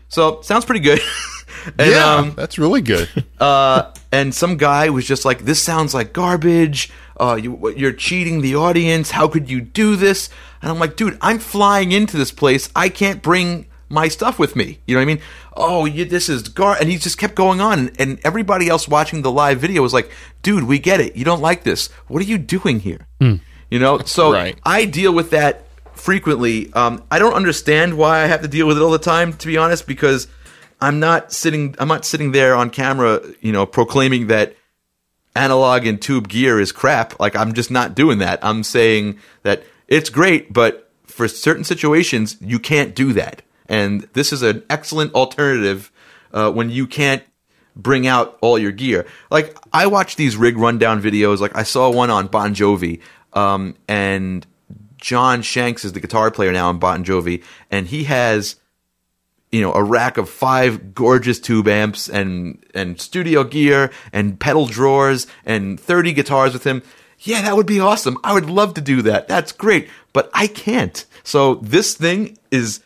So 0.08 0.40
sounds 0.42 0.64
pretty 0.64 0.80
good. 0.80 1.00
and, 1.78 1.90
yeah 1.90 2.14
um, 2.14 2.34
that's 2.36 2.58
really 2.58 2.80
good 2.80 3.08
uh, 3.40 3.92
and 4.12 4.34
some 4.34 4.56
guy 4.56 4.88
was 4.90 5.06
just 5.06 5.24
like, 5.24 5.40
"This 5.40 5.60
sounds 5.62 5.92
like 5.94 6.12
garbage. 6.12 6.90
Uh, 7.18 7.38
you, 7.40 7.74
you're 7.76 7.92
cheating 7.92 8.40
the 8.40 8.54
audience. 8.54 9.10
How 9.10 9.26
could 9.28 9.50
you 9.50 9.60
do 9.60 9.96
this?" 9.96 10.30
And 10.62 10.70
I'm 10.70 10.78
like, 10.78 10.96
"Dude, 10.96 11.18
I'm 11.20 11.38
flying 11.38 11.92
into 11.92 12.16
this 12.16 12.30
place. 12.30 12.70
I 12.76 12.88
can't 12.88 13.20
bring 13.20 13.66
my 13.88 14.08
stuff 14.08 14.38
with 14.38 14.54
me. 14.56 14.78
You 14.86 14.94
know 14.94 15.00
what 15.00 15.02
I 15.02 15.14
mean? 15.14 15.20
Oh, 15.56 15.84
you, 15.86 16.04
this 16.04 16.28
is 16.28 16.48
gar." 16.48 16.76
And 16.78 16.88
he 16.88 16.98
just 16.98 17.18
kept 17.18 17.34
going 17.34 17.60
on, 17.60 17.78
and, 17.78 18.00
and 18.00 18.20
everybody 18.24 18.68
else 18.68 18.86
watching 18.88 19.22
the 19.22 19.32
live 19.32 19.60
video 19.60 19.82
was 19.82 19.92
like, 19.92 20.10
"Dude, 20.42 20.64
we 20.64 20.78
get 20.78 21.00
it. 21.00 21.16
You 21.16 21.24
don't 21.24 21.42
like 21.42 21.64
this. 21.64 21.88
What 22.06 22.22
are 22.22 22.26
you 22.26 22.38
doing 22.38 22.80
here?" 22.80 23.06
You 23.70 23.80
know. 23.80 23.98
So 23.98 24.32
Right. 24.32 24.56
I 24.64 24.84
deal 24.84 25.12
with 25.12 25.30
that 25.30 25.65
frequently. 25.96 26.72
Um, 26.72 27.02
I 27.10 27.18
don't 27.18 27.34
understand 27.34 27.96
why 27.96 28.22
I 28.22 28.26
have 28.26 28.42
to 28.42 28.48
deal 28.48 28.66
with 28.66 28.76
it 28.76 28.82
all 28.82 28.90
the 28.90 28.98
time, 28.98 29.32
to 29.34 29.46
be 29.46 29.56
honest, 29.56 29.86
because 29.86 30.28
I'm 30.80 31.00
not 31.00 31.32
sitting. 31.32 31.74
I'm 31.78 31.88
not 31.88 32.04
sitting 32.04 32.32
there 32.32 32.54
on 32.54 32.70
camera, 32.70 33.20
you 33.40 33.52
know, 33.52 33.66
proclaiming 33.66 34.28
that 34.28 34.56
analog 35.34 35.86
and 35.86 36.00
tube 36.00 36.28
gear 36.28 36.58
is 36.58 36.72
crap. 36.72 37.18
Like 37.20 37.36
I'm 37.36 37.52
just 37.52 37.70
not 37.70 37.94
doing 37.94 38.18
that. 38.18 38.38
I'm 38.42 38.62
saying 38.62 39.18
that 39.42 39.62
it's 39.88 40.10
great, 40.10 40.52
but 40.52 40.90
for 41.06 41.28
certain 41.28 41.64
situations, 41.64 42.36
you 42.40 42.58
can't 42.58 42.94
do 42.94 43.12
that. 43.12 43.42
And 43.68 44.02
this 44.12 44.32
is 44.32 44.42
an 44.42 44.64
excellent 44.70 45.14
alternative 45.14 45.92
uh, 46.32 46.50
when 46.50 46.70
you 46.70 46.86
can't 46.86 47.22
bring 47.74 48.06
out 48.06 48.38
all 48.40 48.58
your 48.58 48.72
gear. 48.72 49.06
Like 49.30 49.56
I 49.72 49.86
watch 49.86 50.16
these 50.16 50.36
rig 50.36 50.56
rundown 50.56 51.02
videos. 51.02 51.40
Like 51.40 51.56
I 51.56 51.62
saw 51.62 51.90
one 51.90 52.10
on 52.10 52.26
Bon 52.28 52.54
Jovi, 52.54 53.00
um, 53.32 53.76
and 53.86 54.46
John 54.98 55.42
Shanks 55.42 55.84
is 55.84 55.92
the 55.92 56.00
guitar 56.00 56.30
player 56.30 56.52
now 56.52 56.68
on 56.68 56.78
Bon 56.78 57.04
Jovi, 57.04 57.42
and 57.70 57.86
he 57.86 58.04
has 58.04 58.56
you 59.52 59.60
know 59.60 59.72
a 59.72 59.82
rack 59.82 60.18
of 60.18 60.28
five 60.28 60.94
gorgeous 60.94 61.38
tube 61.38 61.68
amps 61.68 62.08
and 62.08 62.64
and 62.74 63.00
studio 63.00 63.44
gear 63.44 63.90
and 64.12 64.38
pedal 64.38 64.66
drawers 64.66 65.26
and 65.44 65.78
30 65.78 66.12
guitars 66.12 66.52
with 66.52 66.64
him. 66.64 66.82
Yeah 67.20 67.42
that 67.42 67.56
would 67.56 67.66
be 67.66 67.80
awesome. 67.80 68.18
I 68.24 68.32
would 68.32 68.50
love 68.50 68.74
to 68.74 68.80
do 68.80 69.02
that. 69.02 69.28
That's 69.28 69.52
great. 69.52 69.88
But 70.12 70.30
i 70.34 70.46
can't. 70.46 71.04
So 71.22 71.56
this 71.56 71.94
thing 71.94 72.38
is 72.50 72.80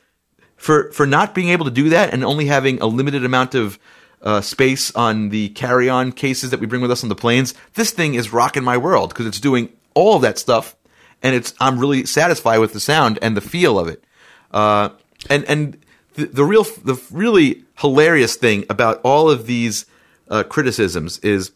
for 0.57 0.93
for 0.93 1.07
not 1.07 1.35
being 1.35 1.49
able 1.49 1.65
to 1.65 1.71
do 1.71 1.89
that 1.89 2.13
and 2.13 2.25
only 2.25 2.47
having 2.47 2.81
a 2.81 2.87
limited 2.87 3.25
amount 3.25 3.55
of 3.55 3.79
uh, 4.23 4.43
space 4.43 4.95
on 4.95 5.31
the 5.31 5.49
carry-on 5.51 6.13
cases 6.13 6.51
that 6.51 6.61
we 6.61 6.67
bring 6.67 6.83
with 6.83 6.91
us 6.91 7.03
on 7.03 7.09
the 7.09 7.15
planes 7.15 7.55
this 7.73 7.91
thing 7.91 8.13
is 8.13 8.35
rocking 8.35 8.63
my 8.63 8.77
world 8.77 9.09
because 9.09 9.25
it's 9.25 9.41
doing 9.41 9.71
all 9.95 10.17
of 10.17 10.21
that 10.21 10.39
stuff 10.39 10.77
and 11.23 11.35
it's 11.35 11.55
i'm 11.61 11.79
really 11.79 12.05
satisfied 12.07 12.59
with 12.59 12.73
the 12.73 12.81
sound 12.81 13.19
and 13.23 13.37
the 13.37 13.41
feel 13.41 13.79
of 13.79 13.89
it. 13.89 14.05
Uh, 14.51 14.91
and 15.29 15.45
and 15.45 15.79
the, 16.15 16.27
the 16.27 16.45
real 16.45 16.65
the 16.65 17.01
really 17.11 17.65
hilarious 17.79 18.37
thing 18.37 18.65
about 18.69 19.01
all 19.05 19.31
of 19.31 19.47
these 19.47 19.87
uh, 20.29 20.43
criticisms 20.43 21.19
is 21.19 21.53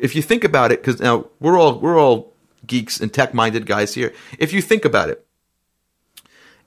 if 0.00 0.14
you 0.14 0.22
think 0.22 0.44
about 0.44 0.72
it 0.72 0.80
because 0.80 1.00
now 1.00 1.26
we're 1.40 1.58
all 1.58 1.78
we're 1.78 1.98
all 1.98 2.32
geeks 2.66 3.00
and 3.00 3.12
tech 3.12 3.34
minded 3.34 3.66
guys 3.66 3.94
here. 3.94 4.12
If 4.38 4.52
you 4.52 4.62
think 4.62 4.84
about 4.84 5.08
it 5.10 5.26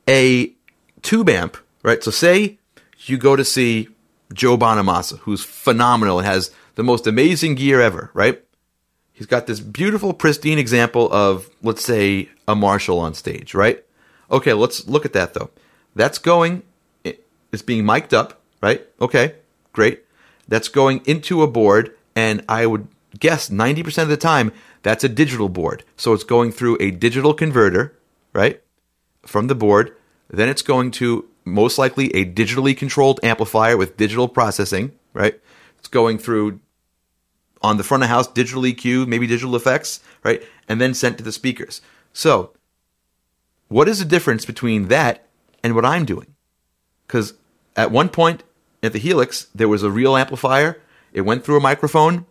a 0.07 0.53
tube 1.01 1.29
amp 1.29 1.57
right? 1.83 2.03
So 2.03 2.09
say 2.09 2.57
you 3.05 3.17
go 3.17 3.35
to 3.35 3.45
see 3.45 3.89
Joe 4.33 4.57
Bonamassa, 4.57 5.19
who's 5.19 5.43
phenomenal 5.43 6.21
has 6.21 6.49
the 6.75 6.83
most 6.83 7.05
amazing 7.05 7.55
gear 7.55 7.81
ever, 7.81 8.09
right? 8.13 8.42
He's 9.23 9.29
got 9.29 9.47
this 9.47 9.61
beautiful, 9.61 10.13
pristine 10.13 10.59
example 10.59 11.09
of, 11.13 11.49
let's 11.61 11.81
say, 11.81 12.27
a 12.45 12.55
Marshall 12.55 12.99
on 12.99 13.13
stage, 13.13 13.53
right? 13.53 13.81
Okay, 14.29 14.51
let's 14.51 14.85
look 14.85 15.05
at 15.05 15.13
that 15.13 15.33
though. 15.33 15.49
That's 15.95 16.17
going, 16.17 16.63
it's 17.05 17.61
being 17.61 17.85
mic'd 17.85 18.13
up, 18.13 18.41
right? 18.61 18.85
Okay, 18.99 19.35
great. 19.71 20.03
That's 20.49 20.67
going 20.67 21.03
into 21.05 21.41
a 21.41 21.47
board, 21.47 21.95
and 22.17 22.43
I 22.49 22.65
would 22.65 22.89
guess 23.17 23.49
90% 23.49 24.03
of 24.03 24.09
the 24.09 24.17
time 24.17 24.51
that's 24.81 25.05
a 25.05 25.09
digital 25.09 25.47
board. 25.47 25.85
So 25.95 26.11
it's 26.11 26.25
going 26.25 26.51
through 26.51 26.75
a 26.81 26.91
digital 26.91 27.33
converter, 27.33 27.97
right? 28.33 28.61
From 29.25 29.47
the 29.47 29.55
board. 29.55 29.95
Then 30.29 30.49
it's 30.49 30.61
going 30.61 30.91
to 30.99 31.29
most 31.45 31.77
likely 31.77 32.13
a 32.13 32.25
digitally 32.25 32.75
controlled 32.75 33.21
amplifier 33.23 33.77
with 33.77 33.95
digital 33.95 34.27
processing, 34.27 34.91
right? 35.13 35.39
It's 35.79 35.87
going 35.87 36.17
through 36.17 36.59
on 37.63 37.77
the 37.77 37.83
front 37.83 38.03
of 38.03 38.09
house 38.09 38.27
digital 38.27 38.63
EQ, 38.63 39.07
maybe 39.07 39.25
digital 39.25 39.55
effects, 39.55 40.01
right? 40.23 40.43
And 40.67 40.81
then 40.81 40.93
sent 40.93 41.17
to 41.17 41.23
the 41.23 41.31
speakers. 41.31 41.81
So, 42.11 42.51
what 43.69 43.87
is 43.87 43.99
the 43.99 44.05
difference 44.05 44.45
between 44.45 44.89
that 44.89 45.25
and 45.63 45.73
what 45.73 45.85
I'm 45.85 46.05
doing? 46.05 46.35
Because 47.07 47.33
at 47.75 47.91
one 47.91 48.09
point 48.09 48.43
at 48.83 48.93
the 48.93 48.99
Helix, 48.99 49.47
there 49.55 49.69
was 49.69 49.81
a 49.81 49.89
real 49.89 50.15
amplifier. 50.15 50.81
It 51.13 51.21
went 51.21 51.43
through 51.43 51.57
a 51.57 51.61
microphone, 51.61 52.25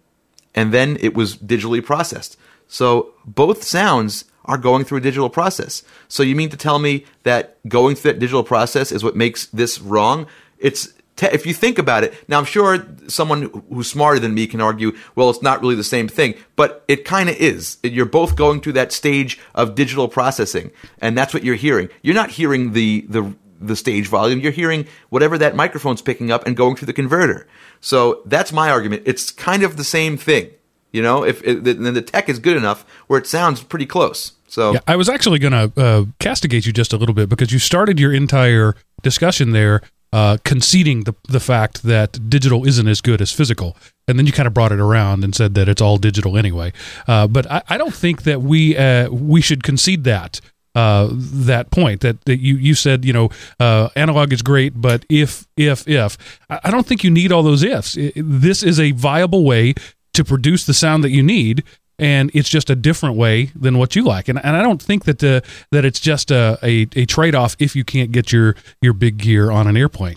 and 0.55 0.73
then 0.73 0.99
it 1.01 1.15
was 1.15 1.37
digitally 1.37 1.85
processed. 1.85 2.37
So 2.69 3.15
both 3.25 3.63
sounds 3.63 4.27
are 4.45 4.59
going 4.59 4.85
through 4.85 4.99
a 4.99 5.03
digital 5.03 5.31
process. 5.31 5.83
So 6.09 6.23
you 6.23 6.35
mean 6.35 6.51
to 6.51 6.57
tell 6.57 6.79
me 6.79 7.07
that 7.23 7.57
going 7.69 7.97
through 7.97 8.13
that 8.13 8.19
digital 8.19 8.45
process 8.45 8.93
is 8.93 9.05
what 9.05 9.17
makes 9.17 9.47
this 9.47 9.81
wrong? 9.81 10.27
It's 10.59 10.93
te- 11.23 11.35
if 11.35 11.47
you 11.47 11.55
think 11.55 11.79
about 11.79 12.05
it. 12.05 12.15
Now 12.29 12.39
I'm 12.39 12.45
sure 12.45 12.87
someone 13.09 13.65
who's 13.69 13.91
smarter 13.91 14.19
than 14.19 14.35
me 14.35 14.47
can 14.47 14.61
argue, 14.61 14.93
well, 15.15 15.31
it's 15.31 15.43
not 15.43 15.61
really 15.61 15.75
the 15.75 15.85
same 15.85 16.09
thing, 16.09 16.35
but 16.57 16.85
it 16.89 17.05
kind 17.05 17.29
of 17.29 17.37
is. 17.37 17.79
You're 17.83 18.07
both 18.07 18.37
going 18.37 18.61
through 18.61 18.75
that 18.75 18.93
stage 18.93 19.39
of 19.55 19.75
digital 19.75 20.09
processing, 20.09 20.71
and 21.01 21.17
that's 21.17 21.33
what 21.33 21.45
you're 21.45 21.55
hearing. 21.55 21.89
You're 22.03 22.15
not 22.15 22.31
hearing 22.31 22.73
the 22.73 23.07
the 23.09 23.35
the 23.61 23.77
stage 23.77 24.09
volume. 24.09 24.41
You're 24.41 24.53
hearing 24.53 24.87
whatever 25.11 25.39
that 25.39 25.55
microphone's 25.55 26.03
picking 26.03 26.31
up 26.31 26.47
and 26.47 26.57
going 26.57 26.77
through 26.77 26.87
the 26.87 26.93
converter. 26.93 27.47
So 27.81 28.23
that's 28.27 28.53
my 28.53 28.71
argument. 28.71 29.03
It's 29.07 29.31
kind 29.31 29.63
of 29.63 29.77
the 29.77 29.85
same 29.85 30.17
thing. 30.17 30.51
You 30.91 31.01
know, 31.01 31.25
if 31.25 31.43
it, 31.43 31.65
then 31.65 31.95
the 31.95 32.03
tech 32.03 32.29
is 32.29 32.39
good 32.39 32.57
enough 32.57 32.85
where 33.07 33.19
it 33.19 33.27
sounds 33.27 33.63
pretty 33.63 33.87
close. 33.87 34.33
So 34.47 34.75
Yeah, 34.75 34.81
I 34.87 34.97
was 34.97 35.09
actually 35.09 35.39
going 35.39 35.53
to 35.53 35.81
uh, 35.81 36.05
castigate 36.19 36.67
you 36.67 36.73
just 36.73 36.93
a 36.93 36.99
little 36.99 37.15
bit 37.15 37.31
because 37.31 37.51
you 37.53 37.59
started 37.59 37.99
your 37.99 38.13
entire 38.13 38.75
discussion 39.01 39.53
there 39.53 39.81
uh, 40.13 40.37
conceding 40.45 41.05
the 41.05 41.15
the 41.29 41.41
fact 41.41 41.83
that 41.83 42.29
digital 42.29 42.67
isn't 42.67 42.89
as 42.89 43.01
good 43.01 43.21
as 43.21 43.33
physical, 43.33 43.77
and 44.07 44.19
then 44.19 44.27
you 44.27 44.33
kind 44.33 44.47
of 44.47 44.55
brought 44.55 44.73
it 44.73 44.81
around 44.81 45.25
and 45.25 45.35
said 45.35 45.55
that 45.55 45.69
it's 45.69 45.81
all 45.81 45.97
digital 45.97 46.37
anyway. 46.37 46.73
Uh, 47.09 47.27
but 47.27 47.51
I, 47.51 47.63
I 47.69 47.79
don't 47.79 47.95
think 47.95 48.23
that 48.25 48.43
we 48.43 48.77
uh, 48.77 49.11
we 49.11 49.41
should 49.41 49.63
concede 49.63 50.05
that 50.05 50.41
uh, 50.75 51.09
that 51.11 51.71
point 51.71 52.01
that, 52.01 52.25
that 52.25 52.39
you 52.39 52.57
you 52.57 52.75
said 52.75 53.05
you 53.05 53.13
know 53.13 53.31
uh, 53.61 53.89
analog 53.97 54.33
is 54.33 54.43
great, 54.43 54.81
but 54.81 55.05
if 55.09 55.47
if 55.57 55.87
if 55.89 56.19
I 56.51 56.61
I 56.65 56.71
don't 56.71 56.87
think 56.87 57.05
you 57.05 57.11
need 57.11 57.33
all 57.33 57.43
those 57.43 57.63
ifs. 57.63 57.97
This 58.17 58.63
is 58.63 58.79
a 58.79 58.93
viable 58.93 59.45
way 59.45 59.75
to 60.15 60.25
produce 60.25 60.67
the 60.67 60.75
sound 60.75 61.03
that 61.05 61.11
you 61.11 61.23
need 61.23 61.65
and 61.99 62.31
it's 62.35 62.49
just 62.49 62.71
a 62.71 62.75
different 62.77 63.17
way 63.17 63.51
than 63.55 63.79
what 63.79 63.95
you 63.95 64.03
like 64.05 64.29
and, 64.29 64.39
and 64.45 64.57
i 64.57 64.63
don't 64.63 64.83
think 64.83 65.05
that 65.05 65.19
the 65.19 65.43
that 65.71 65.85
it's 65.85 66.01
just 66.01 66.31
a, 66.31 66.59
a, 66.63 66.87
a 66.97 67.05
trade-off 67.07 67.55
if 67.59 67.77
you 67.77 67.85
can't 67.85 68.13
get 68.13 68.33
your 68.33 68.55
your 68.81 68.93
big 68.93 69.19
gear 69.19 69.51
on 69.51 69.67
an 69.67 69.77
airplane 69.77 70.17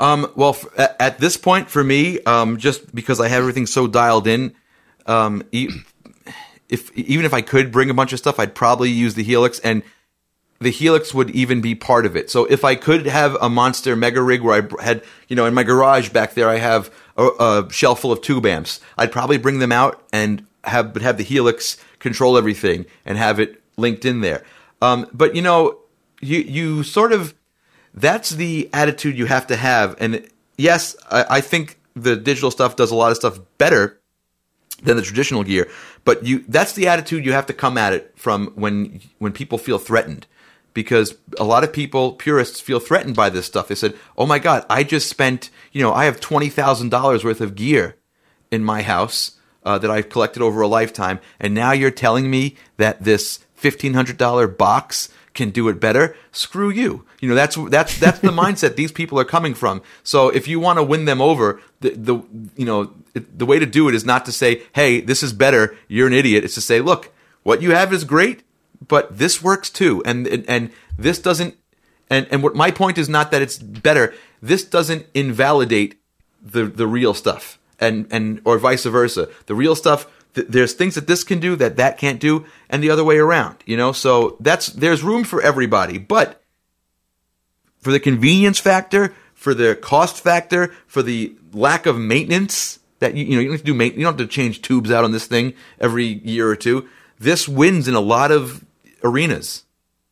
Um, 0.00 0.30
well, 0.34 0.50
f- 0.50 0.66
at, 0.76 0.96
at 1.00 1.18
this 1.20 1.36
point 1.36 1.70
for 1.70 1.84
me, 1.84 2.20
um, 2.24 2.56
just 2.56 2.92
because 2.94 3.20
I 3.20 3.28
have 3.28 3.38
everything 3.38 3.66
so 3.66 3.86
dialed 3.86 4.26
in, 4.26 4.52
um, 5.06 5.42
e- 5.52 5.70
if 6.68 6.90
even 6.96 7.24
if 7.24 7.32
I 7.32 7.42
could 7.42 7.70
bring 7.70 7.90
a 7.90 7.94
bunch 7.94 8.12
of 8.12 8.18
stuff, 8.18 8.40
I'd 8.40 8.54
probably 8.56 8.90
use 8.90 9.14
the 9.14 9.22
Helix, 9.22 9.60
and 9.60 9.82
the 10.58 10.70
Helix 10.70 11.14
would 11.14 11.30
even 11.30 11.60
be 11.60 11.74
part 11.76 12.06
of 12.06 12.16
it. 12.16 12.28
So 12.28 12.44
if 12.46 12.64
I 12.64 12.74
could 12.74 13.06
have 13.06 13.36
a 13.40 13.48
monster 13.48 13.94
mega 13.94 14.20
rig 14.20 14.40
where 14.42 14.60
I 14.62 14.82
had, 14.84 15.02
you 15.28 15.36
know, 15.36 15.46
in 15.46 15.54
my 15.54 15.62
garage 15.62 16.08
back 16.08 16.34
there, 16.34 16.48
I 16.48 16.56
have 16.58 16.90
a, 17.16 17.26
a 17.38 17.68
shelf 17.70 18.00
full 18.00 18.10
of 18.12 18.20
tube 18.20 18.46
amps. 18.46 18.80
I'd 18.98 19.12
probably 19.12 19.36
bring 19.38 19.60
them 19.60 19.72
out 19.72 20.02
and 20.12 20.44
have, 20.66 20.92
but 20.92 21.02
have 21.02 21.16
the 21.16 21.24
Helix 21.24 21.76
control 21.98 22.36
everything 22.36 22.86
and 23.04 23.18
have 23.18 23.40
it 23.40 23.62
linked 23.76 24.04
in 24.04 24.20
there. 24.20 24.44
Um, 24.82 25.08
but 25.12 25.34
you 25.34 25.42
know, 25.42 25.78
you 26.20 26.38
you 26.40 26.82
sort 26.82 27.12
of 27.12 27.34
that's 27.94 28.30
the 28.30 28.68
attitude 28.72 29.16
you 29.16 29.26
have 29.26 29.46
to 29.48 29.56
have. 29.56 29.96
And 29.98 30.28
yes, 30.56 30.96
I, 31.10 31.24
I 31.30 31.40
think 31.40 31.78
the 31.94 32.16
digital 32.16 32.50
stuff 32.50 32.76
does 32.76 32.90
a 32.90 32.94
lot 32.94 33.10
of 33.10 33.16
stuff 33.16 33.38
better 33.58 34.00
than 34.82 34.96
the 34.96 35.02
traditional 35.02 35.44
gear, 35.44 35.68
but 36.04 36.24
you 36.26 36.44
that's 36.48 36.72
the 36.72 36.88
attitude 36.88 37.24
you 37.24 37.32
have 37.32 37.46
to 37.46 37.52
come 37.52 37.78
at 37.78 37.92
it 37.92 38.12
from 38.16 38.48
when 38.54 39.00
when 39.18 39.32
people 39.32 39.58
feel 39.58 39.78
threatened. 39.78 40.26
Because 40.74 41.14
a 41.38 41.44
lot 41.44 41.62
of 41.62 41.72
people, 41.72 42.14
purists, 42.14 42.60
feel 42.60 42.80
threatened 42.80 43.14
by 43.14 43.30
this 43.30 43.46
stuff. 43.46 43.68
They 43.68 43.76
said, 43.76 43.96
"Oh 44.18 44.26
my 44.26 44.40
God, 44.40 44.66
I 44.68 44.82
just 44.82 45.08
spent, 45.08 45.50
you 45.70 45.80
know, 45.80 45.92
I 45.92 46.06
have 46.06 46.18
twenty 46.20 46.48
thousand 46.48 46.88
dollars 46.88 47.22
worth 47.22 47.40
of 47.40 47.54
gear 47.54 47.96
in 48.50 48.64
my 48.64 48.82
house 48.82 49.38
uh, 49.64 49.78
that 49.78 49.90
I've 49.90 50.08
collected 50.08 50.42
over 50.42 50.60
a 50.60 50.68
lifetime, 50.68 51.20
and 51.40 51.54
now 51.54 51.72
you're 51.72 51.90
telling 51.90 52.30
me 52.30 52.56
that 52.76 53.04
this 53.04 53.40
fifteen 53.54 53.94
hundred 53.94 54.16
dollar 54.18 54.46
box 54.46 55.08
can 55.32 55.50
do 55.50 55.68
it 55.68 55.80
better? 55.80 56.16
Screw 56.32 56.70
you! 56.70 57.04
You 57.20 57.28
know 57.28 57.34
that's 57.34 57.56
that's 57.70 57.98
that's 57.98 58.18
the 58.20 58.28
mindset 58.42 58.76
these 58.76 58.92
people 58.92 59.18
are 59.18 59.24
coming 59.24 59.54
from. 59.54 59.82
So 60.02 60.28
if 60.28 60.46
you 60.46 60.60
want 60.60 60.78
to 60.78 60.82
win 60.82 61.04
them 61.04 61.20
over, 61.20 61.60
the 61.80 61.90
the 61.90 62.14
you 62.56 62.66
know 62.66 62.92
the 63.14 63.46
way 63.46 63.58
to 63.58 63.66
do 63.66 63.88
it 63.88 63.94
is 63.94 64.04
not 64.04 64.24
to 64.26 64.32
say, 64.32 64.62
"Hey, 64.74 65.00
this 65.00 65.22
is 65.22 65.32
better. 65.32 65.76
You're 65.88 66.06
an 66.06 66.12
idiot." 66.12 66.44
It's 66.44 66.54
to 66.54 66.60
say, 66.60 66.80
"Look, 66.80 67.12
what 67.42 67.62
you 67.62 67.72
have 67.72 67.92
is 67.92 68.04
great, 68.04 68.42
but 68.86 69.18
this 69.18 69.42
works 69.42 69.70
too, 69.70 70.02
and 70.04 70.26
and, 70.26 70.44
and 70.48 70.70
this 70.98 71.18
doesn't." 71.18 71.56
And 72.10 72.26
and 72.30 72.42
what 72.42 72.54
my 72.54 72.70
point 72.70 72.98
is 72.98 73.08
not 73.08 73.30
that 73.30 73.42
it's 73.42 73.58
better. 73.58 74.14
This 74.42 74.62
doesn't 74.62 75.06
invalidate 75.14 75.98
the 76.42 76.66
the 76.66 76.86
real 76.86 77.14
stuff 77.14 77.58
and 77.80 78.06
and 78.10 78.40
or 78.44 78.58
vice 78.58 78.84
versa. 78.84 79.28
The 79.46 79.54
real 79.54 79.74
stuff 79.74 80.06
th- 80.34 80.46
there's 80.48 80.72
things 80.72 80.94
that 80.94 81.06
this 81.06 81.24
can 81.24 81.40
do 81.40 81.56
that 81.56 81.76
that 81.76 81.98
can't 81.98 82.20
do 82.20 82.44
and 82.68 82.82
the 82.82 82.90
other 82.90 83.04
way 83.04 83.18
around 83.18 83.56
you 83.66 83.76
know? 83.76 83.92
So 83.92 84.36
that's 84.40 84.66
there's 84.68 85.02
room 85.02 85.24
for 85.24 85.40
everybody 85.40 85.98
but 85.98 86.42
for 87.78 87.92
the 87.92 88.00
convenience 88.00 88.58
factor 88.58 89.14
for 89.34 89.54
the 89.54 89.76
cost 89.76 90.22
factor 90.22 90.72
for 90.86 91.02
the 91.02 91.34
lack 91.52 91.86
of 91.86 91.98
maintenance 91.98 92.78
that 93.00 93.14
you, 93.14 93.24
you 93.24 93.34
know 93.34 93.40
you 93.40 93.48
don't 93.48 93.54
have 93.54 93.60
to 93.60 93.66
do 93.66 93.74
ma- 93.74 93.84
you 93.84 94.04
don't 94.04 94.04
have 94.04 94.16
to 94.16 94.26
change 94.26 94.62
tubes 94.62 94.90
out 94.90 95.04
on 95.04 95.12
this 95.12 95.26
thing 95.26 95.54
every 95.80 96.06
year 96.06 96.48
or 96.48 96.56
two. 96.56 96.88
This 97.18 97.46
wins 97.48 97.86
in 97.86 97.94
a 97.94 98.00
lot 98.00 98.30
of 98.30 98.64
arenas. 99.02 99.64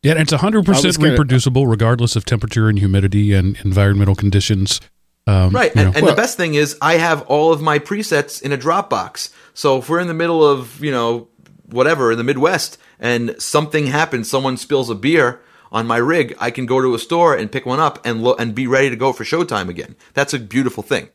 Yeah 0.03 0.13
and 0.13 0.21
it's 0.21 0.33
100% 0.33 0.65
gonna- 0.99 1.11
reproducible 1.11 1.67
regardless 1.67 2.17
of 2.17 2.25
temperature 2.25 2.69
and 2.69 2.79
humidity 2.79 3.33
and 3.33 3.57
environmental 3.65 4.15
conditions 4.15 4.81
um, 5.27 5.51
Right, 5.51 5.75
you 5.75 5.81
and, 5.83 5.93
know. 5.93 5.99
and 5.99 6.09
the 6.09 6.15
best 6.15 6.37
thing 6.37 6.55
is 6.55 6.77
I 6.83 6.95
have 6.95 7.23
all 7.23 7.53
of 7.53 7.61
my 7.63 7.79
presets 7.79 8.43
in 8.43 8.53
a 8.53 8.59
Dropbox. 8.59 9.33
So 9.55 9.79
if 9.79 9.89
we're 9.89 10.01
in 10.01 10.09
the 10.09 10.15
middle 10.15 10.45
of 10.47 10.83
you 10.83 10.91
know 10.91 11.29
whatever 11.67 12.13
in 12.13 12.19
the 12.19 12.25
Midwest 12.25 12.79
and 12.99 13.35
something 13.39 13.87
happens, 13.87 14.29
someone 14.31 14.57
spills 14.57 14.91
a 14.91 14.95
beer 14.95 15.41
on 15.71 15.87
my 15.87 15.97
rig, 15.97 16.37
I 16.39 16.51
can 16.51 16.67
go 16.67 16.83
to 16.83 16.95
a 16.95 16.99
store 16.99 17.35
and 17.35 17.51
pick 17.51 17.65
one 17.65 17.81
up 17.81 18.05
and 18.05 18.23
lo- 18.23 18.37
and 18.39 18.55
be 18.55 18.67
ready 18.67 18.91
to 18.91 18.97
go 18.97 19.13
for 19.13 19.25
showtime 19.25 19.69
again. 19.69 19.97
That's 20.13 20.35
a 20.35 20.39
beautiful 20.39 20.83
thing. 20.83 21.09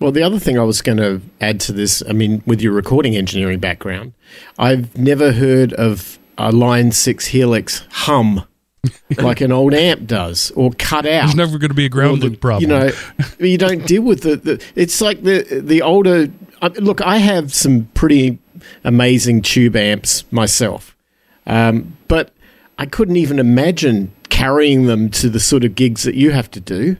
Well, 0.00 0.12
the 0.12 0.22
other 0.22 0.38
thing 0.38 0.58
I 0.58 0.62
was 0.62 0.82
going 0.82 0.98
to 0.98 1.20
add 1.40 1.60
to 1.62 1.72
this, 1.72 2.02
I 2.08 2.12
mean, 2.12 2.42
with 2.46 2.60
your 2.60 2.72
recording 2.72 3.16
engineering 3.16 3.58
background, 3.58 4.12
I've 4.58 4.96
never 4.98 5.32
heard 5.32 5.72
of 5.72 6.18
a 6.36 6.50
Line 6.52 6.92
6 6.92 7.26
Helix 7.26 7.84
hum 7.90 8.44
like 9.18 9.40
an 9.40 9.52
old 9.52 9.74
amp 9.74 10.06
does 10.06 10.50
or 10.52 10.70
cut 10.72 11.06
out. 11.06 11.22
there's 11.22 11.34
never 11.34 11.58
going 11.58 11.70
to 11.70 11.74
be 11.74 11.86
a 11.86 11.88
ground 11.90 12.22
loop 12.22 12.40
problem 12.40 12.62
You 12.62 12.68
know, 12.68 12.90
you 13.38 13.58
don't 13.58 13.86
deal 13.86 14.02
with 14.02 14.22
the, 14.22 14.36
the. 14.36 14.64
It's 14.74 15.00
like 15.00 15.22
the 15.22 15.60
the 15.62 15.82
older. 15.82 16.28
I, 16.62 16.68
look, 16.68 17.00
I 17.02 17.18
have 17.18 17.52
some 17.52 17.88
pretty 17.94 18.38
amazing 18.84 19.42
tube 19.42 19.76
amps 19.76 20.24
myself, 20.32 20.96
um, 21.46 21.96
but 22.08 22.32
I 22.78 22.86
couldn't 22.86 23.16
even 23.16 23.38
imagine 23.38 24.12
carrying 24.30 24.86
them 24.86 25.10
to 25.10 25.28
the 25.28 25.40
sort 25.40 25.64
of 25.64 25.74
gigs 25.74 26.02
that 26.04 26.14
you 26.14 26.30
have 26.30 26.50
to 26.52 26.60
do, 26.60 26.96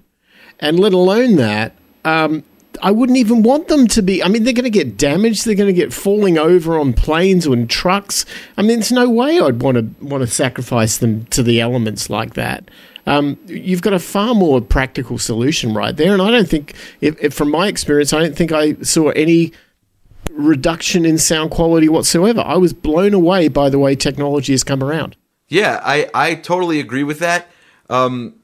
and 0.61 0.79
let 0.79 0.93
alone 0.93 1.37
that. 1.37 1.75
Um, 2.05 2.45
I 2.85 2.91
wouldn't 2.91 3.17
even 3.17 3.43
want 3.43 3.69
them 3.69 3.87
to 3.89 4.03
be. 4.03 4.23
I 4.23 4.29
mean, 4.29 4.45
they're 4.45 4.53
going 4.53 4.65
to 4.65 4.71
get 4.71 4.99
damaged. 4.99 5.47
They're 5.47 5.55
going 5.55 5.75
to 5.75 5.81
get 5.81 5.91
falling 5.91 6.37
over 6.37 6.79
on 6.79 6.93
planes 6.93 7.47
or 7.47 7.55
in 7.55 7.67
trucks. 7.67 8.27
I 8.59 8.63
mean, 8.63 8.77
there's 8.77 8.93
no 8.93 9.09
way 9.09 9.41
I'd 9.41 9.63
want 9.63 9.79
to 9.79 10.05
want 10.05 10.21
to 10.21 10.27
sacrifice 10.27 10.99
them 10.99 11.25
to 11.27 11.43
the 11.43 11.63
elements 11.63 12.11
like 12.11 12.35
that. 12.35 12.71
Um, 13.07 13.39
you've 13.47 13.81
got 13.81 13.95
a 13.95 13.99
far 13.99 14.35
more 14.35 14.61
practical 14.61 15.17
solution 15.17 15.73
right 15.73 15.97
there, 15.97 16.13
and 16.13 16.21
I 16.21 16.31
don't 16.31 16.49
think, 16.49 16.75
if, 17.01 17.19
if 17.23 17.33
from 17.33 17.51
my 17.51 17.69
experience, 17.69 18.13
I 18.13 18.21
don't 18.21 18.37
think 18.37 18.53
I 18.53 18.75
saw 18.83 19.09
any 19.11 19.53
reduction 20.31 21.07
in 21.07 21.17
sound 21.17 21.53
quality 21.53 21.89
whatsoever. 21.89 22.43
I 22.45 22.59
was 22.59 22.75
blown 22.75 23.15
away 23.15 23.49
by 23.49 23.71
the 23.71 23.79
way 23.79 23.95
technology 23.95 24.53
has 24.53 24.63
come 24.63 24.83
around. 24.83 25.17
Yeah, 25.49 25.81
I, 25.83 26.11
I 26.13 26.35
totally 26.35 26.81
agree 26.81 27.03
with 27.03 27.19
that. 27.21 27.49
Um, 27.89 28.35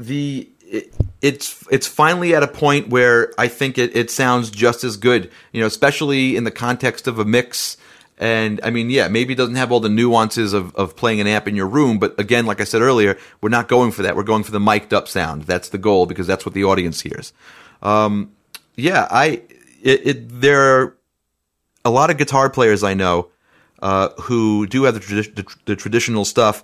the 0.00 0.48
it, 0.62 0.94
it's 1.20 1.66
it's 1.70 1.86
finally 1.86 2.34
at 2.34 2.42
a 2.42 2.48
point 2.48 2.88
where 2.88 3.32
I 3.38 3.48
think 3.48 3.78
it, 3.78 3.96
it 3.96 4.10
sounds 4.10 4.50
just 4.50 4.84
as 4.84 4.96
good, 4.96 5.30
you 5.52 5.60
know, 5.60 5.66
especially 5.66 6.36
in 6.36 6.44
the 6.44 6.50
context 6.50 7.06
of 7.06 7.18
a 7.18 7.24
mix. 7.24 7.76
And 8.18 8.60
I 8.64 8.70
mean, 8.70 8.90
yeah, 8.90 9.08
maybe 9.08 9.32
it 9.32 9.36
doesn't 9.36 9.54
have 9.54 9.70
all 9.70 9.80
the 9.80 9.88
nuances 9.88 10.52
of, 10.52 10.74
of 10.74 10.96
playing 10.96 11.20
an 11.20 11.26
amp 11.26 11.46
in 11.46 11.54
your 11.54 11.68
room, 11.68 11.98
but 11.98 12.18
again, 12.18 12.46
like 12.46 12.60
I 12.60 12.64
said 12.64 12.82
earlier, 12.82 13.16
we're 13.40 13.48
not 13.48 13.68
going 13.68 13.92
for 13.92 14.02
that. 14.02 14.16
We're 14.16 14.24
going 14.24 14.42
for 14.42 14.50
the 14.50 14.60
mic'd 14.60 14.92
up 14.92 15.06
sound. 15.06 15.44
That's 15.44 15.68
the 15.68 15.78
goal 15.78 16.06
because 16.06 16.26
that's 16.26 16.44
what 16.44 16.54
the 16.54 16.64
audience 16.64 17.00
hears. 17.00 17.32
Um, 17.82 18.32
yeah, 18.76 19.06
I 19.10 19.42
it, 19.82 20.06
it 20.06 20.40
there 20.40 20.60
are 20.60 20.96
a 21.84 21.90
lot 21.90 22.10
of 22.10 22.18
guitar 22.18 22.50
players 22.50 22.82
I 22.82 22.94
know 22.94 23.28
uh, 23.80 24.10
who 24.22 24.66
do 24.66 24.84
have 24.84 24.94
the, 24.94 25.00
tradi- 25.00 25.34
the, 25.34 25.46
the 25.64 25.76
traditional 25.76 26.24
stuff. 26.24 26.62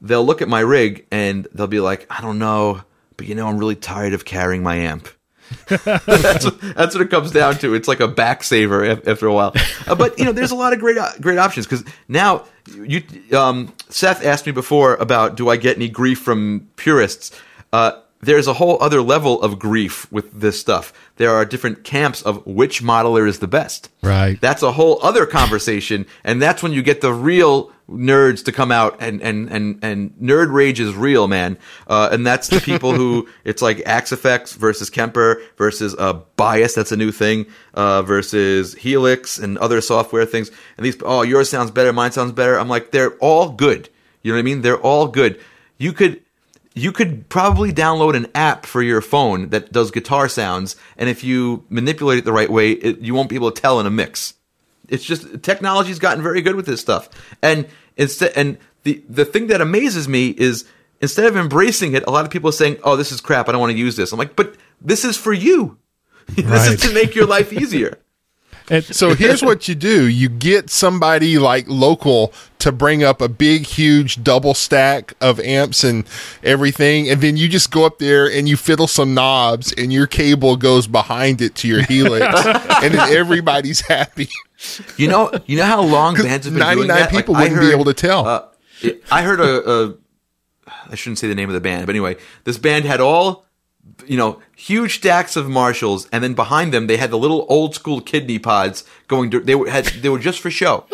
They'll 0.00 0.24
look 0.24 0.42
at 0.42 0.48
my 0.48 0.60
rig 0.60 1.06
and 1.12 1.46
they'll 1.52 1.68
be 1.68 1.80
like, 1.80 2.06
I 2.10 2.20
don't 2.20 2.38
know, 2.38 2.82
but 3.22 3.28
you 3.28 3.36
know, 3.36 3.46
I'm 3.46 3.56
really 3.56 3.76
tired 3.76 4.14
of 4.14 4.24
carrying 4.24 4.64
my 4.64 4.74
amp. 4.74 5.08
that's 5.68 6.44
what, 6.44 6.60
that's 6.60 6.92
what 6.92 7.02
it 7.02 7.08
comes 7.08 7.30
down 7.30 7.56
to. 7.58 7.72
It's 7.72 7.86
like 7.86 8.00
a 8.00 8.08
back 8.08 8.42
saver 8.42 8.84
after 8.84 9.28
a 9.28 9.32
while. 9.32 9.52
Uh, 9.86 9.94
but 9.94 10.18
you 10.18 10.24
know, 10.24 10.32
there's 10.32 10.50
a 10.50 10.56
lot 10.56 10.72
of 10.72 10.80
great 10.80 10.98
uh, 10.98 11.12
great 11.20 11.38
options 11.38 11.64
because 11.64 11.84
now 12.08 12.46
you 12.66 13.04
um, 13.32 13.72
Seth 13.90 14.24
asked 14.24 14.44
me 14.44 14.50
before 14.50 14.96
about 14.96 15.36
do 15.36 15.48
I 15.48 15.56
get 15.56 15.76
any 15.76 15.88
grief 15.88 16.18
from 16.18 16.68
purists. 16.74 17.30
Uh, 17.72 18.00
there's 18.22 18.48
a 18.48 18.54
whole 18.54 18.82
other 18.82 19.00
level 19.00 19.40
of 19.40 19.60
grief 19.60 20.10
with 20.10 20.32
this 20.32 20.58
stuff. 20.58 20.92
There 21.16 21.30
are 21.30 21.44
different 21.44 21.84
camps 21.84 22.22
of 22.22 22.44
which 22.44 22.82
modeler 22.82 23.28
is 23.28 23.38
the 23.38 23.48
best. 23.48 23.88
Right. 24.02 24.40
That's 24.40 24.62
a 24.62 24.72
whole 24.72 24.98
other 25.00 25.26
conversation, 25.26 26.06
and 26.24 26.42
that's 26.42 26.60
when 26.60 26.72
you 26.72 26.82
get 26.82 27.02
the 27.02 27.12
real 27.12 27.72
nerds 27.92 28.44
to 28.44 28.52
come 28.52 28.72
out 28.72 28.96
and 29.00 29.20
and 29.22 29.48
and 29.50 29.78
and 29.82 30.12
nerd 30.20 30.52
rage 30.52 30.80
is 30.80 30.94
real, 30.94 31.28
man. 31.28 31.58
Uh, 31.86 32.08
and 32.12 32.26
that's 32.26 32.48
the 32.48 32.60
people 32.60 32.92
who 32.92 33.28
it's 33.44 33.62
like 33.62 33.82
Axe-Fx 33.86 34.56
versus 34.56 34.90
Kemper 34.90 35.42
versus 35.56 35.94
uh, 35.98 36.14
Bias. 36.36 36.74
That's 36.74 36.92
a 36.92 36.96
new 36.96 37.12
thing. 37.12 37.46
Uh, 37.74 38.02
versus 38.02 38.74
Helix 38.74 39.38
and 39.38 39.56
other 39.58 39.80
software 39.80 40.26
things. 40.26 40.50
And 40.76 40.84
these, 40.84 40.96
oh, 41.02 41.22
yours 41.22 41.48
sounds 41.48 41.70
better, 41.70 41.92
mine 41.92 42.12
sounds 42.12 42.32
better. 42.32 42.58
I'm 42.58 42.68
like, 42.68 42.90
they're 42.90 43.14
all 43.16 43.50
good. 43.50 43.88
You 44.22 44.32
know 44.32 44.36
what 44.36 44.40
I 44.40 44.42
mean? 44.42 44.62
They're 44.62 44.80
all 44.80 45.08
good. 45.08 45.40
You 45.78 45.92
could 45.92 46.22
you 46.74 46.92
could 46.92 47.28
probably 47.28 47.72
download 47.72 48.16
an 48.16 48.28
app 48.34 48.66
for 48.66 48.82
your 48.82 49.00
phone 49.00 49.50
that 49.50 49.72
does 49.72 49.90
guitar 49.90 50.28
sounds, 50.28 50.76
and 50.96 51.08
if 51.08 51.22
you 51.22 51.64
manipulate 51.68 52.18
it 52.18 52.24
the 52.24 52.32
right 52.32 52.50
way, 52.50 52.72
it, 52.72 53.00
you 53.00 53.14
won't 53.14 53.28
be 53.28 53.36
able 53.36 53.50
to 53.50 53.60
tell 53.60 53.78
in 53.80 53.86
a 53.86 53.90
mix. 53.90 54.34
It's 54.88 55.04
just 55.04 55.42
technology's 55.42 55.98
gotten 55.98 56.22
very 56.22 56.40
good 56.40 56.56
with 56.56 56.66
this 56.66 56.80
stuff, 56.80 57.08
and 57.42 57.66
instead, 57.96 58.32
and 58.36 58.58
the 58.84 59.02
the 59.08 59.24
thing 59.24 59.46
that 59.48 59.60
amazes 59.60 60.08
me 60.08 60.28
is 60.36 60.64
instead 61.00 61.26
of 61.26 61.36
embracing 61.36 61.94
it, 61.94 62.04
a 62.06 62.10
lot 62.10 62.24
of 62.24 62.30
people 62.30 62.48
are 62.48 62.52
saying, 62.52 62.76
"Oh, 62.84 62.96
this 62.96 63.12
is 63.12 63.20
crap. 63.20 63.48
I 63.48 63.52
don't 63.52 63.60
want 63.60 63.72
to 63.72 63.78
use 63.78 63.96
this." 63.96 64.12
I'm 64.12 64.18
like, 64.18 64.36
"But 64.36 64.54
this 64.80 65.04
is 65.04 65.16
for 65.16 65.32
you. 65.32 65.78
this 66.28 66.44
Right. 66.46 66.72
is 66.72 66.80
to 66.82 66.92
make 66.92 67.14
your 67.14 67.26
life 67.26 67.52
easier." 67.52 67.98
And- 68.70 68.84
So 68.84 69.14
here's 69.22 69.42
what 69.42 69.66
you 69.66 69.74
do: 69.74 70.06
you 70.06 70.28
get 70.28 70.70
somebody 70.70 71.36
like 71.36 71.64
local 71.68 72.32
to 72.60 72.70
bring 72.70 73.02
up 73.02 73.20
a 73.20 73.28
big, 73.28 73.66
huge 73.66 74.22
double 74.22 74.54
stack 74.54 75.14
of 75.20 75.40
amps 75.40 75.82
and 75.82 76.04
everything, 76.44 77.10
and 77.10 77.20
then 77.20 77.36
you 77.36 77.48
just 77.48 77.72
go 77.72 77.84
up 77.84 77.98
there 77.98 78.30
and 78.30 78.48
you 78.48 78.56
fiddle 78.56 78.86
some 78.86 79.14
knobs, 79.14 79.72
and 79.72 79.92
your 79.92 80.06
cable 80.06 80.56
goes 80.56 80.86
behind 80.86 81.42
it 81.42 81.56
to 81.56 81.66
your 81.68 81.82
Helix, 81.82 82.24
and 82.84 82.94
then 82.94 83.12
everybody's 83.16 83.80
happy. 83.80 84.28
You 84.96 85.08
know, 85.08 85.32
you 85.46 85.56
know 85.56 85.64
how 85.64 85.82
long 85.82 86.14
bands 86.22 86.46
have 86.46 86.54
been 86.54 86.62
doing 86.62 86.86
99 86.86 86.88
that. 86.88 87.10
people 87.10 87.36
I 87.36 87.42
wouldn't 87.42 87.60
be 87.60 87.70
able 87.70 87.84
to 87.86 87.94
tell. 87.94 88.26
Uh, 88.26 88.48
I 89.10 89.22
heard 89.22 89.40
a, 89.40 89.70
a. 89.70 89.94
I 90.88 90.94
shouldn't 90.94 91.18
say 91.18 91.28
the 91.28 91.34
name 91.34 91.48
of 91.48 91.54
the 91.54 91.60
band, 91.60 91.86
but 91.86 91.94
anyway, 91.94 92.16
this 92.44 92.58
band 92.58 92.84
had 92.84 93.00
all, 93.00 93.44
you 94.06 94.16
know, 94.16 94.40
huge 94.56 94.96
stacks 94.96 95.36
of 95.36 95.48
Marshalls, 95.48 96.08
and 96.12 96.22
then 96.22 96.34
behind 96.34 96.72
them 96.72 96.86
they 96.86 96.96
had 96.96 97.10
the 97.10 97.18
little 97.18 97.46
old 97.48 97.74
school 97.74 98.00
kidney 98.00 98.38
pods 98.38 98.84
going. 99.08 99.30
To, 99.30 99.40
they 99.40 99.54
were 99.54 99.68
had 99.68 99.86
they 99.86 100.08
were 100.08 100.18
just 100.18 100.40
for 100.40 100.50
show. 100.50 100.84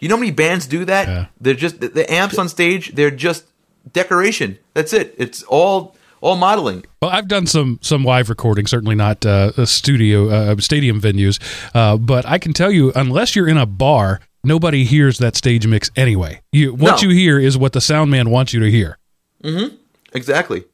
You 0.00 0.08
know 0.08 0.16
how 0.16 0.20
many 0.20 0.32
bands 0.32 0.66
do 0.66 0.84
that? 0.84 1.08
Yeah. 1.08 1.26
They're 1.40 1.54
just 1.54 1.80
the, 1.80 1.88
the 1.88 2.10
amps 2.12 2.38
on 2.38 2.48
stage. 2.48 2.94
They're 2.94 3.10
just 3.10 3.44
decoration. 3.92 4.58
That's 4.74 4.92
it. 4.92 5.14
It's 5.18 5.42
all 5.44 5.96
all 6.20 6.36
modeling. 6.36 6.84
Well, 7.02 7.10
I've 7.10 7.28
done 7.28 7.46
some 7.46 7.78
some 7.82 8.04
live 8.04 8.28
recording, 8.28 8.66
certainly 8.66 8.94
not 8.94 9.24
uh, 9.24 9.52
a 9.56 9.66
studio 9.66 10.28
uh, 10.28 10.56
stadium 10.58 11.00
venues, 11.00 11.38
uh, 11.74 11.96
but 11.96 12.26
I 12.26 12.38
can 12.38 12.52
tell 12.52 12.70
you, 12.70 12.92
unless 12.94 13.34
you're 13.36 13.48
in 13.48 13.56
a 13.56 13.66
bar, 13.66 14.20
nobody 14.44 14.84
hears 14.84 15.18
that 15.18 15.36
stage 15.36 15.66
mix 15.66 15.90
anyway. 15.96 16.40
You 16.52 16.74
what 16.74 17.02
No. 17.02 17.08
you 17.08 17.14
hear 17.14 17.38
is 17.38 17.56
what 17.58 17.72
the 17.72 17.80
sound 17.80 18.10
man 18.10 18.30
wants 18.30 18.52
you 18.52 18.60
to 18.60 18.70
hear. 18.70 18.98
Exactly. 20.12 20.64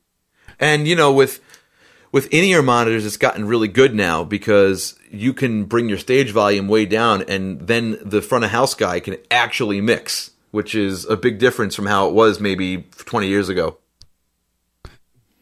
And 0.60 0.86
you 0.86 0.94
know, 0.96 1.12
with 1.12 1.40
with 2.12 2.32
in-ear 2.32 2.62
monitors, 2.62 3.04
it's 3.04 3.16
gotten 3.16 3.44
really 3.46 3.66
good 3.68 3.94
now 3.94 4.22
because 4.22 4.96
you 5.10 5.32
can 5.32 5.64
bring 5.64 5.88
your 5.88 5.98
stage 5.98 6.30
volume 6.30 6.68
way 6.68 6.86
down, 6.86 7.22
and 7.28 7.60
then 7.66 7.98
the 8.04 8.22
front 8.22 8.44
of 8.44 8.50
house 8.50 8.74
guy 8.74 9.00
can 9.00 9.16
actually 9.32 9.80
mix, 9.80 10.30
which 10.52 10.74
is 10.76 11.04
a 11.06 11.16
big 11.16 11.38
difference 11.38 11.74
from 11.74 11.86
how 11.86 12.08
it 12.08 12.14
was 12.14 12.38
maybe 12.38 12.86
20 12.98 13.26
years 13.26 13.48
ago. 13.48 13.78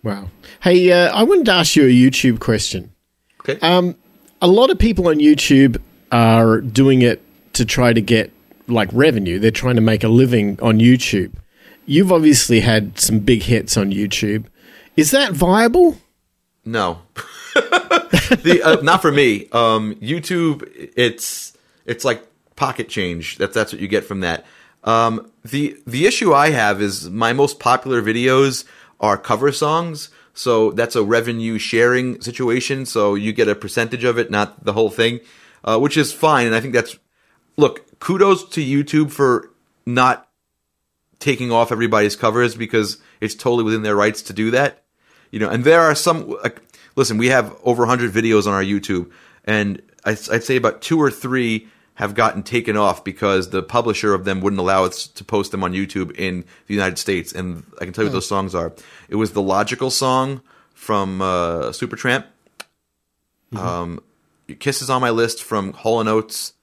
Wow. 0.03 0.31
Hey, 0.61 0.91
uh, 0.91 1.15
I 1.17 1.23
wanted 1.23 1.47
to 1.47 1.53
ask 1.53 1.77
you 1.77 1.85
a 1.85 1.87
YouTube 1.87 2.41
question. 2.41 2.93
Okay. 3.41 3.59
Um, 3.61 3.97
a 4.41 4.49
lot 4.49 4.71
of 4.71 4.79
people 4.79 5.09
on 5.09 5.17
YouTube 5.17 5.81
are 6.11 6.61
doing 6.61 7.03
it 7.03 7.23
to 7.55 7.65
try 7.65 7.93
to 7.93 8.01
get 8.01 8.33
like 8.67 8.89
revenue. 8.93 9.39
They're 9.39 9.51
trying 9.51 9.77
to 9.77 9.81
make 9.81 10.03
a 10.03 10.09
living 10.09 10.59
on 10.61 10.79
YouTube. 10.79 11.33
You've 11.87 12.13
obviously 12.13 12.61
had 12.61 12.99
some 12.99 13.21
big 13.21 13.45
hits 13.45 13.77
on 13.77 13.91
YouTube. 13.91 14.47
Is 14.97 15.11
that 15.13 15.33
viable? 15.33 15.99
No, 16.65 17.01
the 17.55 18.61
uh, 18.65 18.81
not 18.83 19.03
for 19.03 19.11
me. 19.11 19.49
Um, 19.51 19.97
YouTube, 19.97 20.69
it's 20.97 21.57
it's 21.87 22.05
like 22.05 22.23
pocket 22.55 22.89
change. 22.89 23.37
That's 23.39 23.55
that's 23.55 23.73
what 23.73 23.83
you 23.83 23.89
get 23.89 24.05
from 24.05 24.21
that. 24.21 24.47
Um, 24.85 25.31
the 25.45 25.77
the 25.87 26.07
issue 26.07 26.33
I 26.33 26.51
have 26.51 26.81
is 26.81 27.11
my 27.11 27.33
most 27.33 27.59
popular 27.59 28.01
videos 28.01 28.65
are 29.03 29.19
cover 29.19 29.53
songs, 29.53 30.09
so 30.33 30.71
that's 30.71 30.97
a 30.97 31.05
revenue 31.05 31.59
sharing 31.59 32.21
situation. 32.23 32.87
So 32.87 33.15
you 33.15 33.33
get 33.33 33.49
a 33.49 33.55
percentage 33.55 34.05
of 34.05 34.19
it, 34.19 34.31
not 34.31 34.65
the 34.65 34.73
whole 34.73 34.89
thing, 34.89 35.21
uh, 35.65 35.79
which 35.79 35.99
is 35.99 36.13
fine. 36.13 36.47
And 36.47 36.55
I 36.55 36.61
think 36.61 36.73
that's 36.73 36.97
look. 37.57 37.87
Kudos 37.99 38.49
to 38.51 38.61
YouTube 38.61 39.13
for 39.13 39.51
not 39.87 40.29
taking 41.23 41.53
off 41.53 41.71
everybody's 41.71 42.17
covers 42.17 42.57
because 42.57 42.99
it's 43.21 43.37
totally 43.37 43.63
within 43.63 43.83
their 43.83 43.95
rights 43.95 44.23
to 44.23 44.33
do 44.33 44.51
that 44.51 44.83
you 45.33 45.39
know 45.41 45.49
and 45.49 45.65
there 45.65 45.81
are 45.81 45.95
some 45.95 46.29
like 46.43 46.61
listen 46.95 47.17
we 47.17 47.29
have 47.29 47.57
over 47.65 47.83
100 47.83 48.13
videos 48.13 48.47
on 48.47 48.53
our 48.53 48.63
youtube 48.63 49.11
and 49.45 49.81
I'd, 50.05 50.19
I'd 50.31 50.45
say 50.45 50.57
about 50.57 50.83
two 50.83 51.01
or 51.01 51.11
three 51.11 51.69
have 51.95 52.15
gotten 52.15 52.43
taken 52.43 52.77
off 52.77 53.05
because 53.05 53.51
the 53.51 53.63
publisher 53.63 54.15
of 54.15 54.25
them 54.25 54.41
wouldn't 54.41 54.61
allow 54.61 54.85
us 54.85 55.07
to 55.07 55.25
post 55.25 55.51
them 55.51 55.63
on 55.63 55.73
youtube 55.73 56.15
in 56.19 56.45
the 56.67 56.75
united 56.75 56.99
states. 56.99 57.33
And 57.33 57.65
i 57.81 57.85
can 57.85 57.93
tell 57.93 58.05
you 58.05 58.11
what 58.11 58.15
those 58.15 58.29
songs 58.29 58.55
are. 58.55 58.73
It 59.09 59.17
was 59.17 59.33
the 59.33 59.43
logical 59.43 59.91
song 59.91 60.41
from 60.75 61.21
uh, 61.21 61.71
supertramp. 61.71 62.25
Um, 63.55 64.01
kisses 64.59 64.89
on 64.89 65.03
my 65.03 65.11
list 65.11 65.43
from 65.43 65.75
hall 65.75 66.01
and 66.01 66.09
oates 66.09 66.55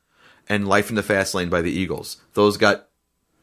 and 0.47 0.67
life 0.67 0.89
in 0.89 0.95
the 0.95 1.03
fast 1.03 1.35
lane 1.35 1.49
by 1.49 1.61
the 1.61 1.71
eagles. 1.71 2.17
Those 2.33 2.57
got 2.57 2.87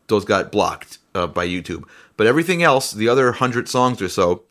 those 0.08 0.24
got 0.24 0.50
blocked 0.50 0.98
uh, 1.14 1.28
by 1.28 1.46
youtube. 1.46 1.84
But 2.16 2.26
everything 2.26 2.62
else 2.62 2.92
the 2.92 3.08
other 3.08 3.26
100 3.26 3.68
songs 3.68 4.02
or 4.02 4.08
so 4.08 4.42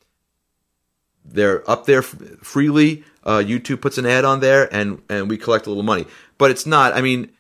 they're 1.26 1.70
up 1.70 1.86
there 1.86 2.00
f- 2.00 2.16
freely. 2.42 3.04
Uh, 3.26 3.40
YouTube 3.40 3.82
puts 3.82 3.98
an 3.98 4.06
ad 4.06 4.24
on 4.24 4.40
there, 4.40 4.74
and 4.74 5.02
and 5.10 5.30
we 5.30 5.38
collect 5.38 5.66
a 5.66 5.70
little 5.70 5.84
money. 5.84 6.06
But 6.38 6.52
it's 6.52 6.66
not. 6.66 6.94
I 6.94 7.02
mean, 7.02 7.32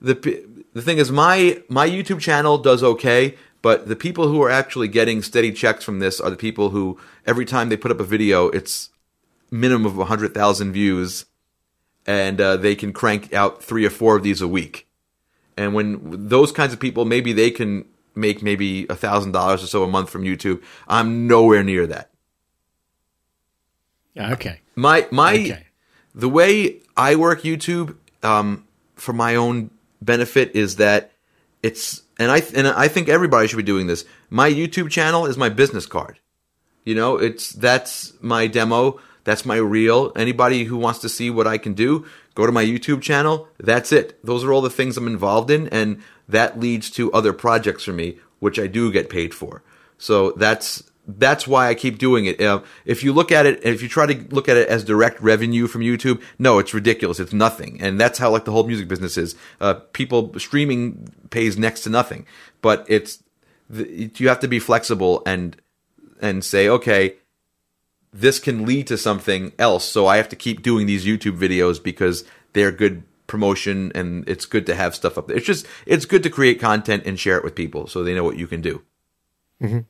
the 0.00 0.14
the 0.72 0.82
thing 0.82 0.98
is, 0.98 1.10
my 1.10 1.62
my 1.68 1.88
YouTube 1.88 2.20
channel 2.20 2.58
does 2.58 2.82
okay, 2.82 3.36
but 3.60 3.88
the 3.88 3.96
people 3.96 4.28
who 4.28 4.42
are 4.42 4.50
actually 4.50 4.88
getting 4.88 5.22
steady 5.22 5.52
checks 5.52 5.84
from 5.84 5.98
this 5.98 6.20
are 6.20 6.30
the 6.30 6.36
people 6.36 6.70
who 6.70 6.98
every 7.26 7.44
time 7.44 7.68
they 7.68 7.76
put 7.76 7.90
up 7.90 8.00
a 8.00 8.04
video, 8.04 8.48
it's 8.48 8.90
minimum 9.50 9.98
of 9.98 10.06
hundred 10.06 10.32
thousand 10.32 10.72
views, 10.72 11.26
and 12.06 12.40
uh, 12.40 12.56
they 12.56 12.74
can 12.74 12.92
crank 12.92 13.32
out 13.34 13.62
three 13.62 13.84
or 13.84 13.90
four 13.90 14.16
of 14.16 14.22
these 14.22 14.40
a 14.40 14.48
week. 14.48 14.86
And 15.56 15.74
when 15.74 16.28
those 16.28 16.52
kinds 16.52 16.72
of 16.72 16.80
people, 16.80 17.04
maybe 17.04 17.32
they 17.32 17.50
can 17.50 17.84
make 18.14 18.42
maybe 18.42 18.86
a 18.88 18.94
thousand 18.94 19.32
dollars 19.32 19.62
or 19.62 19.66
so 19.66 19.82
a 19.82 19.88
month 19.88 20.10
from 20.10 20.22
YouTube. 20.22 20.62
I'm 20.86 21.26
nowhere 21.26 21.62
near 21.62 21.86
that. 21.88 22.11
Okay. 24.16 24.60
My 24.76 25.06
my 25.10 25.34
Okay. 25.34 25.66
the 26.14 26.28
way 26.28 26.80
I 26.96 27.16
work 27.16 27.42
YouTube 27.42 27.96
um, 28.22 28.64
for 28.94 29.12
my 29.12 29.36
own 29.36 29.70
benefit 30.00 30.54
is 30.54 30.76
that 30.76 31.12
it's 31.62 32.02
and 32.18 32.30
I 32.30 32.42
and 32.54 32.66
I 32.68 32.88
think 32.88 33.08
everybody 33.08 33.48
should 33.48 33.56
be 33.56 33.62
doing 33.62 33.86
this. 33.86 34.04
My 34.30 34.50
YouTube 34.50 34.90
channel 34.90 35.26
is 35.26 35.36
my 35.36 35.48
business 35.48 35.86
card. 35.86 36.18
You 36.84 36.94
know, 36.94 37.16
it's 37.16 37.52
that's 37.52 38.12
my 38.20 38.46
demo, 38.48 39.00
that's 39.24 39.46
my 39.46 39.56
reel. 39.56 40.12
Anybody 40.16 40.64
who 40.64 40.76
wants 40.76 40.98
to 41.00 41.08
see 41.08 41.30
what 41.30 41.46
I 41.46 41.56
can 41.58 41.74
do, 41.74 42.06
go 42.34 42.44
to 42.44 42.52
my 42.52 42.64
YouTube 42.64 43.02
channel. 43.02 43.48
That's 43.58 43.92
it. 43.92 44.18
Those 44.24 44.42
are 44.44 44.52
all 44.52 44.62
the 44.62 44.70
things 44.70 44.96
I'm 44.96 45.06
involved 45.06 45.50
in 45.50 45.68
and 45.68 46.02
that 46.28 46.58
leads 46.58 46.90
to 46.90 47.12
other 47.12 47.32
projects 47.32 47.84
for 47.84 47.92
me 47.92 48.18
which 48.40 48.58
I 48.58 48.66
do 48.66 48.90
get 48.90 49.08
paid 49.08 49.32
for. 49.32 49.62
So 49.98 50.32
that's 50.32 50.82
that's 51.06 51.46
why 51.46 51.68
I 51.68 51.74
keep 51.74 51.98
doing 51.98 52.26
it. 52.26 52.40
Uh, 52.40 52.62
if 52.84 53.02
you 53.02 53.12
look 53.12 53.32
at 53.32 53.44
it, 53.46 53.64
if 53.64 53.82
you 53.82 53.88
try 53.88 54.06
to 54.06 54.34
look 54.34 54.48
at 54.48 54.56
it 54.56 54.68
as 54.68 54.84
direct 54.84 55.20
revenue 55.20 55.66
from 55.66 55.80
YouTube, 55.80 56.22
no, 56.38 56.58
it's 56.58 56.72
ridiculous. 56.72 57.18
It's 57.18 57.32
nothing, 57.32 57.80
and 57.80 58.00
that's 58.00 58.18
how 58.18 58.30
like 58.30 58.44
the 58.44 58.52
whole 58.52 58.64
music 58.64 58.88
business 58.88 59.16
is. 59.16 59.34
Uh, 59.60 59.74
people 59.92 60.38
streaming 60.38 61.08
pays 61.30 61.58
next 61.58 61.80
to 61.82 61.90
nothing, 61.90 62.26
but 62.60 62.86
it's 62.88 63.22
you 63.70 64.28
have 64.28 64.40
to 64.40 64.48
be 64.48 64.58
flexible 64.58 65.22
and 65.26 65.56
and 66.20 66.44
say, 66.44 66.68
okay, 66.68 67.16
this 68.12 68.38
can 68.38 68.64
lead 68.64 68.86
to 68.86 68.96
something 68.96 69.52
else. 69.58 69.84
So 69.84 70.06
I 70.06 70.18
have 70.18 70.28
to 70.28 70.36
keep 70.36 70.62
doing 70.62 70.86
these 70.86 71.04
YouTube 71.04 71.38
videos 71.38 71.82
because 71.82 72.24
they're 72.52 72.72
good 72.72 73.02
promotion 73.26 73.90
and 73.94 74.28
it's 74.28 74.44
good 74.44 74.66
to 74.66 74.74
have 74.74 74.94
stuff 74.94 75.16
up 75.16 75.26
there. 75.26 75.36
It's 75.36 75.46
just 75.46 75.66
it's 75.86 76.04
good 76.04 76.22
to 76.22 76.30
create 76.30 76.60
content 76.60 77.04
and 77.06 77.18
share 77.18 77.38
it 77.38 77.44
with 77.44 77.54
people 77.54 77.86
so 77.86 78.04
they 78.04 78.14
know 78.14 78.24
what 78.24 78.36
you 78.36 78.46
can 78.46 78.60
do. 78.60 78.82
Mm-hmm. 79.60 79.80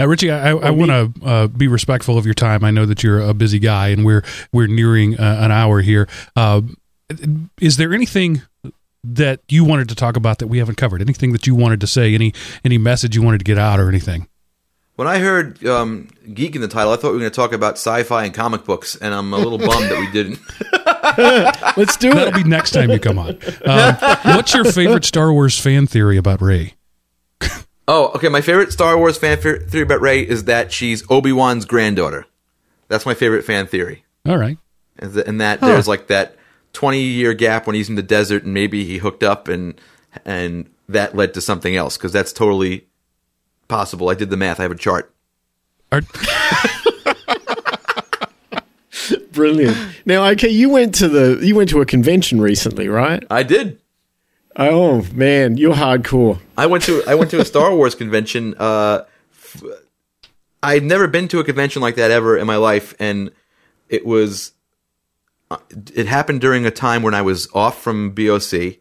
Uh, 0.00 0.08
Richie, 0.08 0.30
I, 0.30 0.50
I, 0.50 0.52
I 0.52 0.70
want 0.70 0.90
to 0.90 1.26
uh, 1.26 1.46
be 1.48 1.68
respectful 1.68 2.16
of 2.16 2.24
your 2.24 2.34
time. 2.34 2.64
I 2.64 2.70
know 2.70 2.86
that 2.86 3.02
you're 3.02 3.20
a 3.20 3.34
busy 3.34 3.58
guy, 3.58 3.88
and 3.88 4.04
we're 4.04 4.24
we're 4.52 4.66
nearing 4.66 5.18
uh, 5.18 5.38
an 5.40 5.52
hour 5.52 5.82
here. 5.82 6.08
Uh, 6.34 6.62
is 7.60 7.76
there 7.76 7.92
anything 7.92 8.42
that 9.04 9.40
you 9.48 9.64
wanted 9.64 9.88
to 9.90 9.94
talk 9.94 10.16
about 10.16 10.38
that 10.38 10.46
we 10.46 10.58
haven't 10.58 10.76
covered? 10.76 11.02
Anything 11.02 11.32
that 11.32 11.46
you 11.46 11.54
wanted 11.54 11.80
to 11.82 11.86
say? 11.86 12.14
Any 12.14 12.32
any 12.64 12.78
message 12.78 13.14
you 13.14 13.22
wanted 13.22 13.38
to 13.38 13.44
get 13.44 13.58
out, 13.58 13.78
or 13.78 13.88
anything? 13.88 14.26
When 14.96 15.06
I 15.06 15.18
heard 15.18 15.64
um, 15.66 16.08
"geek" 16.32 16.54
in 16.54 16.62
the 16.62 16.68
title, 16.68 16.92
I 16.92 16.96
thought 16.96 17.08
we 17.08 17.14
were 17.14 17.20
going 17.20 17.30
to 17.30 17.36
talk 17.36 17.52
about 17.52 17.74
sci-fi 17.74 18.24
and 18.24 18.32
comic 18.32 18.64
books, 18.64 18.96
and 18.96 19.12
I'm 19.12 19.32
a 19.34 19.38
little 19.38 19.58
bummed 19.66 19.90
that 19.90 19.98
we 19.98 20.10
didn't. 20.10 20.38
Let's 21.76 21.96
do 21.98 22.08
it. 22.08 22.14
That'll 22.14 22.42
be 22.42 22.48
next 22.48 22.70
time 22.70 22.90
you 22.90 23.00
come 23.00 23.18
on. 23.18 23.38
Um, 23.66 23.96
what's 24.36 24.54
your 24.54 24.64
favorite 24.64 25.04
Star 25.04 25.30
Wars 25.32 25.58
fan 25.58 25.86
theory 25.86 26.16
about 26.16 26.40
Rey? 26.40 26.74
Oh, 27.92 28.12
okay. 28.14 28.28
My 28.28 28.40
favorite 28.40 28.70
Star 28.70 28.96
Wars 28.96 29.18
fan 29.18 29.36
theory 29.36 29.82
about 29.82 30.00
Rey 30.00 30.20
is 30.20 30.44
that 30.44 30.70
she's 30.70 31.02
Obi 31.10 31.32
Wan's 31.32 31.64
granddaughter. 31.64 32.24
That's 32.86 33.04
my 33.04 33.14
favorite 33.14 33.44
fan 33.44 33.66
theory. 33.66 34.04
All 34.24 34.38
right. 34.38 34.58
And, 35.00 35.12
th- 35.12 35.26
and 35.26 35.40
that 35.40 35.58
huh. 35.58 35.66
there's 35.66 35.88
like 35.88 36.06
that 36.06 36.36
20 36.72 37.00
year 37.00 37.34
gap 37.34 37.66
when 37.66 37.74
he's 37.74 37.88
in 37.88 37.96
the 37.96 38.02
desert 38.02 38.44
and 38.44 38.54
maybe 38.54 38.84
he 38.84 38.98
hooked 38.98 39.24
up 39.24 39.48
and 39.48 39.74
and 40.24 40.70
that 40.88 41.16
led 41.16 41.34
to 41.34 41.40
something 41.40 41.74
else 41.74 41.96
because 41.96 42.12
that's 42.12 42.32
totally 42.32 42.86
possible. 43.66 44.08
I 44.08 44.14
did 44.14 44.30
the 44.30 44.36
math. 44.36 44.60
I 44.60 44.62
have 44.62 44.70
a 44.70 44.76
chart. 44.76 45.12
Are- 45.90 46.02
Brilliant. 49.32 49.76
Now, 50.06 50.26
okay, 50.26 50.48
you 50.48 50.70
went 50.70 50.94
to 50.96 51.08
the 51.08 51.44
you 51.44 51.56
went 51.56 51.70
to 51.70 51.80
a 51.80 51.86
convention 51.86 52.40
recently, 52.40 52.86
right? 52.86 53.24
I 53.28 53.42
did. 53.42 53.79
Oh 54.56 55.06
man, 55.12 55.56
you're 55.56 55.74
hardcore. 55.74 56.38
I 56.56 56.66
went 56.66 56.84
to 56.84 57.02
I 57.06 57.14
went 57.14 57.30
to 57.30 57.40
a 57.40 57.44
Star 57.44 57.74
Wars 57.74 57.94
convention. 57.94 58.54
Uh, 58.58 59.04
f- 59.32 59.62
I'd 60.62 60.82
never 60.82 61.06
been 61.06 61.28
to 61.28 61.38
a 61.38 61.44
convention 61.44 61.80
like 61.80 61.94
that 61.96 62.10
ever 62.10 62.36
in 62.36 62.46
my 62.46 62.56
life, 62.56 62.94
and 62.98 63.30
it 63.88 64.04
was 64.04 64.52
uh, 65.50 65.58
it 65.94 66.06
happened 66.06 66.40
during 66.40 66.66
a 66.66 66.70
time 66.70 67.02
when 67.02 67.14
I 67.14 67.22
was 67.22 67.48
off 67.54 67.80
from 67.80 68.10
BOC, 68.10 68.78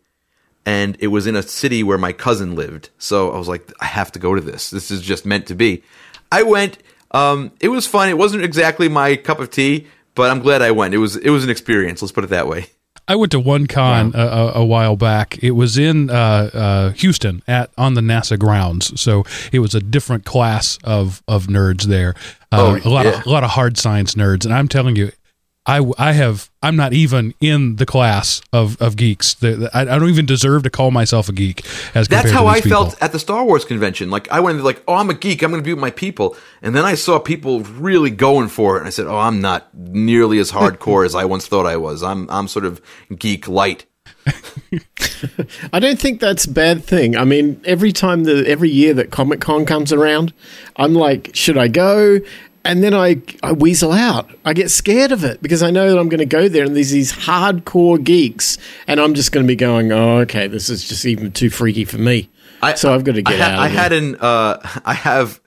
and 0.65 0.97
it 0.99 1.07
was 1.07 1.27
in 1.27 1.35
a 1.35 1.43
city 1.43 1.83
where 1.83 1.97
my 1.97 2.13
cousin 2.13 2.55
lived. 2.55 2.89
So 2.97 3.31
I 3.31 3.37
was 3.37 3.47
like, 3.47 3.71
I 3.79 3.85
have 3.85 4.11
to 4.13 4.19
go 4.19 4.35
to 4.35 4.41
this. 4.41 4.71
This 4.71 4.89
is 4.91 5.01
just 5.01 5.25
meant 5.25 5.47
to 5.47 5.55
be. 5.55 5.83
I 6.31 6.43
went. 6.43 6.79
Um, 7.11 7.51
it 7.59 7.69
was 7.69 7.87
fun. 7.87 8.09
It 8.09 8.17
wasn't 8.17 8.43
exactly 8.43 8.87
my 8.87 9.15
cup 9.15 9.39
of 9.39 9.49
tea, 9.49 9.87
but 10.15 10.29
I'm 10.29 10.39
glad 10.39 10.61
I 10.61 10.71
went. 10.71 10.93
It 10.93 10.97
was 10.99 11.15
it 11.15 11.29
was 11.29 11.43
an 11.43 11.49
experience. 11.49 12.01
Let's 12.01 12.11
put 12.11 12.23
it 12.23 12.31
that 12.31 12.47
way. 12.47 12.67
I 13.09 13.15
went 13.15 13.31
to 13.31 13.39
one 13.39 13.65
con 13.65 14.11
wow. 14.11 14.51
a, 14.55 14.59
a, 14.59 14.65
while 14.65 14.95
back. 14.95 15.43
It 15.43 15.51
was 15.51 15.79
in 15.79 16.11
uh, 16.11 16.13
uh, 16.53 16.89
Houston 16.91 17.41
at 17.47 17.71
on 17.75 17.95
the 17.95 18.01
NASA 18.01 18.37
grounds, 18.37 19.01
so 19.01 19.25
it 19.51 19.59
was 19.59 19.73
a 19.73 19.79
different 19.81 20.25
class 20.25 20.77
of 20.83 21.23
of 21.27 21.47
nerds 21.47 21.83
there. 21.85 22.13
Uh, 22.51 22.79
oh, 22.83 22.87
a 22.87 22.89
lot 22.89 23.05
yeah. 23.05 23.19
of 23.19 23.25
a 23.25 23.29
lot 23.29 23.43
of 23.43 23.49
hard 23.49 23.79
science 23.79 24.13
nerds, 24.13 24.45
and 24.45 24.53
I'm 24.53 24.67
telling 24.67 24.95
you, 24.95 25.11
I, 25.65 25.83
I 25.97 26.13
have 26.13 26.49
I'm 26.63 26.75
not 26.75 26.93
even 26.93 27.33
in 27.39 27.75
the 27.75 27.85
class 27.85 28.41
of, 28.51 28.81
of 28.81 28.95
geeks. 28.95 29.35
The, 29.35 29.51
the, 29.51 29.77
I, 29.77 29.81
I, 29.81 29.99
don't 29.99 30.09
even 30.09 30.25
deserve 30.25 30.63
to 30.63 30.69
call 30.69 30.89
myself 30.89 31.29
a 31.29 31.31
geek. 31.31 31.65
As 31.93 32.07
that's 32.07 32.31
how 32.31 32.47
I 32.47 32.55
people. 32.61 32.69
felt 32.69 33.01
at 33.01 33.11
the 33.11 33.19
Star 33.19 33.43
Wars 33.45 33.65
convention. 33.65 34.09
Like 34.09 34.31
I 34.31 34.39
went 34.39 34.63
like, 34.63 34.81
oh, 34.87 34.95
I'm 34.95 35.09
a 35.09 35.13
geek. 35.13 35.43
I'm 35.43 35.51
going 35.51 35.61
to 35.61 35.65
be 35.65 35.73
with 35.73 35.81
my 35.81 35.91
people, 35.91 36.35
and 36.61 36.75
then 36.75 36.85
I 36.85 36.95
saw 36.95 37.19
people 37.19 37.61
really 37.61 38.09
going 38.09 38.47
for 38.47 38.77
it, 38.77 38.79
and 38.79 38.87
I 38.87 38.89
said, 38.89 39.05
oh, 39.07 39.17
I'm 39.17 39.41
not 39.41 39.73
nearly 39.75 40.39
as 40.39 40.51
hardcore 40.51 41.05
as 41.05 41.13
I 41.13 41.25
once 41.25 41.47
thought 41.47 41.65
I 41.65 41.77
was. 41.77 42.03
I'm 42.03 42.29
I'm 42.29 42.47
sort 42.47 42.65
of 42.65 42.81
geek 43.17 43.47
light. 43.47 43.85
I 45.73 45.79
don't 45.79 45.99
think 45.99 46.19
that's 46.19 46.45
a 46.45 46.51
bad 46.51 46.83
thing. 46.83 47.15
I 47.15 47.25
mean, 47.25 47.61
every 47.65 47.91
time 47.91 48.23
the 48.23 48.47
every 48.47 48.69
year 48.69 48.93
that 48.95 49.11
Comic 49.11 49.41
Con 49.41 49.65
comes 49.65 49.93
around, 49.93 50.33
I'm 50.75 50.93
like, 50.93 51.31
should 51.33 51.57
I 51.57 51.67
go? 51.67 52.19
And 52.65 52.83
then 52.83 52.93
I, 52.93 53.21
I 53.41 53.53
weasel 53.53 53.91
out. 53.91 54.29
I 54.45 54.53
get 54.53 54.69
scared 54.69 55.11
of 55.11 55.23
it 55.23 55.41
because 55.41 55.63
I 55.63 55.71
know 55.71 55.89
that 55.89 55.99
I'm 55.99 56.09
going 56.09 56.19
to 56.19 56.25
go 56.25 56.47
there 56.47 56.65
and 56.65 56.75
there's 56.75 56.91
these 56.91 57.13
hardcore 57.13 58.03
geeks, 58.03 58.57
and 58.87 58.99
I'm 58.99 59.13
just 59.13 59.31
going 59.31 59.45
to 59.45 59.47
be 59.47 59.55
going, 59.55 59.91
oh, 59.91 60.19
okay, 60.19 60.47
this 60.47 60.69
is 60.69 60.87
just 60.87 61.05
even 61.05 61.31
too 61.31 61.49
freaky 61.49 61.85
for 61.85 61.97
me. 61.97 62.29
I, 62.61 62.73
so 62.73 62.93
I've 62.93 63.03
got 63.03 63.15
to 63.15 63.21
get 63.21 63.39
I, 63.39 63.53
out. 63.53 63.59
I 63.59 63.67
had 63.67 63.93
an, 63.93 64.17
uh, 64.17 64.59
I 64.85 64.93
have 64.93 65.39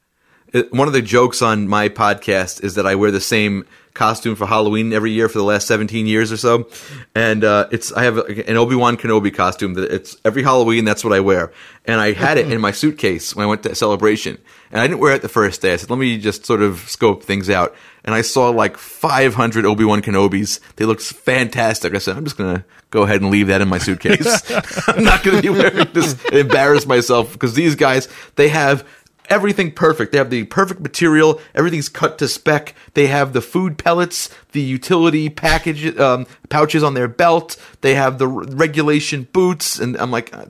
uh, 0.55 0.63
one 0.71 0.89
of 0.89 0.95
the 0.95 1.03
jokes 1.03 1.43
on 1.43 1.69
my 1.69 1.89
podcast 1.89 2.65
is 2.65 2.75
that 2.75 2.87
I 2.87 2.95
wear 2.95 3.11
the 3.11 3.21
same 3.21 3.67
costume 3.95 4.37
for 4.37 4.47
Halloween 4.47 4.93
every 4.93 5.11
year 5.11 5.29
for 5.29 5.39
the 5.39 5.45
last 5.45 5.67
17 5.67 6.07
years 6.07 6.33
or 6.33 6.37
so. 6.37 6.69
And 7.15 7.45
uh, 7.45 7.69
it's 7.71 7.93
I 7.93 8.05
have 8.05 8.19
an 8.19 8.57
Obi 8.57 8.75
Wan 8.75 8.97
Kenobi 8.97 9.35
costume 9.35 9.75
that 9.75 9.93
it's 9.93 10.17
every 10.25 10.43
Halloween 10.43 10.85
that's 10.85 11.05
what 11.05 11.13
I 11.13 11.21
wear. 11.21 11.53
And 11.85 12.01
I 12.01 12.13
had 12.13 12.39
it 12.39 12.51
in 12.51 12.61
my 12.61 12.73
suitcase 12.73 13.35
when 13.35 13.45
I 13.45 13.49
went 13.49 13.63
to 13.65 13.75
celebration. 13.75 14.39
And 14.71 14.81
I 14.81 14.87
didn't 14.87 15.01
wear 15.01 15.15
it 15.15 15.23
the 15.23 15.29
first 15.29 15.61
day. 15.61 15.75
I 15.75 15.77
said, 15.77 15.91
let 15.91 15.99
me 15.99 16.17
just 16.17 16.47
sort 16.47 16.63
of 16.63 16.79
scope 16.89 17.23
things 17.23 17.51
out. 17.51 17.75
And 18.05 18.15
I 18.15 18.23
saw 18.23 18.49
like 18.49 18.79
500 18.79 19.67
Obi 19.67 19.85
Wan 19.85 20.01
Kenobis. 20.01 20.61
They 20.77 20.87
looked 20.87 21.03
fantastic. 21.03 21.95
I 21.95 21.99
said, 21.99 22.17
I'm 22.17 22.25
just 22.25 22.39
gonna 22.39 22.65
go 22.91 23.03
ahead 23.03 23.21
and 23.21 23.31
leave 23.31 23.49
that 23.49 23.61
in 23.61 23.69
my 23.69 23.79
suitcase. 23.79 24.51
I'm 24.89 25.05
not 25.05 25.23
gonna 25.23 25.43
be 25.43 25.51
wearing 25.51 25.89
this 25.93 26.15
and 26.27 26.35
embarrass 26.35 26.87
myself 26.87 27.33
because 27.33 27.55
these 27.55 27.75
guys 27.75 28.09
they 28.37 28.49
have 28.49 28.87
everything 29.33 29.73
perfect. 29.73 30.13
They 30.13 30.19
have 30.19 30.31
the 30.31 30.45
perfect 30.45 30.81
material. 30.81 31.41
Everything's 31.55 31.89
cut 31.89 32.19
to 32.19 32.29
spec. 32.29 32.75
They 32.95 33.07
have 33.07 33.33
the 33.33 33.41
food 33.41 33.79
pellets, 33.79 34.29
the 34.53 34.61
utility 34.61 35.31
package 35.31 35.97
um, 35.99 36.27
pouches 36.51 36.83
on 36.83 36.95
their 36.95 37.09
belt. 37.09 37.57
They 37.81 37.95
have 37.95 38.19
the 38.19 38.29
regulation 38.29 39.27
boots, 39.33 39.79
and 39.79 39.97
I'm 39.97 40.11
like, 40.11 40.37
uh, 40.37 40.45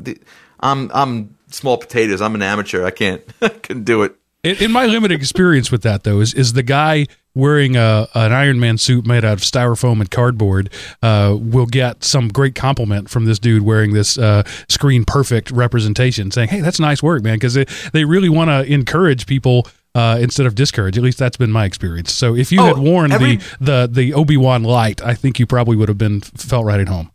I'm 0.61 0.91
I'm 0.93 1.37
small 1.47 1.79
potatoes. 1.79 2.21
I'm 2.21 2.35
an 2.35 2.43
amateur. 2.43 2.85
I 2.85 2.91
can't 2.91 3.23
couldn't 3.41 3.85
do 3.85 4.03
it. 4.03 4.17
In, 4.43 4.57
in 4.57 4.73
my 4.73 4.87
limited 4.87 5.15
experience 5.15 5.71
with 5.71 5.83
that, 5.83 6.03
though, 6.03 6.21
is 6.21 6.35
is 6.35 6.53
the 6.53 6.65
guy 6.65 7.07
wearing 7.35 7.77
a, 7.77 8.09
an 8.15 8.33
Iron 8.33 8.61
Man 8.61 8.79
suit 8.79 9.07
made 9.07 9.25
out 9.25 9.35
of 9.35 9.41
styrofoam 9.41 10.01
and 10.01 10.11
cardboard 10.11 10.71
uh, 11.03 11.37
will 11.39 11.67
get 11.67 12.05
some 12.05 12.29
great 12.29 12.55
compliment 12.55 13.09
from 13.11 13.25
this 13.25 13.39
dude 13.39 13.63
wearing 13.63 13.93
this 13.93 14.19
uh, 14.19 14.43
screen 14.69 15.05
perfect 15.05 15.51
representation, 15.51 16.31
saying, 16.31 16.49
"Hey, 16.49 16.61
that's 16.61 16.81
nice 16.81 17.03
work, 17.03 17.23
man," 17.23 17.37
because 17.37 17.55
they, 17.55 17.67
they 17.93 18.05
really 18.05 18.29
want 18.29 18.49
to 18.51 18.71
encourage 18.73 19.27
people. 19.27 19.67
Uh, 19.95 20.17
instead 20.23 20.47
of 20.47 20.55
discourage, 20.55 20.97
at 20.97 21.05
least 21.05 21.19
that's 21.19 21.37
been 21.37 21.53
my 21.53 21.67
experience. 21.67 22.15
So 22.15 22.35
if 22.35 22.51
you 22.51 22.63
oh, 22.63 22.65
had 22.65 22.79
worn 22.79 23.13
every- 23.13 23.37
the 23.37 23.57
the 23.61 23.89
the 23.93 24.15
Obi 24.15 24.39
Wan 24.39 24.63
light, 24.63 25.03
I 25.05 25.13
think 25.13 25.39
you 25.39 25.45
probably 25.45 25.77
would 25.77 25.91
have 25.91 25.99
been 25.99 26.23
felt 26.23 26.65
right 26.65 26.81
at 26.81 26.89
home. 26.89 27.11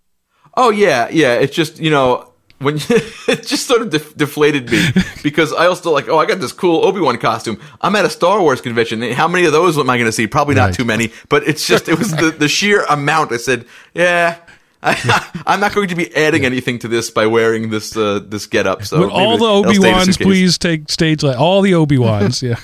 Oh 0.55 0.69
yeah, 0.69 1.07
yeah. 1.09 1.33
It's 1.33 1.55
just 1.55 1.79
you 1.79 1.89
know 1.89 2.31
when 2.59 2.75
it 2.89 3.45
just 3.45 3.67
sort 3.67 3.81
of 3.81 3.89
def- 3.89 4.15
deflated 4.15 4.69
me 4.69 4.83
because 5.23 5.53
I 5.53 5.67
also 5.67 5.91
like, 5.91 6.07
oh, 6.07 6.17
I 6.17 6.25
got 6.25 6.39
this 6.39 6.51
cool 6.51 6.85
Obi 6.85 6.99
Wan 6.99 7.17
costume. 7.17 7.59
I'm 7.81 7.95
at 7.95 8.05
a 8.05 8.09
Star 8.09 8.41
Wars 8.41 8.61
convention. 8.61 9.01
How 9.13 9.27
many 9.27 9.45
of 9.45 9.51
those 9.51 9.77
am 9.77 9.89
I 9.89 9.97
going 9.97 10.07
to 10.07 10.11
see? 10.11 10.27
Probably 10.27 10.55
not 10.55 10.65
right. 10.65 10.73
too 10.73 10.85
many. 10.85 11.11
But 11.29 11.47
it's 11.47 11.67
just 11.67 11.87
it 11.87 11.97
was 11.99 12.11
the, 12.15 12.31
the 12.31 12.47
sheer 12.47 12.83
amount. 12.85 13.31
I 13.31 13.37
said, 13.37 13.65
yeah. 13.93 14.39
I, 14.83 15.43
am 15.47 15.59
not 15.59 15.73
going 15.73 15.87
to 15.89 15.95
be 15.95 16.15
adding 16.15 16.45
anything 16.45 16.77
to 16.79 16.87
this 16.87 17.09
by 17.09 17.25
wearing 17.25 17.71
this 17.71 17.97
uh, 17.97 18.19
this 18.23 18.45
get 18.45 18.67
up. 18.67 18.85
So 18.85 19.09
all 19.09 19.37
the 19.37 19.45
Obi 19.45 19.79
Wans, 19.79 20.17
please 20.17 20.59
take 20.59 20.89
stage 20.89 21.23
light. 21.23 21.35
All 21.35 21.61
the 21.61 21.73
Obi 21.73 21.97
Wans, 21.97 22.43
yeah. 22.43 22.57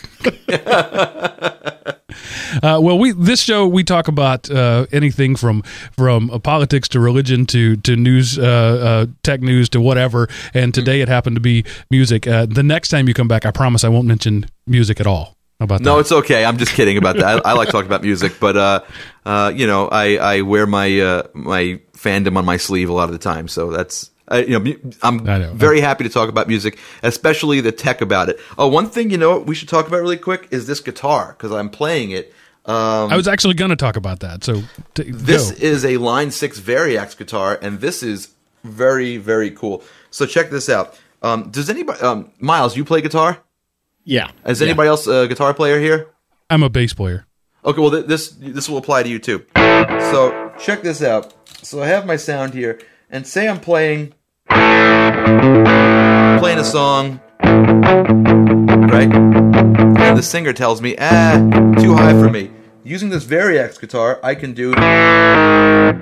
Uh, 2.56 2.80
well, 2.82 2.98
we 2.98 3.12
this 3.12 3.42
show 3.42 3.68
we 3.68 3.84
talk 3.84 4.08
about 4.08 4.50
uh, 4.50 4.86
anything 4.92 5.36
from 5.36 5.64
from 5.92 6.30
uh, 6.30 6.40
politics 6.40 6.88
to 6.90 7.00
religion 7.00 7.46
to 7.48 7.76
to 7.78 7.96
news, 7.96 8.38
uh, 8.38 8.44
uh, 8.44 9.06
tech 9.24 9.42
news 9.42 9.70
to 9.70 9.82
whatever. 9.82 10.28
And 10.54 10.74
today 10.74 11.02
it 11.02 11.08
happened 11.08 11.36
to 11.36 11.42
be 11.42 11.66
music. 11.90 12.28
Uh, 12.28 12.46
the 12.46 12.64
next 12.64 12.90
time 12.90 13.08
you 13.08 13.14
come 13.14 13.28
back, 13.28 13.46
I 13.46 13.52
promise 13.52 13.84
I 13.84 13.90
won't 13.90 14.08
mention 14.08 14.46
music 14.68 15.00
at 15.00 15.08
all. 15.08 15.36
How 15.60 15.66
about 15.66 15.82
no, 15.82 15.96
that? 15.96 16.02
it's 16.02 16.12
okay. 16.12 16.46
I'm 16.46 16.58
just 16.58 16.74
kidding 16.74 16.98
about 16.98 17.16
that. 17.18 17.46
I, 17.46 17.52
I 17.52 17.54
like 17.54 17.70
talking 17.70 17.88
about 17.88 18.04
music, 18.04 18.34
but 18.40 18.56
you 19.56 19.68
know, 19.68 19.88
I 19.88 20.18
I 20.18 20.42
wear 20.42 20.66
my 20.66 21.24
my 21.34 21.80
fandom 21.94 22.38
on 22.38 22.46
my 22.46 22.58
sleeve 22.58 22.90
a 22.90 22.94
lot 22.94 23.06
of 23.06 23.12
the 23.12 23.20
time, 23.20 23.48
so 23.48 23.72
that's 23.72 24.10
uh, 24.32 24.44
you 24.48 24.60
know, 24.60 24.76
I'm 25.02 25.26
very 25.58 25.80
happy 25.82 26.04
to 26.06 26.10
talk 26.10 26.30
about 26.30 26.48
music, 26.48 26.80
especially 27.04 27.62
the 27.62 27.72
tech 27.72 28.02
about 28.02 28.30
it. 28.30 28.40
Oh, 28.58 28.68
one 28.68 28.90
thing 28.90 29.10
you 29.10 29.18
know 29.18 29.40
we 29.40 29.56
should 29.56 29.70
talk 29.70 29.88
about 29.88 30.02
really 30.02 30.18
quick 30.18 30.48
is 30.52 30.66
this 30.68 30.80
guitar 30.80 31.36
because 31.38 31.52
I'm 31.52 31.70
playing 31.70 32.12
it. 32.12 32.34
Um, 32.66 33.12
I 33.12 33.18
was 33.18 33.28
actually 33.28 33.56
going 33.56 33.70
to 33.72 33.76
talk 33.76 33.98
about 33.98 34.22
that. 34.22 34.44
So 34.44 34.64
t- 34.94 35.12
this 35.12 35.52
go. 35.52 35.58
is 35.66 35.84
a 35.84 35.98
Line 35.98 36.32
Six 36.32 36.60
Variax 36.60 37.18
guitar, 37.18 37.60
and 37.62 37.82
this 37.82 38.02
is 38.02 38.30
very 38.64 39.18
very 39.18 39.52
cool. 39.52 39.84
So 40.12 40.26
check 40.26 40.50
this 40.50 40.70
out. 40.70 40.98
Um, 41.22 41.50
does 41.52 41.70
anybody, 41.70 42.00
um, 42.02 42.32
Miles, 42.40 42.76
you 42.78 42.86
play 42.86 43.02
guitar? 43.02 43.40
Yeah. 44.06 44.32
Is 44.46 44.62
Yeah. 44.62 44.68
anybody 44.68 44.90
else 44.90 45.08
a 45.08 45.28
guitar 45.28 45.54
player 45.54 45.80
here? 45.80 46.08
I'm 46.50 46.64
a 46.64 46.70
bass 46.70 46.94
player. 46.94 47.26
Okay, 47.66 47.80
well 47.82 47.92
th- 47.92 48.06
this 48.06 48.30
this 48.30 48.70
will 48.70 48.78
apply 48.78 49.04
to 49.04 49.10
you 49.10 49.20
too. 49.20 49.46
So 49.56 50.52
check 50.60 50.82
this 50.84 51.02
out. 51.02 51.34
So 51.66 51.82
I 51.82 51.88
have 51.88 52.06
my 52.06 52.16
sound 52.18 52.54
here, 52.54 52.80
and 53.14 53.26
say 53.28 53.48
I'm 53.48 53.62
playing 53.62 54.14
playing 54.50 56.60
a 56.60 56.64
song, 56.64 57.22
right? 57.40 59.14
And 59.14 60.18
the 60.18 60.24
singer 60.24 60.52
tells 60.52 60.82
me, 60.82 60.96
ah, 61.00 61.38
too 61.80 61.94
high 61.94 62.14
for 62.14 62.30
me. 62.30 62.50
Using 62.84 63.10
this 63.10 63.24
Variax 63.24 63.80
guitar, 63.80 64.20
I 64.22 64.36
can 64.36 64.54
do. 64.54 64.74
I 64.76 65.94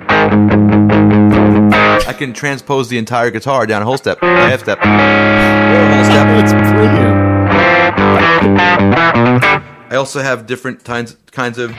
can 2.18 2.32
transpose 2.32 2.88
the 2.88 2.98
entire 2.98 3.30
guitar 3.30 3.64
down 3.66 3.82
a 3.82 3.84
whole 3.84 3.98
step, 3.98 4.20
a 4.22 4.26
half 4.26 4.60
step, 4.60 4.78
or 4.78 4.88
a 4.88 5.94
whole 5.94 6.04
step. 6.04 6.26
It's 6.42 6.52
brilliant. 6.72 7.22
I 9.92 9.96
also 9.96 10.22
have 10.22 10.46
different 10.46 10.84
kinds 10.84 11.18
kinds 11.32 11.58
of 11.58 11.70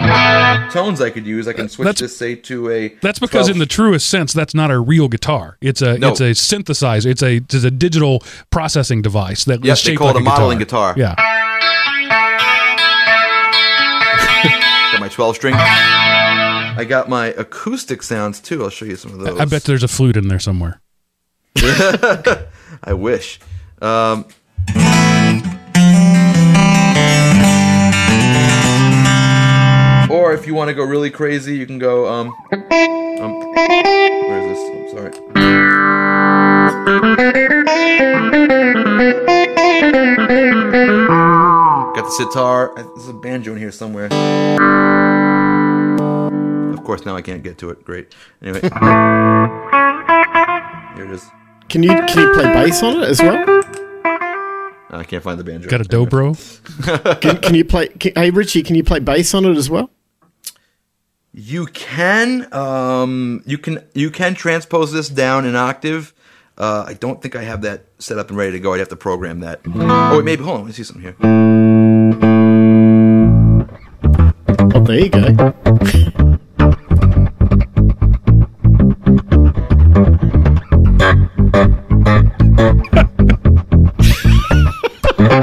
tones 0.71 1.01
I 1.01 1.09
could 1.09 1.25
use. 1.25 1.47
I 1.47 1.53
can 1.53 1.67
switch 1.67 1.87
That's- 1.87 1.99
this, 1.99 2.15
say, 2.15 2.35
to 2.35 2.69
a. 2.69 2.89
That's 3.01 3.17
because, 3.17 3.47
12 3.47 3.55
in 3.55 3.57
the 3.57 3.65
truest 3.65 4.07
sense, 4.07 4.33
that's 4.33 4.53
not 4.53 4.69
a 4.69 4.79
real 4.79 5.07
guitar. 5.07 5.57
It's 5.61 5.81
a 5.81 5.97
No. 5.97 6.09
it's 6.11 6.19
a 6.21 6.29
synthesizer. 6.35 7.07
It's 7.07 7.23
a 7.23 7.37
it's 7.37 7.55
a 7.55 7.71
digital 7.71 8.21
processing 8.51 9.01
device 9.01 9.45
that 9.45 9.65
Yes, 9.65 9.79
is 9.79 9.85
they 9.85 9.95
call 9.95 10.09
like 10.09 10.17
it 10.17 10.21
a 10.21 10.25
modeling 10.25 10.59
guitar. 10.59 10.93
Yeah, 10.95 11.15
got 14.91 14.99
my 14.99 15.09
12 15.09 15.35
string. 15.35 15.55
I 15.55 16.85
got 16.87 17.09
my 17.09 17.27
acoustic 17.27 18.03
sounds 18.03 18.39
too. 18.39 18.63
I'll 18.63 18.69
show 18.69 18.85
you 18.85 18.95
some 18.95 19.11
of 19.13 19.19
those. 19.21 19.39
I 19.39 19.45
bet 19.45 19.63
there's 19.63 19.83
a 19.83 19.87
flute 19.87 20.17
in 20.17 20.27
there 20.27 20.39
somewhere. 20.39 20.81
I 21.57 22.93
wish. 22.93 23.39
Um, 23.81 24.25
or 30.23 30.33
if 30.33 30.47
you 30.47 30.55
want 30.55 30.69
to 30.69 30.73
go 30.73 30.85
really 30.85 31.11
crazy, 31.11 31.57
you 31.57 31.65
can 31.65 31.77
go. 31.77 32.07
Um, 32.07 32.33
um, 32.51 33.53
where 33.53 34.39
is 34.39 34.57
this? 34.57 34.59
I'm 34.69 34.89
sorry. 34.89 35.11
Got 41.93 42.05
the 42.05 42.11
sitar. 42.11 42.73
There's 42.75 43.09
a 43.09 43.13
banjo 43.13 43.51
in 43.51 43.57
here 43.57 43.71
somewhere. 43.71 44.05
Of 46.73 46.83
course, 46.85 47.05
now 47.05 47.17
I 47.17 47.21
can't 47.21 47.43
get 47.43 47.57
to 47.57 47.69
it. 47.71 47.83
Great. 47.83 48.15
Anyway, 48.41 48.61
here 48.61 48.71
it 51.05 51.11
is. 51.11 51.29
Can 51.67 51.83
you 51.83 51.89
can 51.89 52.19
you 52.19 52.33
play 52.33 52.45
bass 52.53 52.81
on 52.81 53.01
it 53.01 53.09
as 53.09 53.21
well? 53.21 53.63
I 54.89 55.03
can't 55.03 55.23
find 55.23 55.37
the 55.37 55.43
banjo. 55.43 55.69
Got 55.69 55.81
a 55.81 55.85
dobro. 55.85 56.37
Can, 57.21 57.37
can 57.41 57.55
you 57.55 57.65
play? 57.65 57.87
Can, 57.87 58.13
hey 58.15 58.29
Richie, 58.29 58.61
can 58.61 58.75
you 58.75 58.83
play 58.83 58.99
bass 58.99 59.33
on 59.33 59.43
it 59.43 59.57
as 59.57 59.67
well? 59.67 59.89
You 61.35 61.65
can, 61.65 62.53
um, 62.53 63.41
you 63.47 63.57
can, 63.57 63.83
you 63.95 64.11
can 64.11 64.35
transpose 64.35 64.91
this 64.91 65.09
down 65.09 65.45
an 65.45 65.55
octave. 65.55 66.13
Uh, 66.59 66.85
I 66.87 66.93
don't 66.93 67.23
think 67.23 67.35
I 67.35 67.41
have 67.41 67.63
that 67.63 67.85
set 67.97 68.19
up 68.19 68.29
and 68.29 68.37
ready 68.37 68.51
to 68.51 68.59
go. 68.59 68.75
I'd 68.75 68.79
have 68.79 68.89
to 68.89 68.95
program 68.95 69.39
that. 69.39 69.61
Oh, 69.65 70.17
wait, 70.17 70.25
maybe. 70.25 70.43
Hold 70.43 70.57
on, 70.57 70.61
let 70.61 70.67
me 70.67 70.73
see 70.73 70.83
something 70.83 71.01
here. 71.01 71.15
Oh, 74.75 74.83
there 74.83 74.99
you 74.99 75.09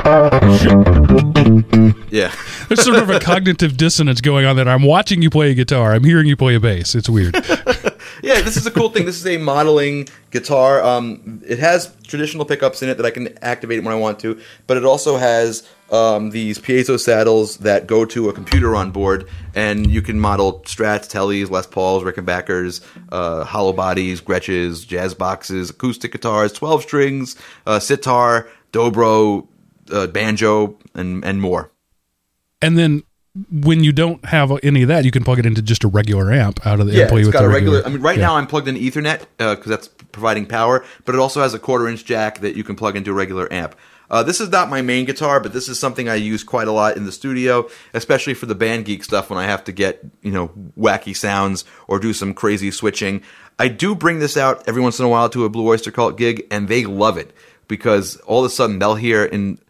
go. 0.06 1.26
Yeah, 2.10 2.34
There's 2.68 2.82
sort 2.82 2.98
of 2.98 3.08
a 3.08 3.20
cognitive 3.20 3.76
dissonance 3.76 4.20
going 4.20 4.44
on 4.44 4.56
there. 4.56 4.68
I'm 4.68 4.82
watching 4.82 5.22
you 5.22 5.30
play 5.30 5.52
a 5.52 5.54
guitar. 5.54 5.92
I'm 5.94 6.02
hearing 6.02 6.26
you 6.26 6.36
play 6.36 6.56
a 6.56 6.60
bass. 6.60 6.94
It's 6.96 7.08
weird. 7.08 7.34
yeah. 8.22 8.40
This 8.40 8.56
is 8.56 8.66
a 8.66 8.70
cool 8.70 8.90
thing. 8.90 9.06
This 9.06 9.16
is 9.16 9.26
a 9.26 9.38
modeling 9.38 10.08
guitar. 10.30 10.82
Um, 10.82 11.40
it 11.46 11.60
has 11.60 11.94
traditional 12.06 12.44
pickups 12.44 12.82
in 12.82 12.88
it 12.88 12.96
that 12.96 13.06
I 13.06 13.10
can 13.10 13.38
activate 13.42 13.84
when 13.84 13.92
I 13.92 13.96
want 13.96 14.18
to, 14.20 14.40
but 14.66 14.76
it 14.76 14.84
also 14.84 15.18
has 15.18 15.68
um, 15.92 16.30
these 16.30 16.58
piezo 16.58 16.98
saddles 16.98 17.58
that 17.58 17.86
go 17.86 18.04
to 18.06 18.28
a 18.28 18.32
computer 18.32 18.74
on 18.74 18.90
board, 18.90 19.28
and 19.54 19.88
you 19.88 20.02
can 20.02 20.18
model 20.18 20.60
Strats, 20.60 21.08
Tellys, 21.08 21.50
Les 21.50 21.66
Pauls, 21.66 22.02
Rickenbackers, 22.02 22.80
uh, 23.12 23.44
hollow 23.44 23.72
bodies, 23.72 24.20
Gretches, 24.20 24.84
jazz 24.86 25.14
boxes, 25.14 25.70
acoustic 25.70 26.10
guitars, 26.12 26.52
twelve 26.52 26.82
strings, 26.82 27.36
uh, 27.66 27.78
sitar, 27.78 28.48
dobro, 28.72 29.46
uh, 29.92 30.06
banjo, 30.08 30.78
and 30.94 31.24
and 31.24 31.40
more. 31.40 31.70
and 32.62 32.78
then 32.78 33.02
when 33.50 33.84
you 33.84 33.92
don't 33.92 34.24
have 34.24 34.52
any 34.62 34.82
of 34.82 34.88
that, 34.88 35.04
you 35.04 35.10
can 35.10 35.22
plug 35.22 35.38
it 35.38 35.46
into 35.46 35.62
just 35.62 35.84
a 35.84 35.88
regular 35.88 36.32
amp 36.32 36.66
out 36.66 36.80
of 36.80 36.86
the 36.86 36.94
Yeah, 36.94 37.04
it's 37.04 37.12
with 37.12 37.32
got 37.32 37.44
a 37.44 37.48
regular. 37.48 37.84
I 37.86 37.88
mean, 37.88 38.00
right 38.00 38.18
yeah. 38.18 38.26
now 38.26 38.36
I'm 38.36 38.46
plugged 38.46 38.66
in 38.66 38.74
Ethernet 38.74 39.24
because 39.38 39.66
that's 39.66 39.88
providing 39.88 40.46
power, 40.46 40.84
but 41.04 41.14
it 41.14 41.18
also 41.18 41.40
has 41.40 41.54
a 41.54 41.58
quarter 41.58 41.88
inch 41.88 42.04
jack 42.04 42.40
that 42.40 42.56
you 42.56 42.64
can 42.64 42.74
plug 42.74 42.96
into 42.96 43.12
a 43.12 43.14
regular 43.14 43.52
amp. 43.52 43.76
Uh, 44.10 44.24
this 44.24 44.40
is 44.40 44.48
not 44.48 44.68
my 44.68 44.82
main 44.82 45.04
guitar, 45.04 45.38
but 45.38 45.52
this 45.52 45.68
is 45.68 45.78
something 45.78 46.08
I 46.08 46.16
use 46.16 46.42
quite 46.42 46.66
a 46.66 46.72
lot 46.72 46.96
in 46.96 47.04
the 47.04 47.12
studio, 47.12 47.68
especially 47.94 48.34
for 48.34 48.46
the 48.46 48.56
band 48.56 48.84
geek 48.84 49.04
stuff 49.04 49.30
when 49.30 49.38
I 49.38 49.44
have 49.44 49.62
to 49.64 49.72
get 49.72 50.04
you 50.22 50.32
know 50.32 50.48
wacky 50.76 51.16
sounds 51.16 51.64
or 51.86 52.00
do 52.00 52.12
some 52.12 52.34
crazy 52.34 52.72
switching. 52.72 53.22
I 53.60 53.68
do 53.68 53.94
bring 53.94 54.18
this 54.18 54.36
out 54.36 54.66
every 54.66 54.82
once 54.82 54.98
in 54.98 55.04
a 55.04 55.08
while 55.08 55.28
to 55.28 55.44
a 55.44 55.48
Blue 55.48 55.68
Oyster 55.68 55.92
Cult 55.92 56.18
gig, 56.18 56.46
and 56.50 56.66
they 56.66 56.84
love 56.84 57.16
it 57.16 57.32
because 57.68 58.16
all 58.26 58.40
of 58.40 58.46
a 58.46 58.50
sudden 58.50 58.80
they'll 58.80 58.96
hear 58.96 59.24
in 59.24 59.60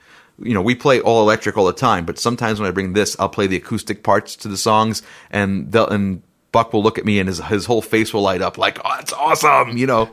you 0.42 0.54
know, 0.54 0.62
we 0.62 0.74
play 0.74 1.00
all 1.00 1.22
electric 1.22 1.56
all 1.56 1.66
the 1.66 1.72
time, 1.72 2.04
but 2.04 2.18
sometimes 2.18 2.60
when 2.60 2.68
I 2.68 2.72
bring 2.72 2.92
this, 2.92 3.16
I'll 3.18 3.28
play 3.28 3.46
the 3.46 3.56
acoustic 3.56 4.02
parts 4.02 4.36
to 4.36 4.48
the 4.48 4.56
songs, 4.56 5.02
and 5.30 5.70
they'll 5.72 5.88
and 5.88 6.22
Buck 6.52 6.72
will 6.72 6.82
look 6.82 6.98
at 6.98 7.04
me 7.04 7.20
and 7.20 7.28
his 7.28 7.38
his 7.40 7.66
whole 7.66 7.82
face 7.82 8.12
will 8.12 8.22
light 8.22 8.42
up 8.42 8.58
like, 8.58 8.78
"Oh, 8.84 8.96
it's 9.00 9.12
awesome!" 9.12 9.76
You 9.76 9.86
know, 9.86 10.10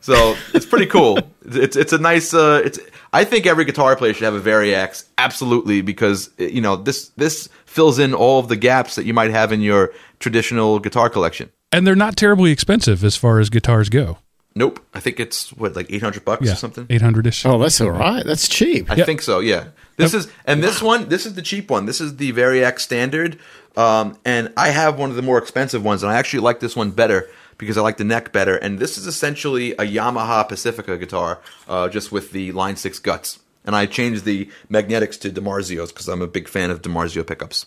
so 0.00 0.36
it's 0.54 0.66
pretty 0.66 0.86
cool. 0.86 1.18
It's 1.52 1.74
it's 1.74 1.92
a 1.92 1.98
nice. 1.98 2.32
Uh, 2.32 2.62
it's 2.64 2.78
I 3.12 3.24
think 3.24 3.44
every 3.44 3.64
guitar 3.64 3.96
player 3.96 4.14
should 4.14 4.22
have 4.22 4.34
a 4.34 4.40
Variax, 4.40 5.04
absolutely, 5.18 5.80
because 5.80 6.30
you 6.38 6.60
know 6.60 6.76
this 6.76 7.08
this 7.16 7.48
fills 7.64 7.98
in 7.98 8.14
all 8.14 8.38
of 8.38 8.46
the 8.48 8.56
gaps 8.56 8.94
that 8.94 9.04
you 9.04 9.14
might 9.14 9.32
have 9.32 9.50
in 9.50 9.60
your 9.60 9.92
traditional 10.20 10.78
guitar 10.78 11.10
collection. 11.10 11.50
and 11.72 11.86
they're 11.86 11.96
not 11.96 12.14
terribly 12.14 12.52
expensive 12.52 13.02
as 13.02 13.16
far 13.16 13.40
as 13.40 13.50
guitars 13.50 13.88
go. 13.88 14.18
Nope, 14.54 14.84
I 14.92 15.00
think 15.00 15.20
it's 15.20 15.52
what 15.52 15.76
like 15.76 15.86
eight 15.90 16.02
hundred 16.02 16.24
bucks 16.24 16.44
Yeah, 16.44 16.52
or 16.52 16.56
something. 16.56 16.86
eight 16.90 17.02
hundred 17.02 17.26
ish. 17.26 17.46
Oh, 17.46 17.58
that's 17.58 17.80
all 17.80 17.90
right. 17.90 18.24
That's 18.24 18.48
cheap. 18.48 18.90
I 18.90 18.96
think 19.04 19.22
so. 19.22 19.38
Yeah. 19.38 19.68
This 19.96 20.14
is 20.14 20.28
and 20.44 20.62
this 20.62 20.82
one. 20.82 21.08
This 21.08 21.24
is 21.26 21.34
the 21.34 21.42
cheap 21.42 21.70
one. 21.70 21.86
This 21.86 22.00
is 22.00 22.16
the 22.16 22.32
Variax 22.32 22.80
Standard, 22.80 23.38
um, 23.76 24.18
and 24.24 24.52
I 24.56 24.70
have 24.70 24.98
one 24.98 25.10
of 25.10 25.16
the 25.16 25.22
more 25.22 25.38
expensive 25.38 25.84
ones, 25.84 26.02
and 26.02 26.10
I 26.10 26.16
actually 26.16 26.40
like 26.40 26.58
this 26.60 26.74
one 26.74 26.90
better 26.90 27.28
because 27.58 27.76
I 27.76 27.82
like 27.82 27.98
the 27.98 28.04
neck 28.04 28.32
better. 28.32 28.56
And 28.56 28.78
this 28.78 28.96
is 28.96 29.06
essentially 29.06 29.72
a 29.72 29.84
Yamaha 29.84 30.48
Pacifica 30.48 30.96
guitar, 30.96 31.40
uh, 31.68 31.88
just 31.90 32.10
with 32.10 32.32
the 32.32 32.50
Line 32.52 32.76
Six 32.76 32.98
guts. 32.98 33.40
And 33.66 33.76
I 33.76 33.84
changed 33.84 34.24
the 34.24 34.48
magnetics 34.70 35.18
to 35.18 35.30
DiMarzio's 35.30 35.92
because 35.92 36.08
I'm 36.08 36.22
a 36.22 36.26
big 36.26 36.48
fan 36.48 36.70
of 36.70 36.80
DiMarzio 36.80 37.26
pickups. 37.26 37.66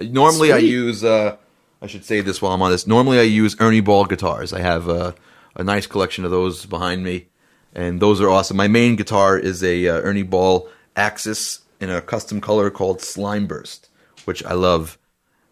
Normally, 0.00 0.50
I 0.52 0.58
use. 0.58 1.04
Uh, 1.04 1.36
I 1.82 1.86
should 1.86 2.04
say 2.04 2.20
this 2.22 2.40
while 2.40 2.52
I'm 2.52 2.62
on 2.62 2.70
this. 2.70 2.86
Normally, 2.86 3.18
I 3.18 3.22
use 3.22 3.54
Ernie 3.60 3.80
Ball 3.80 4.06
guitars. 4.06 4.52
I 4.52 4.60
have 4.60 4.88
uh, 4.88 5.12
a 5.56 5.64
nice 5.64 5.86
collection 5.86 6.24
of 6.24 6.30
those 6.30 6.66
behind 6.66 7.02
me, 7.04 7.26
and 7.74 8.00
those 8.00 8.20
are 8.20 8.28
awesome. 8.28 8.56
My 8.56 8.68
main 8.68 8.96
guitar 8.96 9.38
is 9.38 9.62
a 9.62 9.88
uh, 9.88 10.00
Ernie 10.00 10.22
Ball 10.22 10.68
Axis 10.96 11.60
in 11.80 11.90
a 11.90 12.00
custom 12.00 12.40
color 12.40 12.70
called 12.70 13.00
Slime 13.00 13.46
Burst, 13.46 13.88
which 14.24 14.44
I 14.44 14.54
love. 14.54 14.98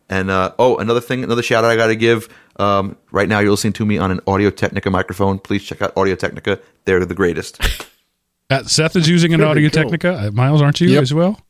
And 0.08 0.30
uh, 0.30 0.52
oh, 0.58 0.76
another 0.78 1.00
thing, 1.00 1.24
another 1.24 1.42
shout 1.42 1.64
out 1.64 1.70
I 1.70 1.76
got 1.76 1.88
to 1.88 1.96
give. 1.96 2.28
Um, 2.58 2.96
right 3.10 3.28
now, 3.28 3.40
you're 3.40 3.50
listening 3.50 3.72
to 3.74 3.84
me 3.86 3.98
on 3.98 4.10
an 4.10 4.20
Audio 4.26 4.50
Technica 4.50 4.90
microphone. 4.90 5.38
Please 5.38 5.64
check 5.64 5.82
out 5.82 5.96
Audio 5.96 6.14
Technica; 6.14 6.60
they're 6.84 7.04
the 7.04 7.14
greatest. 7.14 7.60
Uh, 8.48 8.62
Seth 8.62 8.94
is 8.94 9.08
using 9.08 9.34
an 9.34 9.40
Pretty 9.40 9.50
Audio 9.66 9.70
cool. 9.70 9.82
Technica. 9.90 10.28
Uh, 10.28 10.30
Miles, 10.30 10.62
aren't 10.62 10.80
you 10.80 10.86
Yep. 10.88 11.02
as 11.02 11.12
well? 11.12 11.40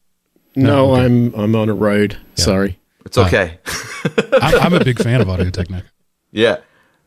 No, 0.54 0.94
I'm 0.94 1.34
I'm 1.34 1.54
on 1.54 1.68
a 1.68 1.74
Rode. 1.74 2.16
Sorry. 2.36 2.78
It's 3.04 3.18
okay. 3.18 3.58
I'm, 4.40 4.54
I'm 4.60 4.72
a 4.72 4.82
big 4.82 4.98
fan 5.02 5.20
of 5.20 5.28
Audio 5.28 5.50
Technica. 5.50 5.84
Yeah, 6.32 6.56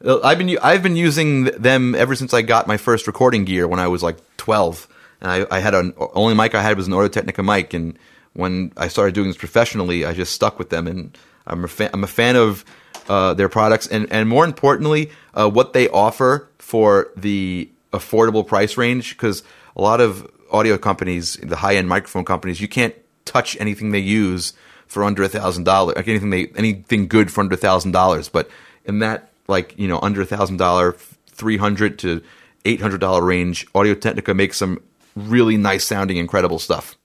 I've 0.05 0.37
been 0.37 0.57
I've 0.61 0.81
been 0.81 0.95
using 0.95 1.45
them 1.45 1.93
ever 1.93 2.15
since 2.15 2.33
I 2.33 2.41
got 2.41 2.67
my 2.67 2.77
first 2.77 3.05
recording 3.05 3.43
gear 3.43 3.67
when 3.67 3.79
I 3.79 3.87
was 3.87 4.01
like 4.01 4.17
twelve, 4.37 4.87
and 5.19 5.29
I, 5.29 5.45
I 5.51 5.59
had 5.59 5.73
an 5.73 5.93
only 5.97 6.35
mic 6.35 6.55
I 6.55 6.61
had 6.61 6.77
was 6.77 6.87
an 6.87 6.93
Audio 6.93 7.09
Technica 7.09 7.43
mic, 7.43 7.73
and 7.73 7.99
when 8.33 8.71
I 8.77 8.87
started 8.87 9.13
doing 9.13 9.27
this 9.27 9.37
professionally, 9.37 10.05
I 10.05 10.13
just 10.13 10.31
stuck 10.33 10.57
with 10.57 10.69
them, 10.69 10.87
and 10.87 11.17
I'm 11.45 11.65
a 11.65 11.67
fan, 11.67 11.89
I'm 11.91 12.03
a 12.03 12.07
fan 12.07 12.37
of 12.37 12.63
uh, 13.09 13.33
their 13.33 13.49
products, 13.49 13.87
and 13.87 14.11
and 14.11 14.29
more 14.29 14.45
importantly, 14.45 15.11
uh, 15.33 15.49
what 15.49 15.73
they 15.73 15.89
offer 15.89 16.49
for 16.59 17.09
the 17.17 17.69
affordable 17.91 18.47
price 18.47 18.77
range, 18.77 19.17
because 19.17 19.43
a 19.75 19.81
lot 19.81 19.99
of 19.99 20.29
audio 20.49 20.77
companies, 20.77 21.37
the 21.43 21.57
high 21.57 21.75
end 21.75 21.89
microphone 21.89 22.23
companies, 22.23 22.61
you 22.61 22.69
can't 22.69 22.95
touch 23.25 23.57
anything 23.59 23.91
they 23.91 23.99
use 23.99 24.53
for 24.87 25.03
under 25.03 25.23
a 25.23 25.29
thousand 25.29 25.65
dollars. 25.65 25.97
Like 25.97 26.07
anything 26.07 26.29
they 26.29 26.47
anything 26.55 27.07
good 27.07 27.31
for 27.31 27.41
under 27.41 27.55
a 27.55 27.57
thousand 27.57 27.91
dollars. 27.91 28.29
But 28.29 28.49
in 28.85 28.99
that 28.99 29.28
like 29.49 29.77
you 29.77 29.87
know 29.87 29.99
under 30.01 30.21
a 30.21 30.25
thousand 30.25 30.57
dollar, 30.57 30.93
three 31.27 31.57
hundred 31.57 31.99
to 31.99 32.21
eight 32.65 32.79
hundred 32.79 33.01
dollar 33.01 33.23
range, 33.23 33.67
Audio 33.75 33.95
Technica 33.95 34.33
makes 34.33 34.57
some 34.57 34.81
really 35.15 35.57
nice 35.57 35.83
sounding, 35.83 36.17
incredible 36.17 36.59
stuff. 36.59 36.97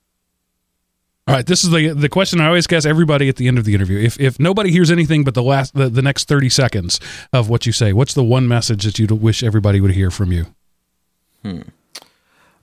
All 1.27 1.33
right, 1.33 1.45
this 1.45 1.63
is 1.63 1.71
the 1.71 1.89
the 1.89 2.07
question 2.07 2.39
I 2.39 2.47
always 2.47 2.71
ask 2.71 2.87
everybody 2.87 3.27
at 3.29 3.37
the 3.37 3.47
end 3.47 3.57
of 3.57 3.65
the 3.65 3.73
interview. 3.73 3.97
If 3.97 4.19
if 4.19 4.39
nobody 4.39 4.71
hears 4.71 4.91
anything 4.91 5.23
but 5.23 5.33
the 5.33 5.41
last 5.41 5.73
the, 5.73 5.89
the 5.89 6.03
next 6.03 6.27
thirty 6.27 6.49
seconds 6.49 6.99
of 7.33 7.49
what 7.49 7.65
you 7.65 7.71
say, 7.71 7.93
what's 7.93 8.13
the 8.13 8.23
one 8.23 8.47
message 8.47 8.83
that 8.83 8.99
you 8.99 9.07
wish 9.07 9.41
everybody 9.41 9.81
would 9.81 9.91
hear 9.91 10.11
from 10.11 10.31
you? 10.31 10.45
Hmm. 11.41 11.61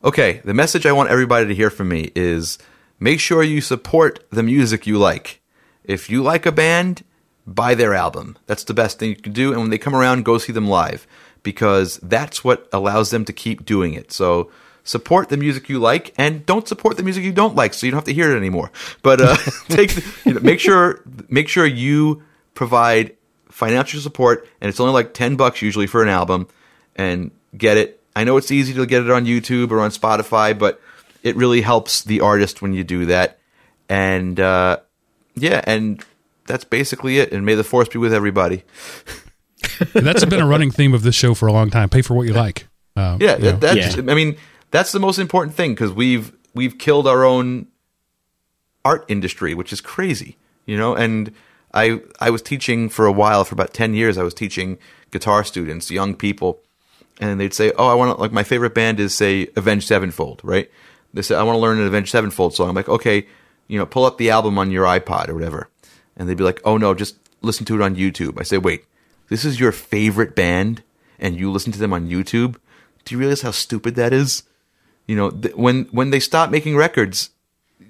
Okay, 0.05 0.41
the 0.45 0.55
message 0.55 0.87
I 0.87 0.93
want 0.93 1.11
everybody 1.11 1.47
to 1.47 1.55
hear 1.55 1.71
from 1.71 1.89
me 1.89 2.13
is 2.15 2.59
make 3.01 3.19
sure 3.19 3.43
you 3.43 3.61
support 3.61 4.25
the 4.31 4.43
music 4.43 4.87
you 4.87 4.97
like. 4.97 5.41
If 5.85 6.09
you 6.09 6.23
like 6.23 6.47
a 6.47 6.53
band, 6.53 7.03
buy 7.47 7.75
their 7.75 7.95
album. 7.95 8.37
That's 8.47 8.65
the 8.65 8.75
best 8.75 8.99
thing 8.99 9.11
you 9.11 9.17
can 9.17 9.33
do. 9.33 9.53
And 9.53 9.61
when 9.61 9.71
they 9.71 9.79
come 9.79 9.95
around, 9.95 10.25
go 10.25 10.39
see 10.39 10.53
them 10.53 10.69
live 10.69 11.07
because 11.43 11.97
that's 11.99 12.45
what 12.45 12.69
allows 12.73 13.11
them 13.11 13.25
to 13.25 13.33
keep 13.33 13.65
doing 13.65 13.95
it. 13.95 14.13
So 14.13 14.51
support 14.85 15.29
the 15.29 15.37
music 15.37 15.69
you 15.69 15.79
like 15.79 16.13
and 16.19 16.45
don't 16.45 16.67
support 16.67 16.97
the 16.97 17.03
music 17.03 17.23
you 17.25 17.33
don't 17.33 17.55
like 17.55 17.73
so 17.73 17.87
you 17.87 17.93
don't 17.93 17.99
have 17.99 18.05
to 18.05 18.13
hear 18.13 18.33
it 18.33 18.37
anymore. 18.37 18.71
But 19.03 19.21
uh, 19.21 19.37
take 19.69 19.95
you 20.25 20.35
know, 20.35 20.41
make 20.41 20.61
sure 20.61 21.03
make 21.29 21.49
sure 21.49 21.67
you 21.67 22.23
provide 22.55 23.17
financial 23.49 24.01
support 24.01 24.49
and 24.61 24.69
it's 24.69 24.81
only 24.81 24.93
like 24.93 25.15
10 25.15 25.37
bucks 25.37 25.63
usually 25.63 25.87
for 25.87 26.03
an 26.03 26.09
album 26.09 26.49
and 26.97 27.31
get 27.57 27.77
it. 27.77 28.01
I 28.15 28.25
know 28.25 28.37
it's 28.37 28.51
easy 28.51 28.75
to 28.75 28.87
get 28.87 29.03
it 29.03 29.11
on 29.11 29.25
YouTube 29.25 29.71
or 29.71 29.81
on 29.81 29.91
Spotify, 29.91 30.59
but 30.59 30.81
it 31.23 31.37
really 31.37 31.63
helps 31.63 32.03
the 32.03 32.21
artist 32.21 32.61
when 32.61 32.75
you 32.75 32.85
do 32.85 33.07
that. 33.07 33.39
And 33.89 34.39
uh, 34.39 34.81
yeah, 35.35 35.63
and 35.67 36.05
that's 36.47 36.65
basically 36.65 37.19
it. 37.19 37.33
And 37.33 37.45
may 37.47 37.55
the 37.55 37.65
force 37.65 37.89
be 37.89 37.99
with 37.99 38.13
everybody. 38.13 38.65
That's 39.95 40.25
been 40.25 40.41
a 40.41 40.47
running 40.47 40.71
theme 40.73 40.93
of 40.93 41.03
this 41.03 41.15
show 41.15 41.35
for 41.35 41.47
a 41.47 41.53
long 41.53 41.71
time. 41.71 41.89
Pay 41.89 42.03
for 42.03 42.15
what 42.15 42.27
you 42.27 42.33
like. 42.33 42.67
Um, 42.97 43.19
Yeah, 43.21 43.37
you 43.37 43.43
know. 43.45 43.51
that, 43.53 43.61
that's. 43.61 43.97
Yeah. 43.97 44.11
I 44.11 44.15
mean, 44.15 44.37
that's 44.73 44.91
the 44.93 44.99
most 45.01 45.19
important 45.19 45.55
thing 45.57 45.73
because 45.73 45.93
we've 45.93 46.33
we've 46.53 46.79
killed 46.79 47.07
our 47.07 47.25
own 47.25 47.69
art 48.85 49.05
industry, 49.09 49.55
which 49.55 49.73
is 49.73 49.81
crazy, 49.81 50.37
you 50.67 50.77
know. 50.77 50.95
And 50.95 51.33
I 51.73 52.01
I 52.21 52.31
was 52.31 52.43
teaching 52.43 52.89
for 52.89 53.07
a 53.07 53.13
while, 53.13 53.45
for 53.45 53.55
about 53.55 53.73
ten 53.73 53.95
years. 53.95 54.19
I 54.19 54.23
was 54.25 54.35
teaching 54.35 54.79
guitar 55.11 55.45
students, 55.45 55.91
young 55.91 56.15
people, 56.15 56.61
and 57.21 57.41
they'd 57.41 57.55
say, 57.55 57.73
"Oh, 57.79 57.87
I 57.87 57.95
want 57.95 58.17
to 58.17 58.21
like 58.21 58.33
my 58.33 58.43
favorite 58.45 58.75
band 58.75 58.99
is 59.01 59.15
say 59.15 59.49
Avenged 59.57 59.87
Sevenfold, 59.87 60.41
right?" 60.43 60.71
They 61.15 61.23
said, 61.23 61.39
"I 61.39 61.45
want 61.45 61.57
to 61.57 61.61
learn 61.61 61.79
an 61.79 61.87
Avenged 61.87 62.11
Sevenfold 62.11 62.55
song." 62.55 62.69
I'm 62.69 62.75
like, 62.75 62.89
"Okay, 62.89 63.27
you 63.69 63.79
know, 63.79 63.87
pull 63.87 64.05
up 64.05 64.19
the 64.19 64.31
album 64.31 64.59
on 64.59 64.71
your 64.71 64.85
iPod 64.87 65.29
or 65.29 65.35
whatever," 65.35 65.69
and 66.17 66.29
they'd 66.29 66.37
be 66.37 66.45
like, 66.45 66.61
"Oh 66.65 66.77
no, 66.77 66.95
just 66.95 67.17
listen 67.41 67.65
to 67.67 67.75
it 67.75 67.83
on 67.83 67.97
YouTube." 67.97 68.41
I 68.41 68.45
say, 68.45 68.59
"Wait, 68.59 68.85
this 69.29 69.45
is 69.45 69.61
your 69.61 69.73
favorite 69.73 70.35
band, 70.35 70.83
and 71.19 71.39
you 71.39 71.51
listen 71.51 71.73
to 71.73 71.79
them 71.79 71.93
on 71.93 72.09
YouTube? 72.09 72.57
Do 73.05 73.15
you 73.15 73.19
realize 73.19 73.43
how 73.43 73.51
stupid 73.53 73.95
that 73.97 74.13
is?" 74.13 74.45
you 75.05 75.17
know 75.17 75.31
th- 75.31 75.57
when 75.57 75.85
when 75.87 76.11
they 76.11 76.21
stop 76.21 76.49
making 76.49 76.77
records 76.77 77.31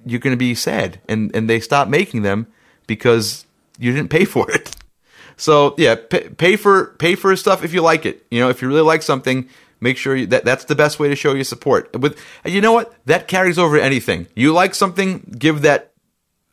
you're 0.04 0.20
going 0.20 0.32
to 0.32 0.38
be 0.38 0.54
sad. 0.54 1.00
And 1.08 1.34
and 1.34 1.48
they 1.48 1.60
stop 1.60 1.88
making 1.88 2.22
them 2.22 2.46
because 2.86 3.46
you 3.78 3.92
didn't 3.92 4.10
pay 4.10 4.24
for 4.24 4.50
it. 4.50 4.74
So 5.38 5.74
yeah 5.78 5.94
pay, 5.96 6.28
pay 6.28 6.56
for 6.56 6.88
pay 6.98 7.14
for 7.14 7.34
stuff 7.36 7.64
if 7.64 7.72
you 7.72 7.80
like 7.80 8.04
it. 8.04 8.24
You 8.30 8.38
know 8.40 8.50
if 8.50 8.60
you 8.60 8.68
really 8.68 8.82
like 8.82 9.02
something 9.02 9.48
make 9.80 9.96
sure 9.96 10.14
you, 10.14 10.26
that 10.26 10.44
that's 10.44 10.66
the 10.66 10.74
best 10.74 11.00
way 11.00 11.08
to 11.08 11.16
show 11.16 11.32
your 11.32 11.42
support. 11.42 11.98
With 11.98 12.20
you 12.44 12.60
know 12.60 12.72
what? 12.72 12.94
That 13.06 13.28
carries 13.28 13.58
over 13.58 13.78
to 13.78 13.82
anything. 13.82 14.28
You 14.36 14.52
like 14.52 14.74
something 14.74 15.34
give 15.36 15.62
that 15.62 15.94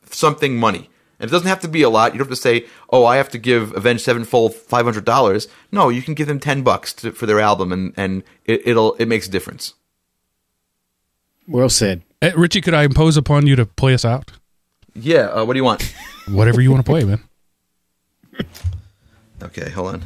something 0.09 0.57
money 0.57 0.88
and 1.19 1.29
it 1.29 1.31
doesn't 1.31 1.47
have 1.47 1.59
to 1.61 1.67
be 1.67 1.81
a 1.81 1.89
lot. 1.89 2.13
You 2.13 2.19
don't 2.19 2.27
have 2.27 2.37
to 2.37 2.41
say, 2.41 2.65
"Oh, 2.89 3.05
I 3.05 3.17
have 3.17 3.29
to 3.29 3.37
give 3.37 3.75
Avenged 3.75 4.03
Sevenfold 4.03 4.55
five 4.55 4.85
hundred 4.85 5.05
dollars." 5.05 5.47
No, 5.71 5.89
you 5.89 6.01
can 6.01 6.13
give 6.13 6.27
them 6.27 6.39
ten 6.39 6.63
bucks 6.63 6.93
to, 6.93 7.11
for 7.11 7.25
their 7.25 7.39
album, 7.39 7.71
and 7.71 7.93
and 7.97 8.23
it, 8.45 8.61
it'll 8.65 8.93
it 8.95 9.05
makes 9.05 9.27
a 9.27 9.31
difference. 9.31 9.73
Well 11.47 11.69
said. 11.69 12.03
Eh, 12.21 12.31
Richie, 12.35 12.61
could 12.61 12.73
I 12.73 12.83
impose 12.83 13.17
upon 13.17 13.47
you 13.47 13.55
to 13.55 13.65
play 13.65 13.93
us 13.93 14.05
out? 14.05 14.31
Yeah. 14.93 15.27
Uh, 15.27 15.45
what 15.45 15.53
do 15.53 15.57
you 15.57 15.63
want? 15.63 15.93
Whatever 16.27 16.61
you 16.61 16.71
want 16.71 16.85
to 16.85 16.91
play, 16.91 17.03
man. 17.03 17.23
Okay, 19.41 19.69
hold 19.69 19.95
on. 19.95 20.03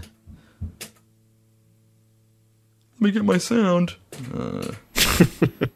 Let 0.79 0.91
me 2.99 3.11
get 3.11 3.25
my 3.25 3.39
sound. 3.39 3.95
Uh. 4.31 4.73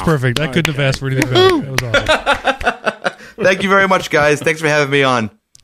was 0.00 0.04
perfect. 0.04 0.40
I 0.40 0.46
couldn't 0.48 0.72
have 0.74 0.80
asked 0.80 0.98
for 1.00 1.06
anything 1.08 1.30
better. 1.32 1.58
That 1.60 1.92
was 1.92 3.12
awesome. 3.36 3.44
Thank 3.44 3.62
you 3.62 3.68
very 3.68 3.86
much, 3.88 4.10
guys. 4.10 4.40
Thanks 4.40 4.60
for 4.60 4.68
having 4.68 4.90
me 4.90 5.02
on. 5.02 5.30